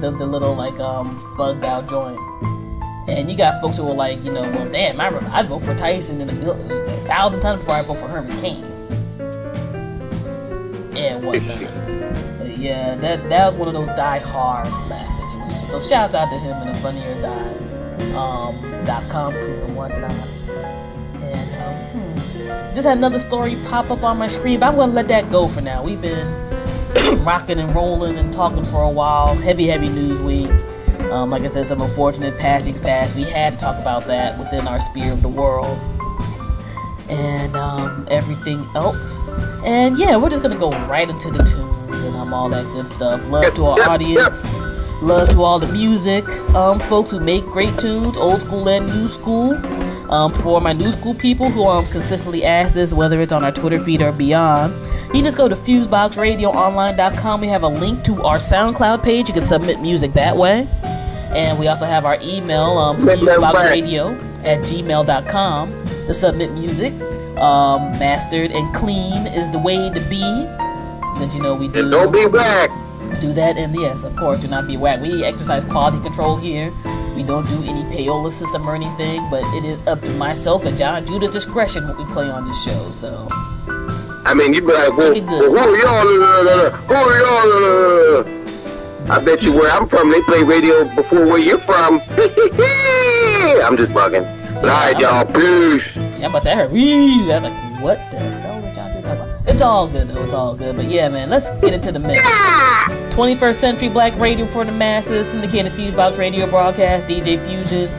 the, 0.00 0.14
the 0.18 0.26
little 0.26 0.54
like 0.54 0.78
um 0.80 1.34
bugged 1.36 1.64
out 1.64 1.88
joint. 1.88 2.18
And 3.08 3.30
you 3.30 3.36
got 3.36 3.60
folks 3.60 3.76
who 3.76 3.88
are 3.88 3.94
like, 3.94 4.22
you 4.24 4.32
know, 4.32 4.42
well, 4.42 4.70
damn, 4.70 5.00
I 5.00 5.06
remember 5.08 5.28
I'd 5.30 5.48
vote 5.48 5.64
for 5.64 5.74
Tyson 5.74 6.20
in 6.20 6.30
a, 6.30 6.50
a 6.50 7.06
thousand 7.06 7.40
times 7.40 7.60
before 7.60 7.74
I 7.74 7.82
vote 7.82 7.98
for 7.98 8.08
Herman 8.08 8.40
Cain. 8.40 8.71
And 10.96 11.24
whatnot. 11.24 11.58
But 12.38 12.58
yeah, 12.58 12.94
that 12.96 13.28
that 13.28 13.52
was 13.52 13.54
one 13.54 13.68
of 13.68 13.74
those 13.74 13.96
die 13.96 14.18
hard 14.18 14.66
laugh 14.88 15.10
situations. 15.14 15.70
So 15.70 15.80
shouts 15.80 16.14
out 16.14 16.30
to 16.30 16.38
him 16.38 16.56
and 16.58 16.74
the 16.74 16.78
Funny 16.80 17.04
or 17.04 17.22
Die 17.22 18.14
um, 18.14 18.84
dot 18.84 19.08
com 19.08 19.34
and 19.34 19.76
whatnot. 19.76 20.12
And 20.12 21.62
um, 21.62 21.74
hmm, 21.92 22.74
just 22.74 22.86
had 22.86 22.98
another 22.98 23.18
story 23.18 23.56
pop 23.66 23.90
up 23.90 24.02
on 24.02 24.18
my 24.18 24.26
screen, 24.26 24.60
but 24.60 24.66
I'm 24.66 24.76
gonna 24.76 24.92
let 24.92 25.08
that 25.08 25.30
go 25.30 25.48
for 25.48 25.60
now. 25.60 25.82
We've 25.82 26.00
been 26.00 26.28
rocking 27.24 27.58
and 27.58 27.74
rolling 27.74 28.18
and 28.18 28.32
talking 28.32 28.64
for 28.66 28.82
a 28.82 28.90
while. 28.90 29.34
Heavy, 29.34 29.66
heavy 29.66 29.88
news 29.88 30.20
week. 30.20 30.50
Um, 31.10 31.30
like 31.30 31.42
I 31.42 31.48
said, 31.48 31.66
some 31.68 31.80
unfortunate 31.80 32.38
passings 32.38 32.80
passed. 32.80 33.14
We 33.14 33.22
had 33.22 33.54
to 33.54 33.58
talk 33.58 33.78
about 33.78 34.06
that 34.06 34.38
within 34.38 34.66
our 34.66 34.80
sphere 34.80 35.12
of 35.12 35.22
the 35.22 35.28
world 35.28 35.78
and 37.08 37.56
um, 37.56 38.06
everything 38.10 38.64
else. 38.74 39.20
And 39.64 39.98
yeah, 39.98 40.16
we're 40.16 40.30
just 40.30 40.42
gonna 40.42 40.58
go 40.58 40.70
right 40.86 41.08
into 41.08 41.30
the 41.30 41.42
tunes 41.42 42.04
and 42.04 42.14
um, 42.16 42.32
all 42.32 42.48
that 42.48 42.64
good 42.72 42.88
stuff. 42.88 43.24
Love 43.28 43.54
to 43.54 43.66
our 43.66 43.80
audience. 43.82 44.64
Love 45.02 45.28
to 45.30 45.42
all 45.42 45.58
the 45.58 45.66
music 45.72 46.24
um, 46.54 46.78
folks 46.78 47.10
who 47.10 47.18
make 47.18 47.44
great 47.46 47.76
tunes, 47.76 48.16
old 48.16 48.40
school 48.40 48.68
and 48.68 48.86
new 48.86 49.08
school. 49.08 49.54
Um, 50.12 50.32
for 50.42 50.60
my 50.60 50.72
new 50.72 50.92
school 50.92 51.14
people 51.14 51.50
who 51.50 51.66
um, 51.66 51.86
consistently 51.86 52.44
ask 52.44 52.74
this, 52.74 52.92
whether 52.92 53.20
it's 53.20 53.32
on 53.32 53.42
our 53.42 53.50
Twitter 53.50 53.82
feed 53.82 54.00
or 54.02 54.12
beyond, 54.12 54.74
you 55.12 55.22
just 55.22 55.36
go 55.38 55.48
to 55.48 55.56
fuseboxradioonline.com. 55.56 57.40
We 57.40 57.48
have 57.48 57.62
a 57.62 57.68
link 57.68 58.04
to 58.04 58.22
our 58.22 58.36
SoundCloud 58.36 59.02
page. 59.02 59.28
You 59.28 59.34
can 59.34 59.42
submit 59.42 59.80
music 59.80 60.12
that 60.12 60.36
way. 60.36 60.68
And 61.34 61.58
we 61.58 61.66
also 61.66 61.86
have 61.86 62.04
our 62.04 62.18
email, 62.20 62.78
um, 62.78 62.98
fuseboxradio 62.98 64.44
at 64.44 64.60
gmail.com 64.60 65.81
to 66.06 66.14
submit 66.14 66.52
music. 66.52 66.92
Um, 67.38 67.90
mastered 67.98 68.50
and 68.50 68.72
clean 68.74 69.26
is 69.26 69.50
the 69.50 69.58
way 69.58 69.90
to 69.90 70.00
be. 70.08 70.22
Since 71.16 71.34
you 71.34 71.42
know 71.42 71.54
we 71.54 71.68
do. 71.68 71.80
And 71.80 71.90
don't 71.90 72.12
be 72.12 72.26
whack. 72.26 72.70
Do 73.20 73.32
that, 73.34 73.56
and 73.58 73.74
yes, 73.78 74.04
of 74.04 74.16
course, 74.16 74.40
do 74.40 74.48
not 74.48 74.66
be 74.66 74.76
whack. 74.76 75.00
We 75.00 75.24
exercise 75.24 75.64
quality 75.64 76.00
control 76.02 76.36
here. 76.36 76.72
We 77.14 77.22
don't 77.22 77.46
do 77.46 77.62
any 77.64 77.82
payola 77.94 78.32
system 78.32 78.66
or 78.66 78.74
anything, 78.74 79.28
but 79.30 79.42
it 79.54 79.64
is 79.66 79.82
up 79.86 80.00
to 80.00 80.10
myself 80.14 80.64
and 80.64 80.78
John 80.78 81.04
Judah 81.06 81.28
discretion 81.28 81.86
what 81.86 81.98
we 81.98 82.04
play 82.06 82.30
on 82.30 82.46
this 82.48 82.62
show. 82.64 82.90
So 82.90 83.28
I 84.24 84.32
mean, 84.34 84.54
you'd 84.54 84.66
be 84.66 84.72
like, 84.72 84.96
well, 84.96 85.12
Make 85.12 85.22
it 85.24 85.26
good. 85.28 85.52
well, 85.52 85.64
who 85.64 85.74
are 85.74 85.78
y'all? 85.78 86.22
Uh, 86.22 86.26
uh, 86.26 86.68
uh, 86.68 86.70
who 86.70 86.94
are 86.94 88.24
y'all? 88.24 89.12
I 89.12 89.22
bet 89.22 89.42
you 89.42 89.52
where 89.52 89.70
I'm 89.70 89.88
from, 89.88 90.10
they 90.10 90.22
play 90.22 90.42
radio 90.42 90.84
before 90.94 91.24
where 91.26 91.38
you're 91.38 91.58
from. 91.60 92.00
I'm 92.10 93.76
just 93.76 93.92
bugging. 93.92 94.41
But 94.62 94.70
all 94.70 94.92
right, 94.92 94.96
y'all. 94.96 95.24
Peace. 95.24 95.82
Yeah, 95.96 96.02
I'm 96.02 96.22
about 96.26 96.34
to 96.34 96.40
say, 96.42 96.52
I 96.52 96.54
heard, 96.54 96.70
"Wee." 96.70 97.32
I 97.32 97.40
was 97.40 97.42
like, 97.50 97.82
what 97.82 97.98
the 98.12 98.18
hell 98.18 98.60
did 98.60 98.76
y'all 98.76 98.92
do? 98.92 98.98
about? 99.00 99.48
It's 99.48 99.60
all 99.60 99.88
good, 99.88 100.06
though. 100.06 100.22
It's 100.22 100.34
all 100.34 100.54
good. 100.54 100.76
But 100.76 100.84
yeah, 100.84 101.08
man, 101.08 101.30
let's 101.30 101.50
get 101.60 101.74
into 101.74 101.90
the 101.90 101.98
mix. 101.98 102.22
21st 103.12 103.54
Century 103.56 103.88
Black 103.88 104.16
Radio 104.20 104.46
for 104.46 104.64
the 104.64 104.70
masses, 104.70 105.32
syndicated 105.32 105.72
Fusebox 105.72 106.16
Radio 106.16 106.48
broadcast, 106.48 107.08
DJ 107.08 107.44
Fusion, 107.44 107.90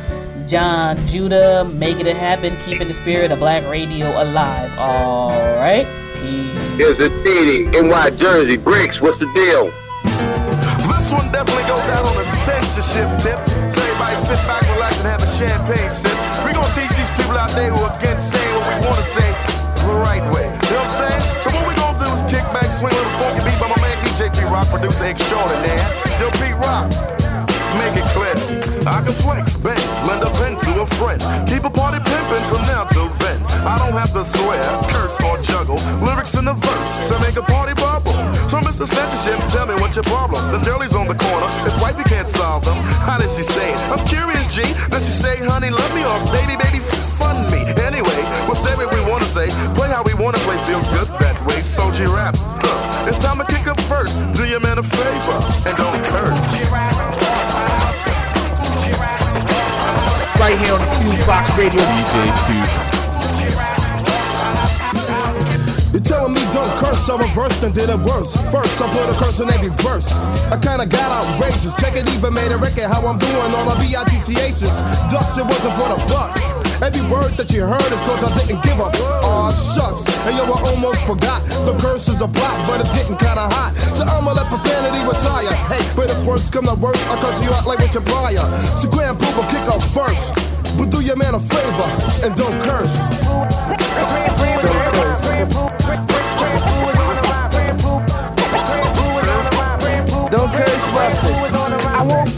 John 0.48 0.96
Judah, 1.06 1.66
making 1.66 2.08
it 2.08 2.16
happen, 2.16 2.56
keeping 2.64 2.88
the 2.88 2.94
spirit 2.94 3.32
of 3.34 3.40
black 3.40 3.70
radio 3.70 4.08
alive. 4.24 4.72
All 4.80 5.32
right, 5.58 5.86
peace. 6.16 6.78
Here's 6.78 7.00
a 7.02 7.10
Diddy, 7.24 7.66
NY 7.66 8.12
Jersey. 8.12 8.56
Bricks, 8.56 9.02
what's 9.02 9.20
the 9.20 9.26
deal? 9.34 9.66
This 11.04 11.12
one 11.12 11.30
definitely 11.34 11.64
goes 11.64 11.80
out 11.92 12.08
on 12.08 12.22
a 12.22 12.26
censorship 12.26 13.10
tip. 13.20 13.38
So 13.70 13.84
everybody 13.84 14.16
sit 14.24 14.40
back, 14.48 14.63
relax, 14.63 14.63
and 15.04 15.12
have 15.12 15.24
a 15.24 15.32
champagne 15.36 15.92
sip. 15.92 16.16
we 16.48 16.54
gonna 16.56 16.74
teach 16.74 16.92
these 16.96 17.12
people 17.20 17.36
out 17.36 17.52
there 17.52 17.70
who 17.72 17.80
are 17.84 17.92
against 18.00 18.32
saying 18.32 18.56
what 18.56 18.64
we 18.72 18.88
wanna 18.88 19.04
say 19.04 19.30
the 19.84 19.96
right 20.00 20.24
way. 20.32 20.48
You 20.48 20.80
know 20.80 20.88
what 20.88 20.96
I'm 20.96 21.02
saying? 21.04 21.22
So 21.44 21.52
what 21.52 21.68
we 21.68 21.76
gonna 21.76 22.00
do 22.00 22.08
is 22.16 22.24
kick 22.32 22.46
back, 22.56 22.72
swing 22.72 22.94
a 22.94 22.96
little 22.96 23.12
funky 23.20 23.44
beat 23.44 23.60
by 23.60 23.68
my 23.68 23.80
man 23.84 24.00
DJ 24.00 24.32
Pete 24.32 24.48
Rock, 24.48 24.68
producer 24.72 25.04
extraordinaire. 25.04 25.84
Yo, 26.24 26.32
Pete 26.40 26.56
Rock, 26.56 26.88
make 27.80 27.96
it 27.98 28.08
clear. 28.14 28.36
I 28.86 29.02
can 29.02 29.14
flex, 29.14 29.58
bend, 29.58 29.80
lend 30.08 30.24
a 30.24 30.32
pen 30.32 30.58
to 30.58 30.82
a 30.82 30.88
friend. 31.00 31.22
Keep 31.48 31.64
a 31.64 31.70
party 31.70 32.00
pimping 32.04 32.46
from 32.50 32.62
now 32.68 32.84
till 32.86 33.10
then. 33.24 33.42
I 33.66 33.78
don't 33.78 33.94
have 33.94 34.12
to 34.14 34.24
swear, 34.24 34.62
curse, 34.92 35.22
or 35.24 35.38
juggle. 35.42 35.80
Lyrics 36.04 36.36
in 36.36 36.46
the 36.46 36.54
verse 36.54 37.00
to 37.10 37.20
make 37.20 37.38
a 37.38 37.42
party 37.42 37.74
bubble. 37.76 38.14
So, 38.50 38.60
Mr. 38.60 38.86
Censorship, 38.86 39.40
tell 39.52 39.66
me 39.66 39.76
what's 39.82 39.96
your 39.96 40.04
problem. 40.04 40.40
There's 40.52 40.64
girlies 40.64 40.96
on 40.96 41.08
the 41.08 41.16
corner. 41.16 41.48
If 41.66 41.82
wifey 41.82 42.04
can't 42.04 42.30
solve 42.30 42.66
them, 42.66 42.78
how 43.08 43.18
does 43.18 43.36
she 43.36 43.44
say 43.44 43.74
it? 43.74 43.80
I'm 43.90 44.04
curious, 44.06 44.48
G. 44.54 44.62
Does 44.90 45.06
she 45.06 45.12
say, 45.12 45.38
honey, 45.38 45.70
love 45.70 45.94
me, 45.96 46.04
or 46.04 46.20
baby, 46.36 46.56
baby, 46.60 46.80
fun 46.80 47.50
me? 47.52 47.64
Anyway, 47.82 48.20
we'll 48.46 48.60
say 48.60 48.76
what 48.76 48.94
we 48.94 49.02
wanna 49.10 49.26
say. 49.26 49.48
Play 49.74 49.90
how 49.90 50.04
we 50.04 50.14
wanna 50.14 50.40
play, 50.40 50.58
feels 50.64 50.88
good 50.88 51.08
that 51.24 51.40
way. 51.48 51.64
So, 51.64 51.92
G 51.92 52.06
rap. 52.06 52.36
Huh. 52.38 53.08
It's 53.08 53.20
time 53.20 53.38
to 53.40 53.46
kick 53.46 53.68
up 53.68 53.80
first. 53.82 54.18
Do 54.34 54.46
your 54.46 54.60
man 54.60 54.78
a 54.78 54.84
favor 54.84 55.40
and 55.68 55.78
don't 55.78 56.04
curse. 56.06 56.93
Right 60.44 60.60
here 60.60 60.74
on 60.74 60.82
the 60.82 60.88
Fusebox 61.00 61.56
Radio. 61.58 61.80
DJ 61.80 62.12
Fusion. 62.44 62.82
You're 65.94 66.04
telling 66.04 66.34
me 66.34 66.44
don't 66.52 66.76
curse, 66.76 67.10
I 67.10 67.16
reversed 67.16 67.64
and 67.64 67.74
did 67.74 67.88
it 67.88 68.00
worse. 68.00 68.36
First, 68.52 68.82
I 68.82 68.92
put 68.92 69.08
a 69.08 69.18
curse 69.18 69.40
in 69.40 69.50
every 69.50 69.70
verse. 69.80 70.12
I 70.52 70.60
kinda 70.60 70.86
got 70.86 71.12
outrageous. 71.16 71.74
Check 71.76 71.96
it, 71.96 72.12
even 72.12 72.34
made 72.34 72.52
a 72.52 72.58
record 72.58 72.92
how 72.92 73.08
I'm 73.08 73.20
doing 73.20 73.56
all 73.56 73.72
the 73.72 73.80
B-I-T-C-H's. 73.80 74.82
Ducks, 75.14 75.38
it 75.38 75.46
wasn't 75.46 75.80
for 75.80 75.88
the 75.88 76.00
bucks. 76.12 76.53
Every 76.84 77.00
word 77.08 77.32
that 77.40 77.48
you 77.48 77.64
heard 77.64 77.80
is 77.80 78.02
cause 78.04 78.28
I 78.28 78.36
didn't 78.44 78.62
give 78.62 78.76
a 78.76 78.92
Aw, 78.92 79.56
shucks. 79.72 80.04
And 80.28 80.36
yo, 80.36 80.44
I 80.52 80.68
almost 80.68 81.00
forgot. 81.08 81.40
The 81.64 81.72
curse 81.80 82.10
is 82.10 82.20
a 82.20 82.28
block, 82.28 82.60
but 82.68 82.82
it's 82.82 82.92
getting 82.92 83.16
kinda 83.16 83.48
hot. 83.56 83.72
So 83.96 84.04
I'ma 84.04 84.34
let 84.34 84.48
profanity 84.48 85.00
retire. 85.08 85.56
Hey, 85.72 85.80
but 85.96 86.12
if 86.12 86.20
worst 86.28 86.52
come 86.52 86.66
to 86.66 86.76
worst, 86.76 87.00
I'll 87.08 87.24
curse 87.24 87.40
you 87.40 87.54
out 87.56 87.66
like 87.66 87.80
with 87.80 87.96
your. 87.96 88.44
So 88.76 88.90
Grand 88.92 89.18
Puba 89.18 89.48
kick 89.48 89.64
up 89.72 89.82
first. 89.96 90.36
But 90.78 90.92
do 90.92 91.00
your 91.00 91.16
man 91.16 91.36
a 91.36 91.40
favor 91.40 91.88
and 92.20 92.36
don't 92.36 92.60
curse. 92.60 92.98
Don't 94.60 94.84
curse. 94.92 95.73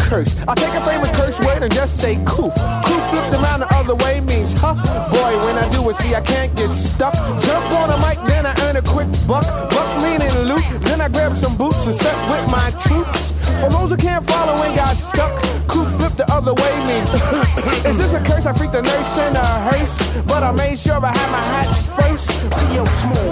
Curse. 0.06 0.36
I'll 0.48 0.56
take 0.56 0.74
a 0.74 0.86
famous 0.86 1.12
curse 1.12 1.40
word 1.40 1.64
and 1.64 1.74
just 1.74 1.98
say 2.00 2.16
coof. 2.26 2.54
Coof 2.86 3.04
flipped 3.10 3.34
around 3.34 3.62
the 3.62 3.70
other 3.74 3.96
way 3.96 4.22
means 4.22 4.54
huh. 4.54 4.76
Boy, 5.10 5.34
when 5.46 5.58
I 5.58 5.68
do 5.70 5.90
it, 5.90 5.96
see, 5.96 6.14
I 6.14 6.22
can't 6.22 6.56
get 6.56 6.74
stuck. 6.74 7.14
Jump 7.42 7.66
on 7.74 7.90
a 7.90 7.98
mic, 8.06 8.20
then 8.28 8.46
I 8.46 8.54
earn 8.64 8.76
a 8.78 8.82
quick 8.82 9.10
buck. 9.28 9.46
Buck 9.72 9.90
meaning 10.04 10.34
loot. 10.46 10.64
Then 10.82 11.02
I 11.02 11.10
grab 11.10 11.36
some 11.36 11.58
boots 11.58 11.88
and 11.88 11.96
set 11.96 12.18
with 12.30 12.46
my 12.50 12.70
troops. 12.86 13.32
For 13.62 13.70
those 13.70 13.90
who 13.92 13.98
can't 13.98 14.26
follow 14.26 14.54
and 14.64 14.76
got 14.76 14.96
stuck, 14.96 15.34
coof 15.68 15.90
flipped 15.98 16.18
the 16.18 16.28
other 16.32 16.54
way 16.54 16.74
means. 16.86 17.12
Is 17.90 17.98
this 17.98 18.14
a 18.14 18.22
curse? 18.24 18.46
I 18.46 18.54
freaked 18.54 18.74
the 18.74 18.82
nurse 18.82 19.18
in 19.18 19.36
a 19.36 19.46
hearse. 19.68 19.96
But 20.26 20.44
I 20.44 20.52
made 20.52 20.78
sure 20.78 21.04
I 21.04 21.12
had 21.12 21.30
my 21.32 21.44
hat 21.44 21.70
first. 21.98 22.30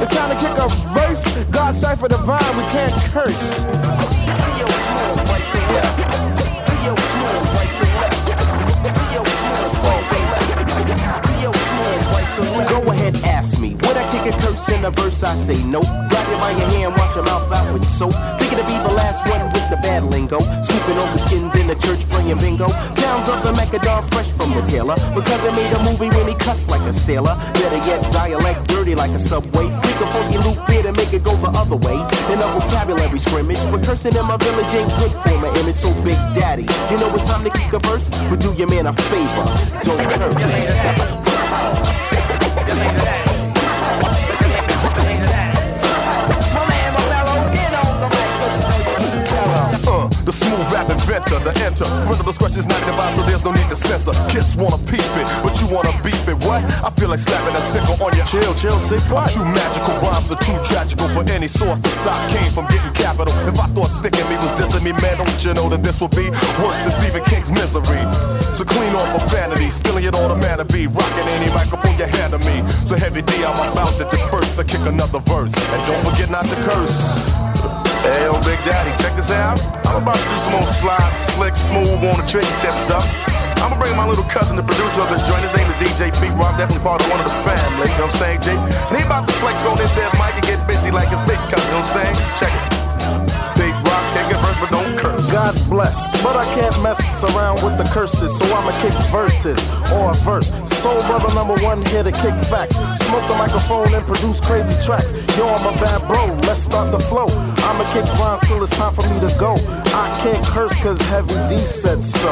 It's 0.01 0.13
time 0.15 0.29
to 0.33 0.37
kick 0.43 0.57
a 0.57 0.67
verse. 0.97 1.23
God 1.49 1.75
cipher 1.75 2.07
divine, 2.07 2.57
we 2.57 2.65
can't 2.65 2.95
curse. 3.13 3.63
In 14.83 14.87
a 14.87 14.91
verse, 14.91 15.23
I 15.23 15.35
say 15.35 15.63
no. 15.63 15.79
Grab 16.11 16.27
you 16.27 16.37
by 16.43 16.51
your 16.51 16.67
hand, 16.75 16.93
wash 16.99 17.15
your 17.15 17.23
mouth 17.23 17.49
out 17.51 17.71
with 17.71 17.85
soap. 17.85 18.11
Thinking 18.37 18.59
to 18.59 18.65
be 18.67 18.75
the 18.83 18.91
last 18.91 19.23
one 19.29 19.39
with 19.55 19.69
the 19.71 19.77
bad 19.77 20.03
lingo. 20.03 20.39
Scooping 20.61 20.97
over 20.99 21.19
skins 21.19 21.55
in 21.55 21.67
the 21.67 21.75
church, 21.75 22.03
playing 22.09 22.37
bingo. 22.39 22.67
Sounds 22.91 23.29
of 23.29 23.39
the 23.43 23.53
Macadam 23.53 24.03
fresh 24.11 24.29
from 24.31 24.51
the 24.51 24.61
tailor. 24.63 24.95
Because 25.15 25.39
I 25.39 25.51
made 25.55 25.71
a 25.71 25.79
movie 25.87 26.09
when 26.17 26.27
he 26.27 26.35
cussed 26.35 26.69
like 26.69 26.81
a 26.81 26.91
sailor. 26.91 27.35
Better 27.53 27.79
yet, 27.87 28.11
dialect 28.11 28.67
dirty 28.67 28.93
like 28.95 29.11
a 29.11 29.19
subway. 29.19 29.71
Freak 29.81 29.99
a 30.03 30.07
funky 30.11 30.37
loop 30.43 30.59
here 30.67 30.83
to 30.83 30.91
make 30.91 31.13
it 31.13 31.23
go 31.23 31.35
the 31.37 31.51
other 31.55 31.77
way. 31.77 31.95
In 32.27 32.39
a 32.43 32.47
vocabulary 32.51 33.19
scrimmage, 33.19 33.63
but 33.71 33.83
cursing 33.85 34.15
in 34.15 34.25
my 34.25 34.35
village 34.35 34.73
ain't 34.73 34.91
good 34.99 35.11
for 35.23 35.37
my 35.39 35.47
image. 35.63 35.77
So 35.79 35.93
Big 36.03 36.19
Daddy, 36.35 36.67
you 36.91 36.99
know 36.99 37.07
it's 37.15 37.29
time 37.29 37.43
to 37.45 37.51
kick 37.51 37.71
a 37.71 37.79
verse, 37.79 38.09
but 38.27 38.41
do 38.41 38.51
your 38.53 38.67
man 38.67 38.87
a 38.87 38.93
favor, 38.93 39.45
don't 39.87 40.03
curse. 40.11 40.83
Smooth 50.43 50.67
rap 50.71 50.89
inventor 50.91 51.39
to 51.39 51.51
enter. 51.63 51.87
Further 52.07 52.23
discretion's 52.23 52.67
not 52.67 52.81
advised, 52.83 53.15
so 53.15 53.23
there's 53.23 53.43
no 53.43 53.51
need 53.51 53.67
to 53.69 53.75
censor. 53.75 54.13
Kids 54.27 54.55
wanna 54.55 54.77
peep 54.89 55.11
it, 55.21 55.27
but 55.41 55.55
you 55.59 55.67
wanna 55.71 55.93
beep 56.03 56.19
it. 56.27 56.37
What? 56.43 56.61
I 56.83 56.89
feel 56.99 57.09
like 57.09 57.23
slapping 57.23 57.55
a 57.55 57.61
sticker 57.61 57.95
on 58.03 58.11
your 58.15 58.27
chill, 58.27 58.53
chill, 58.53 58.79
say 58.79 58.99
what? 59.07 59.31
Too 59.31 59.45
magical 59.45 59.95
rhymes 60.03 60.29
are 60.31 60.41
too 60.43 60.57
tragical 60.67 61.07
for 61.09 61.23
any 61.31 61.47
source 61.47 61.79
to 61.79 61.89
stop 61.89 62.19
Came 62.29 62.51
from 62.51 62.67
getting 62.67 62.93
capital. 62.93 63.33
If 63.47 63.59
I 63.59 63.67
thought 63.75 63.91
sticking 63.91 64.27
me 64.29 64.35
was 64.37 64.53
dissing 64.53 64.83
me, 64.83 64.91
man, 65.03 65.17
don't 65.17 65.39
you 65.43 65.53
know 65.53 65.69
that 65.69 65.83
this 65.83 66.01
would 66.01 66.11
be 66.11 66.29
worse 66.61 66.79
than 66.83 66.91
Stephen 66.91 67.23
King's 67.25 67.51
misery? 67.51 68.03
So 68.53 68.63
clean 68.63 68.93
off 68.95 69.09
profanity, 69.17 69.69
stealing 69.69 70.03
it 70.03 70.15
all 70.15 70.29
the 70.29 70.35
man 70.35 70.57
to 70.59 70.65
be. 70.65 70.87
Rocking 70.87 71.27
any 71.37 71.49
microphone 71.53 71.97
you 71.97 72.05
hand 72.05 72.33
to 72.33 72.39
me. 72.39 72.63
So 72.85 72.95
heavy 72.95 73.21
D, 73.21 73.43
I'm 73.43 73.55
about 73.71 73.93
to 73.97 74.05
disperse. 74.05 74.59
I 74.59 74.63
kick 74.63 74.85
another 74.85 75.19
verse. 75.19 75.55
And 75.55 75.79
don't 75.85 76.01
forget 76.03 76.29
not 76.29 76.43
to 76.43 76.55
curse. 76.67 77.52
Hey, 78.03 78.27
yo, 78.27 78.35
Big 78.43 78.59
Daddy, 78.67 78.91
check 79.01 79.15
this 79.15 79.31
out. 79.31 79.55
I'm 79.87 80.03
about 80.03 80.19
to 80.19 80.27
do 80.27 80.37
some 80.43 80.59
old 80.59 80.67
slide, 80.67 81.13
slick, 81.31 81.55
smooth 81.55 82.03
on 82.03 82.19
the 82.19 82.27
tricky 82.27 82.51
tip 82.59 82.75
stuff. 82.75 83.07
I'm 83.63 83.71
gonna 83.71 83.79
bring 83.79 83.95
my 83.95 84.05
little 84.05 84.27
cousin, 84.27 84.57
the 84.57 84.63
producer 84.63 84.99
of 84.99 85.07
this 85.07 85.23
joint. 85.23 85.39
His 85.39 85.55
name 85.55 85.71
is 85.71 85.77
DJ 85.79 86.11
Pete 86.19 86.35
Rock, 86.35 86.59
definitely 86.59 86.83
part 86.83 86.99
of 86.99 87.09
one 87.09 87.23
of 87.23 87.27
the 87.31 87.37
family. 87.47 87.87
You 87.87 88.03
know 88.03 88.11
what 88.11 88.19
I'm 88.19 88.19
saying, 88.19 88.41
Jay? 88.41 88.59
And 88.59 88.97
he 88.99 89.03
about 89.07 89.25
to 89.25 89.33
flex 89.39 89.63
on 89.65 89.77
this 89.77 89.95
head 89.95 90.11
mic 90.19 90.35
and 90.35 90.43
get 90.43 90.67
busy 90.67 90.91
like 90.91 91.07
his 91.07 91.23
big 91.23 91.39
cousin. 91.47 91.63
You 91.63 91.79
know 91.79 91.79
what 91.79 91.95
I'm 91.95 92.11
saying? 92.11 92.15
Check 92.43 92.51
it. 92.51 92.82
God 94.69 95.55
bless, 95.69 96.21
but 96.23 96.37
I 96.37 96.45
can't 96.55 96.81
mess 96.81 97.23
around 97.23 97.63
with 97.63 97.77
the 97.77 97.83
curses, 97.91 98.37
so 98.37 98.45
I'ma 98.45 98.71
kick 98.79 98.93
verses 99.11 99.59
or 99.91 100.11
a 100.11 100.13
verse. 100.23 100.47
Soul 100.65 100.99
brother 101.07 101.33
number 101.35 101.55
one 101.63 101.83
here 101.87 102.03
to 102.03 102.11
kick 102.11 102.35
facts. 102.47 102.75
Smoke 103.03 103.27
the 103.27 103.35
microphone 103.37 103.93
and 103.93 104.05
produce 104.05 104.39
crazy 104.39 104.79
tracks. 104.85 105.11
Yo, 105.37 105.47
I'm 105.47 105.67
a 105.67 105.77
bad 105.81 106.07
bro, 106.07 106.27
let's 106.47 106.61
start 106.61 106.91
the 106.91 106.99
flow. 106.99 107.27
I'ma 107.67 107.83
kick 107.91 108.05
rhymes 108.19 108.41
till 108.47 108.61
it's 108.63 108.71
time 108.77 108.93
for 108.93 109.03
me 109.09 109.19
to 109.19 109.35
go. 109.37 109.55
I 109.91 110.17
can't 110.23 110.45
curse 110.45 110.75
cause 110.81 111.01
Heavy 111.01 111.35
D 111.49 111.57
said 111.65 112.01
so. 112.03 112.31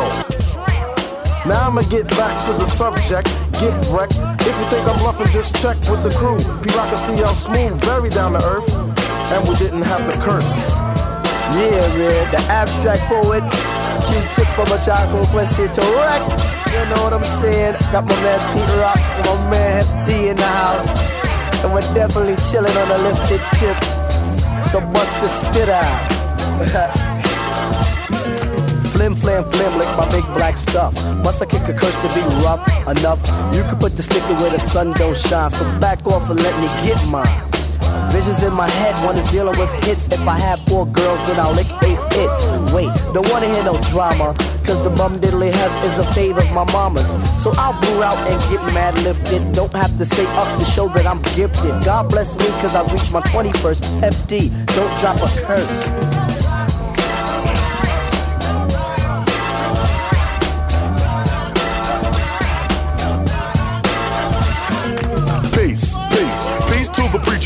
Now 1.46 1.68
I'ma 1.68 1.82
get 1.84 2.08
back 2.10 2.40
to 2.46 2.54
the 2.54 2.66
subject, 2.66 3.28
get 3.60 3.74
wrecked. 3.90 4.16
If 4.48 4.58
you 4.58 4.66
think 4.70 4.88
I'm 4.88 4.98
bluffing, 5.00 5.28
just 5.28 5.60
check 5.62 5.78
with 5.90 6.04
the 6.04 6.12
crew. 6.12 6.38
Pete 6.62 6.76
Rock 6.76 6.90
and 6.90 7.00
CL 7.00 7.36
Smooth, 7.36 7.84
very 7.84 8.10
down 8.10 8.34
to 8.34 8.46
earth, 8.46 8.72
and 9.34 9.48
we 9.50 9.56
didn't 9.56 9.84
have 9.84 10.10
to 10.10 10.18
curse. 10.22 10.91
Yeah, 11.52 11.84
man, 11.98 12.32
the 12.32 12.40
abstract 12.48 13.04
poet. 13.12 13.44
Q-tip 14.08 14.48
from 14.56 14.72
a 14.72 14.80
chocolate 14.80 15.50
here 15.56 15.68
to 15.68 15.82
wreck. 16.00 16.24
You 16.72 16.84
know 16.90 17.04
what 17.04 17.14
I'm 17.14 17.24
saying? 17.24 17.76
Got 17.92 18.06
my 18.06 18.16
man 18.24 18.40
Pete 18.54 18.76
Rock 18.80 18.98
and 18.98 19.26
my 19.26 19.36
man 19.52 19.84
D 20.08 20.30
in 20.30 20.38
the 20.38 20.46
house. 20.46 21.00
And 21.64 21.74
we're 21.74 21.82
definitely 21.94 22.38
chilling 22.50 22.76
on 22.78 22.90
a 22.90 22.98
lifted 23.04 23.42
tip. 23.60 23.78
So 24.64 24.80
bust 24.80 25.20
the 25.20 25.28
spit 25.28 25.68
out. 25.68 26.98
flim 28.94 29.16
flam 29.16 29.44
flim 29.52 29.78
lick 29.78 29.90
my 29.98 30.08
big 30.10 30.24
black 30.34 30.56
stuff. 30.56 30.94
Must 31.26 31.42
I 31.42 31.46
kick 31.48 31.68
a 31.68 31.74
curse 31.74 31.96
to 31.98 32.08
be 32.16 32.22
rough 32.44 32.66
enough? 32.88 33.20
You 33.54 33.64
can 33.64 33.78
put 33.78 33.98
the 33.98 34.04
sticker 34.04 34.36
where 34.36 34.52
the 34.52 34.60
sun 34.60 34.94
don't 34.94 35.18
shine. 35.18 35.50
So 35.50 35.66
back 35.80 36.08
off 36.08 36.30
and 36.30 36.42
let 36.42 36.58
me 36.62 36.68
get 36.88 37.04
mine. 37.08 37.51
Visions 38.12 38.44
in 38.44 38.54
my 38.54 38.68
head, 38.68 38.94
one 39.06 39.18
is 39.18 39.30
dealing 39.32 39.58
with 39.58 39.72
hits. 39.86 40.08
If 40.08 40.28
I 40.28 40.38
have 40.38 40.60
four 40.68 40.86
girls, 40.86 41.26
then 41.28 41.40
I'll 41.40 41.54
lick 41.54 41.68
eight 41.84 42.00
hits. 42.12 42.46
Wait, 42.74 42.92
don't 43.14 43.30
wanna 43.32 43.48
hear 43.48 43.64
no 43.64 43.80
drama. 43.90 44.36
Cause 44.66 44.84
the 44.84 44.90
bum 44.90 45.20
diddly 45.20 45.52
have 45.52 45.84
is 45.86 45.98
a 45.98 46.14
favor 46.14 46.42
of 46.42 46.52
my 46.52 46.66
mama's. 46.74 47.10
So 47.42 47.52
I'll 47.58 47.80
blue 47.80 48.04
out 48.04 48.18
and 48.30 48.40
get 48.52 48.62
mad 48.74 48.98
lifted. 49.04 49.54
Don't 49.54 49.74
have 49.74 49.98
to 49.98 50.06
say 50.06 50.26
up 50.36 50.60
to 50.60 50.66
show 50.66 50.88
that 50.90 51.08
I'm 51.08 51.22
gifted. 51.36 51.84
God 51.86 52.10
bless 52.10 52.38
me 52.38 52.48
cause 52.62 52.76
I 52.76 52.84
reached 52.92 53.12
my 53.12 53.22
21st 53.22 53.84
FD. 54.02 54.76
Don't 54.76 55.00
drop 55.00 55.18
a 55.18 55.30
curse. 55.46 56.31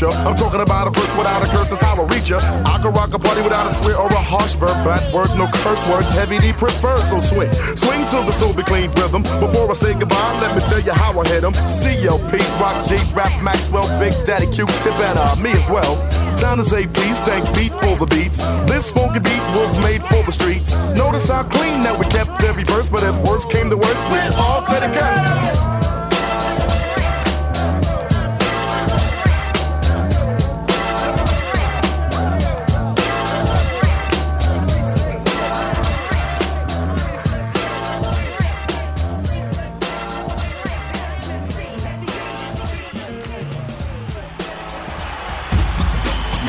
I'm 0.02 0.36
talking 0.36 0.60
about 0.60 0.86
a 0.86 0.90
verse 0.90 1.14
without 1.16 1.42
a 1.42 1.46
curse, 1.46 1.70
that's 1.70 1.80
how 1.80 1.96
I 1.96 2.04
reach 2.14 2.28
ya. 2.28 2.36
I 2.66 2.76
can 2.82 2.92
rock 2.92 3.14
a 3.14 3.18
party 3.18 3.40
without 3.40 3.66
a 3.66 3.70
swear 3.70 3.96
or 3.96 4.08
a 4.08 4.20
harsh 4.20 4.52
verb. 4.52 4.76
Bad 4.84 5.00
words, 5.14 5.34
no 5.36 5.48
curse 5.64 5.88
words. 5.88 6.10
Heavy 6.10 6.38
D 6.38 6.52
prefer, 6.52 6.96
so 6.96 7.18
swing. 7.18 7.52
Swing 7.76 8.04
till 8.04 8.22
the 8.24 8.32
soul 8.32 8.52
be 8.52 8.62
clean 8.62 8.90
rhythm. 9.00 9.22
Before 9.40 9.70
I 9.70 9.72
say 9.72 9.94
goodbye, 9.94 10.38
let 10.40 10.54
me 10.54 10.60
tell 10.68 10.80
you 10.80 10.92
how 10.92 11.18
I 11.18 11.26
hit 11.28 11.40
them. 11.40 11.52
CLP, 11.52 12.36
Rock 12.60 12.84
G, 12.84 12.96
Rap 13.14 13.32
Maxwell, 13.42 13.88
Big 13.98 14.12
Daddy 14.26 14.46
Q, 14.52 14.66
Tip, 14.84 14.98
and 15.00 15.18
uh, 15.18 15.34
me 15.36 15.52
as 15.52 15.70
well. 15.70 15.96
Time 16.36 16.58
to 16.58 16.64
say 16.64 16.86
please, 16.86 17.18
thank 17.20 17.42
beat 17.56 17.72
for 17.72 17.96
the 17.96 18.06
beats. 18.06 18.44
This 18.68 18.92
funky 18.92 19.20
beat 19.20 19.44
was 19.56 19.80
made 19.82 20.02
for 20.12 20.22
the 20.24 20.32
streets. 20.32 20.74
Notice 20.92 21.28
how 21.28 21.44
clean 21.44 21.80
that 21.80 21.98
we 21.98 22.04
kept 22.06 22.44
every 22.44 22.64
verse, 22.64 22.90
but 22.90 23.02
if 23.02 23.16
worse 23.24 23.46
came 23.46 23.70
to 23.70 23.76
worst, 23.78 24.02
we 24.12 24.18
all 24.36 24.60
said 24.60 24.82
it 24.82 24.92
again. 24.92 25.75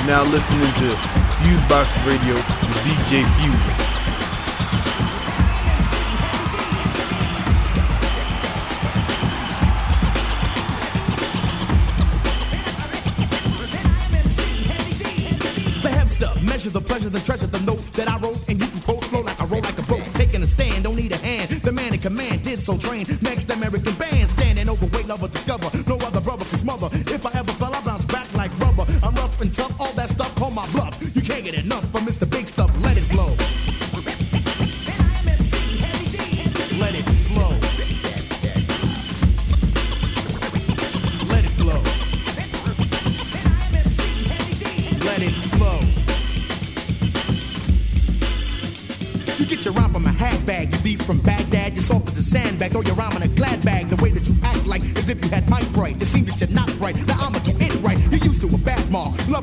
Now 0.08 0.24
listening 0.24 0.62
to 0.62 0.88
Fusebox 1.36 2.08
Radio 2.08 2.36
with 2.36 2.78
DJ 2.86 3.28
Fusion. 3.36 3.88
Measure 16.41 16.69
the 16.72 16.81
pleasure, 16.81 17.10
then 17.10 17.22
treasure 17.22 17.45
the 17.45 17.60
note 17.60 17.80
that 17.94 18.07
I 18.07 18.18
wrote, 18.18 18.38
and 18.48 18.60
you 18.60 18.65
can 18.65 18.81
quote 18.81 19.03
flow 19.06 19.22
like 19.22 19.40
I 19.40 19.45
roll 19.45 19.61
like 19.61 19.77
a 19.77 19.84
boat. 19.84 20.03
Taking 20.15 20.41
a 20.41 20.48
stand, 20.48 20.86
don't 20.86 20.95
need 20.95 21.11
a 21.11 21.18
hand. 21.18 21.49
The 21.49 21.72
man 21.72 21.94
in 21.94 21.99
command 21.99 22.44
did 22.44 22.57
so 22.60 22.77
train. 22.77 23.06
Next 23.22 23.49
American 23.52 23.94
band, 23.94 24.27
standing 24.27 24.68
overweight, 24.68 25.06
lover 25.06 25.27
discover. 25.27 25.69
No 25.86 25.98
other 25.98 26.19
brother 26.19 26.45
can 26.45 26.57
smother. 26.57 26.90
If 26.91 27.26
I 27.26 27.31
ever 27.38 27.52
fell, 27.52 27.76
I 27.76 27.81
rough 29.38 29.41
and 29.41 29.53
tough, 29.53 29.80
all 29.80 29.93
that 29.93 30.09
stuff, 30.09 30.34
call 30.35 30.51
my 30.51 30.68
bluff. 30.72 30.97
You 31.15 31.22
can't 31.22 31.43
get 31.43 31.55
enough 31.55 31.89
from 31.91 32.05
Mr. 32.05 32.30
Big 32.30 32.47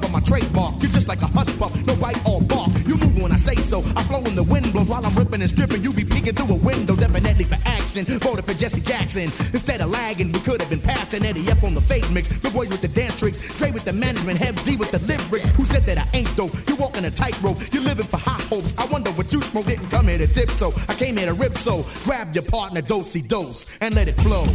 on 0.03 0.13
my 0.13 0.21
trademark. 0.21 0.81
You're 0.83 0.91
just 0.91 1.09
like 1.09 1.21
a 1.23 1.27
hush 1.27 1.57
pup, 1.59 1.75
no 1.87 1.95
bite 1.97 2.27
or 2.27 2.41
bark. 2.41 2.71
You 2.87 2.97
move 2.97 3.21
when 3.21 3.33
I 3.33 3.37
say 3.37 3.57
so. 3.57 3.81
I 3.95 4.03
flow 4.05 4.21
when 4.21 4.35
the 4.35 4.43
wind 4.43 4.73
blows 4.73 4.89
while 4.89 5.05
I'm 5.05 5.15
ripping 5.15 5.43
and 5.43 5.51
stripping. 5.51 5.85
You 5.85 5.93
be 5.93 6.05
peeking 6.05 6.35
through 6.35 6.55
a 6.55 6.59
window, 6.59 6.97
definitely 6.97 7.45
for 7.45 7.59
action. 7.67 8.05
Voted 8.07 8.47
for 8.47 8.55
Jesse 8.55 8.81
Jackson. 8.81 9.31
Instead 9.53 9.81
of 9.83 9.91
lagging, 9.91 10.33
we 10.33 10.41
could 10.41 10.61
have 10.61 10.71
been 10.71 10.81
passing 10.81 11.25
Eddie 11.25 11.49
F 11.51 11.63
on 11.63 11.75
the 11.75 11.81
fade 11.81 12.11
mix. 12.11 12.29
The 12.29 12.51
boys 12.51 12.71
with 12.71 12.81
the 12.81 12.89
dance 12.89 13.17
tricks, 13.17 13.39
Dre 13.59 13.71
with 13.71 13.85
the 13.85 13.93
management, 13.93 14.39
Hev 14.39 14.63
D 14.65 14.77
with 14.77 14.91
the 14.91 15.01
lyrics. 15.01 15.47
Who 15.57 15.65
said 15.65 15.85
that 15.87 15.99
I 15.99 16.09
ain't 16.15 16.35
though? 16.37 16.51
You 16.67 16.77
walking 16.77 17.05
a 17.05 17.11
tightrope, 17.11 17.59
you're 17.73 17.83
living 17.83 18.07
for 18.07 18.17
high 18.17 18.43
hopes. 18.45 18.75
I 18.79 18.87
wonder 18.87 19.11
what 19.13 19.33
you 19.33 19.43
smoke 19.43 19.67
didn't 19.67 19.91
come 19.91 20.09
here 20.09 20.19
to 20.19 20.27
tiptoe. 20.27 20.73
I 20.89 20.95
came 20.95 21.17
here 21.17 21.27
to 21.27 21.35
rip 21.35 21.57
so. 21.57 21.85
Grab 22.05 22.35
your 22.35 22.45
partner, 22.45 22.81
dosey 22.81 23.27
dose, 23.27 23.67
and 23.81 23.95
let 23.95 24.09
it 24.09 24.15
flow. 24.15 24.47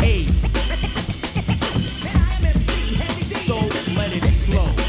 We. 0.00 0.26
So 3.34 3.56
let 3.96 4.12
it 4.12 4.30
flow. 4.44 4.83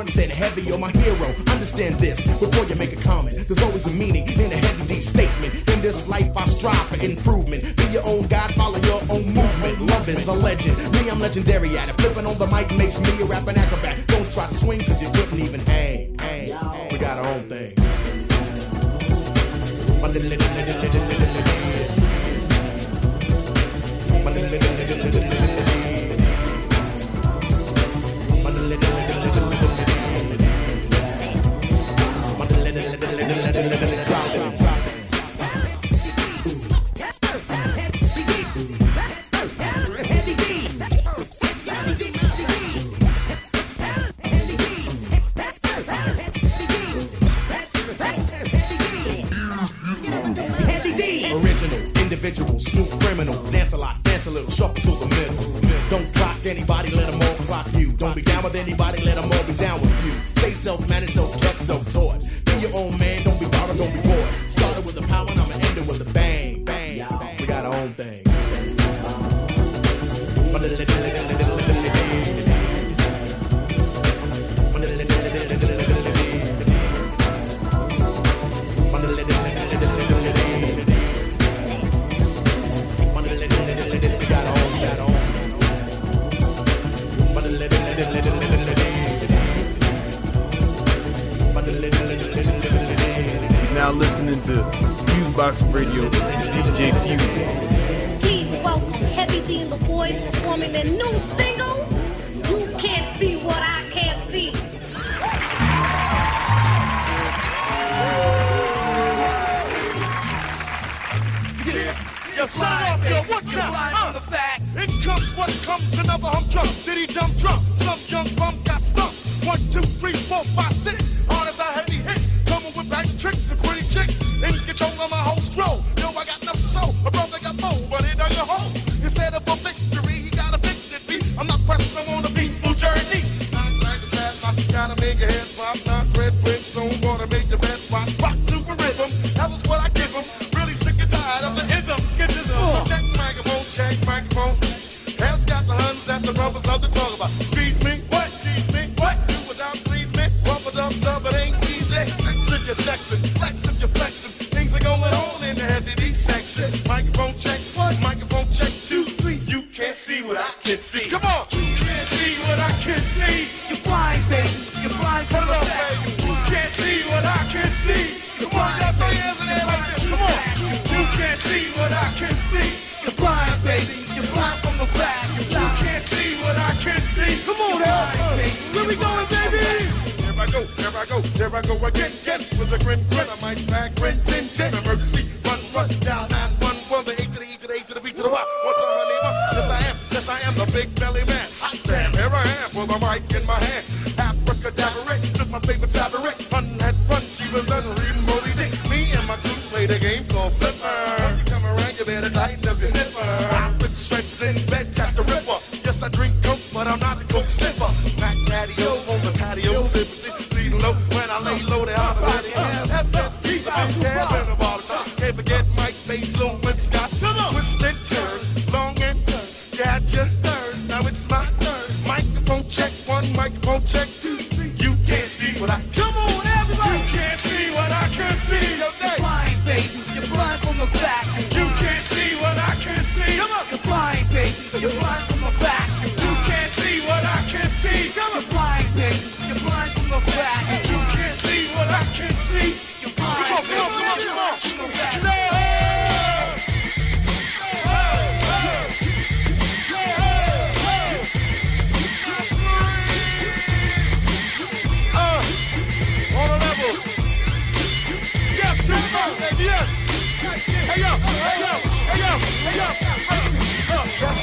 Jordan 0.00 0.14
said, 0.14 0.30
Heavy, 0.30 0.62
you're 0.62 0.78
my 0.78 0.90
hero. 0.92 1.28
Understand 1.48 2.00
this 2.00 2.22
before 2.22 2.64
you 2.64 2.74
make 2.76 2.94
a 2.94 3.02
comment. 3.02 3.36
There's 3.46 3.62
always 3.62 3.86
a 3.86 3.90
meaning 3.90 4.26
in 4.32 4.50
a 4.50 4.56
heavy 4.56 4.86
D 4.86 4.98
statement. 4.98 5.68
In 5.68 5.82
this 5.82 6.08
life, 6.08 6.34
I 6.34 6.46
strive 6.46 6.88
for 6.88 7.04
improvement. 7.04 7.76
Be 7.76 7.84
your 7.84 8.06
own 8.06 8.26
God, 8.28 8.54
follow 8.54 8.78
your 8.78 9.02
own 9.10 9.26
movement. 9.34 9.78
Love 9.82 10.08
is 10.08 10.26
a 10.26 10.32
legend. 10.32 10.74
Me, 10.92 11.10
I'm 11.10 11.18
legendary 11.18 11.76
at 11.76 11.90
it. 11.90 12.00
Flip 12.00 12.16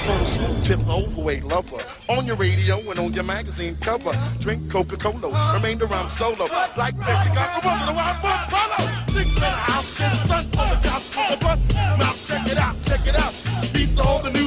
on 0.09 0.19
the 0.19 0.25
smooth 0.25 0.65
tip, 0.65 0.79
the 0.79 0.91
overweight 0.91 1.43
lover. 1.43 1.83
On 2.09 2.25
your 2.25 2.35
radio 2.35 2.79
and 2.89 2.99
on 2.99 3.13
your 3.13 3.23
magazine 3.23 3.77
cover. 3.81 4.13
Drink 4.39 4.71
Coca-Cola, 4.71 5.53
remainder 5.53 5.87
I'm 5.87 6.09
solo. 6.09 6.45
Like 6.77 6.95
Pepsi, 6.95 7.33
got 7.33 7.61
the 7.61 7.67
once 7.67 7.81
in 7.81 7.89
a 7.89 7.93
while, 7.93 8.19
but 8.21 8.49
follow. 8.49 8.89
Six 9.09 9.35
in 9.35 9.41
the 9.41 9.49
house, 9.49 9.99
and 9.99 10.13
a 10.13 10.17
stunt 10.17 10.57
on 10.57 10.69
the 10.69 10.87
cops, 10.87 11.13
for 11.13 11.27
the 11.31 11.37
butt. 11.43 11.59
Now 11.99 12.13
check 12.25 12.47
it 12.51 12.57
out, 12.57 12.75
check 12.83 13.07
it 13.07 13.15
out. 13.15 13.33
Beast 13.73 13.99
all 13.99 14.21
the 14.21 14.31
new 14.31 14.46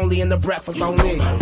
only 0.00 0.20
in 0.22 0.30
the 0.30 0.36
breakfast 0.36 0.80
only. 0.80 1.39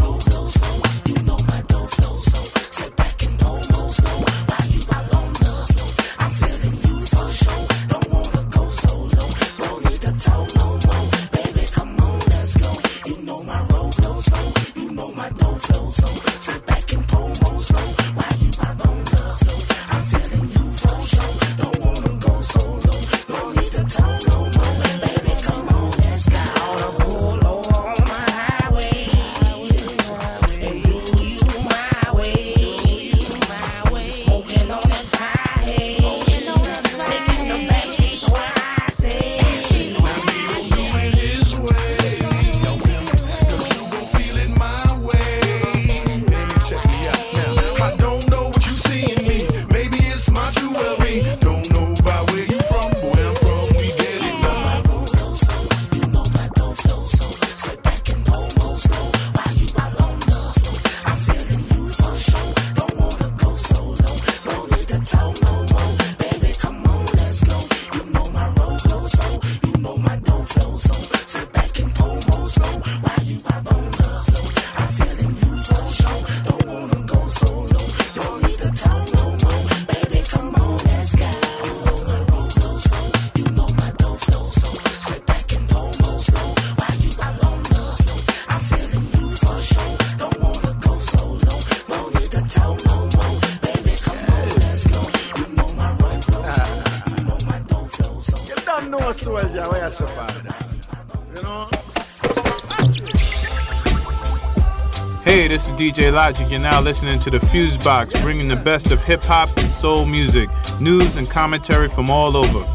DJ 105.79 106.13
Logic. 106.13 106.51
You're 106.51 106.59
now 106.59 106.81
listening 106.81 107.21
to 107.21 107.31
the 107.31 107.39
Fuse 107.39 107.77
Box, 107.79 108.13
bringing 108.21 108.49
the 108.49 108.57
best 108.57 108.91
of 108.91 109.05
hip 109.05 109.23
hop 109.23 109.49
and 109.59 109.71
soul 109.71 110.07
music, 110.07 110.49
news 110.81 111.15
and 111.15 111.31
commentary 111.31 111.89
from 111.89 112.11
all 112.11 112.37
over. 112.37 112.67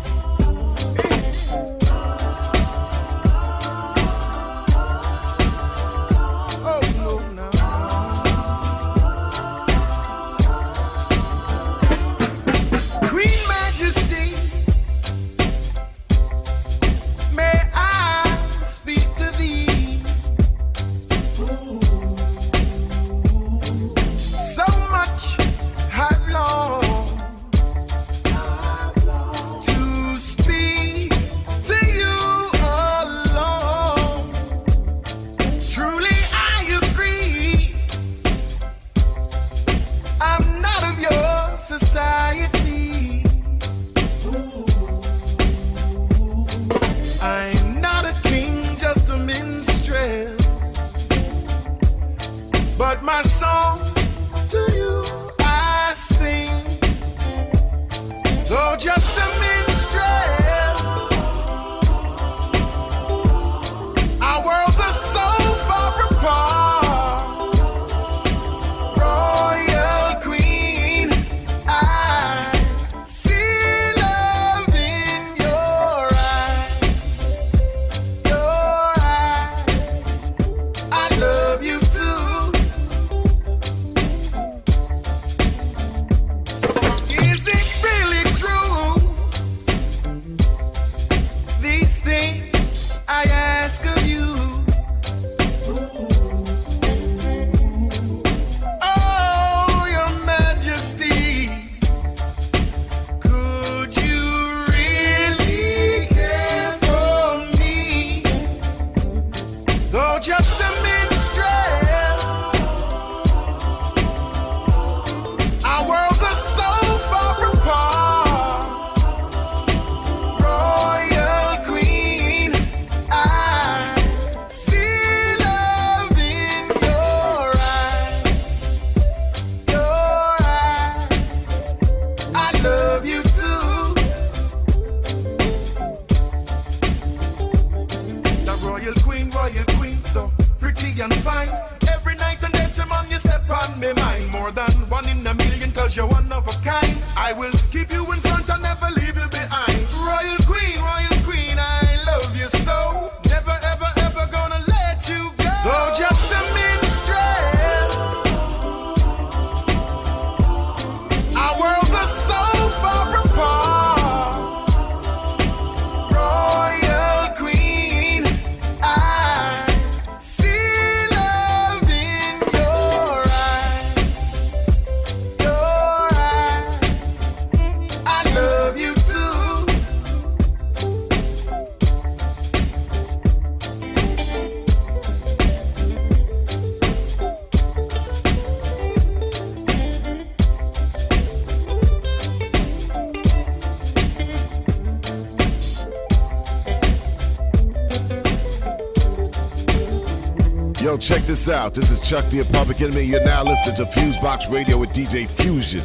Check 201.04 201.26
this 201.26 201.50
out. 201.50 201.74
This 201.74 201.92
is 201.92 202.00
Chuck 202.00 202.30
D 202.30 202.42
Public 202.46 202.80
Enemy. 202.80 203.02
You're 203.04 203.26
now 203.26 203.44
listening 203.44 203.76
to 203.76 203.84
Fusebox 203.84 204.50
Radio 204.50 204.78
with 204.78 204.92
DJ 204.92 205.28
Fusion. 205.28 205.84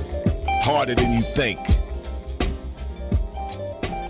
Harder 0.63 0.95
than 0.95 1.13
you 1.13 1.21
think. 1.21 1.59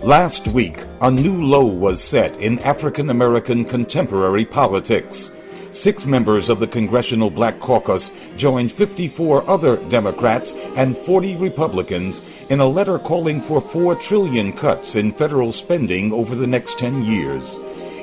Last 0.03 0.49
week, 0.49 0.85
a 1.01 1.09
new 1.09 1.43
low 1.43 1.65
was 1.65 2.03
set 2.03 2.37
in 2.37 2.59
African 2.59 3.09
American 3.09 3.65
contemporary 3.65 4.45
politics. 4.45 5.31
Six 5.71 6.05
members 6.05 6.47
of 6.47 6.59
the 6.59 6.67
Congressional 6.67 7.31
Black 7.31 7.59
Caucus 7.59 8.11
joined 8.35 8.71
54 8.71 9.49
other 9.49 9.77
Democrats 9.89 10.51
and 10.75 10.95
40 10.95 11.37
Republicans 11.37 12.21
in 12.51 12.59
a 12.59 12.67
letter 12.67 12.99
calling 12.99 13.41
for 13.41 13.61
4 13.61 13.95
trillion 13.95 14.53
cuts 14.53 14.95
in 14.95 15.11
federal 15.11 15.53
spending 15.53 16.13
over 16.13 16.35
the 16.35 16.45
next 16.45 16.77
10 16.77 17.01
years. 17.01 17.57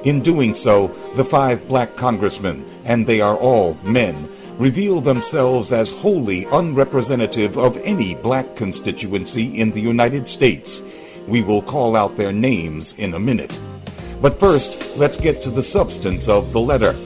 In 0.04 0.22
doing 0.22 0.54
so, 0.54 0.88
the 1.14 1.24
five 1.24 1.66
black 1.68 1.94
congressmen, 1.94 2.64
and 2.86 3.06
they 3.06 3.20
are 3.20 3.36
all 3.36 3.76
men, 3.84 4.28
reveal 4.58 5.02
themselves 5.02 5.72
as 5.72 5.90
wholly 5.90 6.46
unrepresentative 6.46 7.58
of 7.58 7.76
any 7.78 8.14
black 8.14 8.56
constituency 8.56 9.58
in 9.60 9.70
the 9.72 9.80
United 9.80 10.26
States. 10.26 10.82
We 11.28 11.42
will 11.42 11.60
call 11.60 11.96
out 11.96 12.16
their 12.16 12.32
names 12.32 12.94
in 12.96 13.12
a 13.12 13.18
minute. 13.18 13.58
But 14.22 14.40
first, 14.40 14.96
let's 14.96 15.18
get 15.18 15.42
to 15.42 15.50
the 15.50 15.62
substance 15.62 16.28
of 16.28 16.52
the 16.52 16.60
letter. 16.60 16.96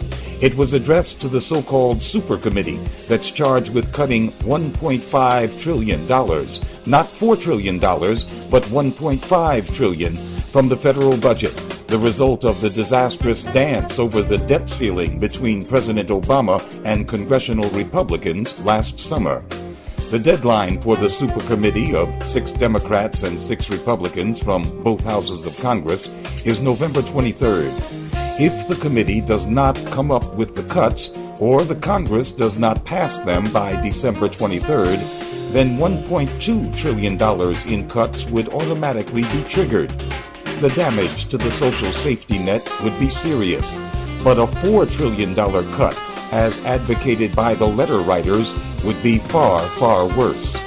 It 0.41 0.55
was 0.55 0.73
addressed 0.73 1.21
to 1.21 1.29
the 1.29 1.41
so-called 1.41 2.03
super 2.03 2.39
committee 2.39 2.79
that's 3.09 3.31
charged 3.31 3.75
with 3.75 3.93
cutting 3.93 4.33
$1.5 4.45 5.61
trillion, 5.61 6.07
not 6.07 7.07
$4 7.07 7.41
trillion, 7.41 7.79
but 7.79 8.63
1.5 8.65 9.75
trillion 9.75 10.17
from 10.51 10.69
the 10.69 10.77
federal 10.77 11.17
budget, 11.17 11.53
the 11.91 11.99
result 11.99 12.45
of 12.45 12.61
the 12.61 12.71
disastrous 12.71 13.43
dance 13.43 13.99
over 13.99 14.23
the 14.23 14.39
debt 14.39 14.71
ceiling 14.71 15.19
between 15.19 15.67
President 15.67 16.09
Obama 16.09 16.63
and 16.85 17.09
congressional 17.09 17.69
Republicans 17.71 18.57
last 18.65 19.01
summer. 19.01 19.45
The 20.13 20.21
deadline 20.21 20.81
for 20.81 20.95
the 20.95 21.11
super 21.11 21.41
committee 21.41 21.93
of 21.93 22.09
six 22.25 22.53
Democrats 22.53 23.25
and 23.25 23.41
six 23.41 23.71
Republicans 23.71 24.41
from 24.41 24.63
both 24.85 25.01
houses 25.05 25.45
of 25.45 25.59
Congress 25.61 26.07
is 26.47 26.61
November 26.61 27.01
23rd. 27.03 27.73
If 28.39 28.69
the 28.69 28.77
committee 28.77 29.21
does 29.21 29.47
not 29.47 29.75
come 29.87 30.13
up 30.13 30.37
with 30.37 30.55
the 30.55 30.63
cuts, 30.73 31.11
or 31.41 31.65
the 31.65 31.75
Congress 31.75 32.31
does 32.31 32.57
not 32.57 32.85
pass 32.85 33.19
them 33.21 33.51
by 33.53 33.81
December 33.83 34.29
23rd, 34.29 35.53
then 35.53 35.77
$1.2 35.77 36.77
trillion 36.77 37.21
in 37.67 37.89
cuts 37.89 38.27
would 38.27 38.49
automatically 38.51 39.23
be 39.25 39.43
triggered. 39.43 39.91
The 40.61 40.69
damage 40.75 41.25
to 41.31 41.39
the 41.39 41.51
social 41.53 41.91
safety 41.91 42.39
net 42.39 42.71
would 42.83 42.99
be 43.01 43.09
serious, 43.09 43.79
but 44.23 44.37
a 44.37 44.45
$4 44.45 44.93
trillion 44.95 45.35
cut, 45.35 45.99
as 46.33 46.63
advocated 46.67 47.35
by 47.35 47.55
the 47.55 47.67
letter 47.67 48.01
writers, 48.01 48.55
would 48.85 49.03
be 49.03 49.21
far, 49.21 49.61
far 49.61 50.07
worse. 50.19 50.61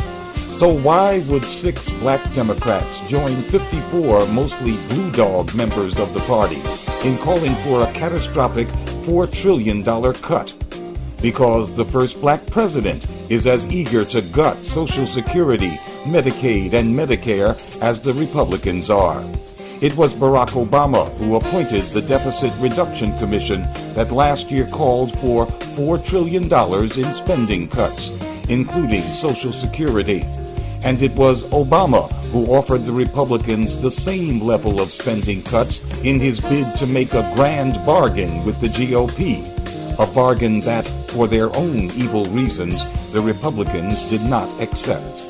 So 0.49 0.75
why 0.75 1.19
would 1.27 1.45
six 1.45 1.91
black 1.99 2.33
Democrats 2.33 3.01
join 3.01 3.35
54 3.43 4.25
mostly 4.29 4.77
blue 4.89 5.11
dog 5.11 5.53
members 5.53 5.99
of 5.99 6.11
the 6.15 6.21
party 6.21 6.61
in 7.07 7.15
calling 7.19 7.53
for 7.57 7.83
a 7.83 7.93
catastrophic 7.93 8.69
$4 9.05 9.31
trillion 9.31 9.83
cut? 9.83 10.55
Because 11.21 11.71
the 11.71 11.85
first 11.85 12.19
black 12.19 12.43
president 12.47 13.05
is 13.29 13.45
as 13.45 13.71
eager 13.71 14.05
to 14.05 14.23
gut 14.23 14.65
Social 14.65 15.05
Security, 15.05 15.69
Medicaid, 16.05 16.73
and 16.73 16.95
Medicare 16.97 17.53
as 17.79 17.99
the 17.99 18.13
Republicans 18.15 18.89
are. 18.89 19.23
It 19.83 19.97
was 19.97 20.15
Barack 20.15 20.51
Obama 20.51 21.13
who 21.17 21.35
appointed 21.35 21.83
the 21.83 22.01
Deficit 22.01 22.53
Reduction 22.61 23.17
Commission 23.17 23.63
that 23.95 24.13
last 24.13 24.49
year 24.49 24.65
called 24.65 25.11
for 25.19 25.45
$4 25.75 26.01
trillion 26.05 26.43
in 26.45 27.13
spending 27.13 27.67
cuts, 27.67 28.11
including 28.47 29.01
Social 29.01 29.51
Security. 29.51 30.21
And 30.85 31.01
it 31.01 31.11
was 31.15 31.43
Obama 31.51 32.09
who 32.31 32.45
offered 32.45 32.85
the 32.85 32.93
Republicans 32.93 33.77
the 33.77 33.91
same 33.91 34.39
level 34.39 34.79
of 34.79 34.89
spending 34.89 35.43
cuts 35.43 35.83
in 36.05 36.17
his 36.17 36.39
bid 36.39 36.77
to 36.77 36.87
make 36.87 37.13
a 37.13 37.29
grand 37.35 37.73
bargain 37.85 38.45
with 38.45 38.61
the 38.61 38.69
GOP, 38.69 39.43
a 39.99 40.07
bargain 40.13 40.61
that, 40.61 40.87
for 41.09 41.27
their 41.27 41.53
own 41.57 41.91
evil 41.91 42.23
reasons, 42.27 42.79
the 43.11 43.19
Republicans 43.19 44.01
did 44.09 44.21
not 44.21 44.47
accept. 44.61 45.25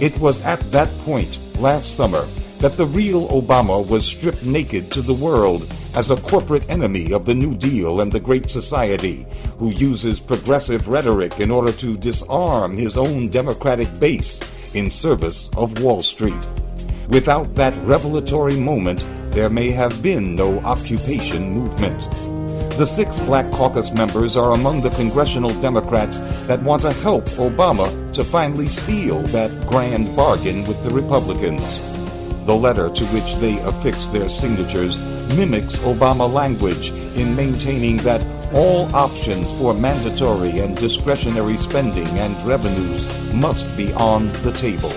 It 0.00 0.18
was 0.18 0.40
at 0.40 0.72
that 0.72 0.90
point 1.04 1.38
last 1.60 1.94
summer 1.94 2.26
that 2.58 2.76
the 2.76 2.86
real 2.86 3.28
Obama 3.28 3.86
was 3.86 4.06
stripped 4.06 4.44
naked 4.44 4.90
to 4.92 5.02
the 5.02 5.14
world 5.14 5.72
as 5.94 6.10
a 6.10 6.20
corporate 6.20 6.68
enemy 6.68 7.12
of 7.12 7.24
the 7.24 7.34
New 7.34 7.54
Deal 7.54 8.00
and 8.00 8.12
the 8.12 8.20
Great 8.20 8.50
Society, 8.50 9.26
who 9.58 9.70
uses 9.70 10.20
progressive 10.20 10.88
rhetoric 10.88 11.40
in 11.40 11.50
order 11.50 11.72
to 11.72 11.96
disarm 11.96 12.76
his 12.76 12.96
own 12.96 13.28
Democratic 13.28 13.98
base 13.98 14.40
in 14.74 14.90
service 14.90 15.48
of 15.56 15.80
Wall 15.80 16.02
Street. 16.02 16.34
Without 17.08 17.54
that 17.54 17.76
revelatory 17.82 18.56
moment, 18.56 19.06
there 19.30 19.48
may 19.48 19.70
have 19.70 20.02
been 20.02 20.34
no 20.34 20.58
occupation 20.60 21.52
movement. 21.52 22.00
The 22.76 22.86
six 22.86 23.18
Black 23.20 23.50
Caucus 23.52 23.90
members 23.92 24.36
are 24.36 24.52
among 24.52 24.82
the 24.82 24.90
congressional 24.90 25.58
Democrats 25.62 26.20
that 26.46 26.62
want 26.62 26.82
to 26.82 26.92
help 26.92 27.24
Obama 27.36 28.12
to 28.12 28.22
finally 28.22 28.66
seal 28.66 29.20
that 29.28 29.50
grand 29.66 30.14
bargain 30.14 30.66
with 30.66 30.82
the 30.84 30.90
Republicans. 30.90 31.80
The 32.46 32.54
letter 32.54 32.88
to 32.88 33.04
which 33.06 33.34
they 33.40 33.58
affix 33.62 34.06
their 34.06 34.28
signatures 34.28 35.00
mimics 35.34 35.74
Obama 35.78 36.32
language 36.32 36.90
in 37.16 37.34
maintaining 37.34 37.96
that 37.98 38.24
all 38.54 38.86
options 38.94 39.50
for 39.58 39.74
mandatory 39.74 40.60
and 40.60 40.76
discretionary 40.76 41.56
spending 41.56 42.06
and 42.06 42.36
revenues 42.46 43.04
must 43.34 43.66
be 43.76 43.92
on 43.94 44.28
the 44.44 44.52
table. 44.52 44.92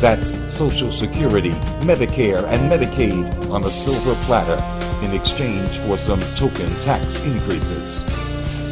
That's 0.00 0.32
Social 0.50 0.90
Security, 0.90 1.50
Medicare, 1.84 2.42
and 2.44 2.72
Medicaid 2.72 3.50
on 3.50 3.64
a 3.64 3.70
silver 3.70 4.14
platter 4.24 4.56
in 5.04 5.12
exchange 5.12 5.78
for 5.80 5.98
some 5.98 6.22
token 6.36 6.72
tax 6.80 7.22
increases. 7.26 7.98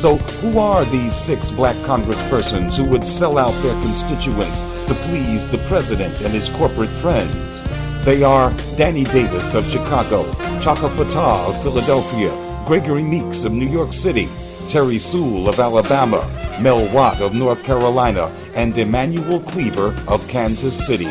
So, 0.00 0.16
who 0.40 0.58
are 0.58 0.86
these 0.86 1.14
six 1.14 1.50
black 1.50 1.76
congresspersons 1.84 2.78
who 2.78 2.84
would 2.84 3.06
sell 3.06 3.36
out 3.36 3.52
their 3.62 3.78
constituents 3.82 4.62
to 4.86 4.94
please 5.04 5.46
the 5.50 5.58
president 5.68 6.18
and 6.22 6.32
his 6.32 6.48
corporate 6.48 6.88
friends? 6.88 7.65
They 8.06 8.22
are 8.22 8.52
Danny 8.76 9.02
Davis 9.02 9.52
of 9.54 9.68
Chicago, 9.68 10.32
Chaka 10.60 10.88
Fattah 10.90 11.48
of 11.48 11.60
Philadelphia, 11.60 12.30
Gregory 12.64 13.02
Meeks 13.02 13.42
of 13.42 13.50
New 13.50 13.66
York 13.66 13.92
City, 13.92 14.26
Terri 14.68 15.00
Sewell 15.00 15.48
of 15.48 15.58
Alabama, 15.58 16.22
Mel 16.60 16.88
Watt 16.92 17.20
of 17.20 17.34
North 17.34 17.64
Carolina, 17.64 18.32
and 18.54 18.78
Emmanuel 18.78 19.40
Cleaver 19.40 19.96
of 20.06 20.28
Kansas 20.28 20.86
City. 20.86 21.10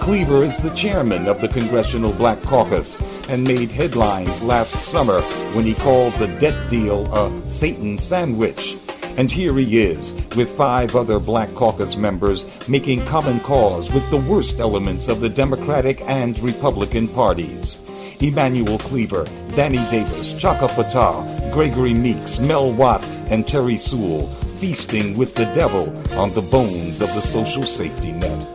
Cleaver 0.00 0.42
is 0.42 0.58
the 0.58 0.74
chairman 0.74 1.28
of 1.28 1.40
the 1.40 1.46
Congressional 1.46 2.12
Black 2.12 2.42
Caucus 2.42 3.00
and 3.28 3.44
made 3.44 3.70
headlines 3.70 4.42
last 4.42 4.72
summer 4.86 5.20
when 5.54 5.64
he 5.64 5.74
called 5.74 6.14
the 6.14 6.26
debt 6.38 6.68
deal 6.68 7.06
a 7.14 7.48
Satan 7.48 7.96
sandwich. 7.96 8.76
And 9.16 9.30
here 9.30 9.54
he 9.54 9.80
is, 9.80 10.12
with 10.34 10.56
five 10.56 10.96
other 10.96 11.20
Black 11.20 11.54
Caucus 11.54 11.96
members, 11.96 12.46
making 12.68 13.06
common 13.06 13.38
cause 13.40 13.92
with 13.92 14.08
the 14.10 14.16
worst 14.16 14.58
elements 14.58 15.06
of 15.08 15.20
the 15.20 15.28
Democratic 15.28 16.00
and 16.02 16.38
Republican 16.40 17.06
parties. 17.08 17.78
Emmanuel 18.20 18.78
Cleaver, 18.78 19.24
Danny 19.48 19.84
Davis, 19.90 20.32
Chaka 20.32 20.66
Fattah, 20.66 21.52
Gregory 21.52 21.92
Meeks, 21.94 22.40
Mel 22.40 22.72
Watt, 22.72 23.04
and 23.28 23.44
Terri 23.44 23.78
Sewell, 23.78 24.28
feasting 24.58 25.16
with 25.16 25.34
the 25.34 25.46
devil 25.52 25.96
on 26.18 26.32
the 26.34 26.42
bones 26.42 27.00
of 27.00 27.08
the 27.14 27.20
social 27.20 27.64
safety 27.64 28.12
net. 28.12 28.46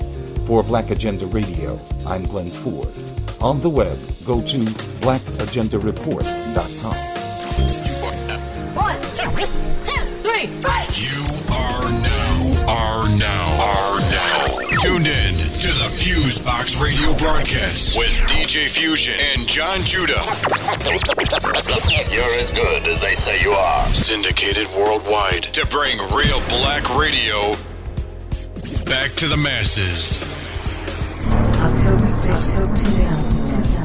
For 0.45 0.63
Black 0.63 0.89
Agenda 0.89 1.27
Radio, 1.27 1.79
I'm 2.05 2.25
Glen 2.25 2.49
Ford. 2.49 2.93
On 3.39 3.61
the 3.61 3.69
web, 3.69 3.97
go 4.25 4.41
to 4.41 4.57
blackagendareport.com. 5.01 7.18
two, 10.39 10.47
three, 10.47 10.61
five. 10.61 10.97
You 10.97 11.25
are 11.53 11.91
now, 12.01 12.65
are 12.67 13.09
now, 13.17 13.45
are 13.61 13.99
now 14.11 14.47
tuned 14.81 15.07
in 15.07 15.33
to 15.59 15.67
the 15.67 15.89
Fusebox 15.91 16.81
radio 16.81 17.13
broadcast 17.17 17.97
with 17.97 18.15
DJ 18.27 18.69
Fusion 18.69 19.15
and 19.19 19.47
John 19.47 19.79
Judah. 19.79 20.21
You're 22.13 22.33
as 22.35 22.51
good 22.51 22.87
as 22.87 23.01
they 23.01 23.15
say 23.15 23.41
you 23.41 23.51
are. 23.51 23.85
Syndicated 23.93 24.67
worldwide 24.77 25.43
to 25.43 25.65
bring 25.67 25.97
real 26.15 26.39
black 26.49 26.95
radio 26.95 27.55
back 28.85 29.11
to 29.15 29.27
the 29.27 29.37
masses. 29.37 30.23
October 31.59 32.07
6, 32.07 32.53
2011. 32.53 33.78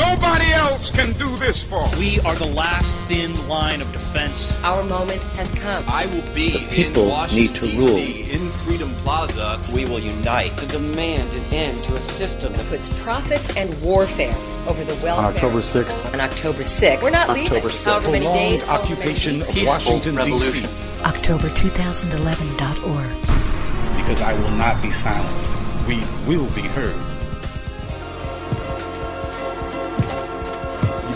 Nobody 0.00 0.50
else 0.52 0.90
can 0.90 1.12
do 1.18 1.28
this 1.36 1.62
for 1.62 1.82
us. 1.82 1.98
We 1.98 2.18
are 2.20 2.34
the 2.34 2.46
last 2.46 2.98
thin 3.00 3.36
line 3.48 3.82
of 3.82 3.92
defense. 3.92 4.62
Our 4.64 4.82
moment 4.82 5.22
has 5.36 5.52
come. 5.52 5.84
I 5.86 6.06
will 6.06 6.22
be 6.34 6.66
people 6.70 7.02
in 7.02 7.08
Washington, 7.10 7.42
need 7.42 7.54
to 7.54 7.66
rule. 7.78 7.94
D.C. 7.96 8.32
in 8.32 8.48
Freedom 8.48 8.90
Plaza. 9.04 9.60
We 9.74 9.84
will 9.84 9.98
unite 9.98 10.56
to 10.56 10.66
demand 10.66 11.34
an 11.34 11.44
end 11.52 11.84
to 11.84 11.94
a 11.96 12.00
system 12.00 12.54
that 12.54 12.64
puts 12.66 12.88
profits 13.02 13.54
and 13.56 13.78
warfare 13.82 14.34
over 14.66 14.82
the 14.84 14.94
welfare. 15.04 15.12
On 15.16 15.24
October 15.26 15.58
6th. 15.58 16.10
On 16.14 16.20
October 16.20 16.60
6th. 16.62 17.02
We're 17.02 17.10
not 17.10 17.28
October 17.28 17.40
leaving. 17.40 17.68
6th. 17.68 17.84
However 17.84 18.10
many 18.12 18.24
Prolonged 18.24 18.38
days. 18.38 18.62
however 18.62 18.82
many 18.88 18.94
occupation 18.94 19.42
of 19.42 19.66
Washington, 19.66 20.16
D.C. 20.16 20.66
October 21.04 21.48
2011.org. 21.48 23.96
Because 23.98 24.22
I 24.22 24.32
will 24.32 24.56
not 24.56 24.80
be 24.80 24.90
silenced. 24.90 25.54
We 25.86 26.02
will 26.26 26.48
be 26.54 26.62
heard. 26.62 26.96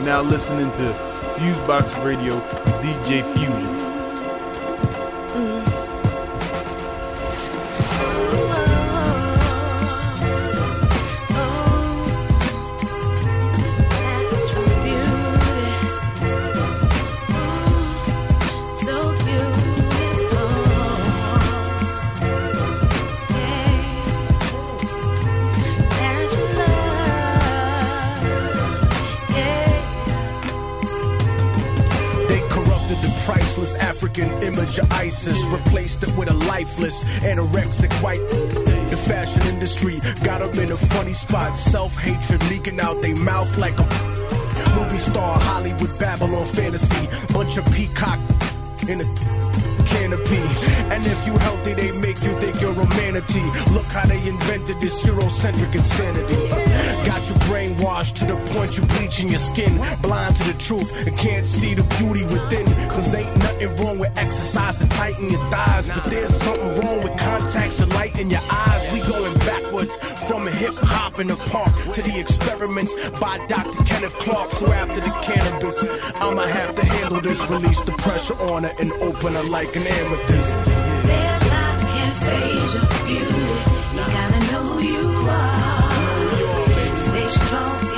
Now 0.04 0.20
listening 0.20 0.70
to 0.72 0.92
Fusebox 1.34 2.04
Radio 2.04 2.38
DJ 2.82 3.24
Fusion. 3.32 3.83
Lifeless, 36.74 37.04
anorexic 37.20 37.92
white. 38.02 38.26
The 38.90 38.96
fashion 38.96 39.42
industry 39.42 40.00
got 40.22 40.40
them 40.40 40.58
in 40.58 40.72
a 40.72 40.76
funny 40.76 41.12
spot, 41.12 41.58
self 41.58 41.96
hatred 41.96 42.42
leaking 42.50 42.80
out 42.80 43.00
they 43.02 43.14
mouth 43.14 43.56
like 43.58 43.78
a 43.78 43.86
movie 44.74 44.96
star, 44.96 45.38
Hollywood 45.38 45.98
Babylon 45.98 46.46
fantasy, 46.46 47.08
bunch 47.32 47.56
of 47.56 47.64
peacock 47.72 48.18
in 48.88 49.00
a 49.00 49.63
canopy. 49.94 50.42
And 50.92 51.06
if 51.06 51.26
you 51.26 51.34
healthy, 51.38 51.74
they 51.74 51.92
make 51.92 52.20
you 52.22 52.32
think 52.42 52.60
you're 52.60 52.72
a 52.86 52.88
manatee. 53.00 53.48
Look 53.72 53.86
how 53.86 54.06
they 54.06 54.20
invented 54.26 54.80
this 54.80 55.04
Eurocentric 55.04 55.74
insanity. 55.74 56.40
Got 57.08 57.22
you 57.28 57.36
brainwashed 57.48 58.14
to 58.20 58.24
the 58.24 58.36
point 58.52 58.76
you're 58.76 58.86
bleaching 58.94 59.28
your 59.28 59.38
skin, 59.50 59.74
blind 60.02 60.36
to 60.36 60.44
the 60.44 60.58
truth 60.58 60.90
and 61.06 61.16
can't 61.16 61.46
see 61.46 61.74
the 61.74 61.84
beauty 61.98 62.24
within. 62.24 62.66
Cause 62.88 63.14
ain't 63.14 63.36
nothing 63.36 63.76
wrong 63.76 63.98
with 63.98 64.12
exercise 64.16 64.76
to 64.78 64.88
tighten 64.88 65.30
your 65.30 65.44
thighs, 65.50 65.88
but 65.88 66.04
there's 66.04 66.34
something 66.34 66.74
wrong 66.80 67.02
with 67.04 67.16
contacts 67.18 67.76
to 67.76 67.86
lighten 67.86 68.30
your 68.30 68.44
eyes. 68.48 68.82
We 68.92 69.00
going 69.00 69.34
backwards 69.74 69.96
from 70.28 70.46
hip 70.46 70.74
hop 70.76 71.18
in 71.18 71.26
the 71.26 71.36
park 71.36 71.74
to 71.94 72.02
the 72.02 72.18
experiments 72.18 72.94
by 73.20 73.38
Dr. 73.46 73.82
Kenneth 73.84 74.16
Clark. 74.18 74.50
So 74.52 74.66
after 74.72 75.00
the 75.00 75.10
cannabis, 75.22 75.86
I'ma 76.16 76.46
have 76.46 76.74
to 76.74 76.84
handle 76.84 77.20
this, 77.20 77.48
release 77.50 77.82
the 77.82 77.92
pressure 77.92 78.38
on 78.40 78.64
her 78.64 78.72
and 78.78 78.92
open 78.94 79.34
her 79.34 79.42
like 79.44 79.74
an 79.76 79.82
amethyst. 79.82 80.54
Their 81.06 81.40
lies 81.50 81.84
can't 81.84 82.16
fade 82.24 82.72
your 82.74 82.88
beauty. 83.06 83.46
You 83.94 84.04
gotta 84.16 84.40
know 84.52 84.62
who 84.62 84.82
you 84.82 85.08
are. 85.28 86.96
Stay 86.96 87.28
strong 87.28 87.93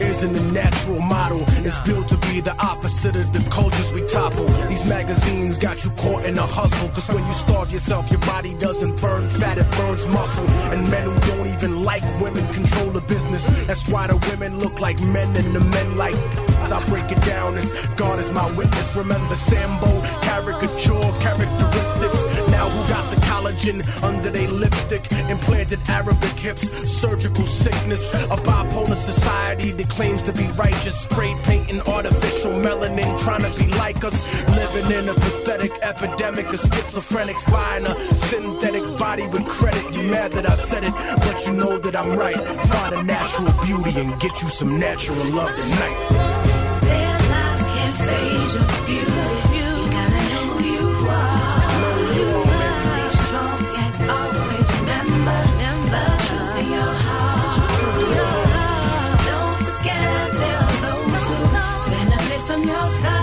isn't 0.00 0.36
a 0.36 0.52
natural 0.52 1.00
model. 1.00 1.44
It's 1.66 1.78
built 1.80 2.08
to 2.08 2.16
be 2.28 2.40
the 2.40 2.54
opposite 2.62 3.16
of 3.16 3.32
the 3.32 3.40
cultures 3.50 3.92
we 3.92 4.02
topple. 4.06 4.46
These 4.68 4.86
magazines 4.88 5.58
got 5.58 5.84
you 5.84 5.90
caught 5.90 6.24
in 6.24 6.38
a 6.38 6.46
hustle. 6.46 6.88
Cause 6.90 7.08
when 7.08 7.26
you 7.26 7.32
starve 7.32 7.70
yourself, 7.70 8.10
your 8.10 8.20
body 8.20 8.54
doesn't 8.54 9.00
burn 9.00 9.28
fat, 9.28 9.58
it 9.58 9.70
burns 9.72 10.06
muscle. 10.06 10.48
And 10.72 10.90
men 10.90 11.04
who 11.04 11.18
don't 11.30 11.46
even 11.46 11.84
like 11.84 12.02
women 12.20 12.46
control 12.52 12.90
the 12.90 13.00
business. 13.02 13.44
That's 13.66 13.88
why 13.88 14.06
the 14.06 14.16
women 14.30 14.58
look 14.58 14.80
like 14.80 15.00
men 15.00 15.36
and 15.36 15.54
the 15.54 15.60
men 15.60 15.96
like. 15.96 16.16
I 16.72 16.82
break 16.84 17.12
it 17.12 17.20
down 17.26 17.56
as 17.56 17.70
God 17.96 18.18
is 18.18 18.30
my 18.32 18.50
witness. 18.52 18.96
Remember 18.96 19.34
Sambo, 19.34 20.00
caricature 20.22 21.12
characteristics. 21.20 22.24
Now 22.48 22.68
who 22.68 22.88
got 22.88 23.04
the 23.14 23.21
under 24.02 24.30
their 24.30 24.48
lipstick? 24.48 25.10
Implanted 25.28 25.80
Arabic 25.88 26.30
hips, 26.30 26.70
surgical 26.90 27.44
sickness. 27.44 28.12
A 28.14 28.36
bipolar 28.36 28.96
society 28.96 29.70
that 29.72 29.88
claims 29.88 30.22
to 30.22 30.32
be 30.32 30.46
righteous. 30.56 31.00
Spray 31.00 31.34
painting 31.42 31.80
artificial 31.82 32.52
melanin, 32.52 33.18
trying 33.20 33.42
to 33.42 33.58
be 33.58 33.66
like 33.72 34.04
us. 34.04 34.22
Living 34.48 34.98
in 34.98 35.08
a 35.08 35.14
pathetic 35.14 35.72
epidemic 35.82 36.46
of 36.46 36.60
schizophrenics, 36.60 37.44
buying 37.50 37.86
a 37.86 37.94
synthetic 38.14 38.84
body 38.98 39.26
with 39.28 39.46
credit. 39.46 39.82
You 39.94 40.02
mad 40.10 40.32
that 40.32 40.48
I 40.48 40.54
said 40.54 40.84
it, 40.84 40.94
but 41.18 41.46
you 41.46 41.52
know 41.52 41.78
that 41.78 41.94
I'm 41.94 42.18
right. 42.18 42.36
Find 42.68 42.94
a 42.94 43.02
natural 43.02 43.52
beauty 43.64 43.98
and 44.00 44.18
get 44.20 44.40
you 44.42 44.48
some 44.48 44.78
natural 44.78 45.24
love 45.30 45.54
tonight. 45.54 45.98
Their 46.80 47.18
lies 47.30 47.66
can't 47.74 47.96
fade 47.96 48.52
your 48.54 48.86
beauty. 48.86 49.21
From 62.98 63.21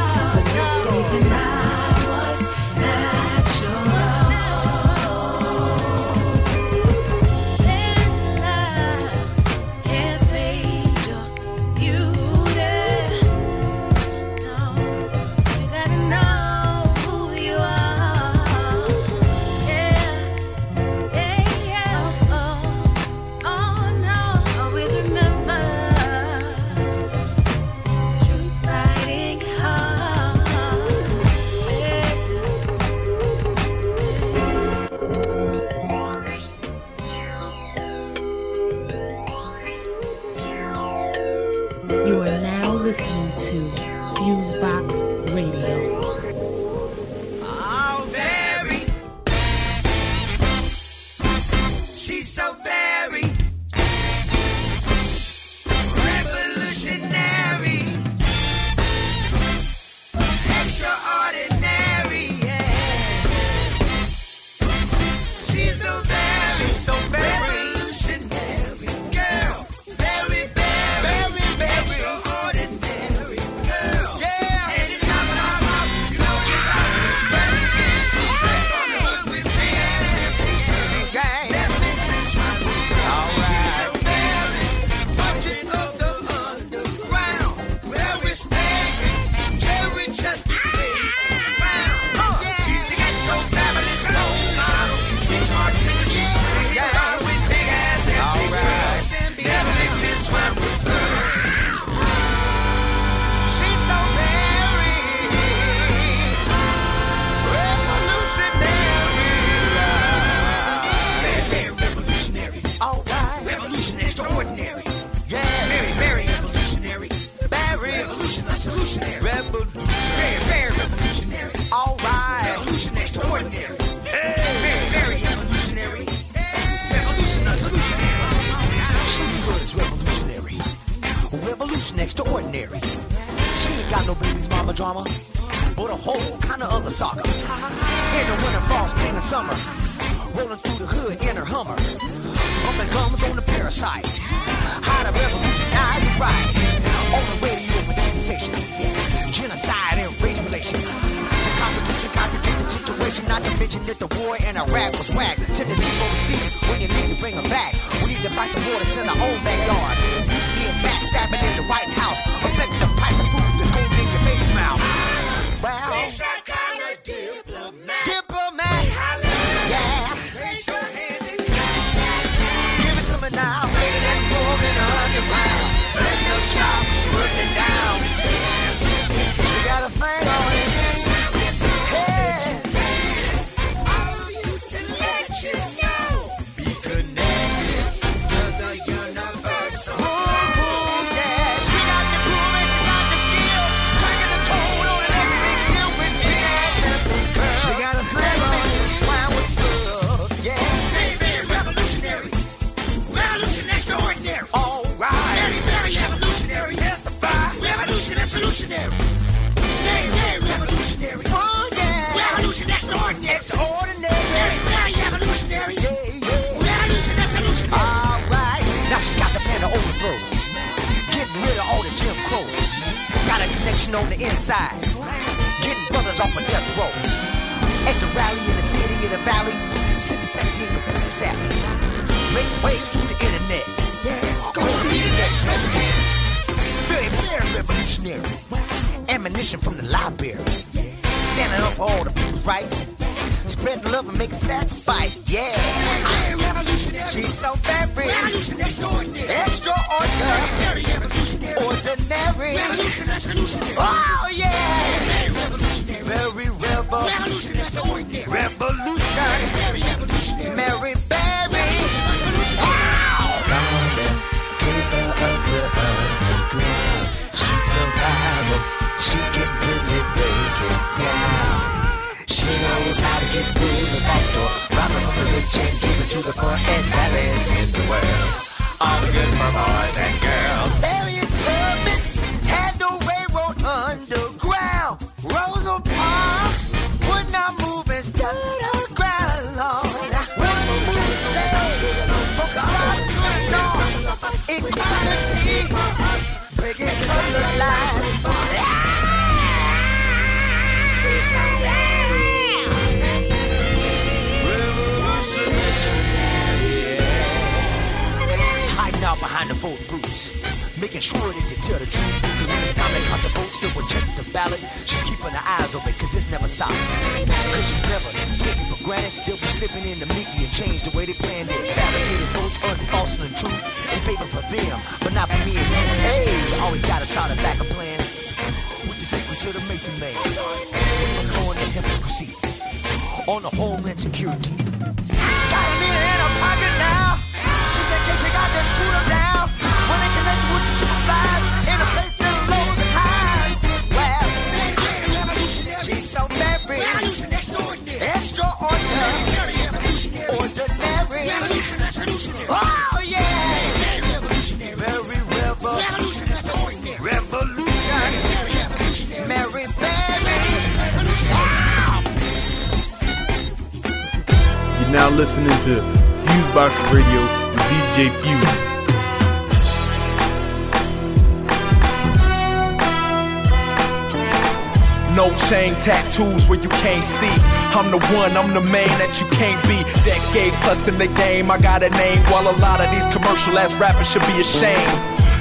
tattoos 375.79 376.47
where 376.47 376.59
you 376.59 376.69
can't 376.83 377.03
see. 377.03 377.31
I'm 377.75 377.91
the 377.91 377.99
one, 378.15 378.35
I'm 378.35 378.53
the 378.53 378.61
man 378.71 378.91
that 378.99 379.11
you 379.19 379.27
can't 379.35 379.59
be. 379.65 379.79
Decade 380.03 380.53
plus 380.63 380.87
in 380.87 380.97
the 380.97 381.07
game, 381.15 381.49
I 381.49 381.57
got 381.59 381.83
a 381.83 381.89
name. 381.89 382.19
While 382.31 382.47
a 382.47 382.55
lot 382.59 382.79
of 382.83 382.91
these 382.91 383.07
commercial 383.15 383.57
ass 383.57 383.73
rappers 383.75 384.09
should 384.11 384.25
be 384.27 384.39
ashamed. 384.39 384.93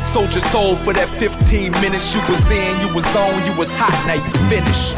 Sold 0.06 0.32
your 0.32 0.46
soul 0.48 0.76
for 0.76 0.94
that 0.94 1.08
15 1.20 1.72
minutes 1.84 2.14
you 2.14 2.22
was 2.30 2.42
in, 2.50 2.72
you 2.80 2.88
was 2.94 3.06
on, 3.12 3.34
you 3.44 3.52
was 3.58 3.74
hot, 3.74 3.92
now 4.06 4.16
you 4.16 4.32
finished. 4.48 4.96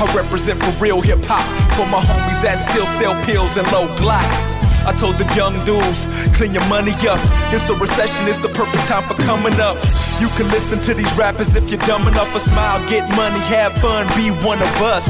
I 0.00 0.08
represent 0.16 0.58
for 0.58 0.72
real 0.82 1.00
hip 1.00 1.20
hop 1.28 1.44
for 1.76 1.86
my 1.86 2.00
homies 2.00 2.42
that 2.42 2.56
still 2.56 2.88
sell 2.98 3.14
pills 3.28 3.56
and 3.56 3.68
low 3.70 3.86
glocks. 4.00 4.56
I 4.88 4.96
told 4.96 5.20
the 5.20 5.28
young 5.36 5.52
dudes, 5.68 6.08
clean 6.34 6.54
your 6.54 6.64
money 6.66 6.96
up. 7.04 7.20
It's 7.52 7.68
a 7.68 7.76
recession, 7.76 8.26
it's 8.26 8.38
the 8.38 8.48
perfect 8.48 8.88
time 8.88 9.04
for 9.04 9.14
coming 9.28 9.60
up. 9.60 9.76
You 10.20 10.28
can 10.36 10.48
listen 10.52 10.78
to 10.80 10.92
these 10.92 11.10
rappers 11.16 11.56
if 11.56 11.70
you're 11.70 11.80
dumb 11.88 12.06
enough. 12.06 12.34
A 12.36 12.40
smile, 12.40 12.78
get 12.90 13.08
money, 13.16 13.40
have 13.48 13.72
fun, 13.80 14.06
be 14.14 14.28
one 14.44 14.60
of 14.60 14.68
us. 14.82 15.08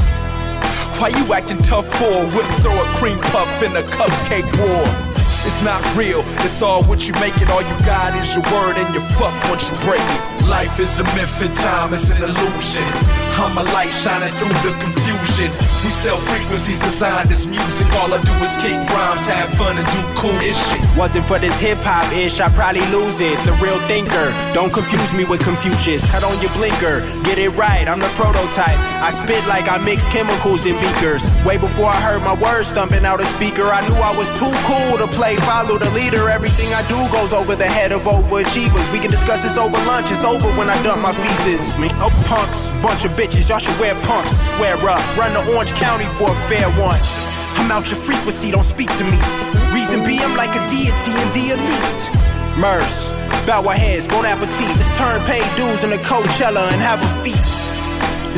Why 1.00 1.08
you 1.08 1.34
acting 1.34 1.58
tough 1.58 1.86
for? 1.98 2.14
Wouldn't 2.30 2.62
throw 2.62 2.78
a 2.78 2.86
cream 2.94 3.18
puff 3.18 3.50
in 3.60 3.74
a 3.74 3.82
cupcake 3.82 4.46
war. 4.62 5.10
It's 5.42 5.64
not 5.64 5.82
real, 5.96 6.22
it's 6.46 6.62
all 6.62 6.84
what 6.84 7.08
you 7.08 7.14
make 7.14 7.34
it. 7.42 7.50
All 7.50 7.62
you 7.62 7.76
got 7.84 8.14
is 8.22 8.36
your 8.36 8.44
word 8.54 8.76
and 8.76 8.94
your 8.94 9.02
fuck 9.18 9.34
once 9.50 9.68
you 9.68 9.76
break 9.82 10.00
it. 10.00 10.46
Life 10.46 10.78
is 10.78 10.98
a 11.00 11.04
myth 11.18 11.42
and 11.42 11.56
time 11.56 11.92
is 11.92 12.10
an 12.10 12.22
illusion. 12.22 13.09
I'm 13.40 13.56
a 13.56 13.64
light 13.72 13.88
shining 13.88 14.28
through 14.36 14.52
the 14.60 14.76
confusion. 14.84 15.48
We 15.80 15.88
sell 15.88 16.20
frequencies 16.20 16.78
designed 16.78 17.32
as 17.32 17.48
music. 17.48 17.88
All 17.96 18.12
I 18.12 18.20
do 18.20 18.34
is 18.44 18.52
kick 18.60 18.76
rhymes, 18.92 19.24
have 19.24 19.48
fun, 19.56 19.80
and 19.80 19.88
do 19.96 20.00
cool 20.20 20.36
shit. 20.44 20.80
Wasn't 20.92 21.24
for 21.24 21.40
this 21.40 21.56
hip 21.56 21.80
hop 21.80 22.04
ish, 22.12 22.36
I 22.36 22.52
probably 22.52 22.84
lose 22.92 23.24
it. 23.24 23.40
The 23.48 23.56
real 23.64 23.80
thinker, 23.88 24.28
don't 24.52 24.68
confuse 24.68 25.16
me 25.16 25.24
with 25.24 25.40
Confucius. 25.40 26.04
Cut 26.12 26.20
on 26.20 26.36
your 26.44 26.52
blinker, 26.60 27.00
get 27.24 27.40
it 27.40 27.48
right, 27.56 27.88
I'm 27.88 27.96
the 27.96 28.12
prototype. 28.20 28.76
I 29.00 29.08
spit 29.08 29.40
like 29.48 29.72
I 29.72 29.80
mix 29.88 30.04
chemicals 30.12 30.68
in 30.68 30.76
beakers. 30.76 31.24
Way 31.48 31.56
before 31.56 31.88
I 31.88 31.96
heard 31.96 32.20
my 32.20 32.36
words 32.36 32.76
thumping 32.76 33.08
out 33.08 33.24
a 33.24 33.26
speaker, 33.32 33.64
I 33.64 33.80
knew 33.88 33.96
I 33.96 34.12
was 34.20 34.28
too 34.36 34.52
cool 34.68 35.00
to 35.00 35.08
play. 35.16 35.40
Follow 35.48 35.80
the 35.80 35.88
leader, 35.96 36.28
everything 36.28 36.68
I 36.76 36.84
do 36.92 37.00
goes 37.08 37.32
over 37.32 37.56
the 37.56 37.64
head 37.64 37.96
of 37.96 38.04
overachievers. 38.04 38.84
We 38.92 39.00
can 39.00 39.08
discuss 39.10 39.48
this 39.48 39.56
over 39.56 39.80
lunch, 39.88 40.12
it's 40.12 40.28
over 40.28 40.52
when 40.60 40.68
I 40.68 40.76
dump 40.84 41.00
my 41.00 41.16
feces. 41.16 41.72
Me, 41.80 41.88
punks, 42.30 42.68
bunch 42.80 43.04
of 43.04 43.10
bitches, 43.18 43.50
y'all 43.50 43.58
should 43.58 43.76
wear 43.82 43.94
pumps. 44.06 44.46
Square 44.46 44.78
up, 44.86 45.02
run 45.18 45.34
to 45.34 45.42
Orange 45.52 45.74
County 45.74 46.06
for 46.14 46.30
a 46.30 46.38
fair 46.46 46.70
one. 46.78 47.02
I'm 47.58 47.70
out 47.74 47.90
your 47.90 47.98
frequency, 47.98 48.52
don't 48.52 48.64
speak 48.64 48.88
to 48.96 49.04
me. 49.04 49.18
Reason 49.74 50.06
be, 50.06 50.22
I'm 50.22 50.36
like 50.38 50.54
a 50.54 50.62
deity 50.70 51.12
in 51.18 51.28
the 51.34 51.44
elite. 51.58 52.02
Mers, 52.62 53.10
bow 53.46 53.66
our 53.66 53.74
heads, 53.74 54.06
bon 54.06 54.24
appetit. 54.24 54.70
Let's 54.78 54.96
turn 54.96 55.20
paid 55.26 55.44
dues 55.58 55.82
into 55.82 55.98
Coachella 56.06 56.70
and 56.70 56.80
have 56.80 57.02
a 57.02 57.10
feast. 57.24 57.49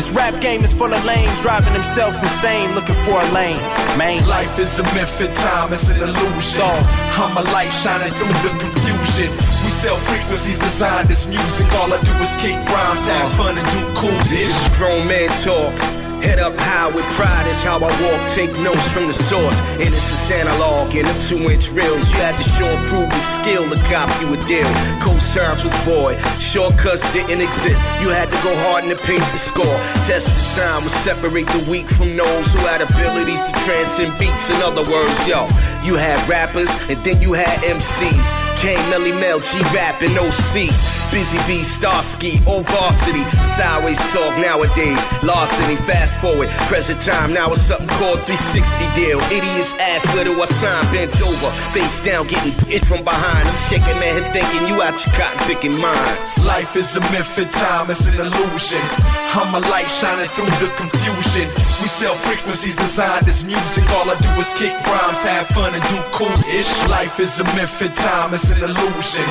This 0.02 0.10
rap 0.10 0.34
game 0.42 0.64
is 0.64 0.72
full 0.72 0.92
of 0.92 1.04
lames, 1.04 1.42
driving 1.42 1.72
themselves 1.74 2.24
insane, 2.24 2.74
looking 2.74 2.96
for 3.06 3.22
a 3.22 3.28
lane. 3.30 3.62
Man, 3.96 4.26
life 4.26 4.58
is 4.58 4.76
a 4.80 4.82
myth 4.98 5.20
and 5.20 5.32
time 5.32 5.72
is 5.72 5.90
an 5.90 6.02
illusion. 6.02 6.74
I'm 7.22 7.36
a 7.36 7.42
light 7.52 7.70
shining 7.70 8.10
through 8.10 8.34
the 8.42 8.50
confusion. 8.58 9.30
We 9.30 9.70
sell 9.70 9.94
frequencies 9.94 10.58
designed 10.58 11.08
as 11.12 11.28
music. 11.28 11.72
All 11.74 11.92
I 11.92 12.00
do 12.00 12.10
is 12.18 12.34
kick 12.42 12.58
rhymes, 12.66 13.06
have 13.06 13.32
fun, 13.34 13.56
and 13.56 13.66
do 13.70 13.78
cool 13.94 14.10
shit. 14.26 14.42
This 14.42 14.66
is 14.66 14.76
grown 14.76 15.06
man 15.06 15.30
talk. 15.44 16.01
Head 16.22 16.38
up 16.38 16.54
high 16.54 16.86
with 16.94 17.04
pride 17.18 17.50
is 17.50 17.62
how 17.66 17.82
I 17.82 17.90
walk. 17.98 18.20
Take 18.30 18.54
notes 18.62 18.86
from 18.94 19.10
the 19.10 19.12
source. 19.12 19.58
And 19.82 19.90
it's 19.90 20.06
just 20.06 20.30
analog 20.30 20.94
in 20.94 21.04
the 21.04 21.16
two 21.26 21.50
inch 21.50 21.70
reels. 21.74 22.06
You 22.14 22.18
had 22.22 22.38
to 22.38 22.46
show 22.46 22.70
and 22.70 22.86
prove 22.86 23.10
your 23.10 23.28
skill 23.42 23.64
to 23.66 23.78
cop 23.90 24.06
you 24.22 24.30
a 24.30 24.38
deal. 24.46 24.70
Cosigns 25.02 25.66
was 25.66 25.74
void. 25.82 26.16
Shortcuts 26.38 27.02
didn't 27.12 27.42
exist. 27.42 27.82
You 27.98 28.14
had 28.14 28.30
to 28.30 28.38
go 28.46 28.54
hard 28.70 28.84
in 28.84 28.90
the 28.90 29.00
paint 29.02 29.26
to 29.34 29.36
score. 29.36 29.76
Test 30.06 30.30
the 30.30 30.62
time 30.62 30.86
would 30.86 30.94
separate 31.02 31.50
the 31.50 31.66
weak 31.66 31.90
from 31.90 32.14
those 32.16 32.46
who 32.54 32.62
had 32.70 32.80
abilities 32.80 33.42
to 33.42 33.52
transcend 33.66 34.14
beats. 34.18 34.46
In 34.46 34.62
other 34.62 34.86
words, 34.86 35.18
yo, 35.26 35.50
you 35.82 35.98
had 35.98 36.22
rappers 36.30 36.70
and 36.86 37.02
then 37.02 37.20
you 37.20 37.32
had 37.34 37.58
MCs. 37.66 38.41
Kane, 38.62 38.78
Melle 38.94 39.10
Mel, 39.18 39.40
G 39.40 39.58
Rap, 39.74 40.00
and 40.02 40.16
OC. 40.16 40.70
Busy 41.10 41.36
Bee, 41.50 41.66
Starski, 41.66 42.38
old 42.46 42.64
varsity. 42.68 43.24
Sideways 43.42 43.98
talk 44.12 44.38
nowadays. 44.38 45.02
Larceny, 45.24 45.74
fast 45.74 46.20
forward. 46.20 46.48
Present 46.70 47.00
time, 47.00 47.34
now 47.34 47.50
it's 47.50 47.62
something 47.62 47.88
called 47.98 48.22
360 48.22 48.86
deal. 48.94 49.18
Idiots 49.34 49.74
ask 49.82 50.06
where 50.14 50.22
do 50.22 50.40
I 50.40 50.44
sign? 50.44 50.84
Bent 50.94 51.10
over, 51.20 51.50
face 51.74 51.98
down, 52.04 52.28
getting 52.28 52.52
hit 52.70 52.86
from 52.86 53.02
behind. 53.02 53.48
I'm 53.48 53.58
shaking 53.66 53.98
my 53.98 54.14
head 54.14 54.32
thinking 54.32 54.68
you 54.68 54.80
out 54.80 54.94
your 54.94 55.12
cotton 55.18 55.42
picking 55.50 55.76
minds. 55.82 56.38
Life 56.46 56.76
is 56.76 56.94
a 56.94 57.00
myth 57.10 57.36
and 57.38 57.50
time 57.50 57.90
is 57.90 58.06
an 58.06 58.14
illusion. 58.14 59.21
I'm 59.34 59.54
a 59.54 59.60
light 59.70 59.88
shining 59.88 60.28
through 60.28 60.52
the 60.60 60.68
confusion. 60.76 61.48
We 61.80 61.88
sell 61.88 62.12
frequencies 62.12 62.76
designed 62.76 63.26
as 63.26 63.42
music. 63.42 63.88
All 63.88 64.04
I 64.10 64.14
do 64.20 64.28
is 64.38 64.52
kick 64.52 64.76
rhymes, 64.84 65.22
have 65.22 65.46
fun, 65.56 65.72
and 65.72 65.82
do 65.88 65.96
cool 66.12 66.36
ish. 66.52 66.68
Life 66.88 67.18
is 67.18 67.40
a 67.40 67.44
myth 67.56 67.80
and 67.80 67.94
time 67.96 68.34
is 68.34 68.50
an 68.50 68.60
illusion. 68.62 69.24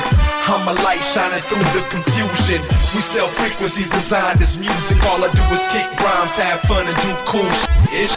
I'm 0.50 0.66
a 0.66 0.74
light 0.82 1.04
shining 1.14 1.40
through 1.42 1.62
the 1.70 1.86
confusion. 1.88 2.60
We 2.98 3.00
sell 3.00 3.28
frequencies 3.28 3.90
designed 3.90 4.42
as 4.42 4.58
music. 4.58 4.98
All 5.04 5.22
I 5.22 5.30
do 5.30 5.42
is 5.54 5.64
kick 5.70 5.86
rhymes, 6.00 6.34
have 6.34 6.60
fun, 6.62 6.84
and 6.84 6.96
do 7.06 7.14
cool 7.30 7.46
ish. 7.94 8.16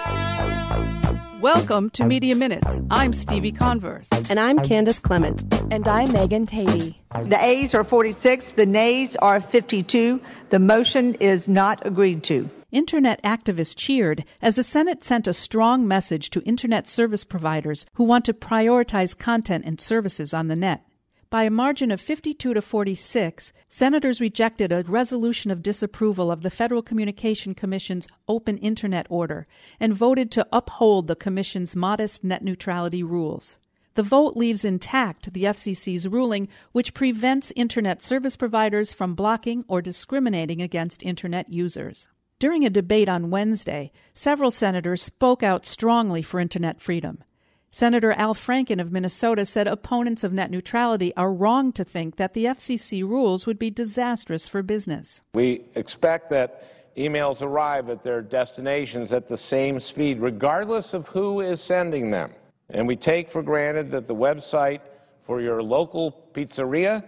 Welcome 1.40 1.92
to 1.92 2.06
Media 2.06 2.34
Minutes. 2.34 2.82
I'm 2.90 3.14
Stevie 3.14 3.52
Converse. 3.52 4.10
And 4.32 4.40
I'm 4.40 4.58
Candace 4.58 5.00
Clement. 5.00 5.44
And 5.70 5.88
I'm 5.88 6.12
Megan 6.12 6.48
Tady. 6.48 6.96
The 7.30 7.38
ayes 7.40 7.76
are 7.76 7.84
46, 7.84 8.54
the 8.54 8.66
nays 8.66 9.16
are 9.18 9.40
52. 9.40 10.20
The 10.56 10.60
motion 10.60 11.16
is 11.16 11.50
not 11.50 11.86
agreed 11.86 12.24
to. 12.32 12.50
Internet 12.72 13.22
activists 13.24 13.76
cheered 13.76 14.24
as 14.42 14.56
the 14.56 14.64
Senate 14.64 15.04
sent 15.04 15.28
a 15.28 15.34
strong 15.34 15.86
message 15.86 16.30
to 16.30 16.42
Internet 16.44 16.88
service 16.88 17.26
providers 17.26 17.86
who 17.96 18.06
want 18.06 18.24
to 18.24 18.34
prioritize 18.34 19.18
content 19.18 19.66
and 19.66 19.82
services 19.82 20.34
on 20.34 20.48
the 20.48 20.56
net. 20.56 20.86
By 21.30 21.44
a 21.44 21.50
margin 21.50 21.92
of 21.92 22.00
52 22.00 22.54
to 22.54 22.62
46, 22.62 23.52
senators 23.68 24.22
rejected 24.22 24.72
a 24.72 24.86
resolution 24.88 25.52
of 25.52 25.62
disapproval 25.62 26.32
of 26.32 26.42
the 26.42 26.50
Federal 26.50 26.82
Communication 26.82 27.54
Commission's 27.54 28.08
Open 28.30 28.56
Internet 28.60 29.08
Order 29.10 29.46
and 29.78 29.94
voted 29.94 30.32
to 30.32 30.48
uphold 30.54 31.08
the 31.08 31.18
Commission's 31.18 31.76
modest 31.76 32.24
net 32.24 32.46
neutrality 32.46 33.04
rules. 33.04 33.60
The 33.96 34.04
vote 34.04 34.36
leaves 34.36 34.66
intact 34.66 35.32
the 35.32 35.46
FCC's 35.46 36.06
ruling, 36.06 36.50
which 36.74 36.94
prevents 36.94 37.54
Internet 37.56 38.04
service 38.04 38.36
providers 38.36 38.92
from 38.92 39.16
blocking 39.16 39.64
or 39.70 39.82
discriminating 39.82 40.62
against 40.62 41.02
Internet 41.02 41.50
users. 41.50 42.10
During 42.38 42.66
a 42.66 42.70
debate 42.70 43.08
on 43.08 43.30
Wednesday, 43.30 43.94
several 44.14 44.52
senators 44.52 45.02
spoke 45.02 45.44
out 45.44 45.66
strongly 45.66 46.22
for 46.22 46.42
Internet 46.42 46.82
freedom. 46.82 47.24
Senator 47.72 48.12
Al 48.12 48.34
Franken 48.34 48.82
of 48.82 48.92
Minnesota 48.92 49.46
said 49.46 49.66
opponents 49.66 50.26
of 50.26 50.34
net 50.34 50.52
neutrality 50.52 51.16
are 51.16 51.32
wrong 51.32 51.72
to 51.72 51.86
think 51.86 52.18
that 52.18 52.34
the 52.34 52.46
FCC 52.46 53.02
rules 53.02 53.48
would 53.48 53.58
be 53.58 53.70
disastrous 53.70 54.46
for 54.46 54.62
business. 54.62 55.22
We 55.34 55.64
expect 55.76 56.30
that 56.32 56.64
emails 56.98 57.42
arrive 57.42 57.90
at 57.90 58.04
their 58.04 58.22
destinations 58.22 59.14
at 59.14 59.30
the 59.30 59.38
same 59.38 59.80
speed, 59.80 60.20
regardless 60.20 60.94
of 60.94 61.08
who 61.08 61.40
is 61.40 61.66
sending 61.66 62.12
them. 62.12 62.34
And 62.70 62.88
we 62.88 62.96
take 62.96 63.32
for 63.32 63.44
granted 63.44 63.92
that 63.92 64.08
the 64.08 64.16
website 64.16 64.82
for 65.26 65.42
your 65.42 65.62
local 65.62 66.30
pizzeria 66.34 67.04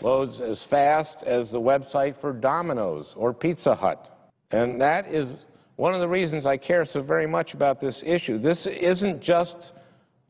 loads 0.00 0.40
as 0.40 0.64
fast 0.70 1.22
as 1.24 1.50
the 1.50 1.60
website 1.60 2.20
for 2.20 2.32
Domino's 2.32 3.12
or 3.16 3.32
Pizza 3.32 3.74
Hut. 3.74 4.08
And 4.50 4.80
that 4.80 5.06
is 5.06 5.44
one 5.76 5.94
of 5.94 6.00
the 6.00 6.08
reasons 6.08 6.46
I 6.46 6.56
care 6.56 6.84
so 6.84 7.02
very 7.02 7.26
much 7.26 7.54
about 7.54 7.80
this 7.80 8.02
issue. 8.04 8.38
This 8.38 8.66
isn't 8.66 9.22
just 9.22 9.72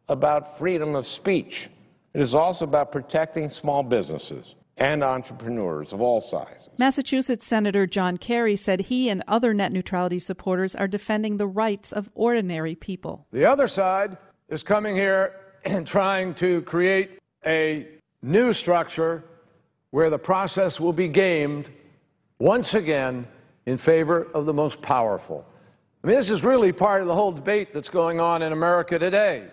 about 0.09 0.59
freedom 0.59 0.95
of 0.95 1.07
speech. 1.07 1.69
It 2.15 2.21
is 2.21 2.35
also 2.35 2.65
about 2.65 2.93
protecting 2.93 3.49
small 3.49 3.83
businesses 3.83 4.55
and 4.77 5.03
entrepreneurs 5.03 5.93
of 5.93 6.01
all 6.01 6.21
sizes. 6.21 6.69
Massachusetts 6.79 7.47
Senator 7.47 7.87
John 7.87 8.17
Kerry 8.17 8.57
said 8.57 8.81
he 8.81 9.09
and 9.09 9.23
other 9.29 9.53
net 9.53 9.73
neutrality 9.73 10.19
supporters 10.19 10.75
are 10.75 10.89
defending 10.89 11.37
the 11.37 11.47
rights 11.47 11.93
of 11.93 12.11
ordinary 12.15 12.75
people. 12.75 13.27
The 13.33 13.49
other 13.49 13.69
side 13.69 14.17
is 14.53 14.63
coming 14.63 14.95
here 14.95 15.33
and 15.65 15.87
trying 15.87 16.35
to 16.35 16.61
create 16.63 17.19
a 17.47 17.89
new 18.23 18.53
structure 18.53 19.25
where 19.91 20.11
the 20.11 20.19
process 20.19 20.79
will 20.79 20.93
be 20.93 21.09
gamed 21.09 21.69
once 22.39 22.75
again 22.75 23.27
in 23.67 23.79
favor 23.79 24.27
of 24.35 24.47
the 24.47 24.53
most 24.53 24.81
powerful. 24.83 25.45
I 26.05 26.07
mean, 26.07 26.17
this 26.17 26.31
is 26.31 26.43
really 26.43 26.73
part 26.73 27.01
of 27.01 27.09
the 27.09 27.15
whole 27.15 27.33
debate 27.33 27.69
that's 27.73 27.89
going 27.89 28.21
on 28.21 28.43
in 28.43 28.53
America 28.53 28.99
today 28.99 29.49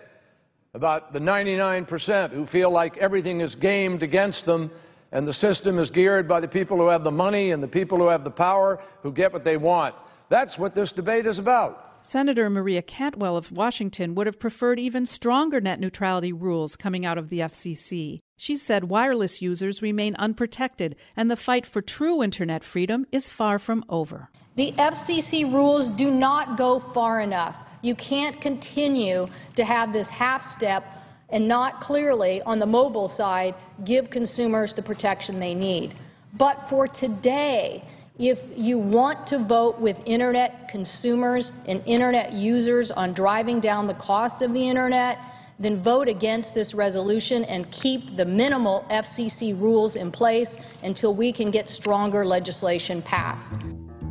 about 0.74 1.12
the 1.12 1.18
99% 1.18 2.30
who 2.32 2.46
feel 2.46 2.70
like 2.70 2.96
everything 2.98 3.40
is 3.40 3.54
gamed 3.54 4.02
against 4.02 4.46
them 4.46 4.70
and 5.12 5.26
the 5.26 5.32
system 5.32 5.78
is 5.78 5.90
geared 5.90 6.28
by 6.28 6.40
the 6.40 6.48
people 6.48 6.76
who 6.76 6.88
have 6.88 7.04
the 7.04 7.10
money 7.10 7.52
and 7.52 7.62
the 7.62 7.68
people 7.68 7.98
who 7.98 8.08
have 8.08 8.22
the 8.22 8.30
power 8.30 8.80
who 9.02 9.12
get 9.12 9.32
what 9.32 9.44
they 9.44 9.56
want. 9.56 9.94
That's 10.28 10.58
what 10.58 10.74
this 10.74 10.92
debate 10.92 11.26
is 11.26 11.38
about. 11.38 11.89
Senator 12.02 12.48
Maria 12.48 12.80
Cantwell 12.80 13.36
of 13.36 13.52
Washington 13.52 14.14
would 14.14 14.26
have 14.26 14.38
preferred 14.38 14.78
even 14.78 15.04
stronger 15.04 15.60
net 15.60 15.78
neutrality 15.78 16.32
rules 16.32 16.74
coming 16.74 17.04
out 17.04 17.18
of 17.18 17.28
the 17.28 17.40
FCC. 17.40 18.20
She 18.38 18.56
said 18.56 18.84
wireless 18.84 19.42
users 19.42 19.82
remain 19.82 20.16
unprotected 20.16 20.96
and 21.14 21.30
the 21.30 21.36
fight 21.36 21.66
for 21.66 21.82
true 21.82 22.22
internet 22.22 22.64
freedom 22.64 23.04
is 23.12 23.28
far 23.28 23.58
from 23.58 23.84
over. 23.90 24.30
The 24.56 24.72
FCC 24.78 25.52
rules 25.52 25.94
do 25.98 26.10
not 26.10 26.56
go 26.56 26.82
far 26.94 27.20
enough. 27.20 27.54
You 27.82 27.94
can't 27.96 28.40
continue 28.40 29.26
to 29.56 29.64
have 29.64 29.92
this 29.92 30.08
half 30.08 30.42
step 30.56 30.84
and 31.28 31.46
not 31.46 31.82
clearly, 31.82 32.40
on 32.46 32.58
the 32.58 32.66
mobile 32.66 33.10
side, 33.10 33.54
give 33.84 34.08
consumers 34.08 34.72
the 34.74 34.82
protection 34.82 35.38
they 35.38 35.54
need. 35.54 35.94
But 36.32 36.56
for 36.70 36.88
today, 36.88 37.84
if 38.20 38.38
you 38.54 38.78
want 38.78 39.26
to 39.28 39.42
vote 39.42 39.80
with 39.80 39.96
internet 40.04 40.68
consumers 40.68 41.52
and 41.66 41.82
internet 41.86 42.34
users 42.34 42.90
on 42.90 43.14
driving 43.14 43.60
down 43.60 43.86
the 43.86 43.94
cost 43.94 44.42
of 44.42 44.52
the 44.52 44.68
internet, 44.68 45.16
then 45.58 45.82
vote 45.82 46.06
against 46.06 46.54
this 46.54 46.74
resolution 46.74 47.44
and 47.44 47.72
keep 47.72 48.18
the 48.18 48.24
minimal 48.26 48.84
FCC 48.90 49.58
rules 49.58 49.96
in 49.96 50.12
place 50.12 50.54
until 50.82 51.16
we 51.16 51.32
can 51.32 51.50
get 51.50 51.66
stronger 51.66 52.26
legislation 52.26 53.00
passed. 53.00 53.58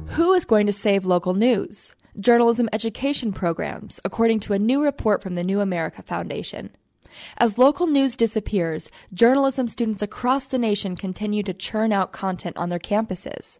Who 0.08 0.34
is 0.34 0.44
going 0.44 0.66
to 0.66 0.74
save 0.74 1.06
local 1.06 1.36
news? 1.36 1.96
Journalism 2.20 2.68
education 2.74 3.32
programs, 3.32 4.00
according 4.04 4.40
to 4.42 4.54
a 4.54 4.60
new 4.60 4.84
report 4.84 5.22
from 5.22 5.36
the 5.36 5.44
New 5.44 5.62
America 5.62 6.02
Foundation. 6.02 6.72
As 7.38 7.60
local 7.60 7.86
news 7.86 8.16
disappears, 8.16 8.90
journalism 9.14 9.68
students 9.68 10.02
across 10.02 10.48
the 10.48 10.58
nation 10.58 10.96
continue 10.96 11.44
to 11.44 11.54
churn 11.54 11.94
out 11.94 12.12
content 12.12 12.58
on 12.58 12.70
their 12.70 12.80
campuses. 12.80 13.60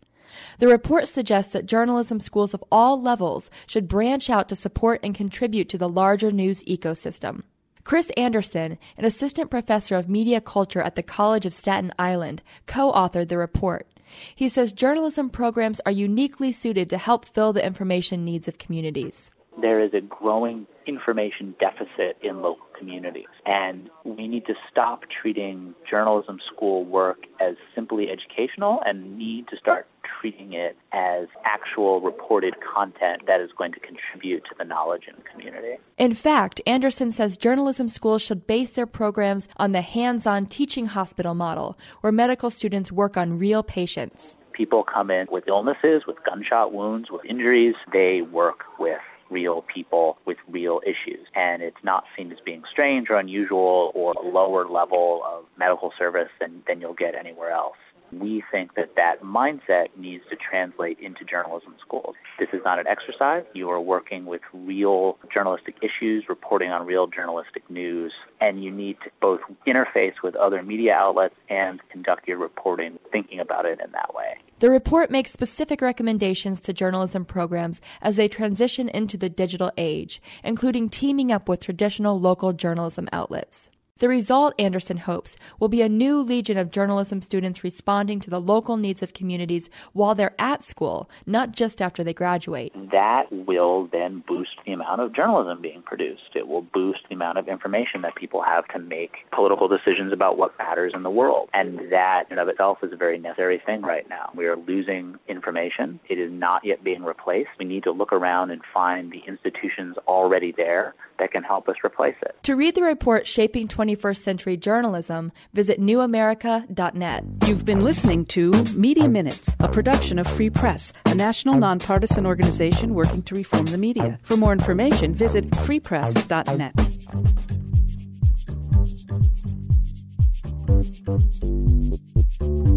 The 0.60 0.68
report 0.68 1.08
suggests 1.08 1.54
that 1.54 1.66
journalism 1.66 2.20
schools 2.20 2.54
of 2.54 2.64
all 2.72 3.02
levels 3.02 3.50
should 3.68 3.88
branch 3.88 4.30
out 4.30 4.50
to 4.50 4.56
support 4.56 5.00
and 5.04 5.16
contribute 5.16 5.70
to 5.70 5.78
the 5.78 5.90
larger 5.90 6.32
news 6.32 6.64
ecosystem. 6.66 7.44
Chris 7.84 8.12
Anderson, 8.18 8.78
an 8.98 9.06
assistant 9.06 9.50
professor 9.50 9.96
of 9.96 10.08
media 10.08 10.40
culture 10.42 10.82
at 10.82 10.96
the 10.96 11.04
College 11.04 11.46
of 11.46 11.54
Staten 11.54 11.92
Island, 11.98 12.44
co 12.66 12.92
authored 12.92 13.30
the 13.30 13.38
report. 13.38 13.88
He 14.36 14.50
says 14.50 14.74
journalism 14.74 15.30
programs 15.30 15.82
are 15.86 15.92
uniquely 15.92 16.52
suited 16.52 16.90
to 16.90 16.98
help 16.98 17.26
fill 17.26 17.54
the 17.54 17.66
information 17.66 18.26
needs 18.26 18.48
of 18.48 18.58
communities. 18.58 19.32
There 19.62 19.84
is 19.84 19.94
a 19.94 20.02
growing 20.02 20.68
information 20.86 21.56
deficit 21.60 22.18
in 22.22 22.42
local 22.42 22.66
communities. 22.78 23.28
And 23.46 23.90
we 24.04 24.28
need 24.28 24.46
to 24.48 24.54
stop 24.72 25.02
treating 25.22 25.76
journalism 25.90 26.40
school 26.54 26.84
work 26.86 27.26
as 27.40 27.56
simply 27.76 28.08
educational 28.10 28.82
and 28.86 29.18
need 29.18 29.48
to 29.50 29.58
start 29.58 29.88
treating 30.20 30.54
it 30.54 30.76
as 30.92 31.28
actual 31.46 32.02
reported 32.02 32.56
content 32.76 33.22
that 33.28 33.40
is 33.40 33.52
going 33.58 33.72
to 33.74 33.80
contribute 33.80 34.44
to 34.46 34.56
the 34.58 34.66
knowledge 34.66 35.04
in 35.08 35.16
the 35.16 35.30
community. 35.30 35.78
In 35.98 36.14
fact, 36.14 36.62
Anderson 36.66 37.12
says 37.12 37.38
journalism 37.38 37.88
schools 37.88 38.22
should 38.22 38.48
base 38.48 38.72
their 38.72 38.88
programs 38.88 39.48
on 39.58 39.72
the 39.72 39.82
hands 39.82 40.26
on 40.26 40.46
teaching 40.48 40.88
hospital 40.88 41.36
model, 41.36 41.78
where 42.02 42.12
medical 42.12 42.50
students 42.50 42.92
work 42.92 43.16
on 43.16 43.38
real 43.38 43.62
patients. 43.62 44.38
People 44.54 44.84
come 44.84 45.10
in 45.10 45.28
with 45.32 45.48
illnesses, 45.48 46.04
with 46.06 46.18
gunshot 46.26 46.74
wounds, 46.74 47.10
with 47.12 47.24
injuries. 47.24 47.76
They 47.94 48.22
work 48.22 48.64
with 48.78 49.00
real 49.30 49.64
people 49.74 50.18
with 50.26 50.38
real 50.48 50.82
issues. 50.86 51.26
And 51.36 51.62
it's 51.62 51.84
not 51.84 52.06
seen 52.18 52.32
as 52.32 52.40
being 52.46 52.64
strange 52.72 53.10
or 53.10 53.18
unusual 53.18 53.92
or 53.94 54.14
a 54.14 54.28
lower 54.28 54.68
level 54.68 55.22
of 55.28 55.46
medical 55.58 55.92
service 55.98 56.30
than, 56.40 56.64
than 56.68 56.82
you'll 56.82 56.94
get 56.94 57.16
anywhere 57.16 57.52
else. 57.52 57.78
We 58.12 58.44
think 58.52 58.76
that 58.76 58.96
that 58.96 59.22
mindset 59.24 59.88
needs 59.98 60.24
to 60.30 60.36
translate 60.36 61.00
into 61.00 61.24
journalism 61.26 61.76
schools. 61.82 62.16
This 62.40 62.50
is 62.54 62.62
not 62.64 62.80
an 62.80 62.88
exercise. 62.88 63.44
You 63.54 63.70
are 63.70 63.82
working 63.82 64.26
with 64.26 64.42
real 64.54 65.18
journalistic 65.34 65.76
issues, 65.82 66.26
reporting 66.30 66.70
on 66.72 66.86
real 66.86 67.08
journalistic 67.08 67.70
news, 67.70 68.14
and 68.42 68.64
you 68.64 68.72
need 68.72 68.98
to 69.04 69.12
both 69.22 69.42
interface 69.68 70.14
with 70.24 70.36
other 70.36 70.64
media 70.64 70.94
outlets 70.94 71.36
and 71.50 71.80
conduct 71.90 72.28
your 72.28 72.38
reporting 72.38 72.98
thinking 73.12 73.40
about 73.40 73.66
it 73.66 73.80
in 73.84 73.92
that 73.92 74.14
way. 74.14 74.38
The 74.60 74.70
report 74.70 75.10
makes 75.10 75.32
specific 75.32 75.82
recommendations 75.82 76.60
to 76.62 76.74
journalism 76.74 77.24
programs 77.24 77.80
as 78.02 78.18
they 78.18 78.28
transition 78.28 78.90
into 78.90 79.18
the 79.18 79.30
digital 79.30 79.72
age, 79.78 80.22
including 80.44 80.90
teaming 80.90 81.32
up 81.32 81.48
with 81.48 81.64
traditional 81.64 82.20
local 82.20 82.52
journalism 82.52 83.08
outlets. 83.14 83.72
The 84.00 84.08
result, 84.08 84.54
Anderson 84.58 84.96
hopes, 84.96 85.36
will 85.60 85.68
be 85.68 85.82
a 85.82 85.90
new 85.90 86.22
legion 86.22 86.58
of 86.58 86.72
journalism 86.72 87.22
students 87.22 87.66
responding 87.66 88.22
to 88.22 88.30
the 88.30 88.40
local 88.40 88.78
needs 88.78 89.04
of 89.04 89.14
communities 89.14 89.70
while 89.92 90.16
they're 90.16 90.40
at 90.40 90.64
school, 90.64 91.10
not 91.26 91.52
just 91.52 91.82
after 91.82 92.02
they 92.02 92.14
graduate. 92.14 92.72
That 92.94 93.26
will 93.30 93.90
then 93.92 94.24
boost 94.26 94.52
the 94.66 94.72
amount 94.72 95.02
of 95.02 95.14
journalism 95.14 95.62
being 95.62 95.82
produced. 95.82 96.34
It 96.34 96.48
will 96.48 96.62
boost 96.62 97.00
the 97.10 97.16
amount 97.16 97.40
of 97.40 97.50
information 97.50 98.02
that 98.04 98.16
people 98.16 98.42
have 98.42 98.66
to 98.70 98.80
make 98.80 99.18
political 99.34 99.68
decisions 99.68 100.14
about 100.14 100.38
what 100.38 100.58
matters 100.58 100.94
in 100.96 101.04
the 101.04 101.10
world. 101.10 101.50
And 101.54 101.92
that 101.92 102.24
in 102.32 102.40
of 102.40 102.48
itself 102.48 102.78
is 102.82 102.94
a 102.94 102.96
very 102.96 103.20
necessary 103.20 103.62
thing 103.66 103.82
right 103.82 104.08
now. 104.08 104.32
We 104.34 104.46
are 104.46 104.56
losing 104.56 105.20
information. 105.28 106.00
It 106.08 106.20
is 106.20 106.32
not 106.32 106.64
yet 106.64 106.86
being 106.86 107.04
replaced. 107.04 107.50
We 107.60 107.66
need 107.66 107.84
to 107.84 107.92
look 107.92 108.14
around 108.14 108.52
and 108.52 108.62
find 108.74 109.12
the 109.12 109.24
institutions 109.28 109.98
already 110.08 110.54
there 110.56 110.96
that 111.20 111.32
can 111.32 111.44
help 111.44 111.70
us 111.70 111.76
replace 111.84 112.16
it. 112.22 112.36
To 112.44 112.56
read 112.56 112.76
the 112.76 112.84
report 112.84 113.28
Shaping 113.28 113.68
21st 113.68 114.18
Century 114.18 114.58
Journalism, 114.58 115.32
visit 115.54 115.80
newamerica.net. 115.80 117.24
You've 117.46 117.66
been 117.66 117.82
listening 117.82 118.26
to 118.28 118.52
Media 118.76 119.08
Minutes, 119.08 119.56
a 119.60 119.68
production 119.68 120.20
of 120.20 120.28
Free 120.28 120.50
Press, 120.50 120.94
a 121.06 121.16
national 121.16 121.56
nonpartisan 121.56 122.26
organization 122.26 122.94
working 122.94 123.22
to 123.24 123.36
reform 123.36 123.66
the 123.66 123.78
media. 123.78 124.20
For 124.24 124.38
more 124.38 124.54
information, 124.54 125.14
visit 125.14 125.50
freepress.net. 125.52 126.74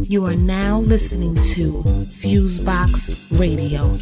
You 0.09 0.27
are 0.27 0.35
now 0.35 0.81
listening 0.81 1.37
to 1.37 1.83
Fusebox 2.11 3.09
Radio. 3.39 3.93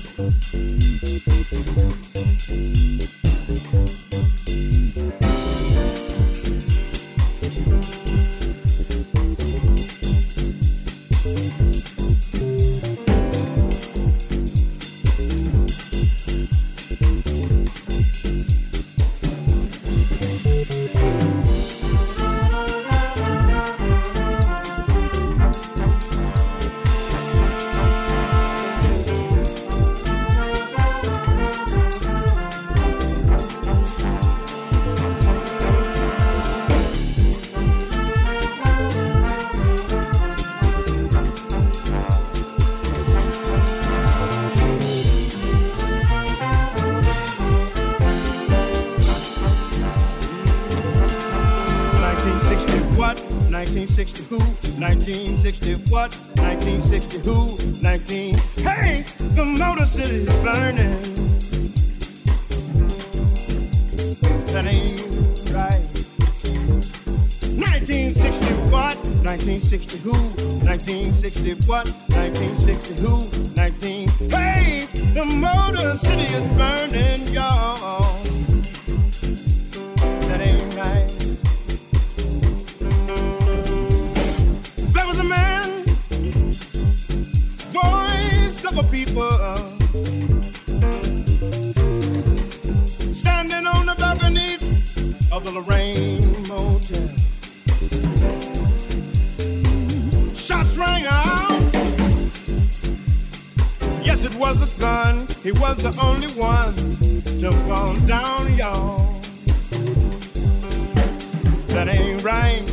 Lorraine 95.70 96.48
Motel. 96.48 97.09
Shots 100.34 100.76
rang 100.76 101.05
out. 101.06 101.72
Yes, 104.02 104.24
it 104.24 104.34
was 104.34 104.62
a 104.62 104.80
gun, 104.80 105.28
he 105.44 105.52
was 105.52 105.76
the 105.76 105.94
only 106.02 106.26
one 106.34 106.74
to 107.38 107.52
fall 107.68 107.94
down, 108.06 108.56
y'all. 108.56 109.20
That 111.68 111.88
ain't 111.88 112.22
right. 112.24 112.64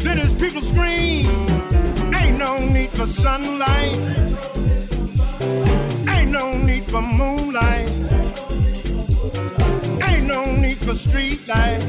Then 0.00 0.18
his 0.18 0.34
people 0.34 0.60
scream, 0.60 1.26
ain't 2.14 2.38
no 2.38 2.58
need 2.58 2.90
for 2.90 3.06
sunlight, 3.06 3.96
ain't 6.10 6.30
no 6.30 6.52
need 6.58 6.84
for 6.84 7.00
moonlight, 7.00 7.88
need 10.86 10.96
street 10.96 11.48
light, 11.48 11.80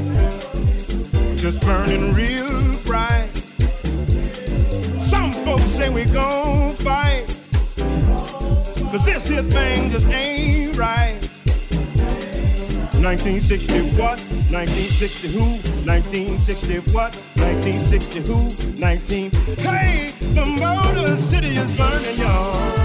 just 1.36 1.60
burning 1.62 2.14
real 2.14 2.78
bright. 2.86 3.30
Some 5.00 5.34
folks 5.44 5.66
say 5.66 5.90
we 5.90 6.06
gon' 6.06 6.74
fight. 6.76 7.26
Cause 8.92 9.06
this 9.06 9.28
here 9.28 9.44
thing 9.44 9.92
just 9.92 10.06
ain't 10.08 10.78
right. 10.78 11.20
1960 13.04 13.82
what? 14.00 14.20
1960 14.50 15.28
who? 15.30 15.42
1960 15.86 16.80
what? 16.92 17.16
1960 17.36 18.22
who? 18.22 18.80
19. 18.80 19.32
Hey, 19.58 20.14
the 20.20 20.46
Motor 20.46 21.16
City 21.18 21.50
is 21.50 21.78
burning, 21.78 22.18
y'all. 22.18 22.85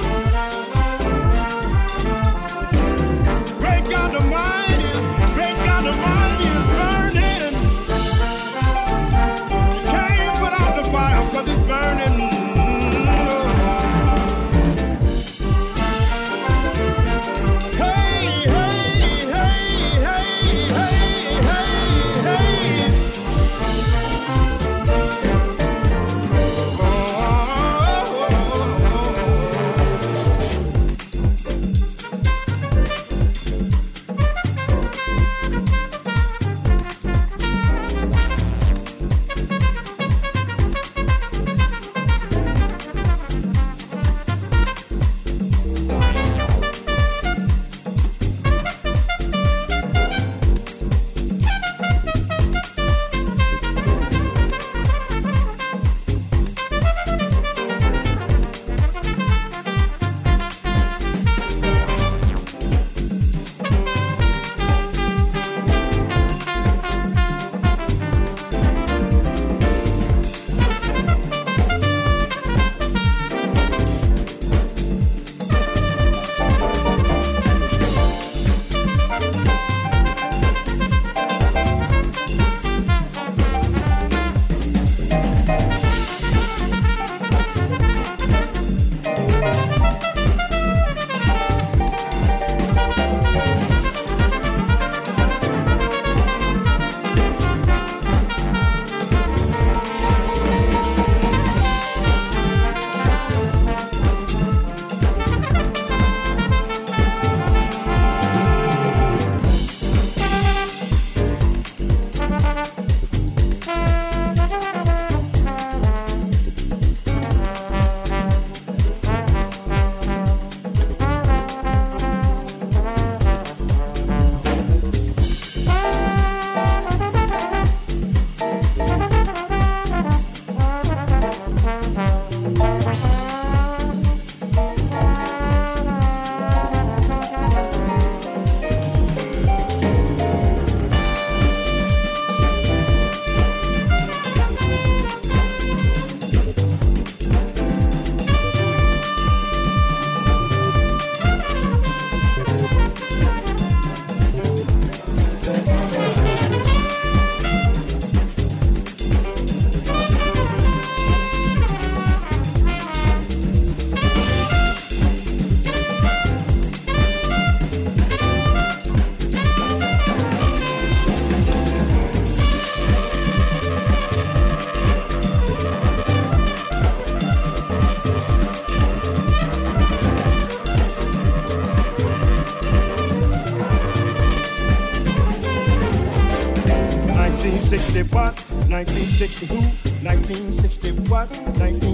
1960 189.21 189.45
who? 189.45 189.61
1960 190.03 190.91
what? 191.11 191.29
1960 191.29 191.90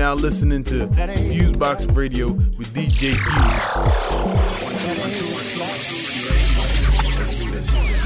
now 0.00 0.14
listening 0.14 0.64
to 0.64 0.86
Fusebox 0.86 1.94
Radio 1.94 2.28
with 2.30 2.72
DJ 2.72 3.12
Fuse. 3.12 3.70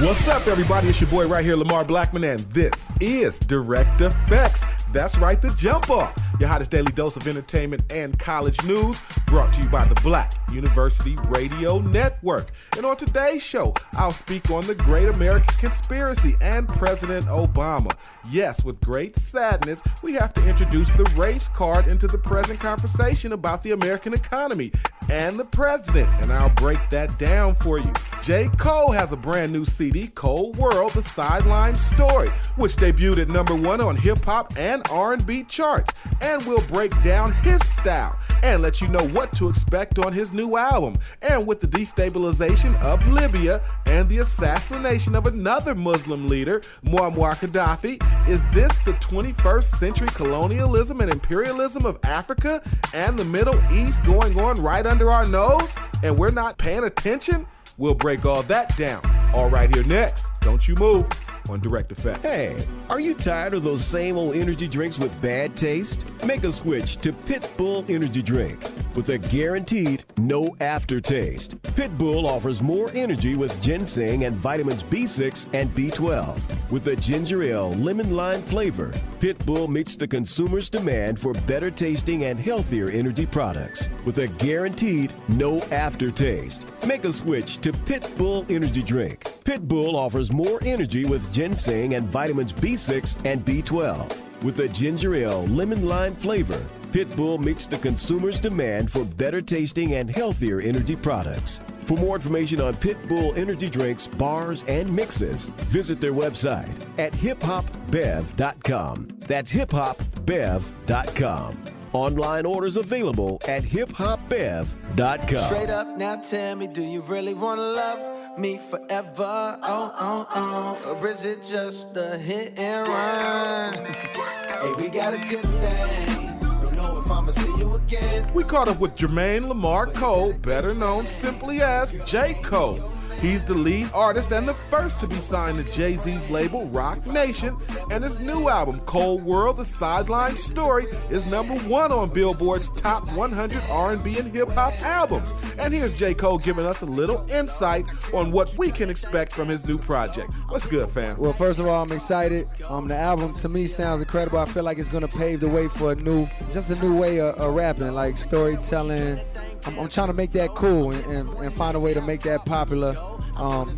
What's 0.05 0.27
up, 0.27 0.45
everybody? 0.49 0.89
It's 0.89 1.01
your 1.01 1.09
boy 1.09 1.29
right 1.29 1.45
here, 1.45 1.55
Lamar 1.55 1.85
Blackman, 1.85 2.25
and 2.25 2.41
this 2.53 2.91
is 3.01 3.39
Direct 3.39 4.01
Effects. 4.01 4.65
That's 4.93 5.16
right, 5.19 5.41
the 5.41 5.51
jump 5.51 5.89
off. 5.89 6.21
Your 6.41 6.49
hottest 6.49 6.73
daily 6.73 6.91
dose 6.91 7.15
of 7.16 7.29
entertainment 7.29 7.93
and 7.93 8.19
college 8.19 8.61
news 8.65 8.99
brought 9.27 9.53
to 9.53 9.62
you 9.62 9.69
by 9.69 9.85
the 9.85 9.95
Black 10.01 10.44
University 10.55 11.16
Radio 11.26 11.78
Network. 11.78 12.52
And 12.76 12.86
on 12.86 12.97
today's 12.97 13.43
show, 13.43 13.74
I'll 13.93 14.12
speak 14.12 14.51
on 14.51 14.66
the 14.66 14.74
Great 14.74 15.09
American 15.09 15.55
Conspiracy 15.56 16.36
and 16.40 16.68
President 16.68 17.26
Obama. 17.26 17.97
Yes, 18.31 18.64
with 18.64 18.81
great 18.81 19.16
sadness, 19.16 19.82
we 20.02 20.14
have 20.14 20.32
to 20.35 20.47
introduce 20.47 20.90
the 20.93 21.05
race 21.16 21.48
card 21.48 21.89
into 21.89 22.06
the 22.06 22.18
present 22.18 22.60
conversation 22.60 23.32
about 23.32 23.62
the 23.62 23.72
American 23.72 24.14
economy 24.14 24.72
and 25.10 25.39
the 25.39 25.44
president, 25.44 26.09
and 26.22 26.32
I'll 26.32 26.51
break 26.51 26.78
that 26.90 27.18
down 27.18 27.55
for 27.55 27.78
you. 27.78 27.93
J. 28.22 28.48
Cole 28.59 28.93
has 28.93 29.12
a 29.12 29.16
brand 29.16 29.52
new 29.52 29.64
CD, 29.64 30.06
Cole 30.09 30.52
World: 30.52 30.93
The 30.93 31.02
Sideline 31.02 31.74
Story, 31.74 32.31
which 32.56 32.76
debuted 32.76 33.18
at 33.18 33.28
number 33.28 33.55
one 33.55 33.81
on 33.81 33.97
hip 33.97 34.24
hop 34.24 34.55
and 34.56 34.82
R&B 34.90 35.44
charts, 35.44 35.93
and 36.20 36.44
we'll 36.47 36.66
break 36.68 37.01
down 37.02 37.32
his 37.32 37.60
style 37.66 38.16
and 38.43 38.62
let 38.62 38.81
you 38.81 38.89
know 38.89 39.06
what 39.09 39.32
to 39.35 39.48
expect 39.48 39.98
on 39.98 40.12
his 40.12 40.32
new 40.32 40.44
album. 40.57 40.99
And 41.23 41.47
with 41.47 41.61
the 41.61 41.66
destabilization 41.66 42.81
of 42.83 43.07
Libya 43.07 43.62
and 43.87 44.09
the 44.09 44.19
assassination 44.19 45.15
of 45.15 45.27
another 45.27 45.75
Muslim 45.75 46.29
leader, 46.29 46.61
Muammar 46.85 47.35
Gaddafi, 47.35 48.29
is 48.29 48.45
this 48.53 48.77
the 48.85 48.93
21st 48.95 49.79
century 49.79 50.09
colonialism 50.09 51.01
and 51.01 51.11
imperialism 51.11 51.85
of 51.87 51.99
Africa 52.05 52.62
and 52.93 53.19
the 53.19 53.25
Middle 53.25 53.61
East 53.73 54.05
going 54.05 54.39
on 54.39 54.61
right 54.62 54.87
under 54.87 55.11
our 55.11 55.25
nose, 55.25 55.75
and 56.03 56.16
we're 56.16 56.31
not 56.31 56.59
paying 56.59 56.85
attention? 56.85 57.47
We'll 57.77 57.95
break 57.95 58.25
all 58.25 58.43
that 58.45 58.77
down. 58.77 59.03
All 59.35 59.51
right, 59.51 59.75
here 59.75 59.85
next. 59.85 60.31
Don't 60.41 60.69
you 60.69 60.75
move 60.77 61.09
on 61.49 61.61
Direct 61.61 61.93
Effect. 61.93 62.23
Hey, 62.23 62.66
are 62.89 63.01
you 63.01 63.15
tired 63.15 63.55
of 63.55 63.62
those 63.62 63.85
same 63.85 64.16
old 64.16 64.35
energy 64.35 64.69
drinks 64.69 64.99
with 64.99 65.19
bad 65.21 65.57
taste? 65.57 65.99
Make 66.25 66.45
a 66.45 66.53
switch 66.53 66.97
to 66.99 67.12
Pitbull 67.12 67.89
Energy 67.89 68.23
Drink 68.23 68.59
with 68.95 69.09
a 69.11 69.19
guaranteed 69.19 70.05
no 70.16 70.57
aftertaste. 70.61 71.61
Pitbull 71.75 72.25
offers 72.25 72.62
more 72.62 72.91
energy 72.95 73.35
with 73.35 73.61
ginseng 73.61 74.25
and 74.25 74.37
vitamins 74.37 74.83
B6 74.85 75.47
and 75.53 75.69
B12. 75.71 76.41
With 76.71 76.87
a 76.89 76.97
ginger 76.97 77.43
ale 77.43 77.71
lemon 77.73 78.15
lime 78.15 78.41
flavor, 78.43 78.91
Pitbull 79.21 79.69
meets 79.69 79.97
the 79.97 80.07
consumer's 80.07 80.71
demand 80.71 81.19
for 81.19 81.33
better 81.47 81.71
tasting 81.71 82.25
and 82.25 82.39
healthier 82.39 82.89
energy 82.89 83.27
products 83.27 83.89
with 84.05 84.19
a 84.19 84.29
guaranteed 84.29 85.12
no 85.29 85.61
aftertaste. 85.73 86.66
Make 86.87 87.05
a 87.05 87.12
switch 87.12 87.59
to 87.59 87.73
Pitbull 87.73 88.49
Energy 88.51 88.83
Drink. 88.83 89.21
Pitbull 89.45 89.95
offers 89.95 90.33
more 90.33 90.59
energy 90.65 91.05
with 91.05 91.31
ginseng 91.35 91.94
and 91.94 92.09
vitamins 92.09 92.52
B6 92.52 93.27
and 93.27 93.44
B12. 93.44 94.43
With 94.44 94.61
a 94.61 94.69
ginger 94.69 95.16
ale 95.16 95.44
lemon 95.48 95.89
lime 95.89 96.15
flavor, 96.15 96.65
Pitbull 96.93 97.40
meets 97.40 97.66
the 97.66 97.78
consumer's 97.78 98.39
demand 98.39 98.89
for 98.90 99.05
better 99.05 99.43
tasting 99.43 99.94
and 99.94 100.09
healthier 100.09 100.61
energy 100.61 100.94
products. 100.94 101.61
For 101.86 101.98
more 101.98 102.15
information 102.15 102.61
on 102.61 102.74
Pitbull 102.74 103.36
energy 103.36 103.69
drinks, 103.69 104.06
bars, 104.06 104.62
and 104.69 104.94
mixes, 104.94 105.48
visit 105.70 106.01
their 106.01 106.12
website 106.12 106.70
at 106.98 107.12
hiphopbev.com. 107.12 109.09
That's 109.27 109.52
hiphopbev.com. 109.52 111.74
Online 111.95 112.45
orders 112.45 112.77
available 112.77 113.39
at 113.47 113.62
hiphopbev.com. 113.62 115.45
Straight 115.45 115.71
up, 115.71 115.97
now 115.97 116.16
tell 116.16 116.57
me, 116.57 116.66
do 116.66 116.83
you 116.83 117.03
really 117.03 117.35
wanna 117.35 117.62
love 117.62 118.37
me 118.37 118.59
forever? 118.59 119.57
Oh, 119.62 119.95
oh, 120.01 120.27
oh. 120.35 120.97
Or 121.01 121.07
is 121.07 121.25
it 121.25 121.45
just 121.45 121.97
a 121.97 122.19
hit 122.19 122.59
and 122.59 122.89
run? 122.89 123.75
hey, 123.85 124.73
we 124.77 124.89
got 124.89 125.15
a 125.15 125.19
good 125.29 125.47
thing. 125.61 126.41
Don't 126.41 126.75
know 126.75 126.99
if 126.99 127.09
I'ma 127.09 127.31
see 127.31 127.59
you 127.59 127.75
again. 127.75 128.29
We 128.35 128.43
caught 128.43 128.66
up 128.66 128.81
with 128.81 128.97
Jermaine 128.97 129.47
Lamar 129.47 129.87
Cole, 129.87 130.33
better 130.33 130.75
known 130.75 131.07
simply 131.07 131.62
as 131.62 131.93
J. 132.05 132.35
Cole. 132.43 132.94
He's 133.25 133.43
the 133.43 133.55
lead 133.55 133.89
artist 133.95 134.33
and 134.33 134.47
the 134.47 134.53
first 134.53 135.01
to 135.01 135.07
be 135.07 135.17
signed 135.17 135.57
to 135.57 135.73
Jay 135.73 135.97
Z's 135.97 136.29
label 136.29 136.67
Roc 136.67 137.07
Nation, 137.07 137.57
and 137.91 138.05
his 138.05 138.21
new 138.21 138.51
album, 138.51 138.81
Cole 138.81 139.19
World: 139.19 139.57
The 139.57 139.65
Sideline 139.65 140.37
Story, 140.37 140.89
is 141.09 141.25
number 141.25 141.55
one 141.61 141.91
on 141.91 142.11
Billboard's 142.11 142.69
top 142.73 143.11
100 143.15 143.63
R&B 143.71 144.19
and 144.19 144.31
hip 144.31 144.51
hop 144.51 144.79
albums. 144.83 145.33
And 145.59 145.73
here's 145.73 145.99
J. 145.99 146.13
Cole 146.13 146.37
giving 146.37 146.67
us 146.67 146.83
a 146.83 146.87
little 146.87 147.25
insight 147.31 147.87
on 148.13 148.31
what 148.31 148.55
we 148.59 148.71
can 148.71 148.91
expect 148.91 149.33
from 149.33 149.49
his 149.49 149.67
new 149.67 149.79
project. 149.79 150.31
What's 150.51 150.67
good, 150.67 150.91
fam? 150.91 151.17
Well, 151.17 151.33
first 151.33 151.59
of 151.59 151.67
all, 151.67 151.83
I'm 151.83 151.93
excited. 151.93 152.47
Um, 152.69 152.89
the 152.89 152.97
album 152.99 153.35
to 153.37 153.49
me 153.49 153.69
sounds 153.69 154.03
incredible. 154.03 154.39
I 154.39 154.45
feel 154.45 154.65
like 154.65 154.77
it's 154.77 154.91
gonna 154.91 155.09
pave 155.09 155.41
the 155.41 155.49
way 155.49 155.69
for 155.69 155.93
a 155.93 155.95
new, 155.95 156.27
just 156.53 156.69
a 156.71 156.77
new 156.77 156.95
way 156.95 157.21
of, 157.21 157.37
of 157.37 157.55
rapping, 157.55 157.93
like 157.93 158.19
storytelling. 158.19 159.19
I'm, 159.65 159.79
I'm 159.79 159.89
trying 159.89 160.09
to 160.09 160.13
make 160.13 160.33
that 160.33 160.55
cool 160.55 160.93
and, 160.93 161.05
and, 161.07 161.35
and 161.39 161.55
find 161.55 161.75
a 161.75 161.81
way 161.81 161.95
to 161.95 162.03
make 162.03 162.21
that 162.25 162.45
popular. 162.45 162.95
Um, 163.36 163.70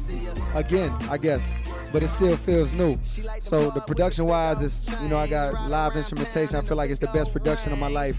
again, 0.55 0.93
I 1.11 1.19
guess, 1.19 1.53
but 1.97 2.03
it 2.03 2.09
still 2.09 2.37
feels 2.37 2.75
new. 2.75 2.99
So 3.41 3.71
the 3.71 3.81
production-wise 3.81 4.61
is, 4.61 4.87
you 5.01 5.09
know, 5.09 5.17
I 5.17 5.27
got 5.27 5.71
live 5.71 5.97
instrumentation. 5.97 6.57
I 6.57 6.61
feel 6.61 6.77
like 6.77 6.91
it's 6.91 7.01
the 7.01 7.07
best 7.07 7.33
production 7.33 7.73
of 7.73 7.79
my 7.79 7.89
life. 7.89 8.19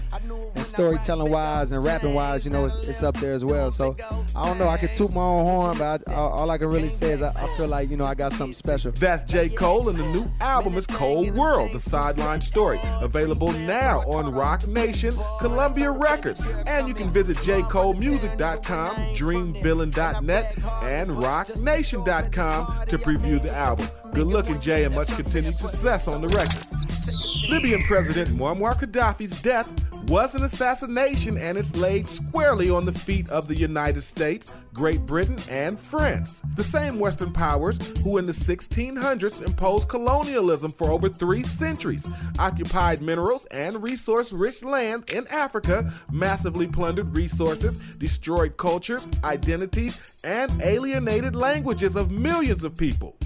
And 0.56 0.66
storytelling-wise 0.66 1.70
and 1.70 1.84
rapping-wise, 1.84 2.44
you 2.44 2.50
know, 2.50 2.64
it's, 2.64 2.88
it's 2.88 3.04
up 3.04 3.16
there 3.18 3.34
as 3.34 3.44
well. 3.44 3.70
So 3.70 3.94
I 4.34 4.46
don't 4.46 4.58
know. 4.58 4.66
I 4.66 4.78
could 4.78 4.90
toot 4.90 5.14
my 5.14 5.20
own 5.20 5.44
horn, 5.44 5.78
but 5.78 6.02
I, 6.08 6.14
all, 6.14 6.30
all 6.30 6.50
I 6.50 6.58
can 6.58 6.66
really 6.66 6.88
say 6.88 7.12
is 7.12 7.22
I, 7.22 7.30
I 7.40 7.56
feel 7.56 7.68
like, 7.68 7.88
you 7.88 7.96
know, 7.96 8.04
I 8.04 8.16
got 8.16 8.32
something 8.32 8.52
special. 8.52 8.90
That's 8.90 9.22
J. 9.22 9.48
Cole, 9.48 9.88
and 9.88 9.96
the 9.96 10.06
new 10.06 10.28
album 10.40 10.74
is 10.74 10.88
Cole 10.88 11.30
World, 11.30 11.70
The 11.72 11.78
Sideline 11.78 12.40
Story. 12.40 12.80
Available 13.00 13.52
now 13.52 14.00
on 14.08 14.34
Roc 14.34 14.66
Nation, 14.66 15.12
Columbia 15.38 15.92
Records. 15.92 16.42
And 16.66 16.88
you 16.88 16.94
can 16.94 17.12
visit 17.12 17.36
jcolemusic.com, 17.36 18.96
dreamvillain.net, 19.14 20.58
and 20.82 21.10
rocnation.com 21.10 22.86
to 22.88 22.98
preview 22.98 23.40
the 23.40 23.52
album. 23.52 23.67
Good 23.76 24.26
looking, 24.26 24.60
Jay, 24.60 24.84
and 24.84 24.94
much 24.94 25.08
continued 25.08 25.54
success 25.54 26.08
on 26.08 26.22
the 26.22 26.28
record. 26.28 27.50
Libyan 27.50 27.82
President 27.82 28.28
Muammar 28.30 28.74
Gaddafi's 28.74 29.42
death 29.42 29.68
was 30.08 30.34
an 30.34 30.42
assassination 30.42 31.36
and 31.36 31.58
it's 31.58 31.76
laid 31.76 32.06
squarely 32.06 32.70
on 32.70 32.86
the 32.86 32.92
feet 32.92 33.28
of 33.28 33.46
the 33.46 33.54
United 33.54 34.00
States, 34.00 34.50
Great 34.72 35.04
Britain, 35.04 35.36
and 35.50 35.78
France. 35.78 36.42
The 36.56 36.64
same 36.64 36.98
Western 36.98 37.32
powers 37.32 37.78
who 38.02 38.16
in 38.16 38.24
the 38.24 38.32
1600s 38.32 39.46
imposed 39.46 39.88
colonialism 39.88 40.72
for 40.72 40.90
over 40.90 41.08
three 41.08 41.42
centuries, 41.42 42.08
occupied 42.38 43.02
minerals 43.02 43.44
and 43.46 43.82
resource 43.82 44.32
rich 44.32 44.64
land 44.64 45.10
in 45.10 45.26
Africa, 45.28 45.92
massively 46.10 46.66
plundered 46.66 47.14
resources, 47.14 47.78
destroyed 47.96 48.56
cultures, 48.56 49.06
identities, 49.24 50.22
and 50.24 50.62
alienated 50.62 51.36
languages 51.36 51.96
of 51.96 52.10
millions 52.10 52.64
of 52.64 52.74
people. 52.74 53.16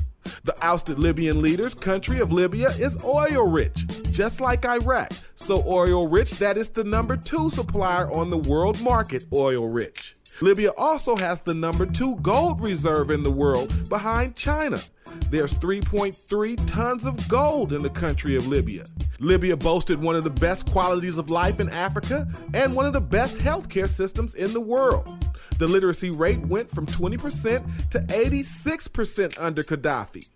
The 0.44 0.54
ousted 0.62 0.98
Libyan 0.98 1.42
leader's 1.42 1.74
country 1.74 2.20
of 2.20 2.32
Libya 2.32 2.68
is 2.70 3.02
oil 3.04 3.48
rich, 3.48 3.86
just 4.12 4.40
like 4.40 4.64
Iraq. 4.64 5.12
So 5.34 5.62
oil 5.66 6.08
rich 6.08 6.32
that 6.32 6.56
it's 6.56 6.68
the 6.68 6.84
number 6.84 7.16
two 7.16 7.50
supplier 7.50 8.10
on 8.10 8.30
the 8.30 8.38
world 8.38 8.80
market, 8.80 9.24
oil 9.32 9.68
rich. 9.68 10.16
Libya 10.40 10.72
also 10.76 11.14
has 11.16 11.40
the 11.40 11.54
number 11.54 11.86
two 11.86 12.16
gold 12.16 12.64
reserve 12.64 13.10
in 13.10 13.22
the 13.22 13.30
world 13.30 13.72
behind 13.88 14.34
China. 14.34 14.78
There's 15.30 15.54
3.3 15.54 16.66
tons 16.66 17.04
of 17.04 17.28
gold 17.28 17.72
in 17.72 17.82
the 17.82 17.90
country 17.90 18.36
of 18.36 18.48
Libya. 18.48 18.84
Libya 19.20 19.56
boasted 19.56 20.02
one 20.02 20.16
of 20.16 20.24
the 20.24 20.30
best 20.30 20.70
qualities 20.72 21.18
of 21.18 21.30
life 21.30 21.60
in 21.60 21.68
Africa 21.68 22.26
and 22.54 22.74
one 22.74 22.86
of 22.86 22.92
the 22.92 23.00
best 23.00 23.38
healthcare 23.38 23.88
systems 23.88 24.34
in 24.34 24.52
the 24.52 24.60
world. 24.60 25.24
The 25.58 25.68
literacy 25.68 26.10
rate 26.10 26.40
went 26.40 26.68
from 26.70 26.86
20% 26.86 27.90
to 27.90 27.98
86% 28.00 29.40
under 29.40 29.62
Gaddafi. 29.62 30.28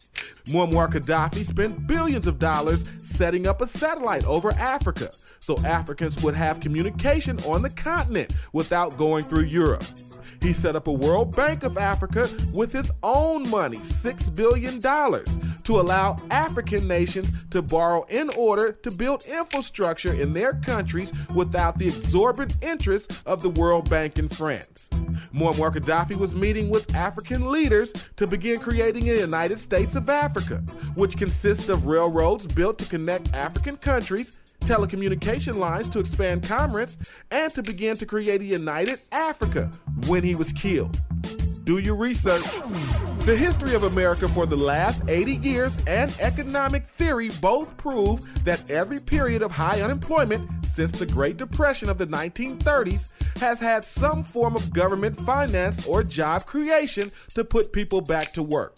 Muammar 0.46 0.88
Gaddafi 0.88 1.44
spent 1.44 1.86
billions 1.86 2.26
of 2.26 2.38
dollars 2.38 2.90
setting 2.98 3.46
up 3.46 3.60
a 3.60 3.66
satellite 3.66 4.24
over 4.24 4.52
Africa 4.54 5.08
so 5.40 5.56
Africans 5.64 6.22
would 6.22 6.34
have 6.34 6.60
communication 6.60 7.38
on 7.40 7.62
the 7.62 7.70
continent 7.70 8.34
without 8.52 8.96
going 8.96 9.24
through 9.24 9.44
Europe. 9.44 9.84
He 10.46 10.52
set 10.52 10.76
up 10.76 10.86
a 10.86 10.92
World 10.92 11.34
Bank 11.34 11.64
of 11.64 11.76
Africa 11.76 12.28
with 12.54 12.70
his 12.70 12.92
own 13.02 13.50
money, 13.50 13.78
$6 13.78 14.32
billion, 14.32 14.78
to 14.80 15.80
allow 15.80 16.14
African 16.30 16.86
nations 16.86 17.48
to 17.48 17.62
borrow 17.62 18.04
in 18.04 18.30
order 18.38 18.70
to 18.70 18.92
build 18.92 19.24
infrastructure 19.24 20.12
in 20.12 20.32
their 20.32 20.52
countries 20.52 21.12
without 21.34 21.80
the 21.80 21.88
exorbitant 21.88 22.62
interest 22.62 23.24
of 23.26 23.42
the 23.42 23.50
World 23.50 23.90
Bank 23.90 24.20
in 24.20 24.28
France. 24.28 24.88
Muammar 25.34 25.74
Gaddafi 25.74 26.14
was 26.14 26.32
meeting 26.32 26.70
with 26.70 26.94
African 26.94 27.50
leaders 27.50 27.92
to 28.14 28.28
begin 28.28 28.60
creating 28.60 29.10
a 29.10 29.14
United 29.14 29.58
States 29.58 29.96
of 29.96 30.08
Africa, 30.08 30.62
which 30.94 31.16
consists 31.16 31.68
of 31.68 31.86
railroads 31.86 32.46
built 32.46 32.78
to 32.78 32.88
connect 32.88 33.34
African 33.34 33.76
countries 33.76 34.36
telecommunication 34.60 35.56
lines 35.56 35.88
to 35.90 35.98
expand 35.98 36.42
commerce, 36.42 36.98
and 37.30 37.52
to 37.54 37.62
begin 37.62 37.96
to 37.96 38.06
create 38.06 38.40
a 38.40 38.44
united 38.44 39.00
Africa 39.12 39.70
when 40.06 40.22
he 40.22 40.34
was 40.34 40.52
killed. 40.52 41.00
Do 41.64 41.78
your 41.78 41.96
research. 41.96 42.44
The 43.26 43.36
history 43.36 43.74
of 43.74 43.82
America 43.82 44.28
for 44.28 44.46
the 44.46 44.56
last 44.56 45.02
80 45.08 45.38
years 45.38 45.76
and 45.88 46.16
economic 46.20 46.86
theory 46.86 47.30
both 47.40 47.76
prove 47.76 48.20
that 48.44 48.70
every 48.70 49.00
period 49.00 49.42
of 49.42 49.50
high 49.50 49.80
unemployment 49.80 50.48
since 50.64 50.92
the 50.92 51.06
Great 51.06 51.36
Depression 51.36 51.88
of 51.88 51.98
the 51.98 52.06
1930s 52.06 53.10
has 53.38 53.58
had 53.58 53.82
some 53.82 54.22
form 54.22 54.54
of 54.54 54.72
government 54.72 55.18
finance 55.18 55.88
or 55.88 56.04
job 56.04 56.46
creation 56.46 57.10
to 57.34 57.42
put 57.42 57.72
people 57.72 58.00
back 58.00 58.32
to 58.32 58.44
work. 58.44 58.76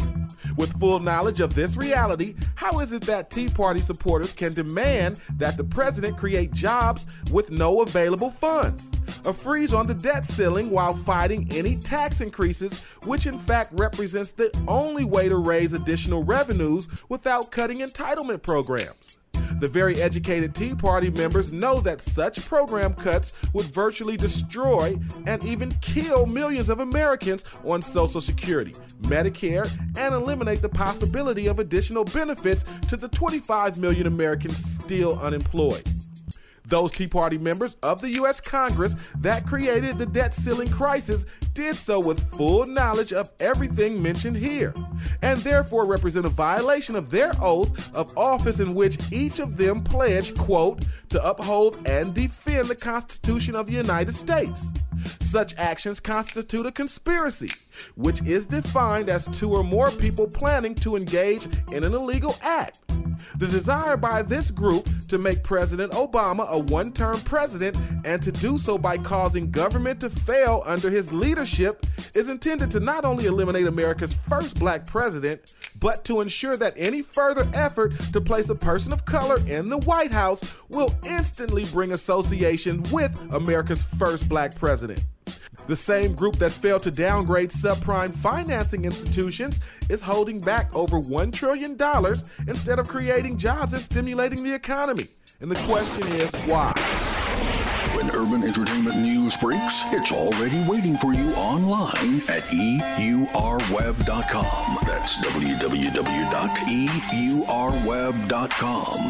With 0.56 0.78
full 0.80 0.98
knowledge 0.98 1.40
of 1.40 1.54
this 1.54 1.76
reality, 1.76 2.34
how 2.54 2.80
is 2.80 2.92
it 2.92 3.02
that 3.02 3.30
Tea 3.30 3.48
Party 3.48 3.82
supporters 3.82 4.32
can 4.32 4.54
demand 4.54 5.20
that 5.36 5.58
the 5.58 5.64
president 5.64 6.16
create 6.16 6.52
jobs 6.52 7.06
with 7.30 7.50
no 7.50 7.82
available 7.82 8.30
funds? 8.30 8.90
A 9.26 9.32
freeze 9.32 9.74
on 9.74 9.86
the 9.86 9.94
debt 9.94 10.24
ceiling 10.24 10.70
while 10.70 10.94
fighting 10.94 11.48
any 11.52 11.76
tax 11.76 12.20
increases, 12.20 12.82
which 13.04 13.26
in 13.26 13.38
fact 13.40 13.72
represents 13.78 14.30
the 14.39 14.56
only 14.66 15.05
way 15.05 15.28
to 15.28 15.36
raise 15.36 15.73
additional 15.73 16.24
revenues 16.24 16.89
without 17.09 17.51
cutting 17.51 17.81
entitlement 17.81 18.40
programs. 18.40 19.19
The 19.60 19.69
very 19.69 20.01
educated 20.01 20.55
Tea 20.55 20.74
Party 20.74 21.10
members 21.10 21.52
know 21.52 21.81
that 21.81 22.01
such 22.01 22.47
program 22.47 22.94
cuts 22.94 23.32
would 23.52 23.66
virtually 23.66 24.16
destroy 24.16 24.97
and 25.27 25.43
even 25.44 25.70
kill 25.81 26.27
millions 26.27 26.69
of 26.69 26.78
Americans 26.81 27.44
on 27.65 27.82
Social 27.82 28.20
Security, 28.20 28.73
Medicare, 29.02 29.69
and 29.97 30.15
eliminate 30.15 30.62
the 30.62 30.69
possibility 30.69 31.48
of 31.48 31.59
additional 31.59 32.05
benefits 32.05 32.65
to 32.89 32.97
the 32.97 33.09
25 33.09 33.78
million 33.78 34.06
Americans 34.06 34.56
still 34.56 35.19
unemployed. 35.19 35.89
Those 36.68 36.92
Tea 36.92 37.06
Party 37.06 37.38
members 37.38 37.76
of 37.82 38.02
the 38.02 38.10
U.S. 38.16 38.40
Congress 38.40 38.94
that 39.20 39.46
created 39.46 39.96
the 39.96 40.04
debt 40.04 40.34
ceiling 40.34 40.68
crisis 40.68 41.24
did 41.54 41.74
so 41.74 41.98
with 41.98 42.30
full 42.34 42.66
knowledge 42.66 43.14
of 43.14 43.30
everything 43.40 44.02
mentioned 44.02 44.36
here, 44.36 44.74
and 45.22 45.38
therefore 45.40 45.86
represent 45.86 46.26
a 46.26 46.30
violation 46.30 46.94
of 46.94 47.08
their 47.08 47.32
oath 47.40 47.96
of 47.96 48.16
office 48.18 48.60
in 48.60 48.74
which 48.74 48.98
each 49.10 49.38
of 49.38 49.56
them 49.56 49.82
pledged, 49.82 50.36
quote, 50.36 50.84
to 51.08 51.26
uphold 51.26 51.80
and 51.88 52.12
defend 52.12 52.68
the 52.68 52.76
Constitution 52.76 53.56
of 53.56 53.66
the 53.66 53.72
United 53.72 54.14
States. 54.14 54.70
Such 55.20 55.56
actions 55.56 56.00
constitute 56.00 56.66
a 56.66 56.72
conspiracy, 56.72 57.50
which 57.94 58.20
is 58.22 58.44
defined 58.44 59.08
as 59.08 59.26
two 59.38 59.50
or 59.52 59.64
more 59.64 59.90
people 59.90 60.26
planning 60.26 60.74
to 60.76 60.96
engage 60.96 61.46
in 61.72 61.84
an 61.84 61.94
illegal 61.94 62.36
act. 62.42 62.88
The 63.36 63.46
desire 63.46 63.96
by 63.96 64.22
this 64.22 64.50
group 64.50 64.88
to 65.09 65.18
make 65.18 65.42
President 65.42 65.92
Obama 65.92 66.48
a 66.48 66.59
one 66.59 66.92
term 66.92 67.20
president 67.20 67.76
and 68.05 68.22
to 68.22 68.32
do 68.32 68.59
so 68.59 68.78
by 68.78 68.96
causing 68.96 69.50
government 69.50 70.00
to 70.00 70.10
fail 70.10 70.62
under 70.66 70.90
his 70.90 71.12
leadership 71.12 71.86
is 72.14 72.28
intended 72.28 72.70
to 72.72 72.80
not 72.80 73.05
only 73.05 73.26
eliminate 73.26 73.66
America's 73.66 74.12
first 74.12 74.59
black 74.59 74.86
president, 74.86 75.55
but 75.80 76.05
to 76.05 76.20
ensure 76.20 76.56
that 76.56 76.74
any 76.76 77.02
further 77.02 77.48
effort 77.55 77.98
to 78.12 78.20
place 78.20 78.48
a 78.48 78.55
person 78.55 78.92
of 78.92 79.05
color 79.05 79.36
in 79.48 79.66
the 79.66 79.78
White 79.78 80.12
House 80.12 80.56
will 80.68 80.94
instantly 81.06 81.64
bring 81.66 81.92
association 81.92 82.82
with 82.92 83.20
America's 83.32 83.82
first 83.82 84.28
black 84.28 84.55
president. 84.56 85.02
The 85.66 85.76
same 85.76 86.14
group 86.14 86.36
that 86.36 86.52
failed 86.52 86.82
to 86.85 86.90
downgrade 86.90 87.51
subprime 87.51 88.14
financing 88.14 88.85
institutions 88.85 89.60
is 89.89 90.01
holding 90.01 90.40
back 90.40 90.74
over 90.74 91.01
$1 91.01 91.32
trillion 91.32 91.76
instead 92.47 92.78
of 92.78 92.89
creating 92.89 93.36
jobs 93.36 93.72
and 93.72 93.82
stimulating 93.82 94.44
the 94.44 94.55
economy. 94.55 95.09
And 95.40 95.51
the 95.51 95.56
question 95.66 96.06
is 96.14 96.30
why? 96.47 97.17
Urban 98.18 98.42
entertainment 98.42 98.96
news 98.96 99.36
breaks, 99.36 99.82
it's 99.92 100.10
already 100.10 100.60
waiting 100.68 100.96
for 100.96 101.14
you 101.14 101.32
online 101.34 102.16
at 102.28 102.42
eurweb.com. 102.98 103.98
That's 104.84 105.18
www.eurweb.com. 105.18 105.90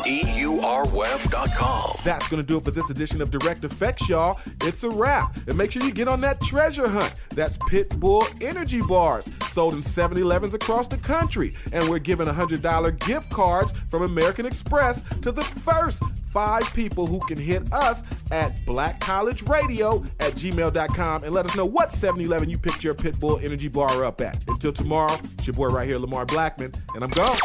eurweb.com. 0.01 1.91
That's 2.05 2.29
going 2.29 2.43
to 2.43 2.47
do 2.47 2.59
it 2.59 2.65
for 2.65 2.71
this 2.71 2.91
edition 2.91 3.23
of 3.23 3.31
Direct 3.31 3.65
Effects, 3.65 4.11
y'all. 4.11 4.39
It's 4.61 4.85
a 4.85 4.91
wrap. 4.91 5.39
And 5.47 5.57
make 5.57 5.73
sure 5.73 5.83
you 5.83 5.91
get 5.91 6.09
on 6.09 6.21
that 6.21 6.43
treasure 6.43 6.87
hunt. 6.87 7.15
That's 7.31 7.57
Pitbull 7.57 8.27
Energy 8.43 8.83
Bars, 8.83 9.31
sold 9.47 9.73
in 9.73 9.83
7 9.83 10.19
Elevens 10.19 10.53
across 10.53 10.87
the 10.87 10.99
country. 10.99 11.55
And 11.73 11.89
we're 11.89 11.99
giving 11.99 12.27
$100 12.27 13.07
gift 13.07 13.31
cards 13.31 13.73
from 13.89 14.03
American 14.03 14.45
Express 14.45 15.01
to 15.23 15.33
the 15.33 15.45
first 15.45 16.03
five 16.29 16.63
people 16.75 17.07
who 17.07 17.21
can 17.21 17.39
hit 17.39 17.73
us 17.73 18.03
at 18.31 18.65
blackcollegeradio 18.99 20.07
at 20.21 20.35
gmail.com 20.35 21.25
and 21.25 21.33
let 21.35 21.47
us 21.47 21.57
know 21.57 21.65
what 21.65 21.93
7 21.93 22.21
Eleven 22.21 22.51
you 22.51 22.59
picked 22.59 22.85
your 22.85 22.95
Pitbull 22.95 23.43
Energy 23.43 23.69
Bar 23.69 24.05
up 24.05 24.21
at. 24.21 24.47
Until 24.49 24.73
tomorrow, 24.73 25.17
it's 25.35 25.47
your 25.47 25.55
boy 25.55 25.69
right 25.69 25.89
here, 25.89 25.99
Lamar 25.99 26.27
Blackman, 26.27 26.73
and 26.95 27.05
I'm 27.05 27.11
gone. 27.11 27.37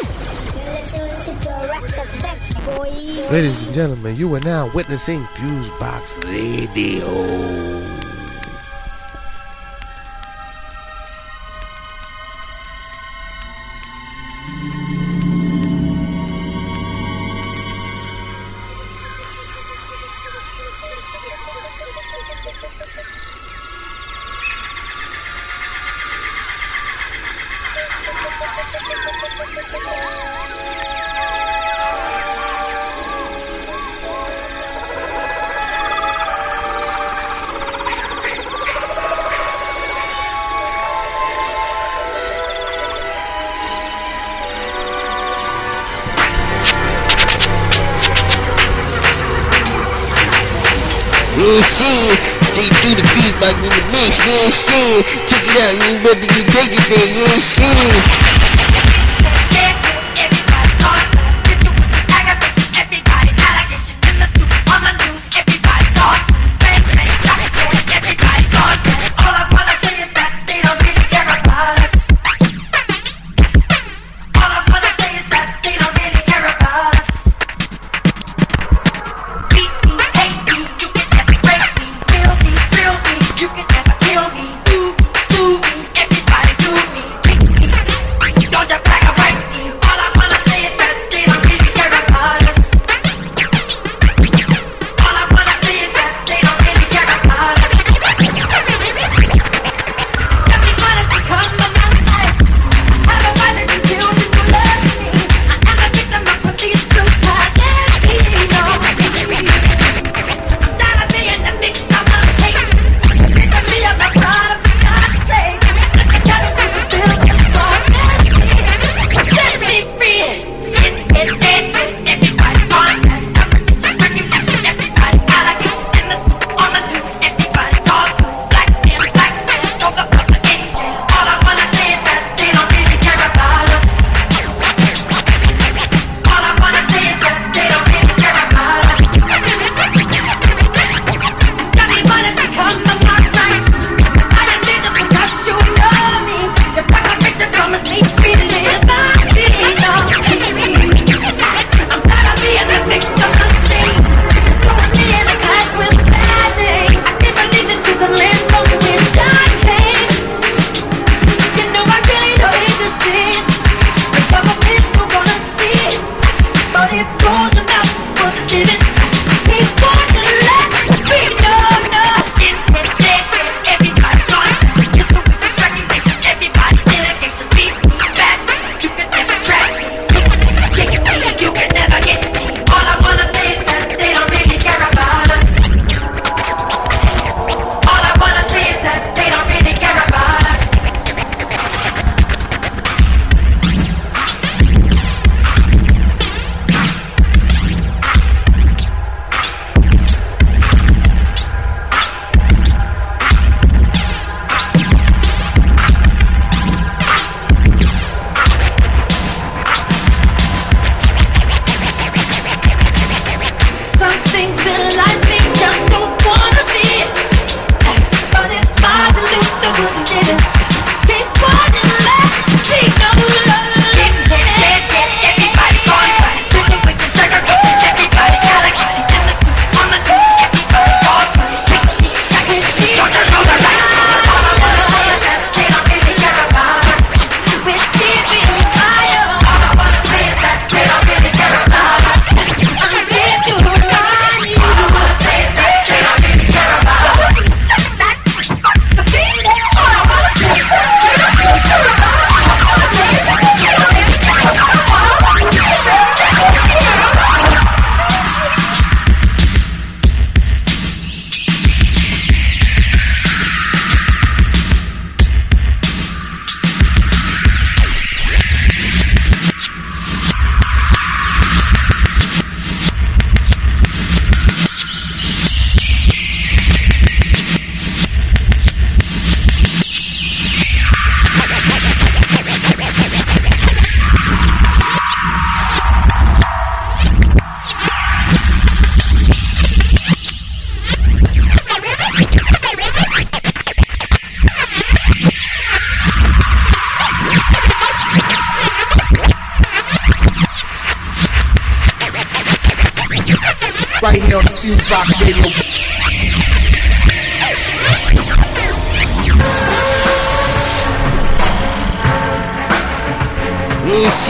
Ladies 3.31 3.65
and 3.65 3.75
gentlemen, 3.75 4.15
you 4.15 4.33
are 4.35 4.39
now 4.41 4.71
witnessing 4.73 5.19
Fusebox 5.19 6.23
Radio. 6.25 8.02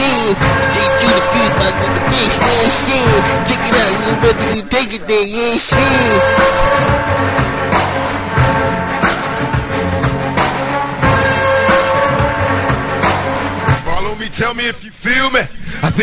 The 0.04 0.36
in 1.00 1.94
the 1.94 2.02
mix. 2.12 2.36
Check 3.48 3.64
it 3.64 3.74
out. 3.80 3.96
You 4.04 4.14
better 4.20 4.48
you 4.54 4.62
take 4.68 4.92
it 4.92 5.04
there. 5.08 5.24
Follow 13.84 14.14
me, 14.16 14.28
tell 14.28 14.54
me 14.54 14.68
if 14.68 14.83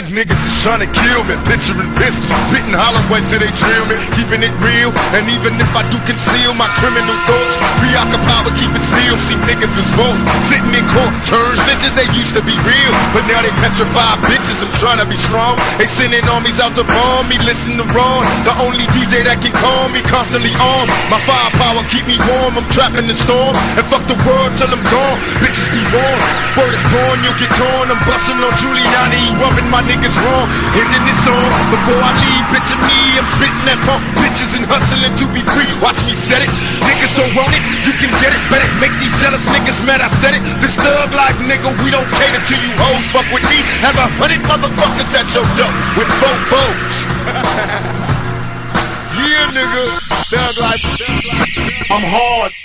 think 0.02 0.26
niggas 0.26 0.42
is 0.42 0.58
trying 0.66 0.82
to 0.82 0.90
kill 0.90 1.22
me. 1.30 1.38
Picturing 1.46 1.90
pistols, 1.98 2.30
spitting 2.50 2.74
hollow 2.74 3.02
points 3.06 3.30
till 3.30 3.42
they 3.42 3.52
drill 3.54 3.86
me. 3.86 3.98
Keeping 4.18 4.42
it 4.42 4.54
real, 4.62 4.90
and 5.14 5.30
even 5.30 5.54
if 5.62 5.70
I 5.78 5.86
do 5.94 5.98
conceal 6.10 6.58
my 6.58 6.66
criminal 6.82 7.14
thoughts, 7.30 7.56
preoccupied 7.78 8.50
with 8.50 8.58
keeping 8.58 8.82
still. 8.82 9.18
See 9.30 9.38
niggas 9.46 9.74
is 9.78 9.90
false, 9.94 10.22
sitting 10.50 10.74
in 10.74 10.86
court, 10.94 11.14
turn 11.30 11.54
snitches. 11.66 11.94
They 11.94 12.08
used 12.18 12.34
to 12.34 12.42
be 12.42 12.56
real, 12.66 12.94
but 13.14 13.26
now 13.30 13.46
they 13.46 13.54
petrified 13.62 14.18
bitches. 14.26 14.66
I'm 14.66 14.74
trying 14.82 15.02
to 15.02 15.08
be 15.08 15.18
strong. 15.18 15.58
They 15.78 15.86
sending 15.86 16.26
armies 16.30 16.58
out 16.58 16.74
to 16.80 16.86
bomb 16.86 17.30
me. 17.30 17.38
Listen 17.46 17.78
to 17.78 17.86
Ron, 17.94 18.26
the 18.48 18.54
only 18.64 18.86
DJ 18.96 19.22
that 19.28 19.42
can 19.44 19.54
calm 19.62 19.94
me, 19.94 20.02
constantly 20.10 20.54
armed. 20.58 20.90
My 21.14 21.22
firepower 21.28 21.86
keep 21.92 22.08
me 22.10 22.18
warm. 22.26 22.58
I'm 22.58 22.66
trapping 22.74 23.06
the 23.06 23.18
storm, 23.18 23.54
and 23.78 23.86
fuck 23.86 24.06
the 24.10 24.18
world 24.26 24.52
till 24.58 24.72
I'm 24.72 24.82
gone. 24.90 25.18
Bitches 25.44 25.68
be 25.70 25.82
warned, 25.94 26.24
word 26.58 26.74
is 26.74 26.86
born, 26.90 27.18
you'll 27.22 27.38
get 27.38 27.52
torn. 27.54 27.92
I'm 27.92 28.00
busting 28.08 28.40
on 28.40 28.54
Giuliani, 28.58 29.36
rubbing 29.38 29.70
my 29.70 29.84
niggas 29.92 30.16
wrong. 30.24 30.48
Ending 30.80 31.04
this 31.04 31.20
song 31.28 31.44
before 31.68 32.00
I 32.00 32.16
leave. 32.24 32.48
Picture 32.56 32.80
me, 32.80 33.20
I'm 33.20 33.28
spitting 33.28 33.68
that 33.68 33.76
pump. 33.84 34.00
Bitches 34.24 34.56
and 34.56 34.64
hustling 34.64 35.12
to 35.20 35.28
be 35.36 35.44
free. 35.52 35.68
Watch 35.84 36.00
me 36.08 36.16
set 36.16 36.40
it. 36.40 36.48
Niggas 36.88 37.12
don't 37.20 37.36
want 37.36 37.52
it, 37.52 37.60
you 37.84 37.92
can 38.00 38.08
get 38.24 38.32
it. 38.32 38.40
Bet 38.48 38.64
it. 38.64 38.72
Make 38.80 38.96
these 39.04 39.12
jealous 39.20 39.44
niggas 39.52 39.84
mad. 39.84 40.00
I 40.00 40.08
said 40.24 40.40
it. 40.40 40.44
This 40.64 40.80
thug 40.80 41.12
life, 41.12 41.36
nigga, 41.44 41.76
we 41.84 41.92
don't 41.92 42.08
cater 42.16 42.40
to 42.40 42.56
you 42.56 42.72
hoes. 42.80 43.04
Fuck 43.12 43.28
with 43.36 43.44
me. 43.52 43.60
Have 43.84 44.00
a 44.00 44.08
hundred 44.16 44.40
motherfuckers 44.48 45.12
at 45.12 45.28
your 45.36 45.44
door 45.60 45.72
with 46.00 46.08
four 46.24 46.38
foes. 46.48 46.96
yeah, 49.28 49.52
nigga. 49.52 50.00
Thug 50.32 50.56
life. 50.56 50.80
I'm 51.92 52.08
hard. 52.08 52.56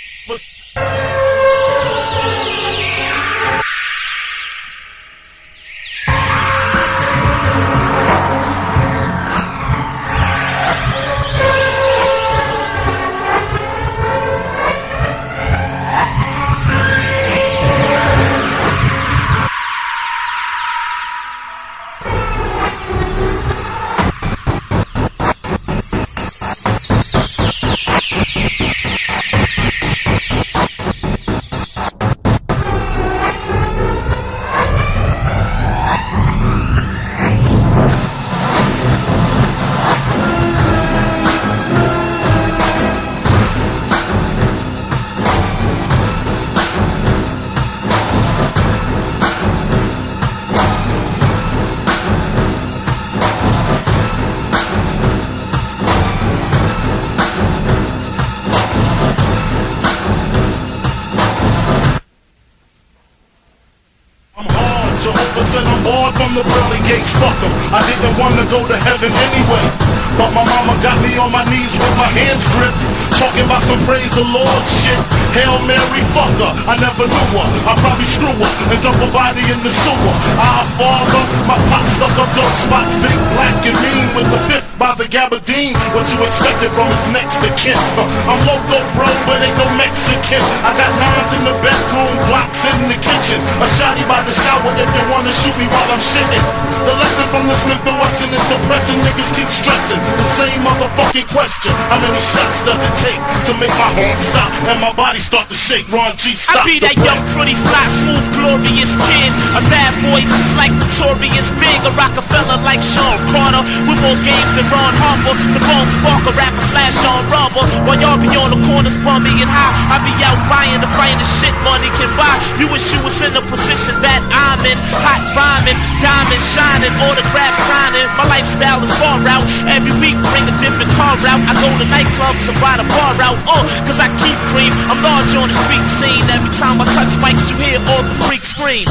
Praise 73.87 74.11
the 74.11 74.27
Lord 74.27 74.63
shit. 74.67 74.99
Hail 75.31 75.63
Mary, 75.63 76.03
fucker. 76.11 76.51
I 76.67 76.75
never 76.75 77.07
knew 77.07 77.27
her. 77.39 77.47
I 77.63 77.73
probably 77.79 78.03
screw 78.03 78.35
her 78.35 78.51
and 78.67 78.79
dump 78.83 78.99
her 78.99 79.11
body 79.15 79.47
in 79.47 79.63
the 79.63 79.71
sewer. 79.71 80.15
Our 80.35 80.67
father, 80.75 81.23
my 81.47 81.55
pop 81.71 81.87
stuck 81.95 82.15
up 82.19 82.29
dope 82.35 82.57
spots, 82.59 82.99
big 82.99 83.17
black 83.31 83.55
and 83.63 83.79
mean 83.79 84.07
with 84.11 84.27
the 84.27 84.39
fifth 84.51 84.66
by 84.77 84.93
the 84.93 85.09
gabardines. 85.09 85.77
What 85.91 86.05
you 86.13 86.21
expected 86.21 86.69
from 86.77 86.87
his 86.93 87.05
next 87.09 87.41
to 87.41 87.49
kin? 87.57 87.77
Uh, 87.97 88.05
I'm 88.29 88.41
loco, 88.45 88.77
bro, 88.93 89.09
but 89.25 89.41
ain't 89.41 89.57
no 89.57 89.65
Mexican. 89.73 90.41
I 90.61 90.71
got 90.77 90.91
nines 91.01 91.33
in 91.33 91.43
the 91.43 91.55
bedroom, 91.65 92.13
blocks 92.29 92.61
in 92.69 92.85
the 92.85 92.97
kitchen. 93.01 93.41
A 93.57 93.67
shotty 93.67 94.05
by 94.05 94.21
the 94.23 94.33
shower 94.33 94.69
if 94.77 94.89
they 94.93 95.05
wanna 95.09 95.33
shoot 95.33 95.57
me 95.57 95.65
while 95.73 95.89
I'm 95.89 96.01
shitting. 96.01 96.45
The 96.85 96.93
lesson 96.93 97.27
from 97.33 97.49
the 97.49 97.57
Smith 97.57 97.81
and 97.89 97.97
Wesson 97.97 98.29
is 98.29 98.45
depressing. 98.47 99.01
Niggas 99.01 99.33
keep 99.33 99.49
stressing 99.49 100.01
the 100.01 100.27
same 100.37 100.61
motherfucking 100.61 101.27
question. 101.33 101.73
How 101.89 101.97
many 101.97 102.21
shots 102.21 102.61
does 102.61 102.79
it 102.79 102.95
take 103.01 103.21
to 103.49 103.51
make 103.57 103.73
my 103.73 103.89
heart 103.97 104.21
stop 104.21 104.53
and 104.69 104.77
my 104.79 104.93
body 104.93 105.19
start 105.19 105.49
to 105.49 105.57
shake? 105.57 105.89
Ron 105.89 106.13
G, 106.21 106.37
stop. 106.37 106.63
I 106.63 106.69
be 106.69 106.77
that 106.85 106.95
young, 107.01 107.25
pretty, 107.33 107.57
fly, 107.65 107.85
smooth, 107.89 108.25
glorious 108.37 108.93
kid. 109.09 109.31
A 109.57 109.61
bad 109.73 109.91
boy 110.05 110.21
just 110.21 110.53
like 110.53 110.71
Notorious 110.77 111.49
Big. 111.57 111.81
A 111.81 111.91
Rockefeller 111.97 112.61
like 112.61 112.85
Sean 112.85 113.17
Carter. 113.33 113.65
With 113.89 113.99
more 114.05 114.19
game 114.21 114.49
than 114.53 114.66
Ron 114.71 114.93
Harper. 114.99 115.33
The 115.53 115.61
Bones 115.63 115.95
Barker 116.03 116.33
rapper 116.35 116.63
slash 116.63 116.95
Sean 116.99 117.23
Rubber. 117.31 117.63
While 117.87 117.99
y'all 117.99 118.19
be 118.19 118.31
on 118.35 118.51
the 118.51 118.59
corners 118.67 118.97
bummy 119.01 119.31
and 119.41 119.49
high. 119.49 119.73
I 119.91 119.97
be 120.03 120.13
out 120.23 120.39
buying 120.51 120.79
the 120.83 120.91
finest 120.99 121.31
shit 121.39 121.55
money 121.63 121.89
can 121.97 122.11
buy. 122.19 122.35
You 122.59 122.67
wish 122.71 122.91
you 122.91 122.99
was 123.03 123.17
in 123.23 123.31
the 123.33 123.43
position 123.47 123.95
that 124.03 124.21
I'm 124.31 124.61
in. 124.67 124.77
Hot 125.03 125.23
rhyming, 125.33 125.77
diamond 126.03 126.43
shining, 126.43 126.93
autograph 127.03 127.55
signing. 127.67 128.07
My 128.19 128.25
lifestyle 128.27 128.83
is 128.83 128.91
far 128.99 129.19
out. 129.27 129.45
Every 129.67 129.93
week 129.99 130.17
bring 130.31 130.45
a 130.47 130.55
different 130.59 130.91
car 130.99 131.15
out. 131.27 131.41
I 131.47 131.53
go 131.59 131.69
to 131.69 131.87
nightclubs 131.87 132.47
and 132.49 132.57
buy 132.59 132.75
the 132.79 132.87
bar 132.91 133.15
out. 133.23 133.37
Uh, 133.47 133.63
cause 133.87 133.99
I 133.99 134.11
keep 134.19 134.37
cream. 134.51 134.73
I'm 134.91 134.99
large 135.03 135.31
on 135.35 135.47
the 135.49 135.57
street 135.67 135.87
scene. 135.87 136.23
Every 136.31 136.51
time 136.55 136.81
I 136.81 136.85
touch 136.91 137.15
mics, 137.23 137.47
you 137.51 137.57
hear 137.59 137.79
all 137.87 138.03
the 138.03 138.15
freaks 138.27 138.51
scream. 138.51 138.87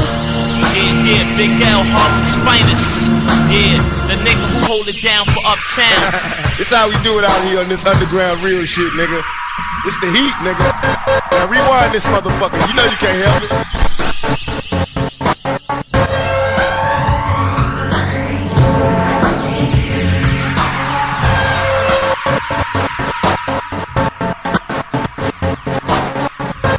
Yeah, 0.77 0.93
yeah, 1.03 1.23
Big 1.37 1.57
L, 1.61 1.83
Harlem's 1.89 2.33
finest. 2.45 3.09
Yeah, 3.49 3.81
the 4.07 4.15
nigga 4.21 4.45
who 4.45 4.59
hold 4.65 4.87
it 4.87 5.01
down 5.01 5.25
for 5.25 5.41
uptown. 5.67 6.59
It's 6.59 6.69
how 6.75 6.87
we 6.87 6.95
do 7.03 7.19
it 7.19 7.25
out 7.25 7.43
here 7.45 7.59
on 7.59 7.69
this 7.69 7.85
underground 7.85 8.41
real 8.43 8.65
shit, 8.65 8.91
nigga. 8.93 9.21
It's 9.85 9.99
the 9.99 10.07
heat, 10.07 10.33
nigga. 10.43 10.67
Now 11.31 11.47
rewind 11.47 11.93
this 11.93 12.05
motherfucker. 12.07 12.59
You 12.67 12.73
know 12.75 12.85
you 12.85 12.97
can't 12.97 13.17
help 13.23 13.43
it. 13.43 13.51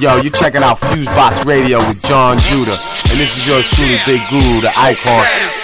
Yo, 0.00 0.17
you 0.18 0.31
checking 0.31 0.62
out 0.62 0.78
Fusebox 0.78 1.44
Radio 1.44 1.81
with 1.81 2.00
John 2.05 2.39
Judah, 2.39 2.70
and 3.10 3.18
this 3.18 3.36
is 3.36 3.49
your 3.49 3.60
truly, 3.62 3.99
Big 4.07 4.23
Guru, 4.31 4.60
the 4.60 4.73
icon. 4.76 5.58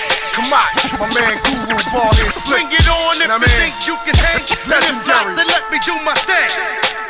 On, 0.55 0.63
my 1.03 1.11
man 1.19 1.35
Guru 1.43 1.75
Ball 1.91 2.15
is 2.23 2.31
slick. 2.31 2.63
Bring 2.63 2.71
it 2.71 2.87
on 2.87 3.19
if 3.19 3.27
you 3.27 3.43
what 3.43 3.51
think 3.59 3.75
you 3.91 3.97
can 4.07 4.15
hang. 4.15 4.39
If 4.47 4.69
not, 4.69 4.87
legendary. 4.87 5.35
then 5.35 5.49
let 5.51 5.67
me 5.73 5.79
do 5.83 5.99
my 6.07 6.15
thing. 6.15 6.51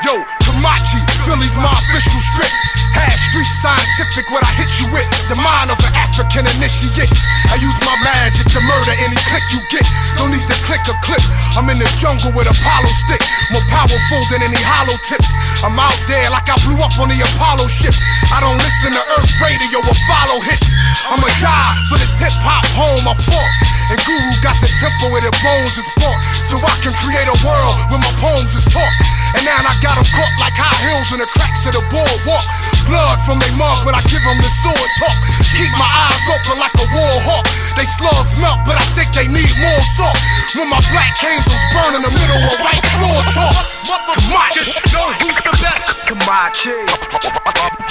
Yo, 0.01 0.25
Kamachi, 0.49 1.05
Philly's 1.29 1.55
my 1.57 1.69
official 1.69 2.21
script. 2.33 2.74
Half 2.95 3.19
street 3.31 3.51
scientific, 3.61 4.31
what 4.31 4.47
I 4.47 4.51
hit 4.55 4.71
you 4.79 4.87
with. 4.95 5.07
The 5.27 5.35
mind 5.35 5.75
of 5.75 5.79
an 5.83 5.95
African 5.99 6.47
initiate. 6.47 7.11
I 7.51 7.59
use 7.59 7.75
my 7.83 7.97
magic 8.07 8.47
to 8.55 8.61
murder 8.63 8.95
any 9.03 9.19
click 9.27 9.43
you 9.51 9.61
get. 9.69 9.85
Don't 10.17 10.31
need 10.31 10.47
to 10.47 10.57
click 10.65 10.83
a 10.87 10.95
clip. 11.03 11.23
I'm 11.59 11.67
in 11.71 11.79
the 11.83 11.91
jungle 11.99 12.31
with 12.33 12.47
Apollo 12.47 12.91
stick. 13.07 13.23
More 13.51 13.67
powerful 13.69 14.23
than 14.31 14.43
any 14.43 14.59
hollow 14.63 14.97
tips. 15.07 15.29
I'm 15.67 15.75
out 15.75 15.99
there 16.07 16.31
like 16.31 16.47
I 16.47 16.57
blew 16.63 16.79
up 16.79 16.95
on 17.03 17.11
the 17.11 17.19
Apollo 17.19 17.67
ship. 17.69 17.95
I 18.31 18.39
don't 18.39 18.59
listen 18.59 18.95
to 18.95 19.03
Earth 19.19 19.33
radio 19.43 19.83
or 19.83 19.97
follow 20.07 20.39
hits. 20.41 20.71
I'ma 21.11 21.29
die 21.43 21.75
for 21.91 21.99
this 21.99 22.15
hip 22.17 22.35
hop 22.47 22.65
home 22.79 23.05
I 23.11 23.15
fought. 23.19 23.53
And 23.91 24.01
Guru 24.07 24.33
got 24.41 24.57
the 24.63 24.71
tempo 24.81 25.13
where 25.13 25.21
the 25.21 25.35
bones 25.45 25.75
is 25.77 25.89
bought. 26.01 26.21
So 26.49 26.57
I 26.63 26.75
can 26.81 26.95
create 27.03 27.29
a 27.29 27.37
world 27.45 27.77
where 27.91 28.01
my 28.01 28.13
poems 28.23 28.55
is 28.55 28.65
taught. 28.71 28.95
And 29.35 29.43
now 29.45 29.59
I 29.67 29.75
got 29.83 29.99
'em 29.99 30.07
caught 30.15 30.35
like 30.41 30.57
high 30.57 30.79
heels 30.85 31.11
in 31.13 31.19
the 31.19 31.27
cracks 31.27 31.67
of 31.67 31.73
the 31.75 31.83
boardwalk. 31.91 32.45
blood 32.87 33.19
from 33.25 33.39
their 33.41 33.53
mug, 33.57 33.81
but 33.85 33.95
I 33.97 34.01
give 34.13 34.21
them 34.21 34.37
the 34.37 34.51
sword 34.61 34.91
talk. 35.01 35.17
Keep 35.57 35.73
my 35.81 35.89
eyes 35.89 36.25
open 36.37 36.61
like 36.61 36.75
a 36.77 36.87
war 36.93 37.17
hawk. 37.25 37.45
They 37.77 37.87
slugs 37.97 38.37
melt, 38.37 38.61
but 38.69 38.77
I 38.77 38.85
think 38.93 39.09
they 39.17 39.27
need 39.27 39.53
more 39.57 39.83
salt. 39.97 40.19
When 40.55 40.69
my 40.69 40.81
black 40.93 41.17
candles 41.17 41.65
burn 41.73 41.97
in 41.97 42.03
the 42.03 42.13
middle 42.13 42.41
of 42.45 42.61
white 42.61 42.85
floor 42.95 43.21
talk. 43.33 43.57
Motherfuckers 43.89 44.71
know 44.93 45.09
who's 45.21 45.39
the 45.49 45.55
best. 45.65 45.85
Kamachi. 46.09 46.77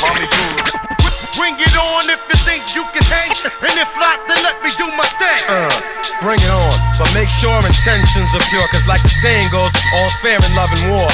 Mommy 0.02 1.03
Bring 1.36 1.58
it 1.58 1.74
on 1.74 2.10
if 2.14 2.22
you 2.30 2.38
think 2.46 2.62
you 2.78 2.86
can 2.94 3.02
hang. 3.10 3.34
And 3.66 3.76
if 3.82 3.90
not, 3.98 4.22
then 4.30 4.38
let 4.46 4.62
me 4.62 4.70
do 4.78 4.86
my 4.94 5.08
thing. 5.18 5.42
Uh, 5.50 5.70
bring 6.22 6.38
it 6.38 6.54
on, 6.54 6.78
but 7.02 7.10
make 7.14 7.30
sure 7.30 7.58
intentions 7.58 8.30
are 8.38 8.46
pure. 8.54 8.68
Cause 8.70 8.86
like 8.86 9.02
the 9.02 9.10
saying 9.10 9.50
goes, 9.50 9.74
all's 9.98 10.14
fair 10.22 10.38
in 10.38 10.54
love 10.56 10.70
and 10.78 10.94
war. 10.94 11.10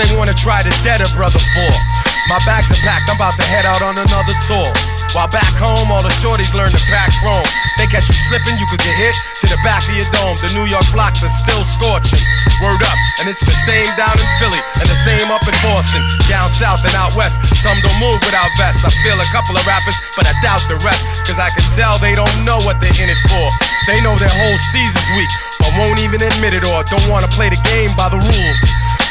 They 0.00 0.08
wanna 0.16 0.34
try 0.34 0.62
to 0.62 0.72
dead 0.82 1.00
a 1.00 1.08
brother 1.12 1.38
for. 1.52 2.09
My 2.28 2.38
bags 2.44 2.70
are 2.70 2.80
packed, 2.84 3.08
I'm 3.08 3.16
about 3.16 3.36
to 3.38 3.46
head 3.46 3.64
out 3.64 3.82
on 3.82 3.96
another 3.96 4.34
tour. 4.44 4.68
While 5.10 5.26
back 5.26 5.50
home, 5.58 5.90
all 5.90 6.02
the 6.06 6.14
shorties 6.22 6.54
learn 6.54 6.70
to 6.70 6.82
pack 6.86 7.10
chrome. 7.18 7.46
They 7.74 7.90
catch 7.90 8.06
you 8.06 8.14
slipping, 8.30 8.54
you 8.60 8.66
could 8.70 8.78
get 8.78 8.94
hit 8.94 9.14
to 9.42 9.46
the 9.50 9.58
back 9.66 9.82
of 9.88 9.94
your 9.98 10.06
dome. 10.14 10.38
The 10.38 10.54
New 10.54 10.70
York 10.70 10.86
blocks 10.94 11.24
are 11.26 11.32
still 11.32 11.64
scorching. 11.66 12.22
Word 12.62 12.78
up, 12.78 12.98
and 13.18 13.26
it's 13.26 13.42
the 13.42 13.56
same 13.66 13.88
down 13.98 14.14
in 14.14 14.28
Philly, 14.38 14.60
and 14.78 14.86
the 14.86 15.00
same 15.02 15.32
up 15.32 15.42
in 15.42 15.56
Boston. 15.64 15.98
Down 16.30 16.46
south 16.54 16.84
and 16.86 16.94
out 16.94 17.10
west, 17.18 17.40
some 17.58 17.74
don't 17.82 17.98
move 17.98 18.22
without 18.22 18.52
vests. 18.60 18.86
I 18.86 18.92
feel 19.02 19.18
a 19.18 19.26
couple 19.34 19.56
of 19.56 19.64
rappers, 19.66 19.96
but 20.14 20.28
I 20.28 20.34
doubt 20.44 20.62
the 20.70 20.78
rest. 20.84 21.02
Cause 21.26 21.40
I 21.40 21.50
can 21.50 21.66
tell 21.74 21.98
they 21.98 22.14
don't 22.14 22.30
know 22.44 22.62
what 22.62 22.78
they're 22.78 22.94
in 23.00 23.10
it 23.10 23.20
for. 23.26 23.46
They 23.90 23.98
know 24.04 24.14
their 24.14 24.30
whole 24.30 24.58
steez 24.70 24.92
is 24.94 25.08
weak, 25.18 25.32
but 25.58 25.74
won't 25.74 25.98
even 25.98 26.22
admit 26.22 26.54
it 26.54 26.62
or 26.62 26.84
don't 26.86 27.08
wanna 27.10 27.32
play 27.32 27.48
the 27.48 27.58
game 27.66 27.96
by 27.96 28.12
the 28.12 28.20
rules. 28.20 28.62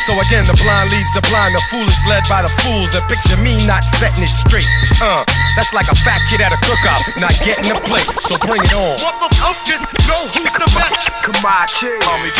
So 0.09 0.17
again, 0.25 0.41
the 0.49 0.57
blind 0.65 0.89
leads 0.89 1.13
the 1.13 1.21
blind, 1.29 1.53
the 1.53 1.61
foolish 1.69 2.01
led 2.09 2.25
by 2.25 2.41
the 2.41 2.49
fools. 2.65 2.97
And 2.97 3.05
picture 3.05 3.37
me 3.45 3.61
not 3.69 3.85
setting 4.01 4.25
it 4.25 4.33
straight. 4.33 4.65
Uh, 4.97 5.21
that's 5.53 5.69
like 5.69 5.85
a 5.85 5.93
fat 6.01 6.17
kid 6.25 6.41
at 6.41 6.49
a 6.49 6.57
cookout, 6.65 7.05
not 7.21 7.37
getting 7.45 7.69
a 7.69 7.77
plate. 7.77 8.09
So 8.25 8.33
bring 8.41 8.57
it 8.57 8.73
on. 8.73 8.97
What 9.05 9.21
the 9.21 9.29
fuck 9.37 9.53
Motherfuckers 9.53 9.85
know 10.09 10.21
who's 10.33 10.53
the 10.57 10.65
best. 10.73 11.13
Come 11.21 11.45
on, 11.45 11.69
Kamachi. 11.69 11.93
Mommy 12.09 12.33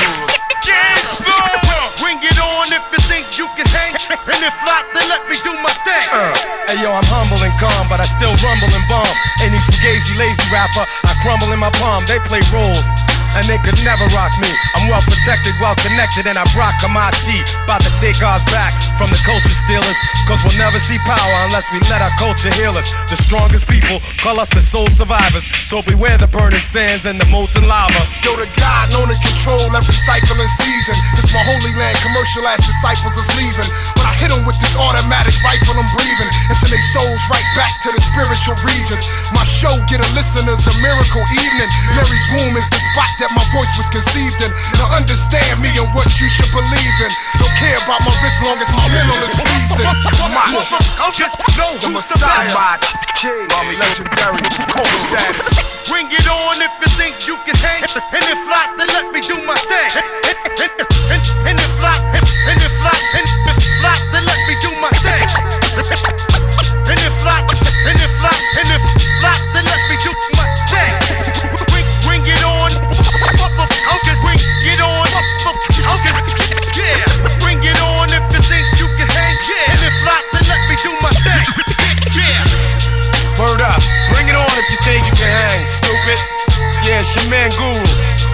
Bring 2.02 2.18
it 2.26 2.40
on 2.42 2.74
if 2.74 2.82
you 2.90 3.02
think 3.06 3.38
you 3.38 3.46
can 3.54 3.70
hang. 3.70 3.94
And 4.10 4.42
if 4.42 4.58
not, 4.66 4.90
then 4.98 5.06
let 5.06 5.30
me 5.30 5.38
do 5.46 5.54
my 5.62 5.70
thing. 5.86 6.10
Uh, 6.10 6.34
hey 6.74 6.82
yo, 6.82 6.90
I'm 6.90 7.06
humble 7.06 7.38
and 7.46 7.54
calm, 7.62 7.86
but 7.86 8.02
I 8.02 8.10
still 8.10 8.34
rumble 8.42 8.74
and 8.74 8.86
bomb. 8.90 9.14
Any 9.46 9.62
fugazi 9.62 10.18
lazy 10.18 10.42
rapper, 10.50 10.90
I 11.06 11.14
crumble 11.22 11.54
in 11.54 11.62
my 11.62 11.70
palm. 11.78 12.10
They 12.10 12.18
play 12.26 12.42
roles. 12.50 13.09
And 13.38 13.46
they 13.46 13.60
could 13.62 13.78
never 13.86 14.06
rock 14.16 14.34
me. 14.42 14.50
I'm 14.76 14.90
well 14.90 15.04
protected, 15.06 15.54
well 15.62 15.76
connected, 15.78 16.26
and 16.26 16.38
I 16.38 16.44
rock 16.58 16.78
Kamachi. 16.82 17.44
About 17.66 17.82
to 17.86 17.92
take 18.02 18.18
ours 18.26 18.44
back 18.50 18.74
from 18.98 19.10
the 19.10 19.20
culture 19.26 19.54
stealers. 19.54 20.00
Cause 20.26 20.42
we'll 20.46 20.58
never 20.58 20.80
see 20.80 20.98
power 21.06 21.36
unless 21.46 21.70
we 21.72 21.80
let 21.90 22.02
our 22.02 22.14
culture 22.18 22.52
heal 22.54 22.78
us. 22.78 22.90
The 23.10 23.18
strongest 23.18 23.68
people 23.68 24.02
call 24.22 24.40
us 24.40 24.50
the 24.50 24.62
soul 24.62 24.90
survivors. 24.90 25.46
So 25.66 25.82
beware 25.82 26.18
the 26.18 26.28
burning 26.28 26.62
sands 26.62 27.06
and 27.06 27.20
the 27.20 27.26
molten 27.26 27.66
lava. 27.68 28.02
Yo, 28.24 28.36
the 28.36 28.50
God 28.58 28.86
known 28.94 29.08
to 29.10 29.18
control 29.22 29.70
every 29.74 29.96
cycle 30.06 30.38
and 30.38 30.52
season. 30.58 30.98
Commercial 32.04 32.48
ass 32.48 32.64
disciples 32.64 33.16
is 33.20 33.28
leaving. 33.36 33.70
But 33.96 34.06
I 34.10 34.14
hit 34.16 34.32
them 34.32 34.44
with 34.48 34.58
this 34.60 34.74
automatic 34.76 35.36
rifle, 35.44 35.76
I'm 35.80 35.88
breathing. 35.96 36.30
And 36.50 36.56
send 36.58 36.72
their 36.72 36.86
souls 36.96 37.22
right 37.32 37.48
back 37.56 37.74
to 37.86 37.90
the 37.92 38.02
spiritual 38.02 38.58
regions. 38.64 39.04
My 39.36 39.44
show 39.46 39.74
get 39.88 40.00
a 40.04 40.10
listeners 40.16 40.64
a 40.68 40.74
miracle 40.80 41.24
evening. 41.36 41.70
Mary's 41.96 42.28
womb 42.36 42.56
is 42.56 42.68
the 42.72 42.80
spot 42.92 43.12
that 43.24 43.32
my 43.36 43.46
voice 43.52 43.72
was 43.78 43.88
conceived 43.92 44.40
in. 44.44 44.52
Now 44.80 44.92
understand 44.96 45.60
me 45.62 45.72
and 45.76 45.88
what 45.96 46.08
you 46.20 46.28
should 46.32 46.52
believe 46.52 46.98
in. 47.04 47.12
Don't 47.40 47.56
care 47.60 47.80
about 47.84 48.02
my 48.04 48.14
wrist 48.24 48.40
long 48.44 48.58
as 48.60 48.70
my 48.72 48.88
mental 48.92 49.20
is 49.24 49.34
pleasing. 49.36 49.88
My 50.36 50.48
Motherfuckers 50.50 51.34
know 51.58 51.72
the 51.84 51.90
Messiah, 51.94 52.80
mommy 53.52 53.76
legendary, 53.76 54.42
cold 54.72 54.96
status. 55.12 55.88
Bring 55.88 56.08
it 56.12 56.28
on 56.28 56.62
if 56.62 56.72
you 56.82 56.90
think 56.96 57.14
you 57.28 57.36
can 57.46 57.56
hang. 57.60 57.84
And 57.84 58.24
if 58.24 58.42
not, 58.48 58.78
then 58.78 58.88
let 58.88 59.14
me 59.14 59.22
do 59.22 59.36
my 59.46 59.56
thing. 59.56 59.92
And, 62.14 62.26
and, 62.50 62.60
if 62.62 62.76
not, 62.84 63.00
and, 63.18 63.28
if 63.50 63.60
not, 63.82 64.00
then 64.14 64.24
let 64.26 64.40
me 64.48 64.54
do 64.62 64.70
my 64.82 64.92
thing. 65.02 65.28
And 66.90 67.00
if 67.06 67.16
not, 67.22 67.46
and 67.50 67.98
if 68.02 68.14
not, 68.22 68.40
and 68.58 68.68
if 68.74 68.84
not, 69.22 69.40
then 69.54 69.64
let 69.66 69.82
me 69.90 69.96
do 70.02 70.12
my 70.38 70.48
thing. 70.74 70.94
Bring, 71.70 71.86
bring 72.06 72.24
it 72.26 72.44
on, 72.46 72.72
motherfuckers. 73.38 74.20
Bring 74.26 74.42
it 74.66 74.82
on, 74.82 75.06
motherfuckers. 75.14 75.78
Yeah, 76.74 77.06
bring 77.42 77.62
it 77.62 77.78
on 77.82 78.10
if 78.10 78.26
you 78.34 78.42
think 78.50 78.66
you 78.82 78.88
can 78.98 79.10
hang. 79.10 79.36
Yeah, 79.46 79.74
and 79.74 79.82
if 79.86 79.98
not, 80.02 80.24
then 80.34 80.44
let 80.50 80.62
me 80.66 80.76
do 80.82 80.92
my 81.02 81.14
thing. 81.22 81.46
Yeah. 82.18 82.42
Word 83.38 83.62
up, 83.62 83.82
bring 84.12 84.28
it 84.28 84.36
on 84.36 84.50
if 84.58 84.68
you 84.74 84.80
think 84.84 85.06
you 85.06 85.16
can 85.16 85.32
hang, 85.32 85.70
stupid. 85.70 86.20
Yeah, 86.84 87.02
it's 87.06 87.16
your 87.16 87.30
man 87.30 87.52
Guru, 87.56 87.86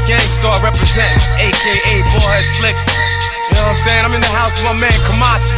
Gang 0.07 0.23
Starr 0.39 0.63
representing, 0.63 1.21
aka 1.37 1.93
Baldhead 2.09 2.45
Slick. 2.57 3.14
You 3.49 3.61
know 3.61 3.69
what 3.69 3.77
I'm 3.77 3.81
saying? 3.85 4.03
I'm 4.05 4.13
in 4.13 4.21
the 4.21 4.33
house 4.33 4.53
with 4.57 4.65
my 4.65 4.73
man 4.73 4.97
Kamachi. 5.05 5.53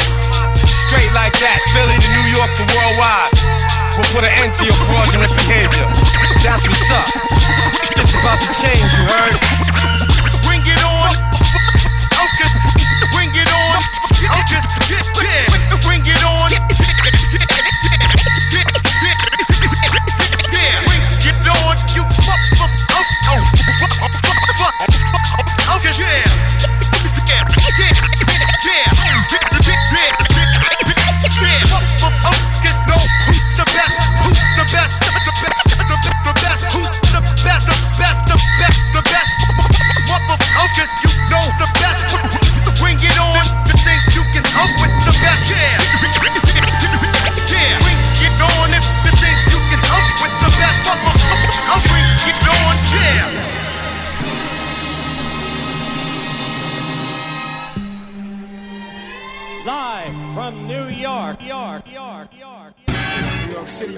Straight 0.87 1.11
like 1.13 1.35
that, 1.39 1.59
Philly 1.71 1.95
to 1.95 2.09
New 2.15 2.27
York 2.35 2.51
to 2.59 2.63
worldwide. 2.75 3.31
We'll 3.95 4.07
put 4.11 4.23
an 4.23 4.33
end 4.43 4.53
to 4.59 4.65
your 4.65 4.77
fraudulent 4.87 5.31
behavior. 5.47 5.87
That's 6.43 6.63
what's 6.67 6.91
up. 6.91 7.07
It's 7.97 8.13
about 8.15 8.39
to 8.43 8.49
change, 8.59 8.87
you 8.91 9.03
heard? 9.07 9.66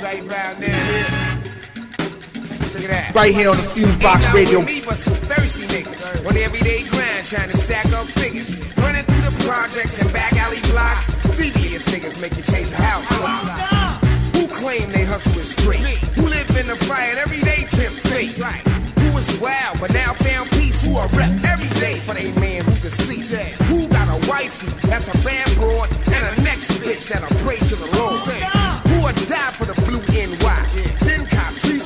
Right 0.09 0.27
down 0.27 0.61
here. 0.61 0.73
Check 2.71 2.83
it 2.83 2.89
out. 2.89 3.13
Right 3.13 3.33
here 3.33 3.49
on 3.49 3.57
the 3.57 3.63
fuse 3.63 3.95
Fusebox 3.95 4.33
Radio. 4.33 4.61
Me, 4.61 4.81
but 4.85 4.97
some 4.97 5.13
thirsty 5.13 5.67
niggas 5.67 6.25
on 6.25 6.37
everyday 6.37 6.83
grind 6.89 7.25
trying 7.25 7.49
to 7.49 7.57
stack 7.57 7.85
up 7.93 8.05
figures. 8.05 8.55
Running 8.77 9.03
through 9.05 9.21
the 9.29 9.43
projects 9.45 9.99
and 9.99 10.11
back 10.11 10.33
alley 10.33 10.61
blocks. 10.71 11.07
Devious 11.37 11.85
niggas 11.93 12.21
make 12.21 12.35
you 12.37 12.43
change 12.43 12.69
the 12.69 12.81
house. 12.81 13.05
Who 14.33 14.47
claim 14.47 14.91
they 14.91 15.05
hustle 15.05 15.37
is 15.39 15.53
great? 15.65 15.85
Who 16.17 16.27
live 16.27 16.49
in 16.57 16.67
the 16.67 16.75
fire 16.75 17.09
and 17.11 17.19
every 17.19 17.41
day 17.41 17.65
tempt 17.69 17.99
fate? 18.09 18.37
Who 18.37 19.13
was 19.13 19.39
wild 19.39 19.79
but 19.79 19.93
now 19.93 20.13
found 20.13 20.49
peace? 20.51 20.83
Who 20.83 20.97
are 20.97 21.07
rep 21.09 21.29
every 21.45 21.69
day 21.79 21.99
for 21.99 22.15
they 22.15 22.31
man 22.39 22.65
who 22.65 22.73
can 22.81 22.89
see? 22.89 23.21
Who 23.69 23.87
got 23.89 24.09
a 24.09 24.29
wifey 24.29 24.73
that's 24.87 25.07
a 25.07 25.13
bad 25.23 25.53
broad 25.55 25.89
and 26.09 26.21
a 26.33 26.41
next 26.41 26.71
bitch 26.81 27.09
that'll 27.09 27.29
pray 27.45 27.57
to 27.57 27.75
the 27.75 27.89
Lord? 27.97 28.08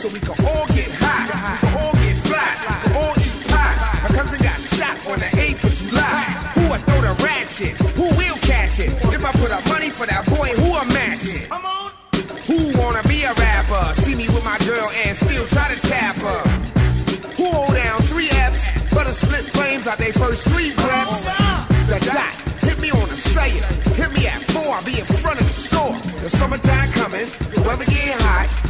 So 0.03 0.11
we 0.11 0.19
can 0.19 0.35
all 0.43 0.67
get 0.75 0.91
high. 0.99 1.31
We 1.31 1.63
can 1.63 1.79
all 1.79 1.95
get 1.95 2.17
fly. 2.27 2.43
We 2.59 2.75
can 2.83 2.91
all 2.99 3.15
eat 3.23 3.39
pie. 3.47 3.75
My 4.03 4.11
cousin 4.11 4.39
got 4.43 4.59
shot 4.59 4.95
on 5.07 5.17
the 5.23 5.31
8th 5.31 5.63
of 5.63 5.73
July. 5.79 6.23
Who 6.59 6.63
would 6.67 6.83
throw 6.83 7.01
the 7.07 7.15
ratchet? 7.23 7.75
Who 7.95 8.11
will 8.19 8.39
catch 8.43 8.83
it? 8.83 8.91
If 9.15 9.23
I 9.23 9.31
put 9.31 9.51
up 9.55 9.63
money 9.71 9.89
for 9.95 10.03
that 10.03 10.27
boy, 10.27 10.51
who 10.59 10.75
will 10.75 10.89
match 10.91 11.31
it? 11.31 11.47
Come 11.47 11.63
on. 11.63 11.95
Who 12.51 12.75
wanna 12.75 12.99
be 13.07 13.23
a 13.23 13.31
rapper? 13.31 13.95
See 14.03 14.15
me 14.15 14.27
with 14.27 14.43
my 14.43 14.59
girl 14.67 14.91
and 15.07 15.15
still 15.15 15.47
try 15.47 15.71
to 15.71 15.79
tap 15.87 16.19
her. 16.19 16.43
Who 17.39 17.47
hold 17.47 17.71
down 17.71 18.03
three 18.11 18.27
F's 18.27 18.67
for 18.91 19.07
the 19.07 19.15
split 19.15 19.47
flames 19.55 19.87
out 19.87 19.99
they 19.99 20.11
first 20.11 20.43
three 20.51 20.75
breaths? 20.83 21.31
The 21.87 22.03
dot, 22.11 22.35
hit 22.59 22.75
me 22.83 22.91
on 22.91 23.07
the 23.07 23.15
say 23.15 23.55
it. 23.55 23.63
Hit 23.95 24.11
me 24.11 24.27
at 24.27 24.43
four, 24.51 24.67
I'll 24.67 24.83
be 24.83 24.99
in 24.99 25.07
front 25.23 25.39
of 25.39 25.47
the 25.47 25.55
store. 25.55 25.95
The 26.19 26.29
summertime 26.29 26.91
coming, 26.91 27.27
the 27.55 27.63
weather 27.63 27.87
getting 27.87 28.19
hot. 28.27 28.62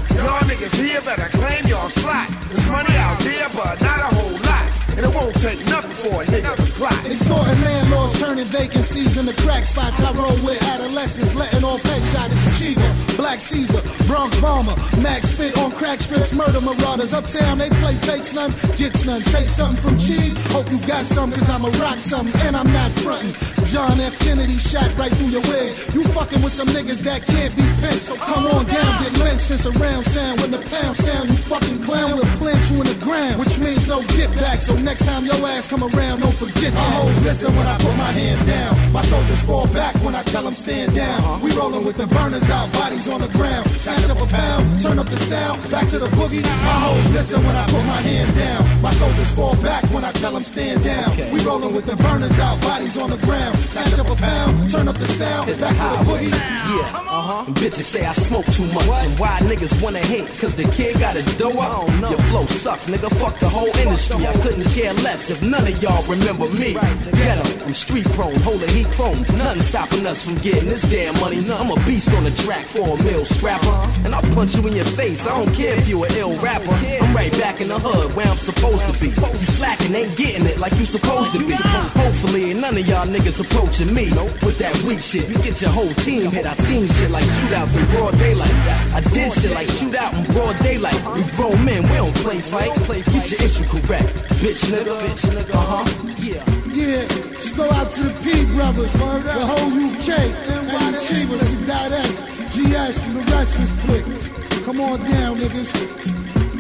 Niggas 0.64 0.80
here 0.80 1.02
better 1.02 1.28
claim 1.36 1.66
your 1.66 1.90
slot. 1.90 2.30
There's 2.48 2.66
money 2.72 2.96
out 2.96 3.20
there, 3.20 3.50
but 3.52 3.82
not 3.82 4.00
a 4.00 4.16
whole 4.16 4.40
lot. 4.48 4.64
And 4.96 5.04
it 5.04 5.14
won't 5.14 5.36
take 5.36 5.60
nothing 5.68 5.92
for 5.92 6.24
a 6.24 6.26
nigga 6.26 6.56
to 6.56 6.64
plot. 6.80 6.96
Extorting 7.04 7.60
landlords, 7.68 8.18
turning 8.18 8.46
vacancies 8.46 9.18
into 9.18 9.36
crack 9.44 9.66
spots. 9.66 10.00
I 10.00 10.14
roll 10.14 10.32
with 10.40 10.64
adolescents, 10.64 11.36
letting 11.36 11.66
off 11.66 11.84
headshots. 11.84 12.32
It's 12.32 12.62
Chiga, 12.62 13.18
Black 13.18 13.42
Caesar, 13.42 13.82
Bronx 14.08 14.40
Bomber, 14.40 14.76
Max 15.02 15.32
spit 15.32 15.58
on 15.58 15.72
crack 15.72 16.00
strips, 16.14 16.34
murder 16.34 16.62
marauders. 16.62 17.14
Uptown, 17.14 17.58
they 17.58 17.70
play 17.82 17.96
takes 17.98 18.34
none, 18.34 18.52
gets 18.78 19.06
none. 19.06 19.22
Take 19.34 19.50
something 19.50 19.82
from 19.82 19.98
Chi, 19.98 20.30
hope 20.54 20.70
you 20.72 20.80
got 20.86 21.06
some, 21.06 21.32
cause 21.32 21.50
I'ma 21.50 21.70
rock 21.82 22.00
something, 22.00 22.34
and 22.42 22.56
I'm 22.56 22.72
not 22.72 22.92
frontin'. 23.02 23.34
John 23.66 24.00
F. 24.00 24.20
Kennedy 24.20 24.58
shot 24.60 24.86
right 24.98 25.12
through 25.12 25.34
your 25.34 25.42
wig. 25.50 25.74
You 25.94 26.04
fucking 26.14 26.42
with 26.44 26.54
some 26.54 26.68
niggas 26.70 27.02
that 27.04 27.26
can't 27.26 27.56
be 27.56 27.64
pinched, 27.82 28.12
so 28.12 28.16
come 28.16 28.46
on 28.48 28.66
down, 28.66 28.92
get 29.02 29.14
lynched. 29.20 29.50
It's 29.52 29.66
a 29.66 29.72
round 29.72 30.06
sound 30.06 30.42
when 30.42 30.52
the 30.52 30.62
pound 30.70 30.98
sound. 30.98 31.30
You 31.30 31.38
fucking 31.50 31.82
clown, 31.84 32.14
we'll 32.14 32.30
plant 32.38 32.60
you 32.70 32.82
in 32.82 32.88
the 32.88 33.00
ground, 33.02 33.40
which 33.40 33.58
means 33.58 33.88
no 33.88 34.04
get 34.14 34.30
back. 34.36 34.62
So 34.62 34.76
next 34.76 35.06
time 35.06 35.26
your 35.26 35.40
ass 35.48 35.68
come 35.68 35.84
around, 35.84 36.22
don't 36.22 36.36
forget 36.36 36.74
that. 36.74 36.84
Uh-huh. 36.84 37.08
hoes 37.08 37.22
listen 37.24 37.56
when 37.56 37.66
I 37.66 37.78
put 37.78 37.96
my 37.98 38.12
hand 38.12 38.46
down. 38.46 38.76
My 38.92 39.02
soldiers 39.02 39.42
fall 39.42 39.68
back 39.74 39.96
when 40.04 40.14
I 40.14 40.24
tell 40.24 40.44
them 40.44 40.54
stand 40.54 40.94
down. 40.94 41.20
Uh-huh. 41.20 41.40
We 41.44 41.56
rolling 41.56 41.86
with 41.86 41.98
the 41.98 42.08
burners 42.08 42.48
out, 42.50 42.72
bodies 42.74 43.10
on 43.10 43.22
the 43.22 43.30
ground. 43.30 43.70
Snatch 43.70 44.10
up 44.10 44.22
a 44.22 44.28
pound, 44.28 44.82
turn 44.82 45.00
up 45.00 45.08
the 45.08 45.18
sound, 45.18 45.58
back 45.72 45.88
to 45.90 46.00
the 46.00 46.03
boogie. 46.08 46.44
My 46.64 46.78
hoes 46.86 47.10
listen 47.12 47.44
when 47.46 47.56
I 47.56 47.66
put 47.66 47.84
my 47.86 48.02
hand 48.02 48.36
down. 48.36 48.82
My 48.82 48.92
soldiers 48.92 49.32
fall 49.32 49.56
back 49.62 49.84
when 49.92 50.04
I 50.04 50.12
tell 50.14 50.34
them 50.34 50.44
stand 50.44 50.84
down. 50.84 51.10
We 51.32 51.40
rolling 51.44 51.74
with 51.76 51.86
the 51.86 51.96
burners 51.98 52.38
out, 52.40 52.62
bodies 52.62 52.98
on 52.98 53.10
the 53.10 53.18
ground. 53.18 53.58
Snatch 53.58 53.98
up 54.00 54.10
a 54.10 54.16
pound, 54.16 54.70
turn 54.70 54.88
up 54.88 54.98
the 54.98 55.08
sound, 55.08 55.48
back 55.60 55.76
to 55.76 55.88
the 55.98 56.12
boogie. 56.12 56.32
Yeah, 56.32 57.04
uh-huh. 57.10 57.44
And 57.48 57.56
bitches 57.56 57.86
say 57.86 58.06
I 58.06 58.14
smoke 58.14 58.46
too 58.48 58.66
much. 58.74 58.88
And 58.88 59.14
why 59.20 59.40
niggas 59.42 59.82
wanna 59.82 60.00
hate? 60.00 60.28
Cause 60.40 60.56
the 60.56 60.66
kid 60.66 61.00
got 61.00 61.16
his 61.16 61.38
dough 61.38 61.58
up. 61.58 61.90
Your 62.10 62.20
flow 62.30 62.46
suck, 62.46 62.80
nigga. 62.82 63.10
Fuck 63.20 63.40
the 63.40 63.50
whole 63.50 63.74
industry. 63.78 64.26
I 64.26 64.34
couldn't 64.42 64.68
care 64.70 64.94
less 65.06 65.30
if 65.30 65.42
none 65.42 65.66
of 65.66 65.82
y'all 65.82 66.04
remember 66.04 66.48
me. 66.58 66.74
Get 66.74 67.14
Ghetto, 67.14 67.66
I'm 67.66 67.74
street 67.74 68.06
prone, 68.12 68.36
hold 68.42 68.62
a 68.64 68.68
heat 68.72 68.88
chrome. 68.88 69.22
Nothing 69.38 69.62
stopping 69.62 70.06
us 70.06 70.24
from 70.26 70.36
getting 70.40 70.70
this 70.70 70.84
damn 70.90 71.14
money. 71.20 71.40
I'm 71.50 71.72
a 71.72 71.76
beast 71.86 72.12
on 72.14 72.24
the 72.24 72.32
track 72.44 72.66
for 72.66 72.98
a 72.98 73.04
mill 73.04 73.26
scrapper. 73.26 73.76
And 74.04 74.14
I'll 74.14 74.36
punch 74.36 74.56
you 74.56 74.68
in 74.68 74.74
your 74.74 74.86
face. 74.86 75.26
I 75.26 75.38
don't 75.38 75.54
care 75.54 75.76
if 75.76 75.88
you 75.88 75.93
an 76.02 76.12
ill 76.18 76.34
rapper. 76.42 76.74
I'm 76.74 77.14
right 77.14 77.32
back 77.38 77.62
in 77.62 77.68
the 77.68 77.78
hood 77.78 78.16
where 78.16 78.26
I'm 78.26 78.42
supposed 78.42 78.82
to 78.90 78.94
be. 78.98 79.14
You 79.14 79.50
slacking, 79.60 79.94
ain't 79.94 80.18
getting 80.18 80.46
it 80.46 80.58
like 80.58 80.74
you 80.82 80.86
supposed 80.86 81.34
to 81.34 81.40
be. 81.46 81.54
Hopefully, 81.54 82.54
none 82.54 82.76
of 82.78 82.88
y'all 82.88 83.06
niggas 83.06 83.38
approaching 83.38 83.94
me 83.94 84.10
with 84.42 84.58
that 84.58 84.74
weak 84.84 85.02
shit. 85.02 85.30
You 85.30 85.38
get 85.46 85.62
your 85.62 85.70
whole 85.70 85.94
team 86.02 86.32
hit. 86.32 86.46
I 86.46 86.54
seen 86.54 86.88
shit 86.88 87.12
like 87.12 87.26
shootouts 87.26 87.78
in 87.78 87.86
broad 87.94 88.18
daylight. 88.18 88.56
I 88.98 89.02
did 89.14 89.32
shit 89.32 89.54
like 89.54 89.68
shootout 89.68 90.18
in 90.18 90.26
broad 90.34 90.58
daylight. 90.60 90.98
We 91.14 91.22
grown 91.38 91.64
men, 91.64 91.84
we 91.84 91.96
don't 92.02 92.16
play 92.26 92.40
fight. 92.40 92.74
Get 93.14 93.30
your 93.30 93.42
issue 93.46 93.66
correct, 93.70 94.10
bitch 94.42 94.66
nigga. 94.74 94.98
Bitch 95.06 95.24
nigga, 95.30 95.54
uh 95.54 95.86
huh. 95.86 96.14
Yeah. 96.18 96.64
Yeah, 96.74 97.06
let's 97.30 97.52
go 97.52 97.70
out 97.70 97.92
to 97.92 98.02
the 98.02 98.14
P 98.24 98.46
brothers, 98.56 98.92
the 98.94 99.46
whole 99.46 99.70
UK, 99.78 100.10
and 100.58 100.96
Chivas, 100.98 101.46
you 101.54 101.68
got 101.68 101.92
X, 101.92 102.22
GS, 102.50 103.06
and 103.06 103.16
the 103.16 103.32
rest 103.32 103.54
of 103.56 103.62
this 103.62 103.74
clique. 103.86 104.43
Come 104.66 104.80
on 104.80 104.98
down, 105.00 105.38
niggas. 105.38 105.74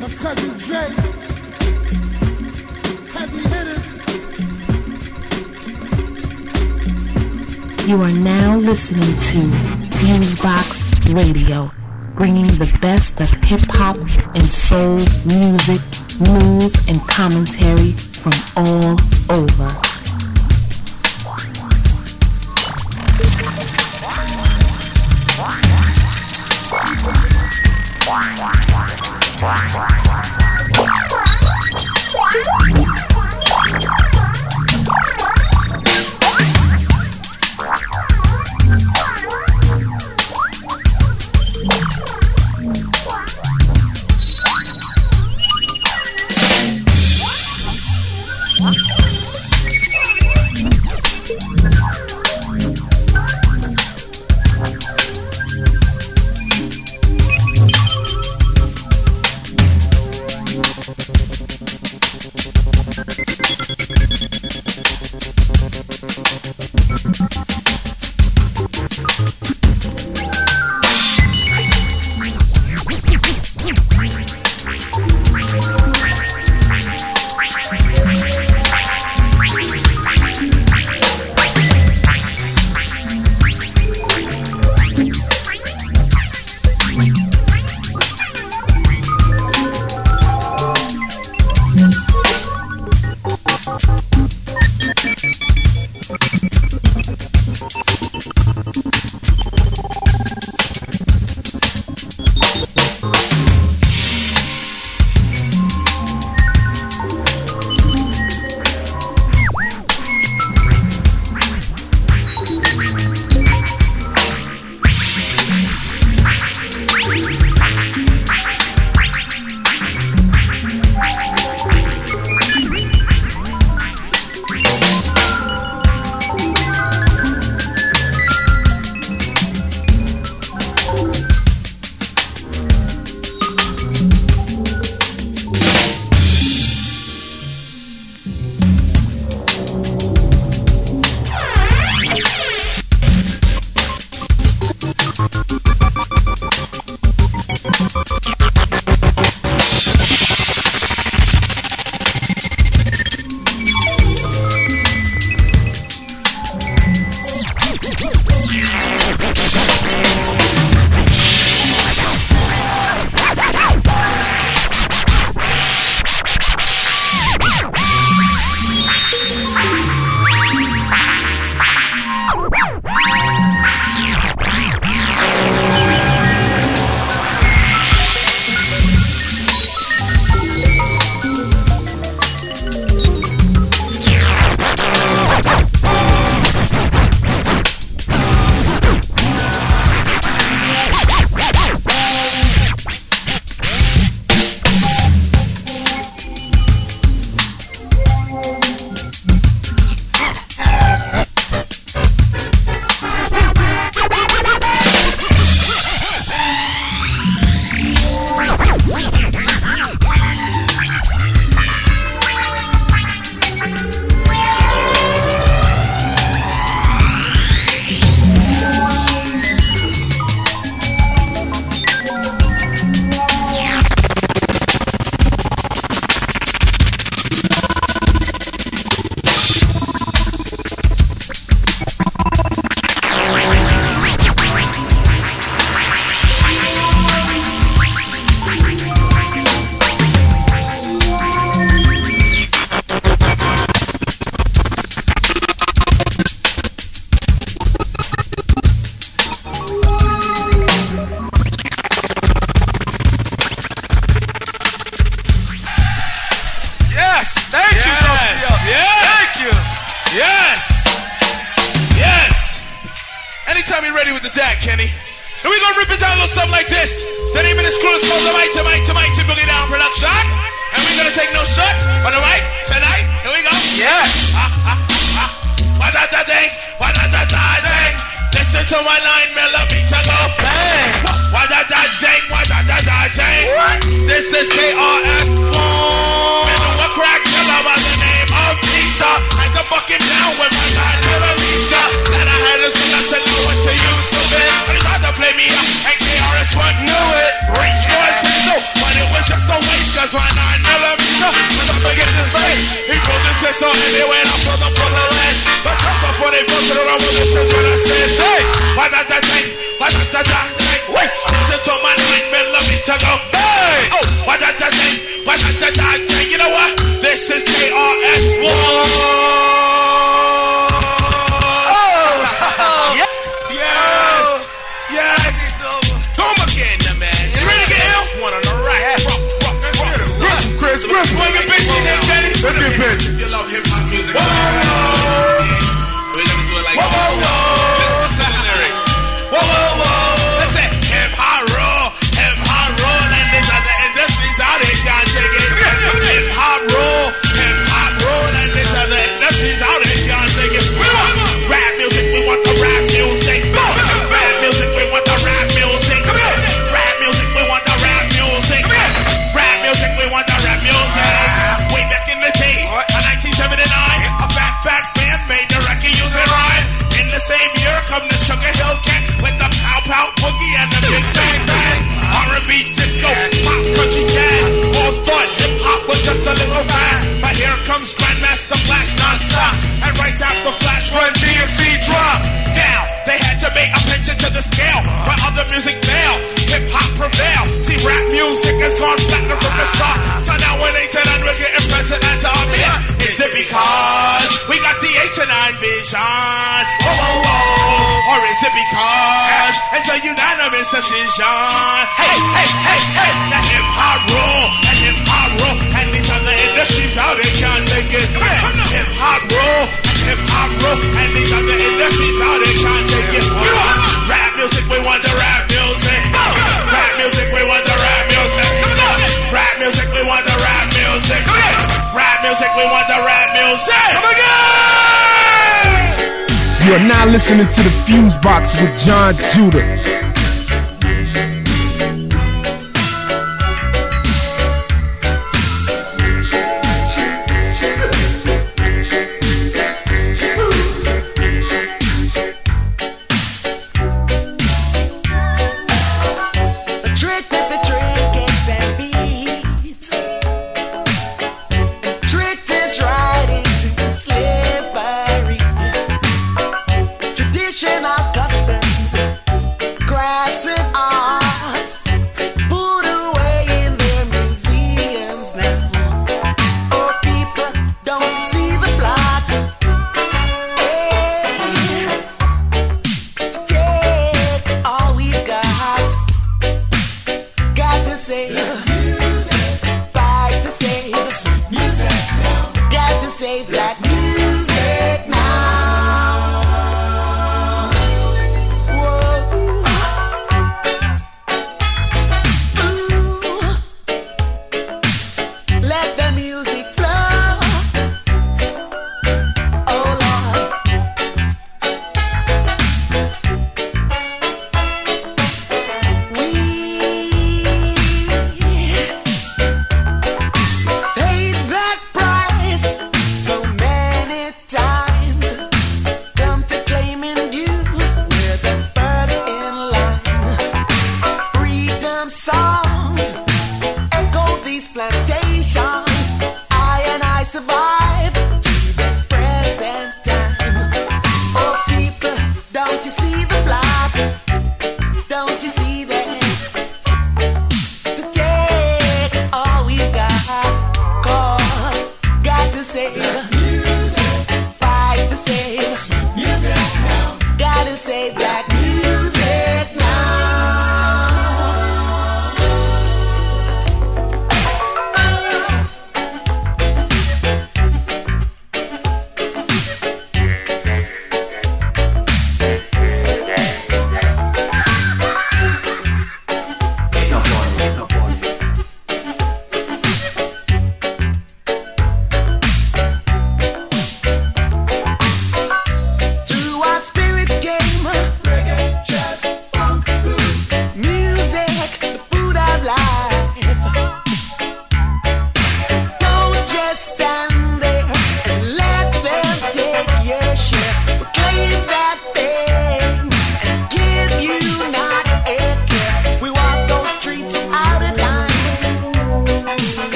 My 0.00 0.08
cousin 0.08 0.58
Drake, 0.58 0.98
heavy 3.14 3.42
hitters. 3.48 3.86
You 7.86 8.02
are 8.02 8.10
now 8.10 8.56
listening 8.56 9.02
to 9.02 9.40
Fusebox 9.98 11.14
Radio, 11.14 11.70
bringing 12.16 12.46
the 12.46 12.76
best 12.80 13.20
of 13.20 13.30
hip 13.44 13.60
hop 13.68 13.96
and 14.34 14.52
soul 14.52 15.04
music, 15.24 15.80
news, 16.20 16.74
and 16.88 17.00
commentary 17.08 17.92
from 17.92 18.32
all 18.56 18.96
over. 19.30 20.01
Bye. 28.04 29.98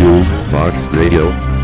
Fuse 0.00 0.44
Box 0.50 0.88
Radio. 0.94 1.59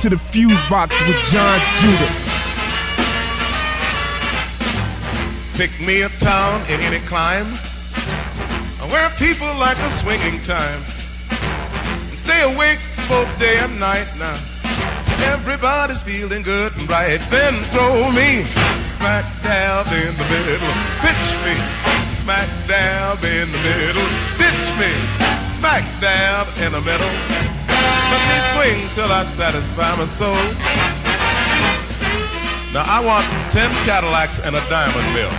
to 0.00 0.08
the 0.08 0.18
fuse 0.18 0.70
box 0.70 0.94
with 1.08 1.16
John 1.32 1.60
Judah. 1.80 2.12
Pick 5.54 5.72
me 5.80 6.02
a 6.02 6.08
town 6.20 6.60
in 6.70 6.80
any 6.80 7.04
clime 7.04 7.46
where 8.90 9.10
people 9.18 9.48
like 9.58 9.76
a 9.78 9.90
swinging 9.90 10.40
time. 10.44 10.80
And 12.08 12.16
stay 12.16 12.42
awake 12.42 12.78
both 13.08 13.28
day 13.40 13.58
and 13.58 13.80
night 13.80 14.06
now. 14.18 14.38
Everybody's 15.34 16.02
feeling 16.04 16.42
good 16.42 16.76
and 16.76 16.86
bright. 16.86 17.18
Then 17.28 17.54
throw 17.74 18.10
me 18.12 18.44
smack 18.82 19.24
dab 19.42 19.86
in 19.88 20.14
the 20.14 20.26
middle. 20.30 20.74
Pitch 21.02 21.28
me 21.42 21.54
smack 22.22 22.48
dab 22.68 23.24
in 23.24 23.50
the 23.50 23.58
middle. 23.58 24.08
Pitch 24.38 24.64
me 24.78 24.92
smack 25.56 25.82
dab 26.00 26.46
in 26.58 26.70
the 26.70 26.80
middle. 26.80 27.47
Let 28.08 28.22
me 28.30 28.38
swing 28.52 28.78
till 28.94 29.10
I 29.12 29.24
satisfy 29.36 29.96
my 29.96 30.06
soul. 30.06 30.42
Now 32.72 32.84
I 32.84 33.00
want 33.04 33.24
ten 33.50 33.70
Cadillacs 33.84 34.38
and 34.40 34.56
a 34.56 34.60
diamond 34.68 35.08
mill. 35.14 35.32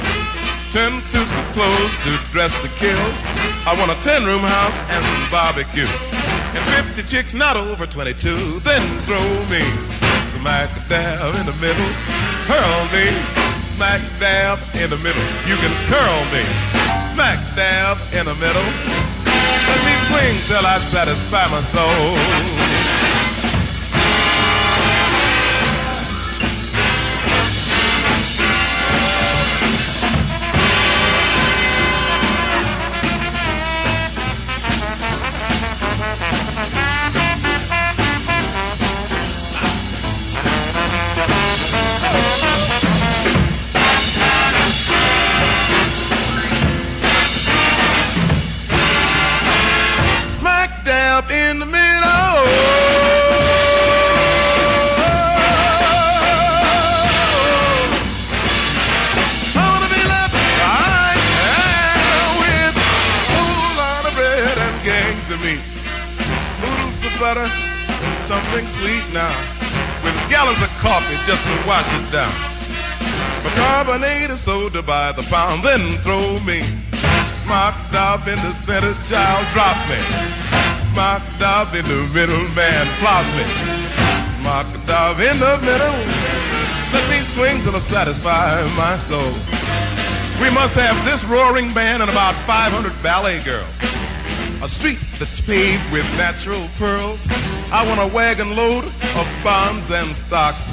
Ten 0.72 1.02
suits 1.02 1.34
of 1.34 1.46
clothes 1.58 1.94
to 2.06 2.12
dress 2.32 2.54
to 2.62 2.70
kill. 2.78 3.04
I 3.66 3.74
want 3.78 3.92
a 3.92 3.98
ten 4.06 4.26
room 4.26 4.42
house 4.42 4.80
and 4.94 5.02
some 5.06 5.26
barbecue. 5.32 5.90
And 6.54 6.64
fifty 6.74 7.04
chicks 7.04 7.34
not 7.34 7.58
over 7.58 7.86
twenty-two. 7.86 8.60
Then 8.62 8.82
throw 9.06 9.26
me 9.50 9.62
smack 10.38 10.70
dab 10.90 11.36
in 11.42 11.46
the 11.46 11.58
middle. 11.58 11.90
Hurl 12.50 12.82
me 12.94 13.06
smack 13.74 14.02
dab 14.20 14.58
in 14.78 14.90
the 14.90 14.98
middle. 14.98 15.26
You 15.50 15.58
can 15.58 15.74
curl 15.90 16.22
me 16.34 16.46
smack 17.14 17.38
dab 17.56 17.98
in 18.14 18.26
the 18.26 18.36
middle. 18.36 18.70
Let 19.70 19.82
me 19.86 19.96
swing 20.10 20.36
till 20.50 20.66
I 20.66 20.80
satisfy 20.90 21.46
my 21.50 21.62
soul. 21.74 22.59
coffee 71.00 71.26
just 71.26 71.44
to 71.44 71.68
wash 71.68 71.88
it 71.94 72.12
down. 72.12 72.34
My 73.44 73.52
carbonated 73.56 74.38
soda 74.38 74.82
by 74.82 75.12
the 75.12 75.24
pound, 75.24 75.64
then 75.64 75.98
throw 76.04 76.40
me. 76.42 76.64
Smacked 77.42 77.94
up 77.94 78.28
in 78.28 78.38
the 78.46 78.52
center, 78.52 78.94
child, 79.08 79.46
drop 79.54 79.78
me. 79.88 80.00
Smacked 80.76 81.42
up 81.42 81.74
in 81.74 81.86
the 81.86 82.02
middle, 82.14 82.44
man, 82.54 82.86
flop 83.00 83.26
me. 83.38 83.46
Smacked 84.36 84.90
up 84.90 85.20
in 85.20 85.40
the 85.40 85.58
middle. 85.70 86.00
Let 86.92 87.06
me 87.10 87.20
swing 87.22 87.62
till 87.62 87.76
I 87.76 87.80
satisfy 87.80 88.66
my 88.76 88.96
soul. 88.96 89.34
We 90.42 90.50
must 90.52 90.76
have 90.76 90.98
this 91.06 91.24
roaring 91.24 91.74
band 91.74 92.02
and 92.02 92.12
about 92.12 92.36
500 92.46 92.92
ballet 93.04 93.42
girls 93.44 93.79
a 94.62 94.68
street 94.68 95.00
that's 95.18 95.40
paved 95.40 95.84
with 95.92 96.06
natural 96.18 96.68
pearls. 96.78 97.28
I 97.72 97.86
want 97.88 98.00
a 98.02 98.14
wagon 98.14 98.56
load 98.56 98.84
of 98.84 99.28
bonds 99.44 99.90
and 99.92 100.14
stocks. 100.16 100.72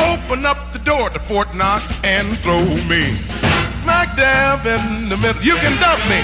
Open 0.00 0.44
up 0.44 0.72
the 0.72 0.78
door 0.80 1.08
to 1.10 1.18
Fort 1.20 1.54
Knox 1.54 1.92
and 2.04 2.36
throw 2.38 2.64
me 2.88 3.14
smack 3.80 4.16
dab 4.16 4.66
in 4.66 5.08
the 5.08 5.16
middle. 5.16 5.42
You 5.42 5.56
can 5.56 5.78
dump 5.80 6.00
me 6.08 6.20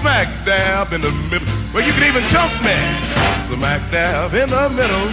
smack 0.00 0.28
dab 0.44 0.92
in 0.92 1.00
the 1.00 1.12
middle. 1.30 1.46
Well, 1.72 1.86
you 1.86 1.92
can 1.92 2.04
even 2.10 2.24
choke 2.30 2.54
me 2.62 2.76
smack 3.46 3.82
dab 3.90 4.34
in 4.34 4.50
the 4.50 4.68
middle. 4.70 5.06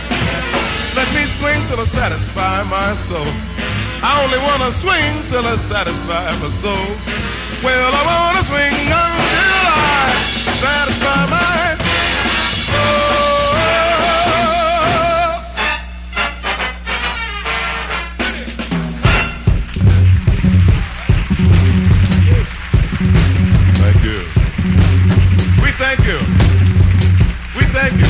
Let 0.95 1.07
me 1.13 1.25
swing 1.37 1.61
till 1.67 1.79
I 1.79 1.85
satisfy 1.85 2.63
my 2.63 2.93
soul. 2.95 3.29
I 4.01 4.23
only 4.23 4.39
wanna 4.39 4.71
swing 4.71 5.11
till 5.29 5.45
I 5.45 5.55
satisfy 5.69 6.33
my 6.39 6.49
soul. 6.49 6.87
Well, 7.63 7.91
I 7.93 8.03
wanna 8.09 8.43
swing 8.43 9.08
satisfy 10.59 11.25
my 11.27 11.59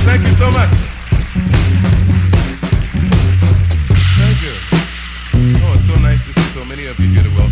Thank 0.09 0.23
you 0.23 0.29
so 0.29 0.49
much. 0.49 0.69
Thank 4.17 4.41
you. 4.41 4.55
Oh, 5.63 5.73
it's 5.75 5.85
so 5.85 5.95
nice 5.99 6.25
to 6.25 6.33
see 6.33 6.59
so 6.59 6.65
many 6.65 6.87
of 6.87 6.99
you 6.99 7.09
here 7.09 7.21
to 7.21 7.29
welcome. 7.29 7.48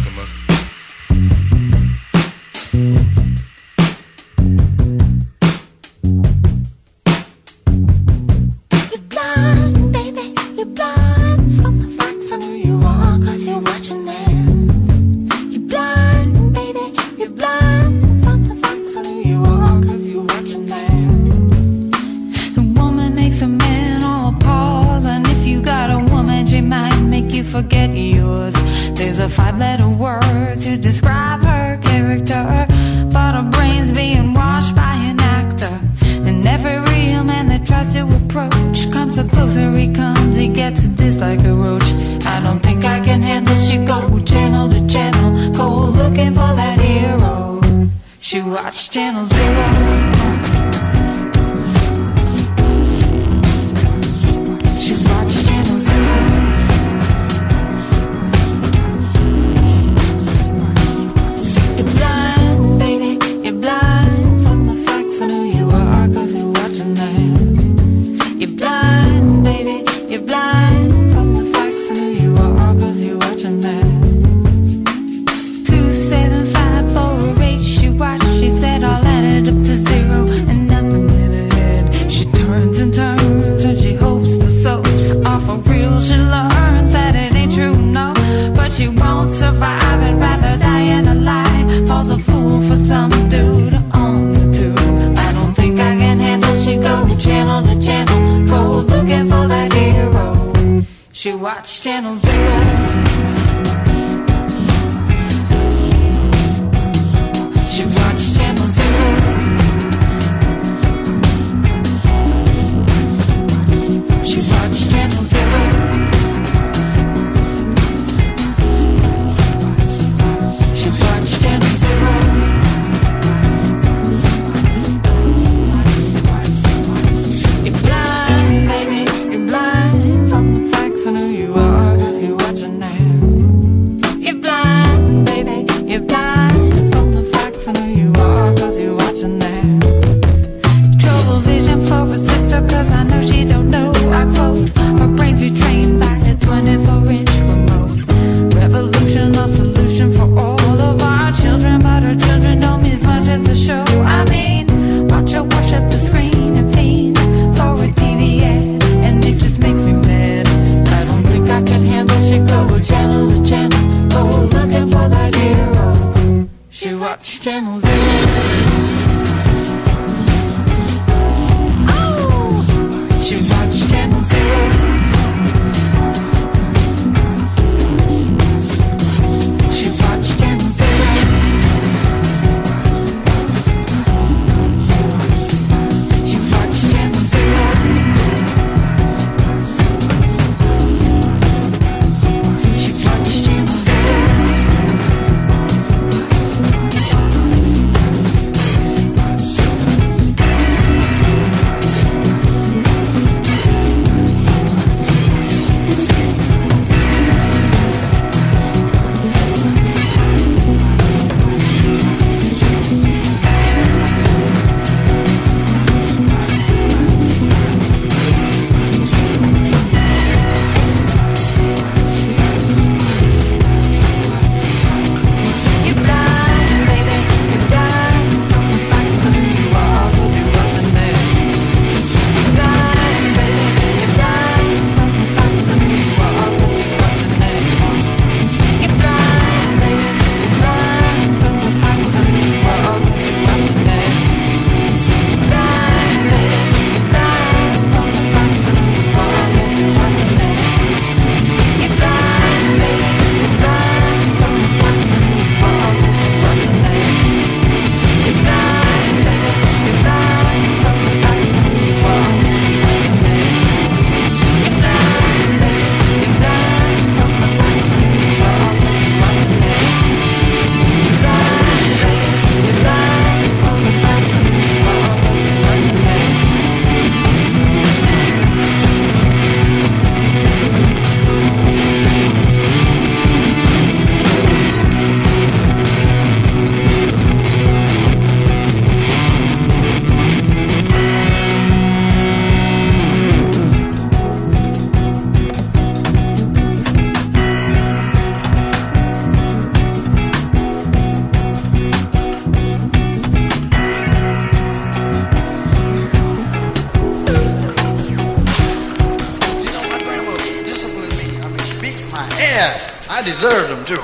I 312.57 313.21
deserved 313.21 313.69
them 313.69 313.85
too. 313.85 314.01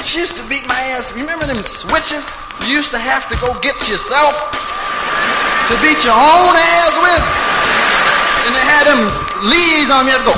She 0.00 0.24
used 0.24 0.32
to 0.40 0.44
beat 0.48 0.64
my 0.64 0.80
ass. 0.96 1.12
Remember 1.12 1.44
them 1.44 1.60
switches 1.60 2.24
you 2.64 2.80
used 2.80 2.88
to 2.96 2.98
have 2.98 3.28
to 3.28 3.36
go 3.36 3.52
get 3.60 3.76
yourself 3.84 4.32
to 5.68 5.74
beat 5.84 6.00
your 6.08 6.16
own 6.16 6.56
ass 6.56 6.94
with? 7.04 7.24
And 8.48 8.52
they 8.56 8.64
had 8.64 8.88
them 8.88 9.12
leaves 9.44 9.92
on 9.92 10.08
you. 10.08 10.16
Go. 10.24 10.32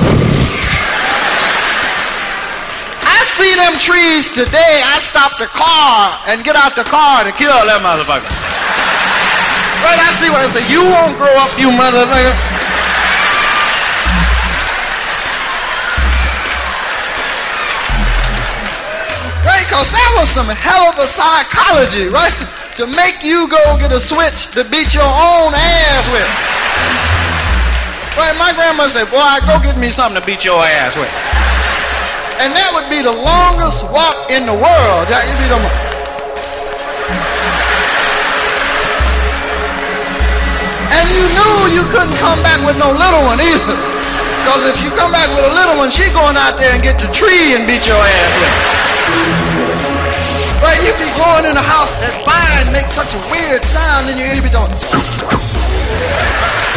I 3.07 3.19
see 3.39 3.55
them 3.55 3.79
trees 3.79 4.35
today. 4.35 4.83
I 4.83 4.99
stop 4.99 5.39
the 5.39 5.47
car 5.55 6.19
and 6.27 6.43
get 6.43 6.59
out 6.59 6.75
the 6.75 6.83
car 6.91 7.23
to 7.23 7.31
kill 7.39 7.55
that 7.55 7.87
motherfucker. 7.87 8.27
Right? 9.87 10.01
I 10.03 10.11
see 10.19 10.27
what 10.27 10.43
I 10.43 10.51
say. 10.51 10.67
You 10.67 10.83
won't 10.91 11.15
grow 11.23 11.31
up, 11.39 11.55
you 11.55 11.71
motherfucker. 11.71 12.54
Right? 19.55 19.71
Because 19.71 19.87
that 19.95 20.11
was 20.19 20.27
some 20.35 20.51
hell 20.51 20.91
of 20.91 20.99
a 20.99 21.07
psychology, 21.07 22.11
right? 22.11 22.35
To 22.75 22.91
make 22.91 23.23
you 23.23 23.47
go 23.47 23.63
get 23.79 23.95
a 23.95 24.03
switch 24.03 24.51
to 24.59 24.67
beat 24.67 24.91
your 24.91 25.07
own 25.07 25.55
ass 25.55 26.05
with. 26.11 26.27
Right? 28.19 28.35
My 28.35 28.51
grandma 28.59 28.91
said, 28.91 29.07
boy, 29.15 29.23
go 29.47 29.63
get 29.63 29.79
me 29.79 29.95
something 29.95 30.19
to 30.19 30.27
beat 30.27 30.43
your 30.43 30.59
ass 30.59 30.99
with. 30.99 31.07
And 32.43 32.51
that 32.51 32.75
would 32.75 32.91
be 32.91 32.99
the 32.99 33.15
longest 33.15 33.87
walk 33.95 34.27
in 34.27 34.43
the 34.43 34.59
world. 34.59 35.07
That 35.07 35.23
would 35.23 35.39
be 35.39 35.47
the 35.47 35.63
And 40.99 41.07
you 41.15 41.25
knew 41.31 41.79
you 41.79 41.87
couldn't 41.95 42.19
come 42.19 42.43
back 42.43 42.59
with 42.67 42.75
no 42.75 42.91
little 42.91 43.23
one 43.23 43.39
either. 43.39 43.79
Because 44.43 44.67
if 44.67 44.83
you 44.83 44.91
come 44.99 45.15
back 45.15 45.31
with 45.31 45.47
a 45.47 45.55
little 45.55 45.79
one, 45.79 45.95
she 45.95 46.11
going 46.11 46.35
out 46.35 46.59
there 46.59 46.75
and 46.75 46.83
get 46.83 46.99
the 46.99 47.07
tree 47.15 47.55
and 47.55 47.63
beat 47.71 47.87
your 47.87 48.03
ass 48.03 48.35
with. 48.43 48.75
Right, 50.63 50.81
you 50.85 50.93
be 50.99 51.09
going 51.17 51.45
in 51.47 51.55
the 51.55 51.63
house, 51.63 51.91
that 52.01 52.15
vine 52.27 52.73
makes 52.73 52.93
such 52.93 53.15
a 53.15 53.21
weird 53.31 53.63
sound 53.65 54.11
in 54.11 54.19
your 54.19 54.29
ear, 54.29 54.35
you 54.35 54.43
be 54.43 54.51
doing. 54.51 54.71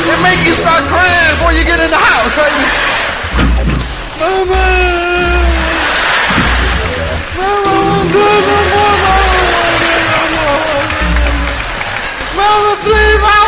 It 0.08 0.20
make 0.24 0.42
you 0.46 0.54
start 0.56 0.84
crying 0.88 1.36
before 1.36 1.54
you 1.54 1.64
get 1.64 1.80
in 1.80 1.90
the 1.90 1.98
house, 2.00 2.34
right? 2.38 2.54
Mama! 4.20 5.28
Mama, 12.38 12.74
please, 12.82 13.20
Mama, 13.20 13.30
I 13.30 13.38
want 13.38 13.47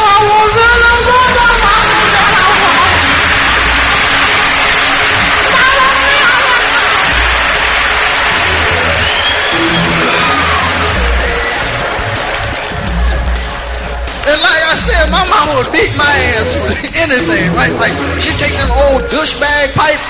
said, 14.86 15.12
my 15.12 15.24
mama 15.28 15.60
would 15.60 15.72
beat 15.76 15.92
my 16.00 16.16
ass 16.36 16.50
with 16.64 16.80
anything, 16.96 17.52
right? 17.56 17.74
Like 17.80 17.96
she'd 18.22 18.38
take 18.40 18.56
them 18.56 18.72
old 18.88 19.04
douchebag 19.12 19.76
pipes. 19.76 20.08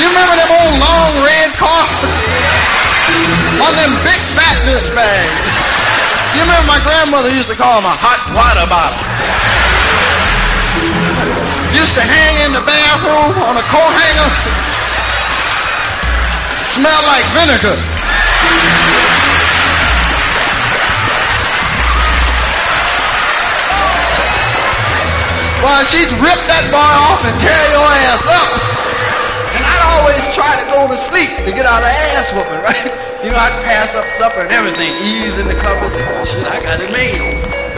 You 0.00 0.08
remember 0.08 0.36
them 0.36 0.50
old 0.52 0.74
long 0.80 1.12
red 1.24 1.50
cars? 1.56 1.92
On 3.60 3.72
them 3.76 3.92
big 4.04 4.20
fat 4.36 4.56
douchebags. 4.64 5.40
You 6.36 6.40
remember 6.46 6.66
my 6.66 6.80
grandmother 6.84 7.30
used 7.32 7.50
to 7.50 7.56
call 7.56 7.80
them 7.80 7.88
a 7.88 7.96
hot 7.96 8.20
water 8.32 8.66
bottle. 8.70 8.96
Used 11.74 11.94
to 11.94 12.04
hang 12.04 12.38
in 12.44 12.52
the 12.52 12.62
bathroom 12.62 13.34
on 13.44 13.56
a 13.56 13.64
coat 13.66 13.92
hanger. 13.92 14.30
Smell 16.70 17.02
like 17.08 17.26
vinegar. 17.34 18.99
Well, 25.60 25.84
she'd 25.92 26.08
rip 26.24 26.40
that 26.48 26.64
bar 26.72 26.96
off 27.12 27.20
and 27.20 27.36
tear 27.36 27.64
your 27.68 27.84
ass 27.84 28.24
up. 28.24 28.48
And 29.52 29.60
I'd 29.60 29.84
always 29.92 30.24
try 30.32 30.56
to 30.56 30.64
go 30.72 30.88
to 30.88 30.96
sleep 30.96 31.36
to 31.44 31.52
get 31.52 31.68
out 31.68 31.84
of 31.84 31.88
the 31.88 31.96
ass 32.16 32.32
whooping, 32.32 32.64
right? 32.68 32.88
You 33.20 33.28
know, 33.28 33.36
I'd 33.36 33.52
pass 33.68 33.92
up 33.92 34.08
supper 34.16 34.40
and 34.40 34.48
everything, 34.56 34.96
ease 35.04 35.36
in 35.36 35.44
the 35.44 35.58
covers. 35.60 35.92
Oh, 35.92 36.24
shit, 36.24 36.48
I 36.48 36.64
got 36.64 36.80
it 36.80 36.88
made. 36.88 37.20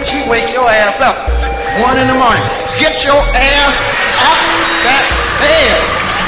She'd 0.07 0.31
wake 0.31 0.55
your 0.55 0.63
ass 0.63 1.03
up. 1.03 1.27
One 1.83 1.99
in 1.99 2.07
the 2.07 2.15
morning. 2.15 2.47
Get 2.79 3.03
your 3.03 3.19
ass 3.19 3.75
out 4.31 4.41
that 4.87 5.05
bed. 5.43 5.75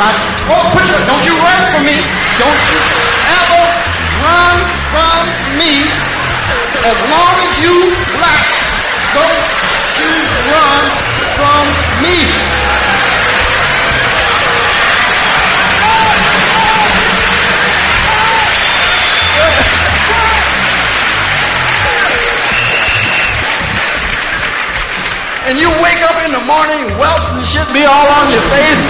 I, 0.03 0.11
oh, 0.51 0.65
put 0.75 0.83
don't 0.91 1.23
you 1.23 1.39
run 1.39 1.63
from 1.71 1.87
me. 1.87 2.03
Don't 2.43 2.63
you 2.67 2.79
ever 3.31 3.63
run 4.27 4.59
from 4.91 5.23
me. 5.55 5.87
As 6.83 6.99
long 7.15 7.35
as 7.47 7.53
you 7.63 7.77
black, 8.19 8.43
don't 9.15 9.43
you 10.03 10.11
run 10.51 11.14
from 11.37 11.65
me. 12.03 12.19
And 25.45 25.61
you 25.61 25.69
wake 25.85 26.01
up 26.01 26.17
in 26.25 26.33
the 26.33 26.41
morning, 26.41 26.89
welts 26.97 27.29
and 27.37 27.45
shit 27.45 27.69
be 27.77 27.85
all 27.85 28.09
on 28.09 28.33
your 28.33 28.41
face, 28.49 28.81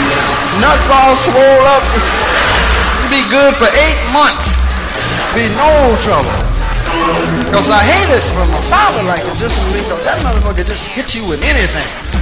nuts 0.62 0.86
all 0.86 1.16
swole 1.16 1.66
up. 1.66 1.82
You 3.02 3.08
be 3.10 3.22
good 3.28 3.54
for 3.58 3.66
eight 3.74 4.00
months. 4.14 4.54
Be 5.34 5.50
no 5.58 5.98
trouble. 6.06 6.30
Because 7.42 7.68
I 7.70 7.82
hate 7.82 8.10
it 8.14 8.22
from 8.32 8.50
my 8.50 8.60
father 8.70 9.02
like 9.02 9.18
it 9.18 9.36
just 9.42 9.58
because 9.74 10.04
that 10.04 10.22
motherfucker 10.22 10.64
just 10.64 10.86
hit 10.94 11.12
you 11.14 11.26
with 11.26 11.42
anything. 11.42 12.13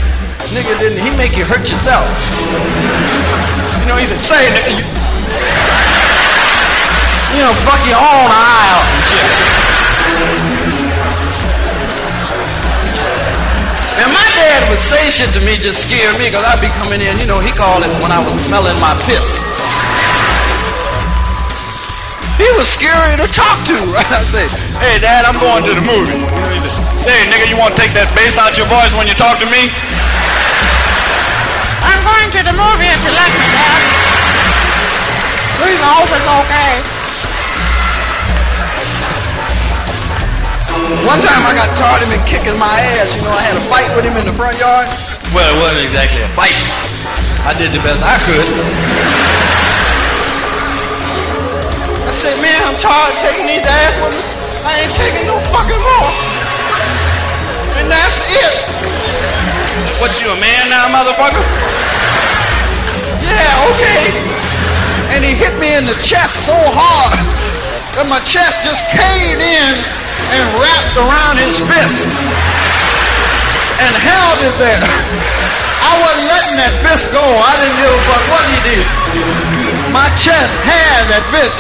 Nigga 0.53 0.77
didn't 0.77 1.01
he 1.01 1.09
make 1.17 1.33
you 1.33 1.49
hurt 1.49 1.65
yourself. 1.65 2.05
You 3.81 3.87
know, 3.89 3.97
he 3.97 4.05
said, 4.05 4.21
say 4.21 4.53
you, 4.69 4.85
you 7.33 7.41
know, 7.41 7.57
fuck 7.65 7.81
your 7.89 7.97
own 7.97 8.29
eye 8.29 8.65
out 8.77 8.85
and 8.85 9.03
shit. 9.09 9.33
And 13.97 14.13
my 14.13 14.29
dad 14.37 14.61
would 14.69 14.77
say 14.77 15.09
shit 15.09 15.33
to 15.33 15.41
me 15.41 15.57
just 15.57 15.89
scare 15.89 16.13
me 16.21 16.29
because 16.29 16.45
I'd 16.45 16.61
be 16.61 16.69
coming 16.85 17.01
in, 17.01 17.17
you 17.17 17.25
know, 17.25 17.41
he 17.41 17.49
called 17.57 17.81
it 17.89 17.93
when 18.05 18.13
I 18.13 18.21
was 18.21 18.37
smelling 18.45 18.77
my 18.77 18.93
piss. 19.09 19.41
He 22.37 22.45
was 22.61 22.69
scary 22.69 23.17
to 23.17 23.29
talk 23.33 23.57
to, 23.73 23.77
right? 23.97 24.05
I 24.05 24.21
say, 24.29 24.45
Hey, 24.77 25.01
Dad, 25.01 25.25
I'm 25.25 25.41
going 25.41 25.65
to 25.65 25.73
the 25.73 25.85
movie. 25.89 26.21
Say, 27.01 27.17
nigga, 27.33 27.49
you 27.49 27.57
want 27.57 27.73
to 27.73 27.81
take 27.81 27.97
that 27.97 28.13
bass 28.13 28.37
out 28.37 28.61
your 28.61 28.69
voice 28.69 28.93
when 28.93 29.09
you 29.09 29.17
talk 29.17 29.41
to 29.41 29.49
me? 29.49 29.73
I'm 31.83 32.01
going 32.07 32.29
to 32.35 32.41
the 32.47 32.55
movie 32.55 32.91
if 32.91 33.01
you 33.03 33.13
let 33.13 33.33
me, 33.35 33.47
Dad. 33.51 33.83
Please, 35.59 35.81
I 35.83 35.91
hope 35.95 36.11
it's 36.11 36.29
okay. 36.43 36.73
One 41.07 41.19
time 41.19 41.43
I 41.47 41.53
got 41.55 41.71
tired 41.79 42.03
of 42.07 42.11
him 42.11 42.23
kicking 42.27 42.59
my 42.59 42.73
ass. 42.99 43.15
You 43.15 43.23
know, 43.27 43.35
I 43.35 43.43
had 43.43 43.57
a 43.59 43.65
fight 43.67 43.91
with 43.95 44.07
him 44.07 44.17
in 44.17 44.25
the 44.27 44.35
front 44.35 44.59
yard. 44.59 44.87
Well, 45.35 45.49
it 45.49 45.59
wasn't 45.59 45.89
exactly 45.89 46.23
a 46.23 46.31
fight. 46.39 46.55
I 47.43 47.55
did 47.59 47.75
the 47.75 47.83
best 47.83 48.03
I 48.07 48.17
could. 48.23 48.47
I 52.07 52.13
said, 52.15 52.37
man, 52.39 52.61
I'm 52.69 52.79
tired 52.79 53.11
of 53.11 53.19
taking 53.19 53.47
these 53.51 53.67
ass 53.67 53.95
whoopings. 53.99 54.31
I 54.63 54.87
ain't 54.87 54.95
taking 54.95 55.27
no 55.27 55.43
fucking 55.51 55.83
more. 55.83 56.11
And 57.83 57.91
that's 57.91 58.19
it. 58.31 59.02
What, 60.01 60.13
you 60.21 60.29
a 60.29 60.39
man 60.41 60.65
now, 60.69 60.89
motherfucker? 60.93 61.45
Yeah, 63.23 63.71
okay. 63.73 64.05
And 65.17 65.25
he 65.25 65.33
hit 65.33 65.55
me 65.61 65.73
in 65.77 65.85
the 65.85 65.97
chest 66.05 66.45
so 66.45 66.57
hard 66.57 67.17
that 67.97 68.09
my 68.09 68.21
chest 68.25 68.65
just 68.65 68.85
caved 68.93 69.41
in 69.41 69.73
and 70.33 70.45
wrapped 70.57 70.97
around 70.97 71.37
his 71.37 71.57
fist 71.61 72.09
and 73.81 73.93
held 74.01 74.39
it 74.45 74.57
there. 74.61 74.89
I 75.83 75.93
wasn't 76.01 76.29
letting 76.29 76.57
that 76.57 76.73
fist 76.85 77.13
go. 77.13 77.21
I 77.21 77.53
didn't 77.61 77.79
give 77.81 77.93
a 77.93 78.01
fuck 78.09 78.25
what 78.33 78.45
he 78.49 78.59
did. 78.65 78.87
My 79.93 80.09
chest 80.17 80.55
had 80.65 81.05
that 81.13 81.25
fist. 81.29 81.53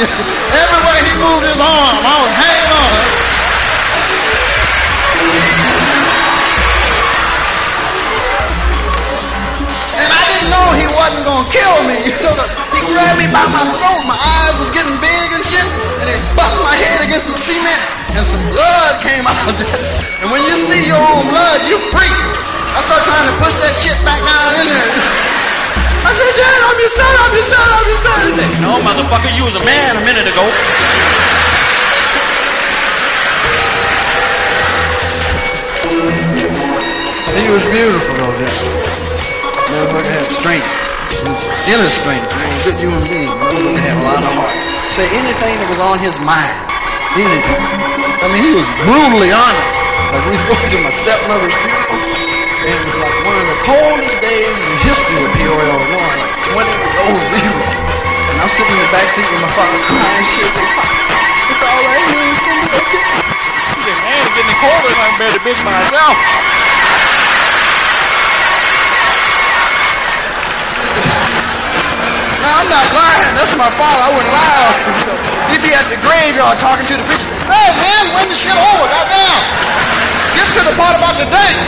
Everywhere 0.53 1.01
he 1.05 1.13
moved 1.21 1.45
his 1.45 1.61
arm, 1.61 1.97
I 2.01 2.15
was 2.25 2.33
hanging 2.33 2.73
on. 2.77 2.93
Know 10.53 10.77
he 10.77 10.87
wasn't 10.93 11.25
gonna 11.25 11.49
kill 11.49 11.77
me. 11.89 11.97
he 12.77 12.81
grabbed 12.85 13.19
me 13.19 13.29
by 13.33 13.45
my 13.49 13.65
throat. 13.73 14.03
My 14.05 14.19
eyes 14.21 14.57
was 14.61 14.69
getting 14.77 14.97
big 15.01 15.27
and 15.33 15.45
shit. 15.45 15.65
And 16.05 16.09
he 16.13 16.17
bust 16.37 16.61
my 16.61 16.77
head 16.77 17.01
against 17.01 17.29
the 17.29 17.39
cement. 17.41 17.81
And 18.13 18.25
some 18.29 18.45
blood 18.53 18.95
came 19.01 19.25
out. 19.25 19.57
and 20.21 20.29
when 20.29 20.45
you 20.45 20.55
see 20.69 20.85
your 20.85 21.01
own 21.01 21.25
blood, 21.33 21.59
you 21.65 21.81
freak. 21.89 22.17
I 22.73 22.81
start 22.85 23.03
trying 23.09 23.27
to 23.29 23.35
push 23.41 23.57
that 23.65 23.73
shit 23.81 23.97
back 24.05 24.21
down 24.21 24.53
in 24.61 24.67
there. 24.69 24.91
I 26.09 26.11
said, 26.13 26.33
Dad, 26.37 26.61
I'm 26.67 26.79
your 26.83 26.93
son, 26.93 27.13
I'm 27.25 27.33
your 27.33 27.49
son, 27.49 27.69
I'm 27.73 27.87
your 27.89 28.01
son. 28.03 28.19
He 28.21 28.33
said, 28.37 28.51
No, 28.61 28.73
motherfucker, 28.85 29.33
you 29.33 29.45
was 29.49 29.57
a 29.57 29.65
man 29.65 29.97
a 29.97 30.05
minute 30.05 30.29
ago. 30.29 30.45
He 37.33 37.49
was 37.49 37.63
beautiful 37.73 38.15
though, 38.15 38.82
motherfucker 39.83 40.15
had 40.15 40.31
strength. 40.31 40.71
Inner 41.67 41.91
strength. 41.91 42.31
Was 42.31 42.39
a 42.39 42.63
good 42.71 42.79
human 42.79 43.03
being. 43.03 43.27
Motherfucker 43.27 43.83
had 43.83 43.99
a 43.99 44.05
lot 44.07 44.23
of 44.23 44.31
heart. 44.39 44.55
Say 44.95 45.07
anything 45.11 45.59
that 45.59 45.69
was 45.75 45.83
on 45.83 45.99
his 45.99 46.15
mind. 46.23 46.55
Anything. 47.19 47.59
I 48.23 48.31
mean, 48.31 48.43
he 48.47 48.53
was 48.55 48.69
brutally 48.87 49.35
honest. 49.35 49.71
Like 50.15 50.23
we 50.29 50.39
going 50.39 50.71
to 50.71 50.79
my 50.87 50.93
stepmother's 51.03 51.57
funeral, 51.67 51.99
and 52.63 52.69
it 52.69 52.79
was 52.85 52.97
like 53.01 53.17
one 53.27 53.37
of 53.43 53.47
the 53.49 53.59
coldest 53.65 54.17
days 54.23 54.55
in 54.55 54.69
the 54.71 54.81
history 54.87 55.19
of 55.25 55.31
Peoria, 55.35 55.67
Illinois, 55.67 56.17
like 56.21 56.37
20 56.53 56.69
below 56.69 57.11
zero. 57.33 57.65
And 58.29 58.37
I'm 58.39 58.53
sitting 58.53 58.77
in 58.77 58.83
the 58.87 58.93
back 58.93 59.09
seat 59.17 59.25
with 59.25 59.41
my 59.41 59.53
father 59.57 59.81
crying 59.89 60.29
shit. 60.31 60.53
It's 60.53 61.63
all 61.65 61.81
right, 61.91 62.07
man. 62.13 62.29
It's 62.29 62.43
gonna 62.45 62.61
be 62.61 62.77
okay. 62.77 63.03
Man, 63.83 64.15
it's 64.21 64.31
getting 64.37 64.59
colder 64.63 64.91
and 64.95 65.01
I'm 65.01 65.15
better 65.19 65.41
bitch 65.43 65.61
myself. 65.67 66.62
No, 72.43 72.49
I'm 72.51 72.67
not 72.67 72.87
lying. 72.91 73.33
That's 73.39 73.55
my 73.55 73.71
father. 73.79 74.03
I 74.03 74.11
wouldn't 74.11 74.35
lie. 74.35 74.75
He'd 75.55 75.63
be 75.63 75.71
at 75.73 75.87
the 75.87 75.99
graveyard 76.03 76.59
talking 76.59 76.87
to 76.91 76.95
the 76.99 77.07
preacher. 77.07 77.31
Hey, 77.47 77.71
man, 77.79 78.05
when 78.19 78.27
the 78.27 78.37
shit 78.37 78.59
over? 78.59 78.87
Goddamn. 78.91 79.43
Get 80.35 80.49
to 80.59 80.63
the 80.67 80.75
part 80.75 80.99
about 80.99 81.15
the 81.23 81.29
date. 81.31 81.63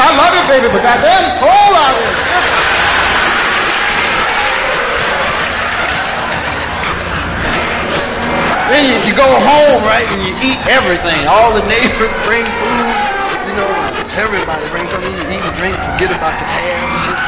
I 0.00 0.16
love 0.16 0.32
you, 0.32 0.44
baby, 0.48 0.66
but 0.72 0.82
goddamn, 0.82 1.38
out 1.44 1.94
here. 2.00 2.30
Then 8.70 8.86
you, 8.86 8.96
you 9.10 9.14
go 9.14 9.26
home, 9.26 9.82
right, 9.84 10.06
and 10.08 10.22
you 10.22 10.32
eat 10.40 10.58
everything. 10.70 11.26
All 11.26 11.52
the 11.52 11.60
neighbors 11.66 12.14
bring 12.24 12.46
food. 12.46 12.86
You 13.50 13.54
know, 13.58 13.68
everybody 14.16 14.62
brings 14.70 14.90
something 14.90 15.10
to 15.10 15.24
eat 15.26 15.42
and 15.42 15.56
drink. 15.58 15.74
Forget 15.74 16.14
about 16.16 16.32
the 16.38 16.46
past 16.48 16.86
and 16.86 17.00
shit. 17.04 17.18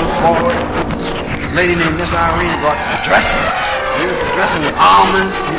Look 0.00 0.12
forward. 0.24 1.19
Lady 1.50 1.74
named 1.74 1.98
Miss 1.98 2.14
Irene 2.14 2.54
brought 2.62 2.78
some 2.78 2.94
dressing. 3.02 3.42
Beautiful 3.98 4.30
dressing 4.38 4.62
with 4.62 4.76
almonds. 4.78 5.34
You 5.34 5.58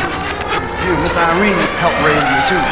it's 0.64 0.72
beautiful. 0.80 1.04
Miss 1.04 1.20
Irene 1.20 1.60
helped 1.84 2.00
raise 2.00 2.24
me 2.24 2.40
too. 2.48 2.64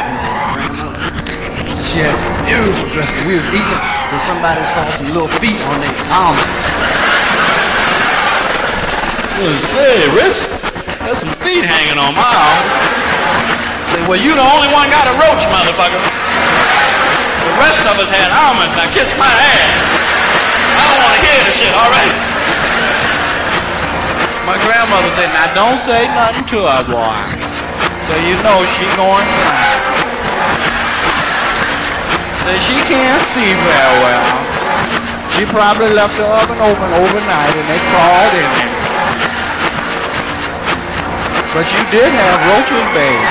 She 1.84 2.00
had 2.00 2.16
some 2.16 2.38
beautiful 2.48 2.88
dressing. 2.96 3.20
We 3.28 3.36
was 3.36 3.48
eating, 3.52 3.82
and 4.16 4.22
somebody 4.24 4.64
saw 4.72 4.88
some 4.96 5.12
little 5.12 5.28
feet 5.44 5.60
on 5.68 5.84
their 5.84 5.96
almonds. 6.16 6.62
Say, 9.68 10.08
Rich, 10.16 10.40
there's 11.04 11.20
some 11.20 11.36
feet 11.44 11.68
hanging 11.68 12.00
on 12.00 12.16
my 12.16 12.24
arm. 12.24 12.66
Say, 13.92 14.00
well, 14.08 14.20
you 14.20 14.32
the 14.32 14.48
only 14.48 14.72
one 14.72 14.88
got 14.88 15.12
a 15.12 15.16
roach, 15.20 15.44
motherfucker. 15.52 16.00
The 16.00 17.54
rest 17.68 17.84
of 17.84 18.00
us 18.00 18.10
had 18.16 18.32
almonds. 18.32 18.72
Now 18.80 18.88
kiss 18.96 19.12
my 19.20 19.28
ass. 19.28 19.76
I 20.72 20.82
don't 20.88 21.00
want 21.04 21.14
to 21.20 21.22
hear 21.28 21.40
this 21.52 21.56
shit, 21.60 21.74
all 21.76 21.92
right? 21.92 22.29
My 24.50 24.58
grandmother 24.66 25.14
said, 25.14 25.30
now 25.30 25.54
don't 25.54 25.78
say 25.86 26.10
nothing 26.10 26.42
to 26.58 26.66
her, 26.66 26.82
boy. 26.90 27.22
So 28.10 28.18
you 28.18 28.34
know 28.42 28.58
she 28.74 28.90
going 28.98 29.30
blind. 29.38 29.82
Say 32.42 32.58
she 32.58 32.78
can't 32.90 33.22
see 33.38 33.54
very 33.54 33.96
well. 34.02 34.26
She 35.38 35.46
probably 35.54 35.94
left 35.94 36.18
the 36.18 36.26
oven 36.26 36.58
open 36.58 36.90
overnight 36.98 37.54
and 37.54 37.68
they 37.70 37.78
crawled 37.94 38.34
in 38.34 38.50
there. 38.50 38.74
But 41.54 41.70
you 41.70 41.82
did 41.94 42.10
have 42.10 42.42
roaches, 42.50 42.88
babe. 42.98 43.22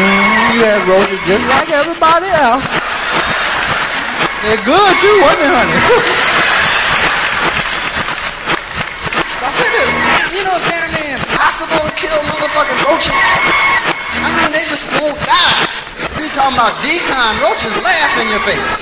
Mm, 0.00 0.56
you 0.56 0.64
had 0.64 0.80
roaches 0.88 1.20
just 1.28 1.44
like 1.52 1.68
everybody 1.68 2.32
else. 2.32 2.64
They're 4.40 4.64
good 4.64 4.94
too, 5.04 5.16
wasn't 5.20 5.44
they, 5.44 5.52
honey? 5.52 6.32
I 9.44 9.50
said 9.52 9.72
this, 9.76 9.92
man, 9.92 10.24
you 10.32 10.42
know 10.48 10.56
it's 10.56 10.68
damn 10.72 10.84
near 11.64 11.80
impossible 11.80 11.88
to 11.88 11.96
kill 11.96 12.18
motherfucking 12.28 12.80
roaches. 12.84 13.12
I 14.20 14.28
mean, 14.36 14.50
they 14.52 14.64
just 14.68 14.84
won't 15.00 15.16
die. 15.24 15.64
You 16.20 16.28
talking 16.32 16.56
about 16.56 16.72
d-CON, 16.82 17.32
roaches 17.40 17.74
laugh 17.84 18.12
in 18.20 18.28
your 18.32 18.42
face. 18.44 18.72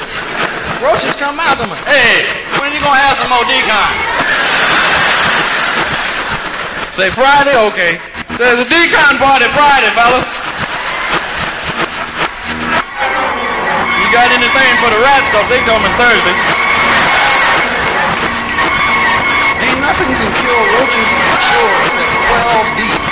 Roaches 0.83 1.15
come 1.17 1.39
out 1.39 1.59
of 1.59 1.69
them. 1.70 1.78
Hey, 1.86 2.27
when 2.59 2.73
you 2.73 2.81
gonna 2.83 2.99
have 2.99 3.19
some 3.19 3.31
more 3.31 3.44
d-CON? 3.47 3.91
Say 6.94 7.09
Friday? 7.15 7.57
Okay. 7.73 7.99
There's 8.39 8.61
a 8.62 8.69
d-CON 8.69 9.19
party 9.19 9.47
Friday, 9.55 9.91
fellas. 9.94 10.27
You 13.99 14.07
got 14.11 14.28
anything 14.35 14.73
for 14.83 14.91
the 14.93 15.01
rats? 15.01 15.27
Cause 15.33 15.47
they 15.49 15.61
coming 15.65 15.93
Thursday. 15.97 16.36
Ain't 19.62 19.81
nothing 19.81 20.09
you 20.11 20.19
can 20.19 20.33
kill 20.43 20.62
roaches 20.78 21.09
for 21.11 21.39
sure 21.43 21.75
except 21.86 22.22
12 22.33 22.77
bees. 22.77 23.11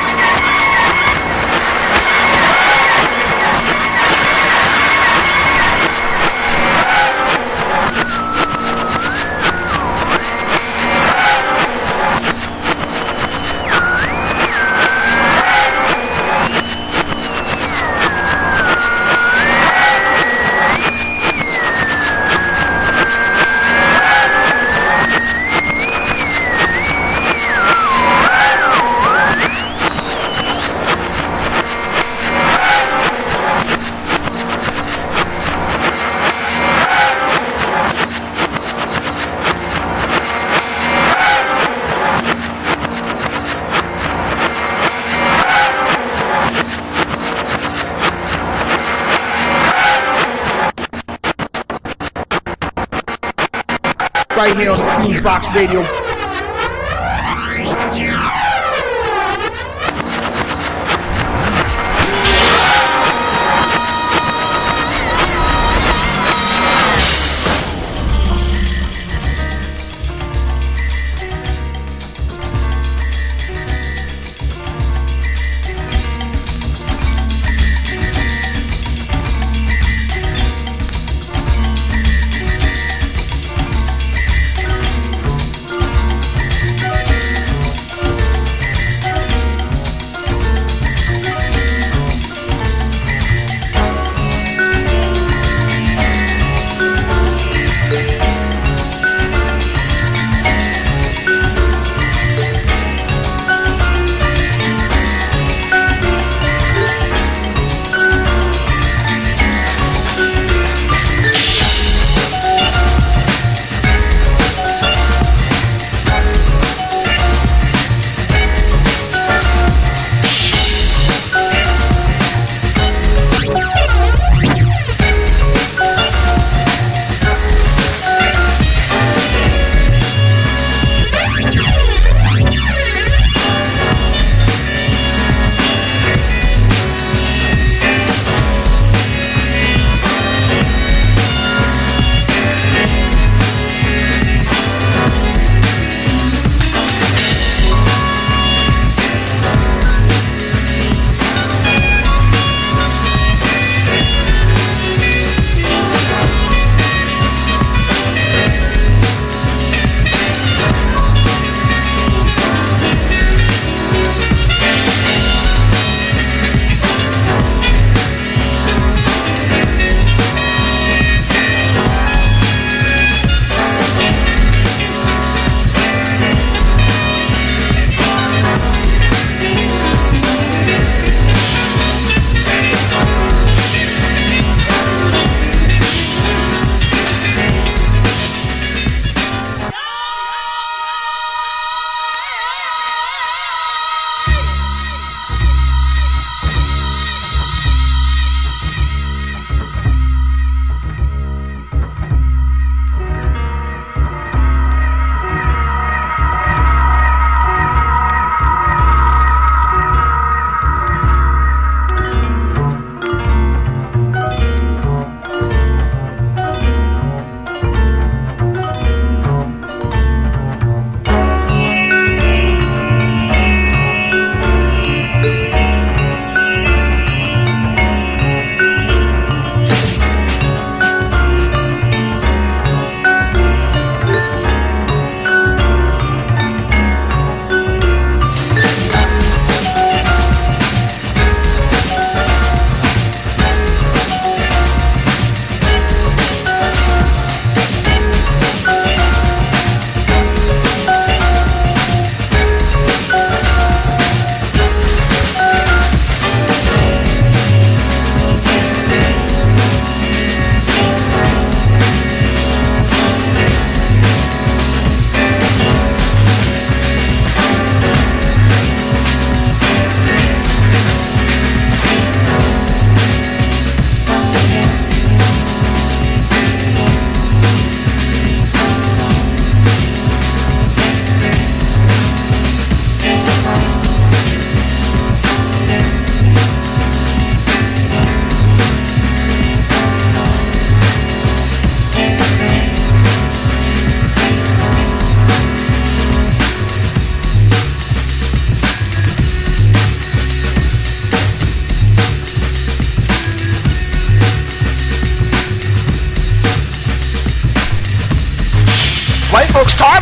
Radio. 55.60 55.99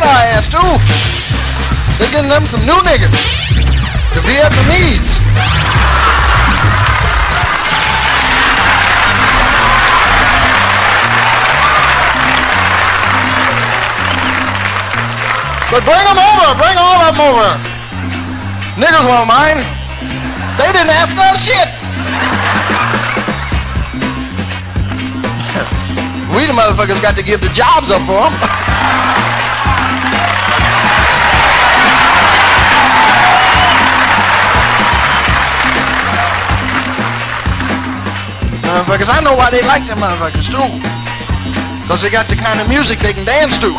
That 0.01 0.31
our 0.33 0.47
too. 0.47 0.71
They're 1.99 2.11
getting 2.11 2.31
them 2.31 2.45
some 2.47 2.63
new 2.63 2.79
niggas. 2.87 3.11
The 4.15 4.21
Vietnamese. 4.23 5.19
But 15.69 15.85
bring 15.85 16.01
them 16.01 16.17
over. 16.17 16.47
Bring 16.57 16.77
all 16.81 16.97
of 17.03 17.13
them 17.13 17.21
over. 17.29 17.49
Niggas 18.79 19.05
won't 19.05 19.27
mind. 19.27 19.59
They 20.57 20.71
didn't 20.73 20.89
ask 20.89 21.15
us 21.17 21.45
shit. 21.45 21.69
we 26.35 26.47
the 26.47 26.53
motherfuckers 26.53 27.01
got 27.01 27.15
to 27.17 27.23
give 27.23 27.41
the 27.41 27.49
jobs 27.49 27.91
up 27.91 28.01
for 28.07 28.29
them. 28.29 28.55
motherfuckers. 38.69 39.09
I 39.09 39.21
know 39.25 39.33
why 39.33 39.49
they 39.49 39.65
like 39.65 39.85
them 39.89 39.97
motherfuckers 39.97 40.45
too. 40.45 40.69
Cause 41.89 42.01
they 42.05 42.09
got 42.13 42.29
the 42.29 42.37
kind 42.37 42.61
of 42.61 42.69
music 42.69 42.99
they 43.01 43.13
can 43.13 43.25
dance 43.25 43.57
to. 43.57 43.73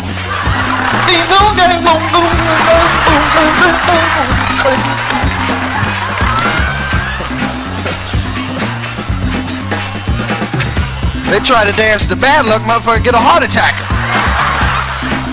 they 11.31 11.39
try 11.47 11.63
to 11.63 11.73
dance 11.79 12.07
to 12.07 12.17
bad 12.17 12.47
luck, 12.51 12.63
motherfucker 12.67 13.05
get 13.05 13.15
a 13.15 13.23
heart 13.23 13.47
attack. 13.47 13.79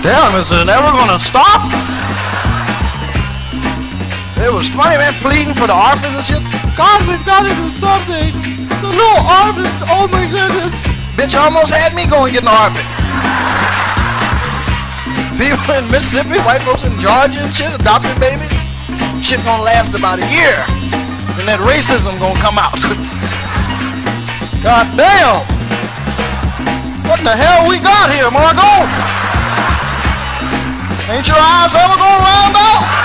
Damn, 0.02 0.38
is 0.38 0.52
it 0.52 0.68
ever 0.70 0.90
gonna 0.94 1.18
stop? 1.18 1.66
It 4.38 4.52
was 4.52 4.70
funny, 4.70 4.96
man, 4.96 5.14
pleading 5.18 5.54
for 5.54 5.66
the 5.66 5.74
orphans 5.74 6.14
and 6.14 6.24
shit. 6.24 6.42
God, 6.78 7.02
we've 7.08 7.26
got 7.26 7.42
to 7.42 7.50
do 7.50 7.72
something. 7.72 8.47
The 8.88 8.96
little 8.96 9.20
oh 9.92 10.08
my 10.08 10.24
goodness. 10.32 10.72
Bitch 11.12 11.36
almost 11.36 11.68
had 11.68 11.92
me 11.92 12.08
going 12.08 12.32
get 12.32 12.40
an 12.40 12.48
orphan. 12.48 12.88
People 15.36 15.76
in 15.76 15.84
Mississippi, 15.92 16.40
white 16.40 16.64
folks 16.64 16.88
in 16.88 16.96
Georgia 16.96 17.44
and 17.44 17.52
shit, 17.52 17.68
adopting 17.76 18.16
babies. 18.16 18.48
Shit 19.20 19.44
gonna 19.44 19.60
last 19.60 19.92
about 19.92 20.24
a 20.24 20.28
year. 20.32 20.56
And 21.36 21.44
that 21.44 21.60
racism 21.60 22.16
gonna 22.16 22.40
come 22.40 22.56
out. 22.56 22.80
God 24.64 24.88
damn! 24.96 25.44
What 27.04 27.20
the 27.20 27.36
hell 27.36 27.68
we 27.68 27.76
got 27.76 28.08
here, 28.08 28.32
Margot? 28.32 28.88
Ain't 31.12 31.28
your 31.28 31.36
eyes 31.36 31.76
ever 31.76 31.96
gonna 32.00 32.24
round 32.24 32.56
out? 32.56 32.97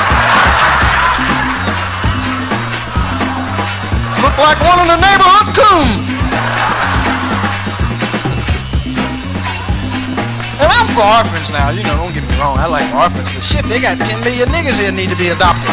Look 4.23 4.39
like 4.39 4.55
one 4.63 4.79
of 4.79 4.87
the 4.87 4.95
neighborhood 5.03 5.51
coons. 5.51 6.07
And 10.63 10.69
I'm 10.71 10.87
for 10.95 11.03
orphans 11.03 11.51
now, 11.51 11.75
you 11.75 11.83
know, 11.83 11.99
don't 11.99 12.15
get 12.15 12.23
me 12.23 12.31
wrong, 12.39 12.55
I 12.55 12.71
like 12.71 12.87
orphans, 12.95 13.27
but 13.35 13.43
shit, 13.43 13.67
they 13.67 13.83
got 13.83 13.99
10 13.99 14.23
million 14.23 14.47
niggas 14.47 14.79
here 14.79 14.95
need 14.95 15.11
to 15.11 15.19
be 15.19 15.35
adopted. 15.35 15.67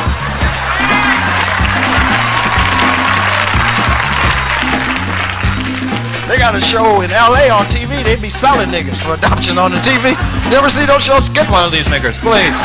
They 6.27 6.35
got 6.39 6.59
a 6.59 6.61
show 6.61 7.07
in 7.07 7.15
LA 7.15 7.55
on 7.55 7.71
TV, 7.71 8.03
they 8.03 8.17
be 8.17 8.31
selling 8.31 8.75
niggas 8.75 8.99
for 8.99 9.15
adoption 9.15 9.59
on 9.59 9.71
the 9.71 9.79
TV. 9.79 10.19
You 10.51 10.59
ever 10.59 10.71
see 10.71 10.87
those 10.87 11.07
shows? 11.07 11.29
Get 11.29 11.47
one 11.55 11.63
of 11.63 11.71
these 11.71 11.87
niggas, 11.87 12.19
please. 12.19 12.59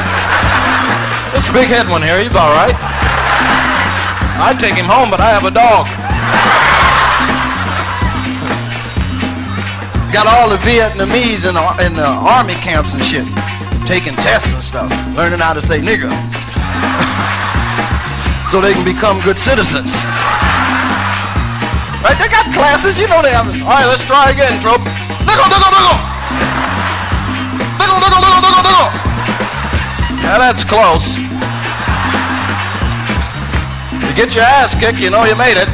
It's 1.37 1.49
a 1.49 1.53
big 1.53 1.69
head 1.69 1.85
one 1.85 2.01
here, 2.01 2.17
he's 2.17 2.35
alright. 2.35 2.73
I'd 4.35 4.59
take 4.59 4.75
him 4.75 4.85
home, 4.85 5.07
but 5.07 5.23
I 5.23 5.31
have 5.31 5.47
a 5.47 5.53
dog. 5.55 5.87
Got 10.11 10.27
all 10.27 10.51
the 10.51 10.59
Vietnamese 10.67 11.47
in 11.47 11.55
the, 11.55 11.63
in 11.79 11.95
the 11.95 12.07
army 12.07 12.55
camps 12.59 12.95
and 12.95 13.03
shit, 13.03 13.23
taking 13.87 14.15
tests 14.19 14.51
and 14.51 14.63
stuff, 14.63 14.91
learning 15.15 15.39
how 15.39 15.55
to 15.55 15.63
say 15.63 15.79
nigga, 15.79 16.07
so 18.51 18.59
they 18.59 18.75
can 18.75 18.83
become 18.83 19.23
good 19.23 19.39
citizens. 19.39 20.03
Right? 22.03 22.19
They 22.19 22.27
got 22.27 22.51
classes, 22.51 22.99
you 22.99 23.07
know 23.07 23.23
they 23.23 23.31
have. 23.31 23.47
All 23.63 23.71
right, 23.71 23.87
let's 23.87 24.03
try 24.03 24.29
again, 24.29 24.59
tropes. 24.61 24.91
Niggle, 25.25 25.47
niggle, 25.47 25.71
niggle. 25.73 25.97
Niggle, 27.81 27.99
niggle, 28.03 28.19
niggle, 28.19 28.41
niggle, 28.45 28.63
niggle. 28.67 28.87
Yeah, 30.21 30.37
that's 30.37 30.63
close. 30.63 31.24
Get 34.15 34.33
your 34.33 34.45
ass 34.45 34.73
kicked, 34.73 34.99
you 34.99 35.09
know 35.09 35.25
you 35.25 35.35
made 35.35 35.57
it. 35.59 35.67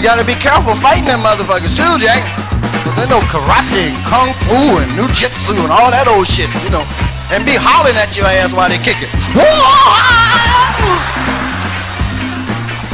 You 0.00 0.08
gotta 0.08 0.24
be 0.24 0.32
careful 0.34 0.74
fighting 0.76 1.04
them 1.04 1.20
motherfuckers 1.20 1.76
too, 1.76 1.98
Jack. 2.00 2.24
Cause 2.82 2.96
they 2.96 3.06
know 3.06 3.20
karate 3.28 3.92
and 3.92 4.04
kung 4.08 4.32
fu 4.48 4.80
and 4.80 4.90
jujitsu 4.96 5.52
and 5.62 5.70
all 5.70 5.90
that 5.92 6.08
old 6.08 6.26
shit, 6.26 6.48
you 6.64 6.70
know. 6.70 6.82
And 7.30 7.44
be 7.44 7.54
hollering 7.54 7.96
at 7.96 8.16
your 8.16 8.24
ass 8.24 8.54
while 8.54 8.70
they 8.70 8.78
kick 8.78 8.96
it. 8.98 9.12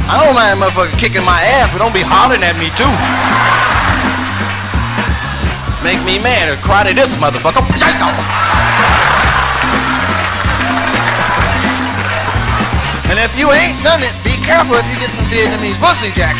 I 0.08 0.24
don't 0.24 0.32
mind 0.32 0.56
motherfucker 0.56 0.96
kicking 0.96 1.24
my 1.24 1.36
ass, 1.60 1.68
but 1.68 1.84
don't 1.84 1.92
be 1.92 2.00
hollering 2.00 2.40
at 2.40 2.56
me 2.56 2.72
too. 2.72 2.88
Make 5.84 6.00
me 6.02 6.16
mad 6.16 6.48
or 6.48 6.56
cry 6.64 6.82
to 6.88 6.96
this 6.96 7.12
motherfucker. 7.20 7.60
And 13.08 13.16
if 13.20 13.36
you 13.36 13.52
ain't 13.52 13.76
done 13.84 14.00
it, 14.04 14.12
be 14.24 14.36
careful 14.44 14.76
if 14.76 14.84
you 14.88 14.96
get 15.00 15.12
some 15.12 15.24
Vietnamese 15.28 15.76
pussy, 15.80 16.12
Jack. 16.12 16.36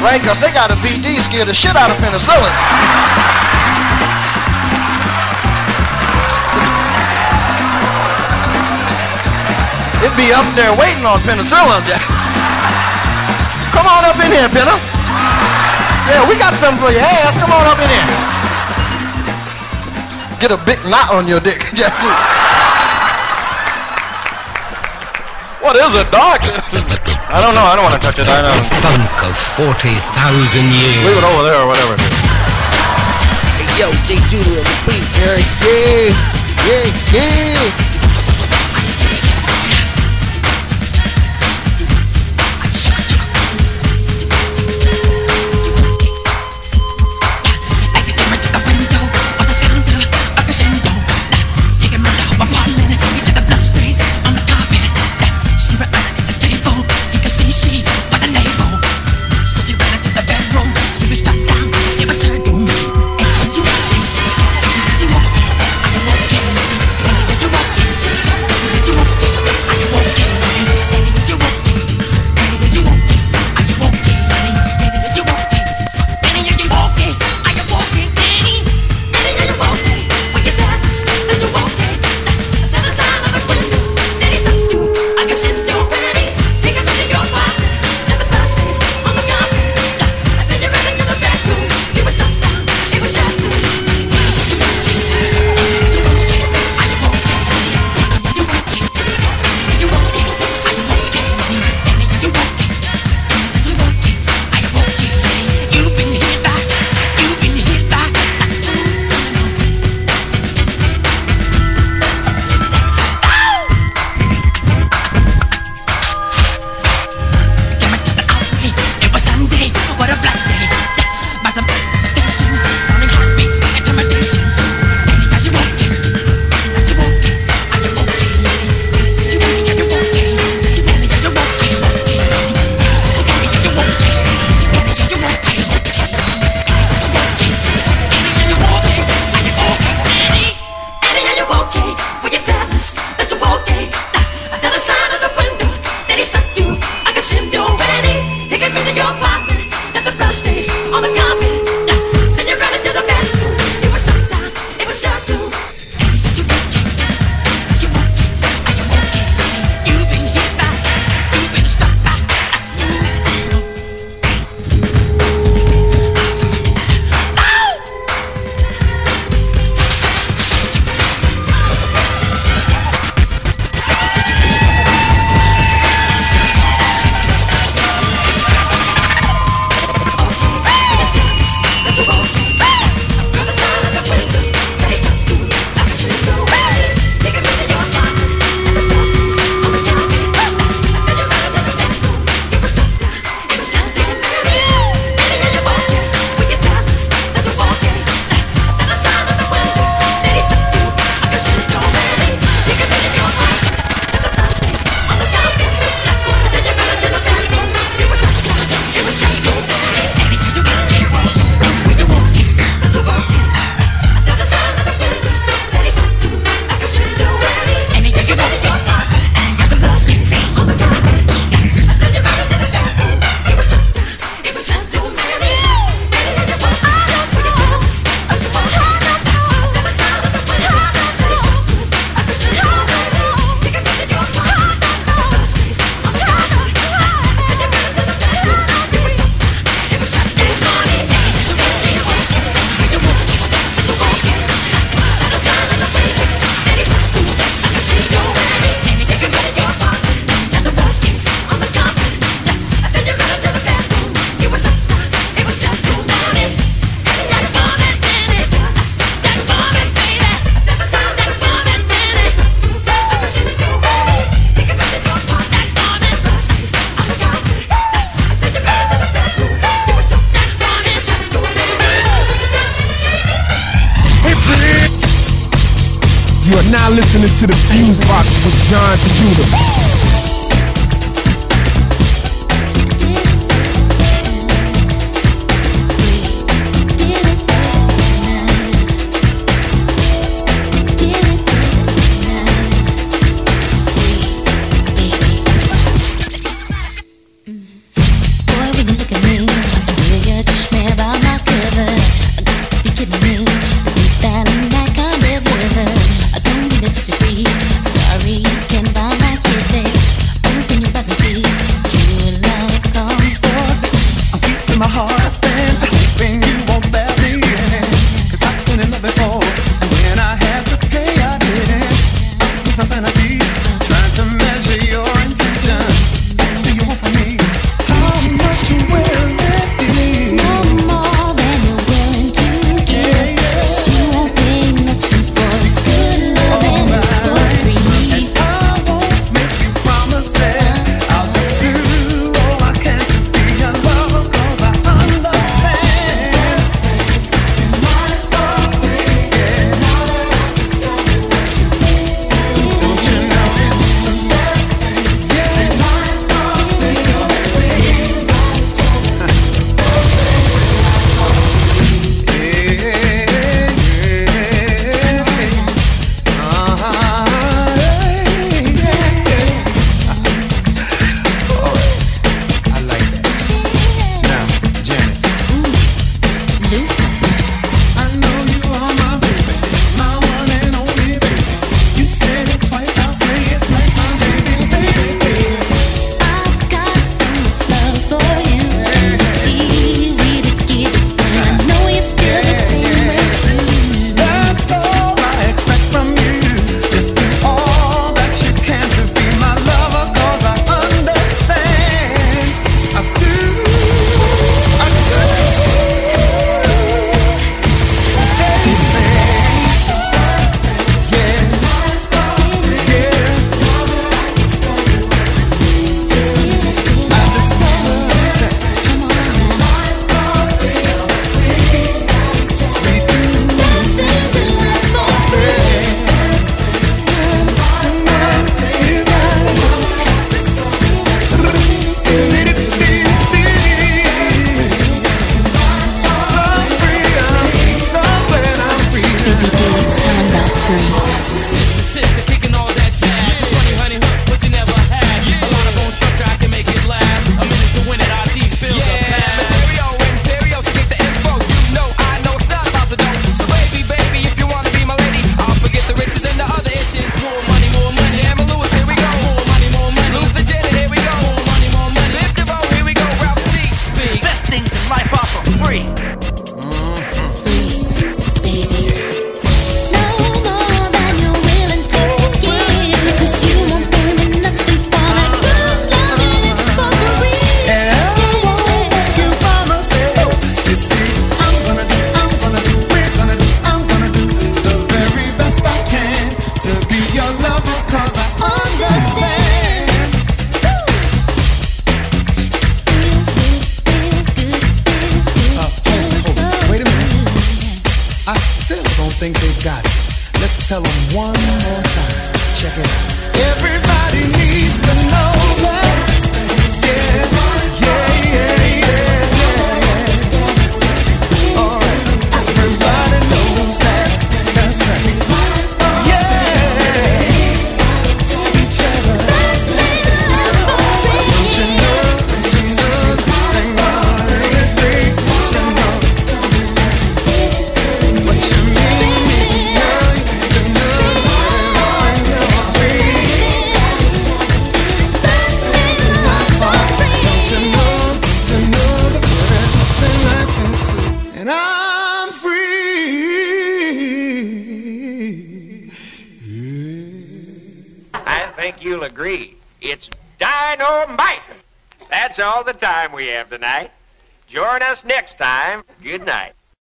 Right? 0.00 0.20
Because 0.20 0.40
they 0.40 0.52
got 0.52 0.70
a 0.70 0.76
VD 0.80 1.20
scare 1.20 1.44
the 1.44 1.54
shit 1.54 1.76
out 1.76 1.90
of 1.90 1.96
penicillin. 1.96 3.55
It'd 10.06 10.14
be 10.14 10.30
up 10.30 10.46
there 10.54 10.70
waiting 10.78 11.02
on 11.02 11.18
penicillin. 11.26 11.82
Jack. 11.90 11.98
Come 13.74 13.90
on 13.90 14.06
up 14.06 14.14
in 14.22 14.30
here, 14.30 14.46
Penna. 14.46 14.78
Yeah, 16.06 16.22
we 16.30 16.38
got 16.38 16.54
something 16.54 16.78
for 16.78 16.94
your 16.94 17.02
ass. 17.02 17.34
Come 17.34 17.50
on 17.50 17.66
up 17.66 17.74
in 17.82 17.90
here. 17.90 18.06
Get 20.38 20.54
a 20.54 20.60
big 20.62 20.78
knot 20.86 21.10
on 21.10 21.26
your 21.26 21.42
dick, 21.42 21.58
Jack. 21.74 21.90
What 25.58 25.74
is 25.74 25.90
it, 25.98 26.06
Doc? 26.14 26.38
I 26.38 27.42
don't 27.42 27.58
know. 27.58 27.66
I 27.66 27.74
don't 27.74 27.82
want 27.82 27.98
to 27.98 28.04
touch 28.06 28.22
it. 28.22 28.30
I 28.30 28.46
know. 28.46 28.54
Funk 28.78 29.10
of 29.26 29.34
40,000 29.58 29.90
years. 30.70 31.02
Leave 31.02 31.18
it 31.18 31.26
over 31.34 31.42
there 31.42 31.58
or 31.58 31.66
whatever. 31.66 31.98
Hey, 33.58 33.82
yo, 33.82 33.90
J. 34.06 34.22
Judah 34.30 34.54
on 34.54 34.66
the 34.70 34.76
beat, 34.86 35.02
man. 35.18 35.42
Yeah, 35.66 36.14
yeah, 36.62 37.74
yeah. 37.74 37.85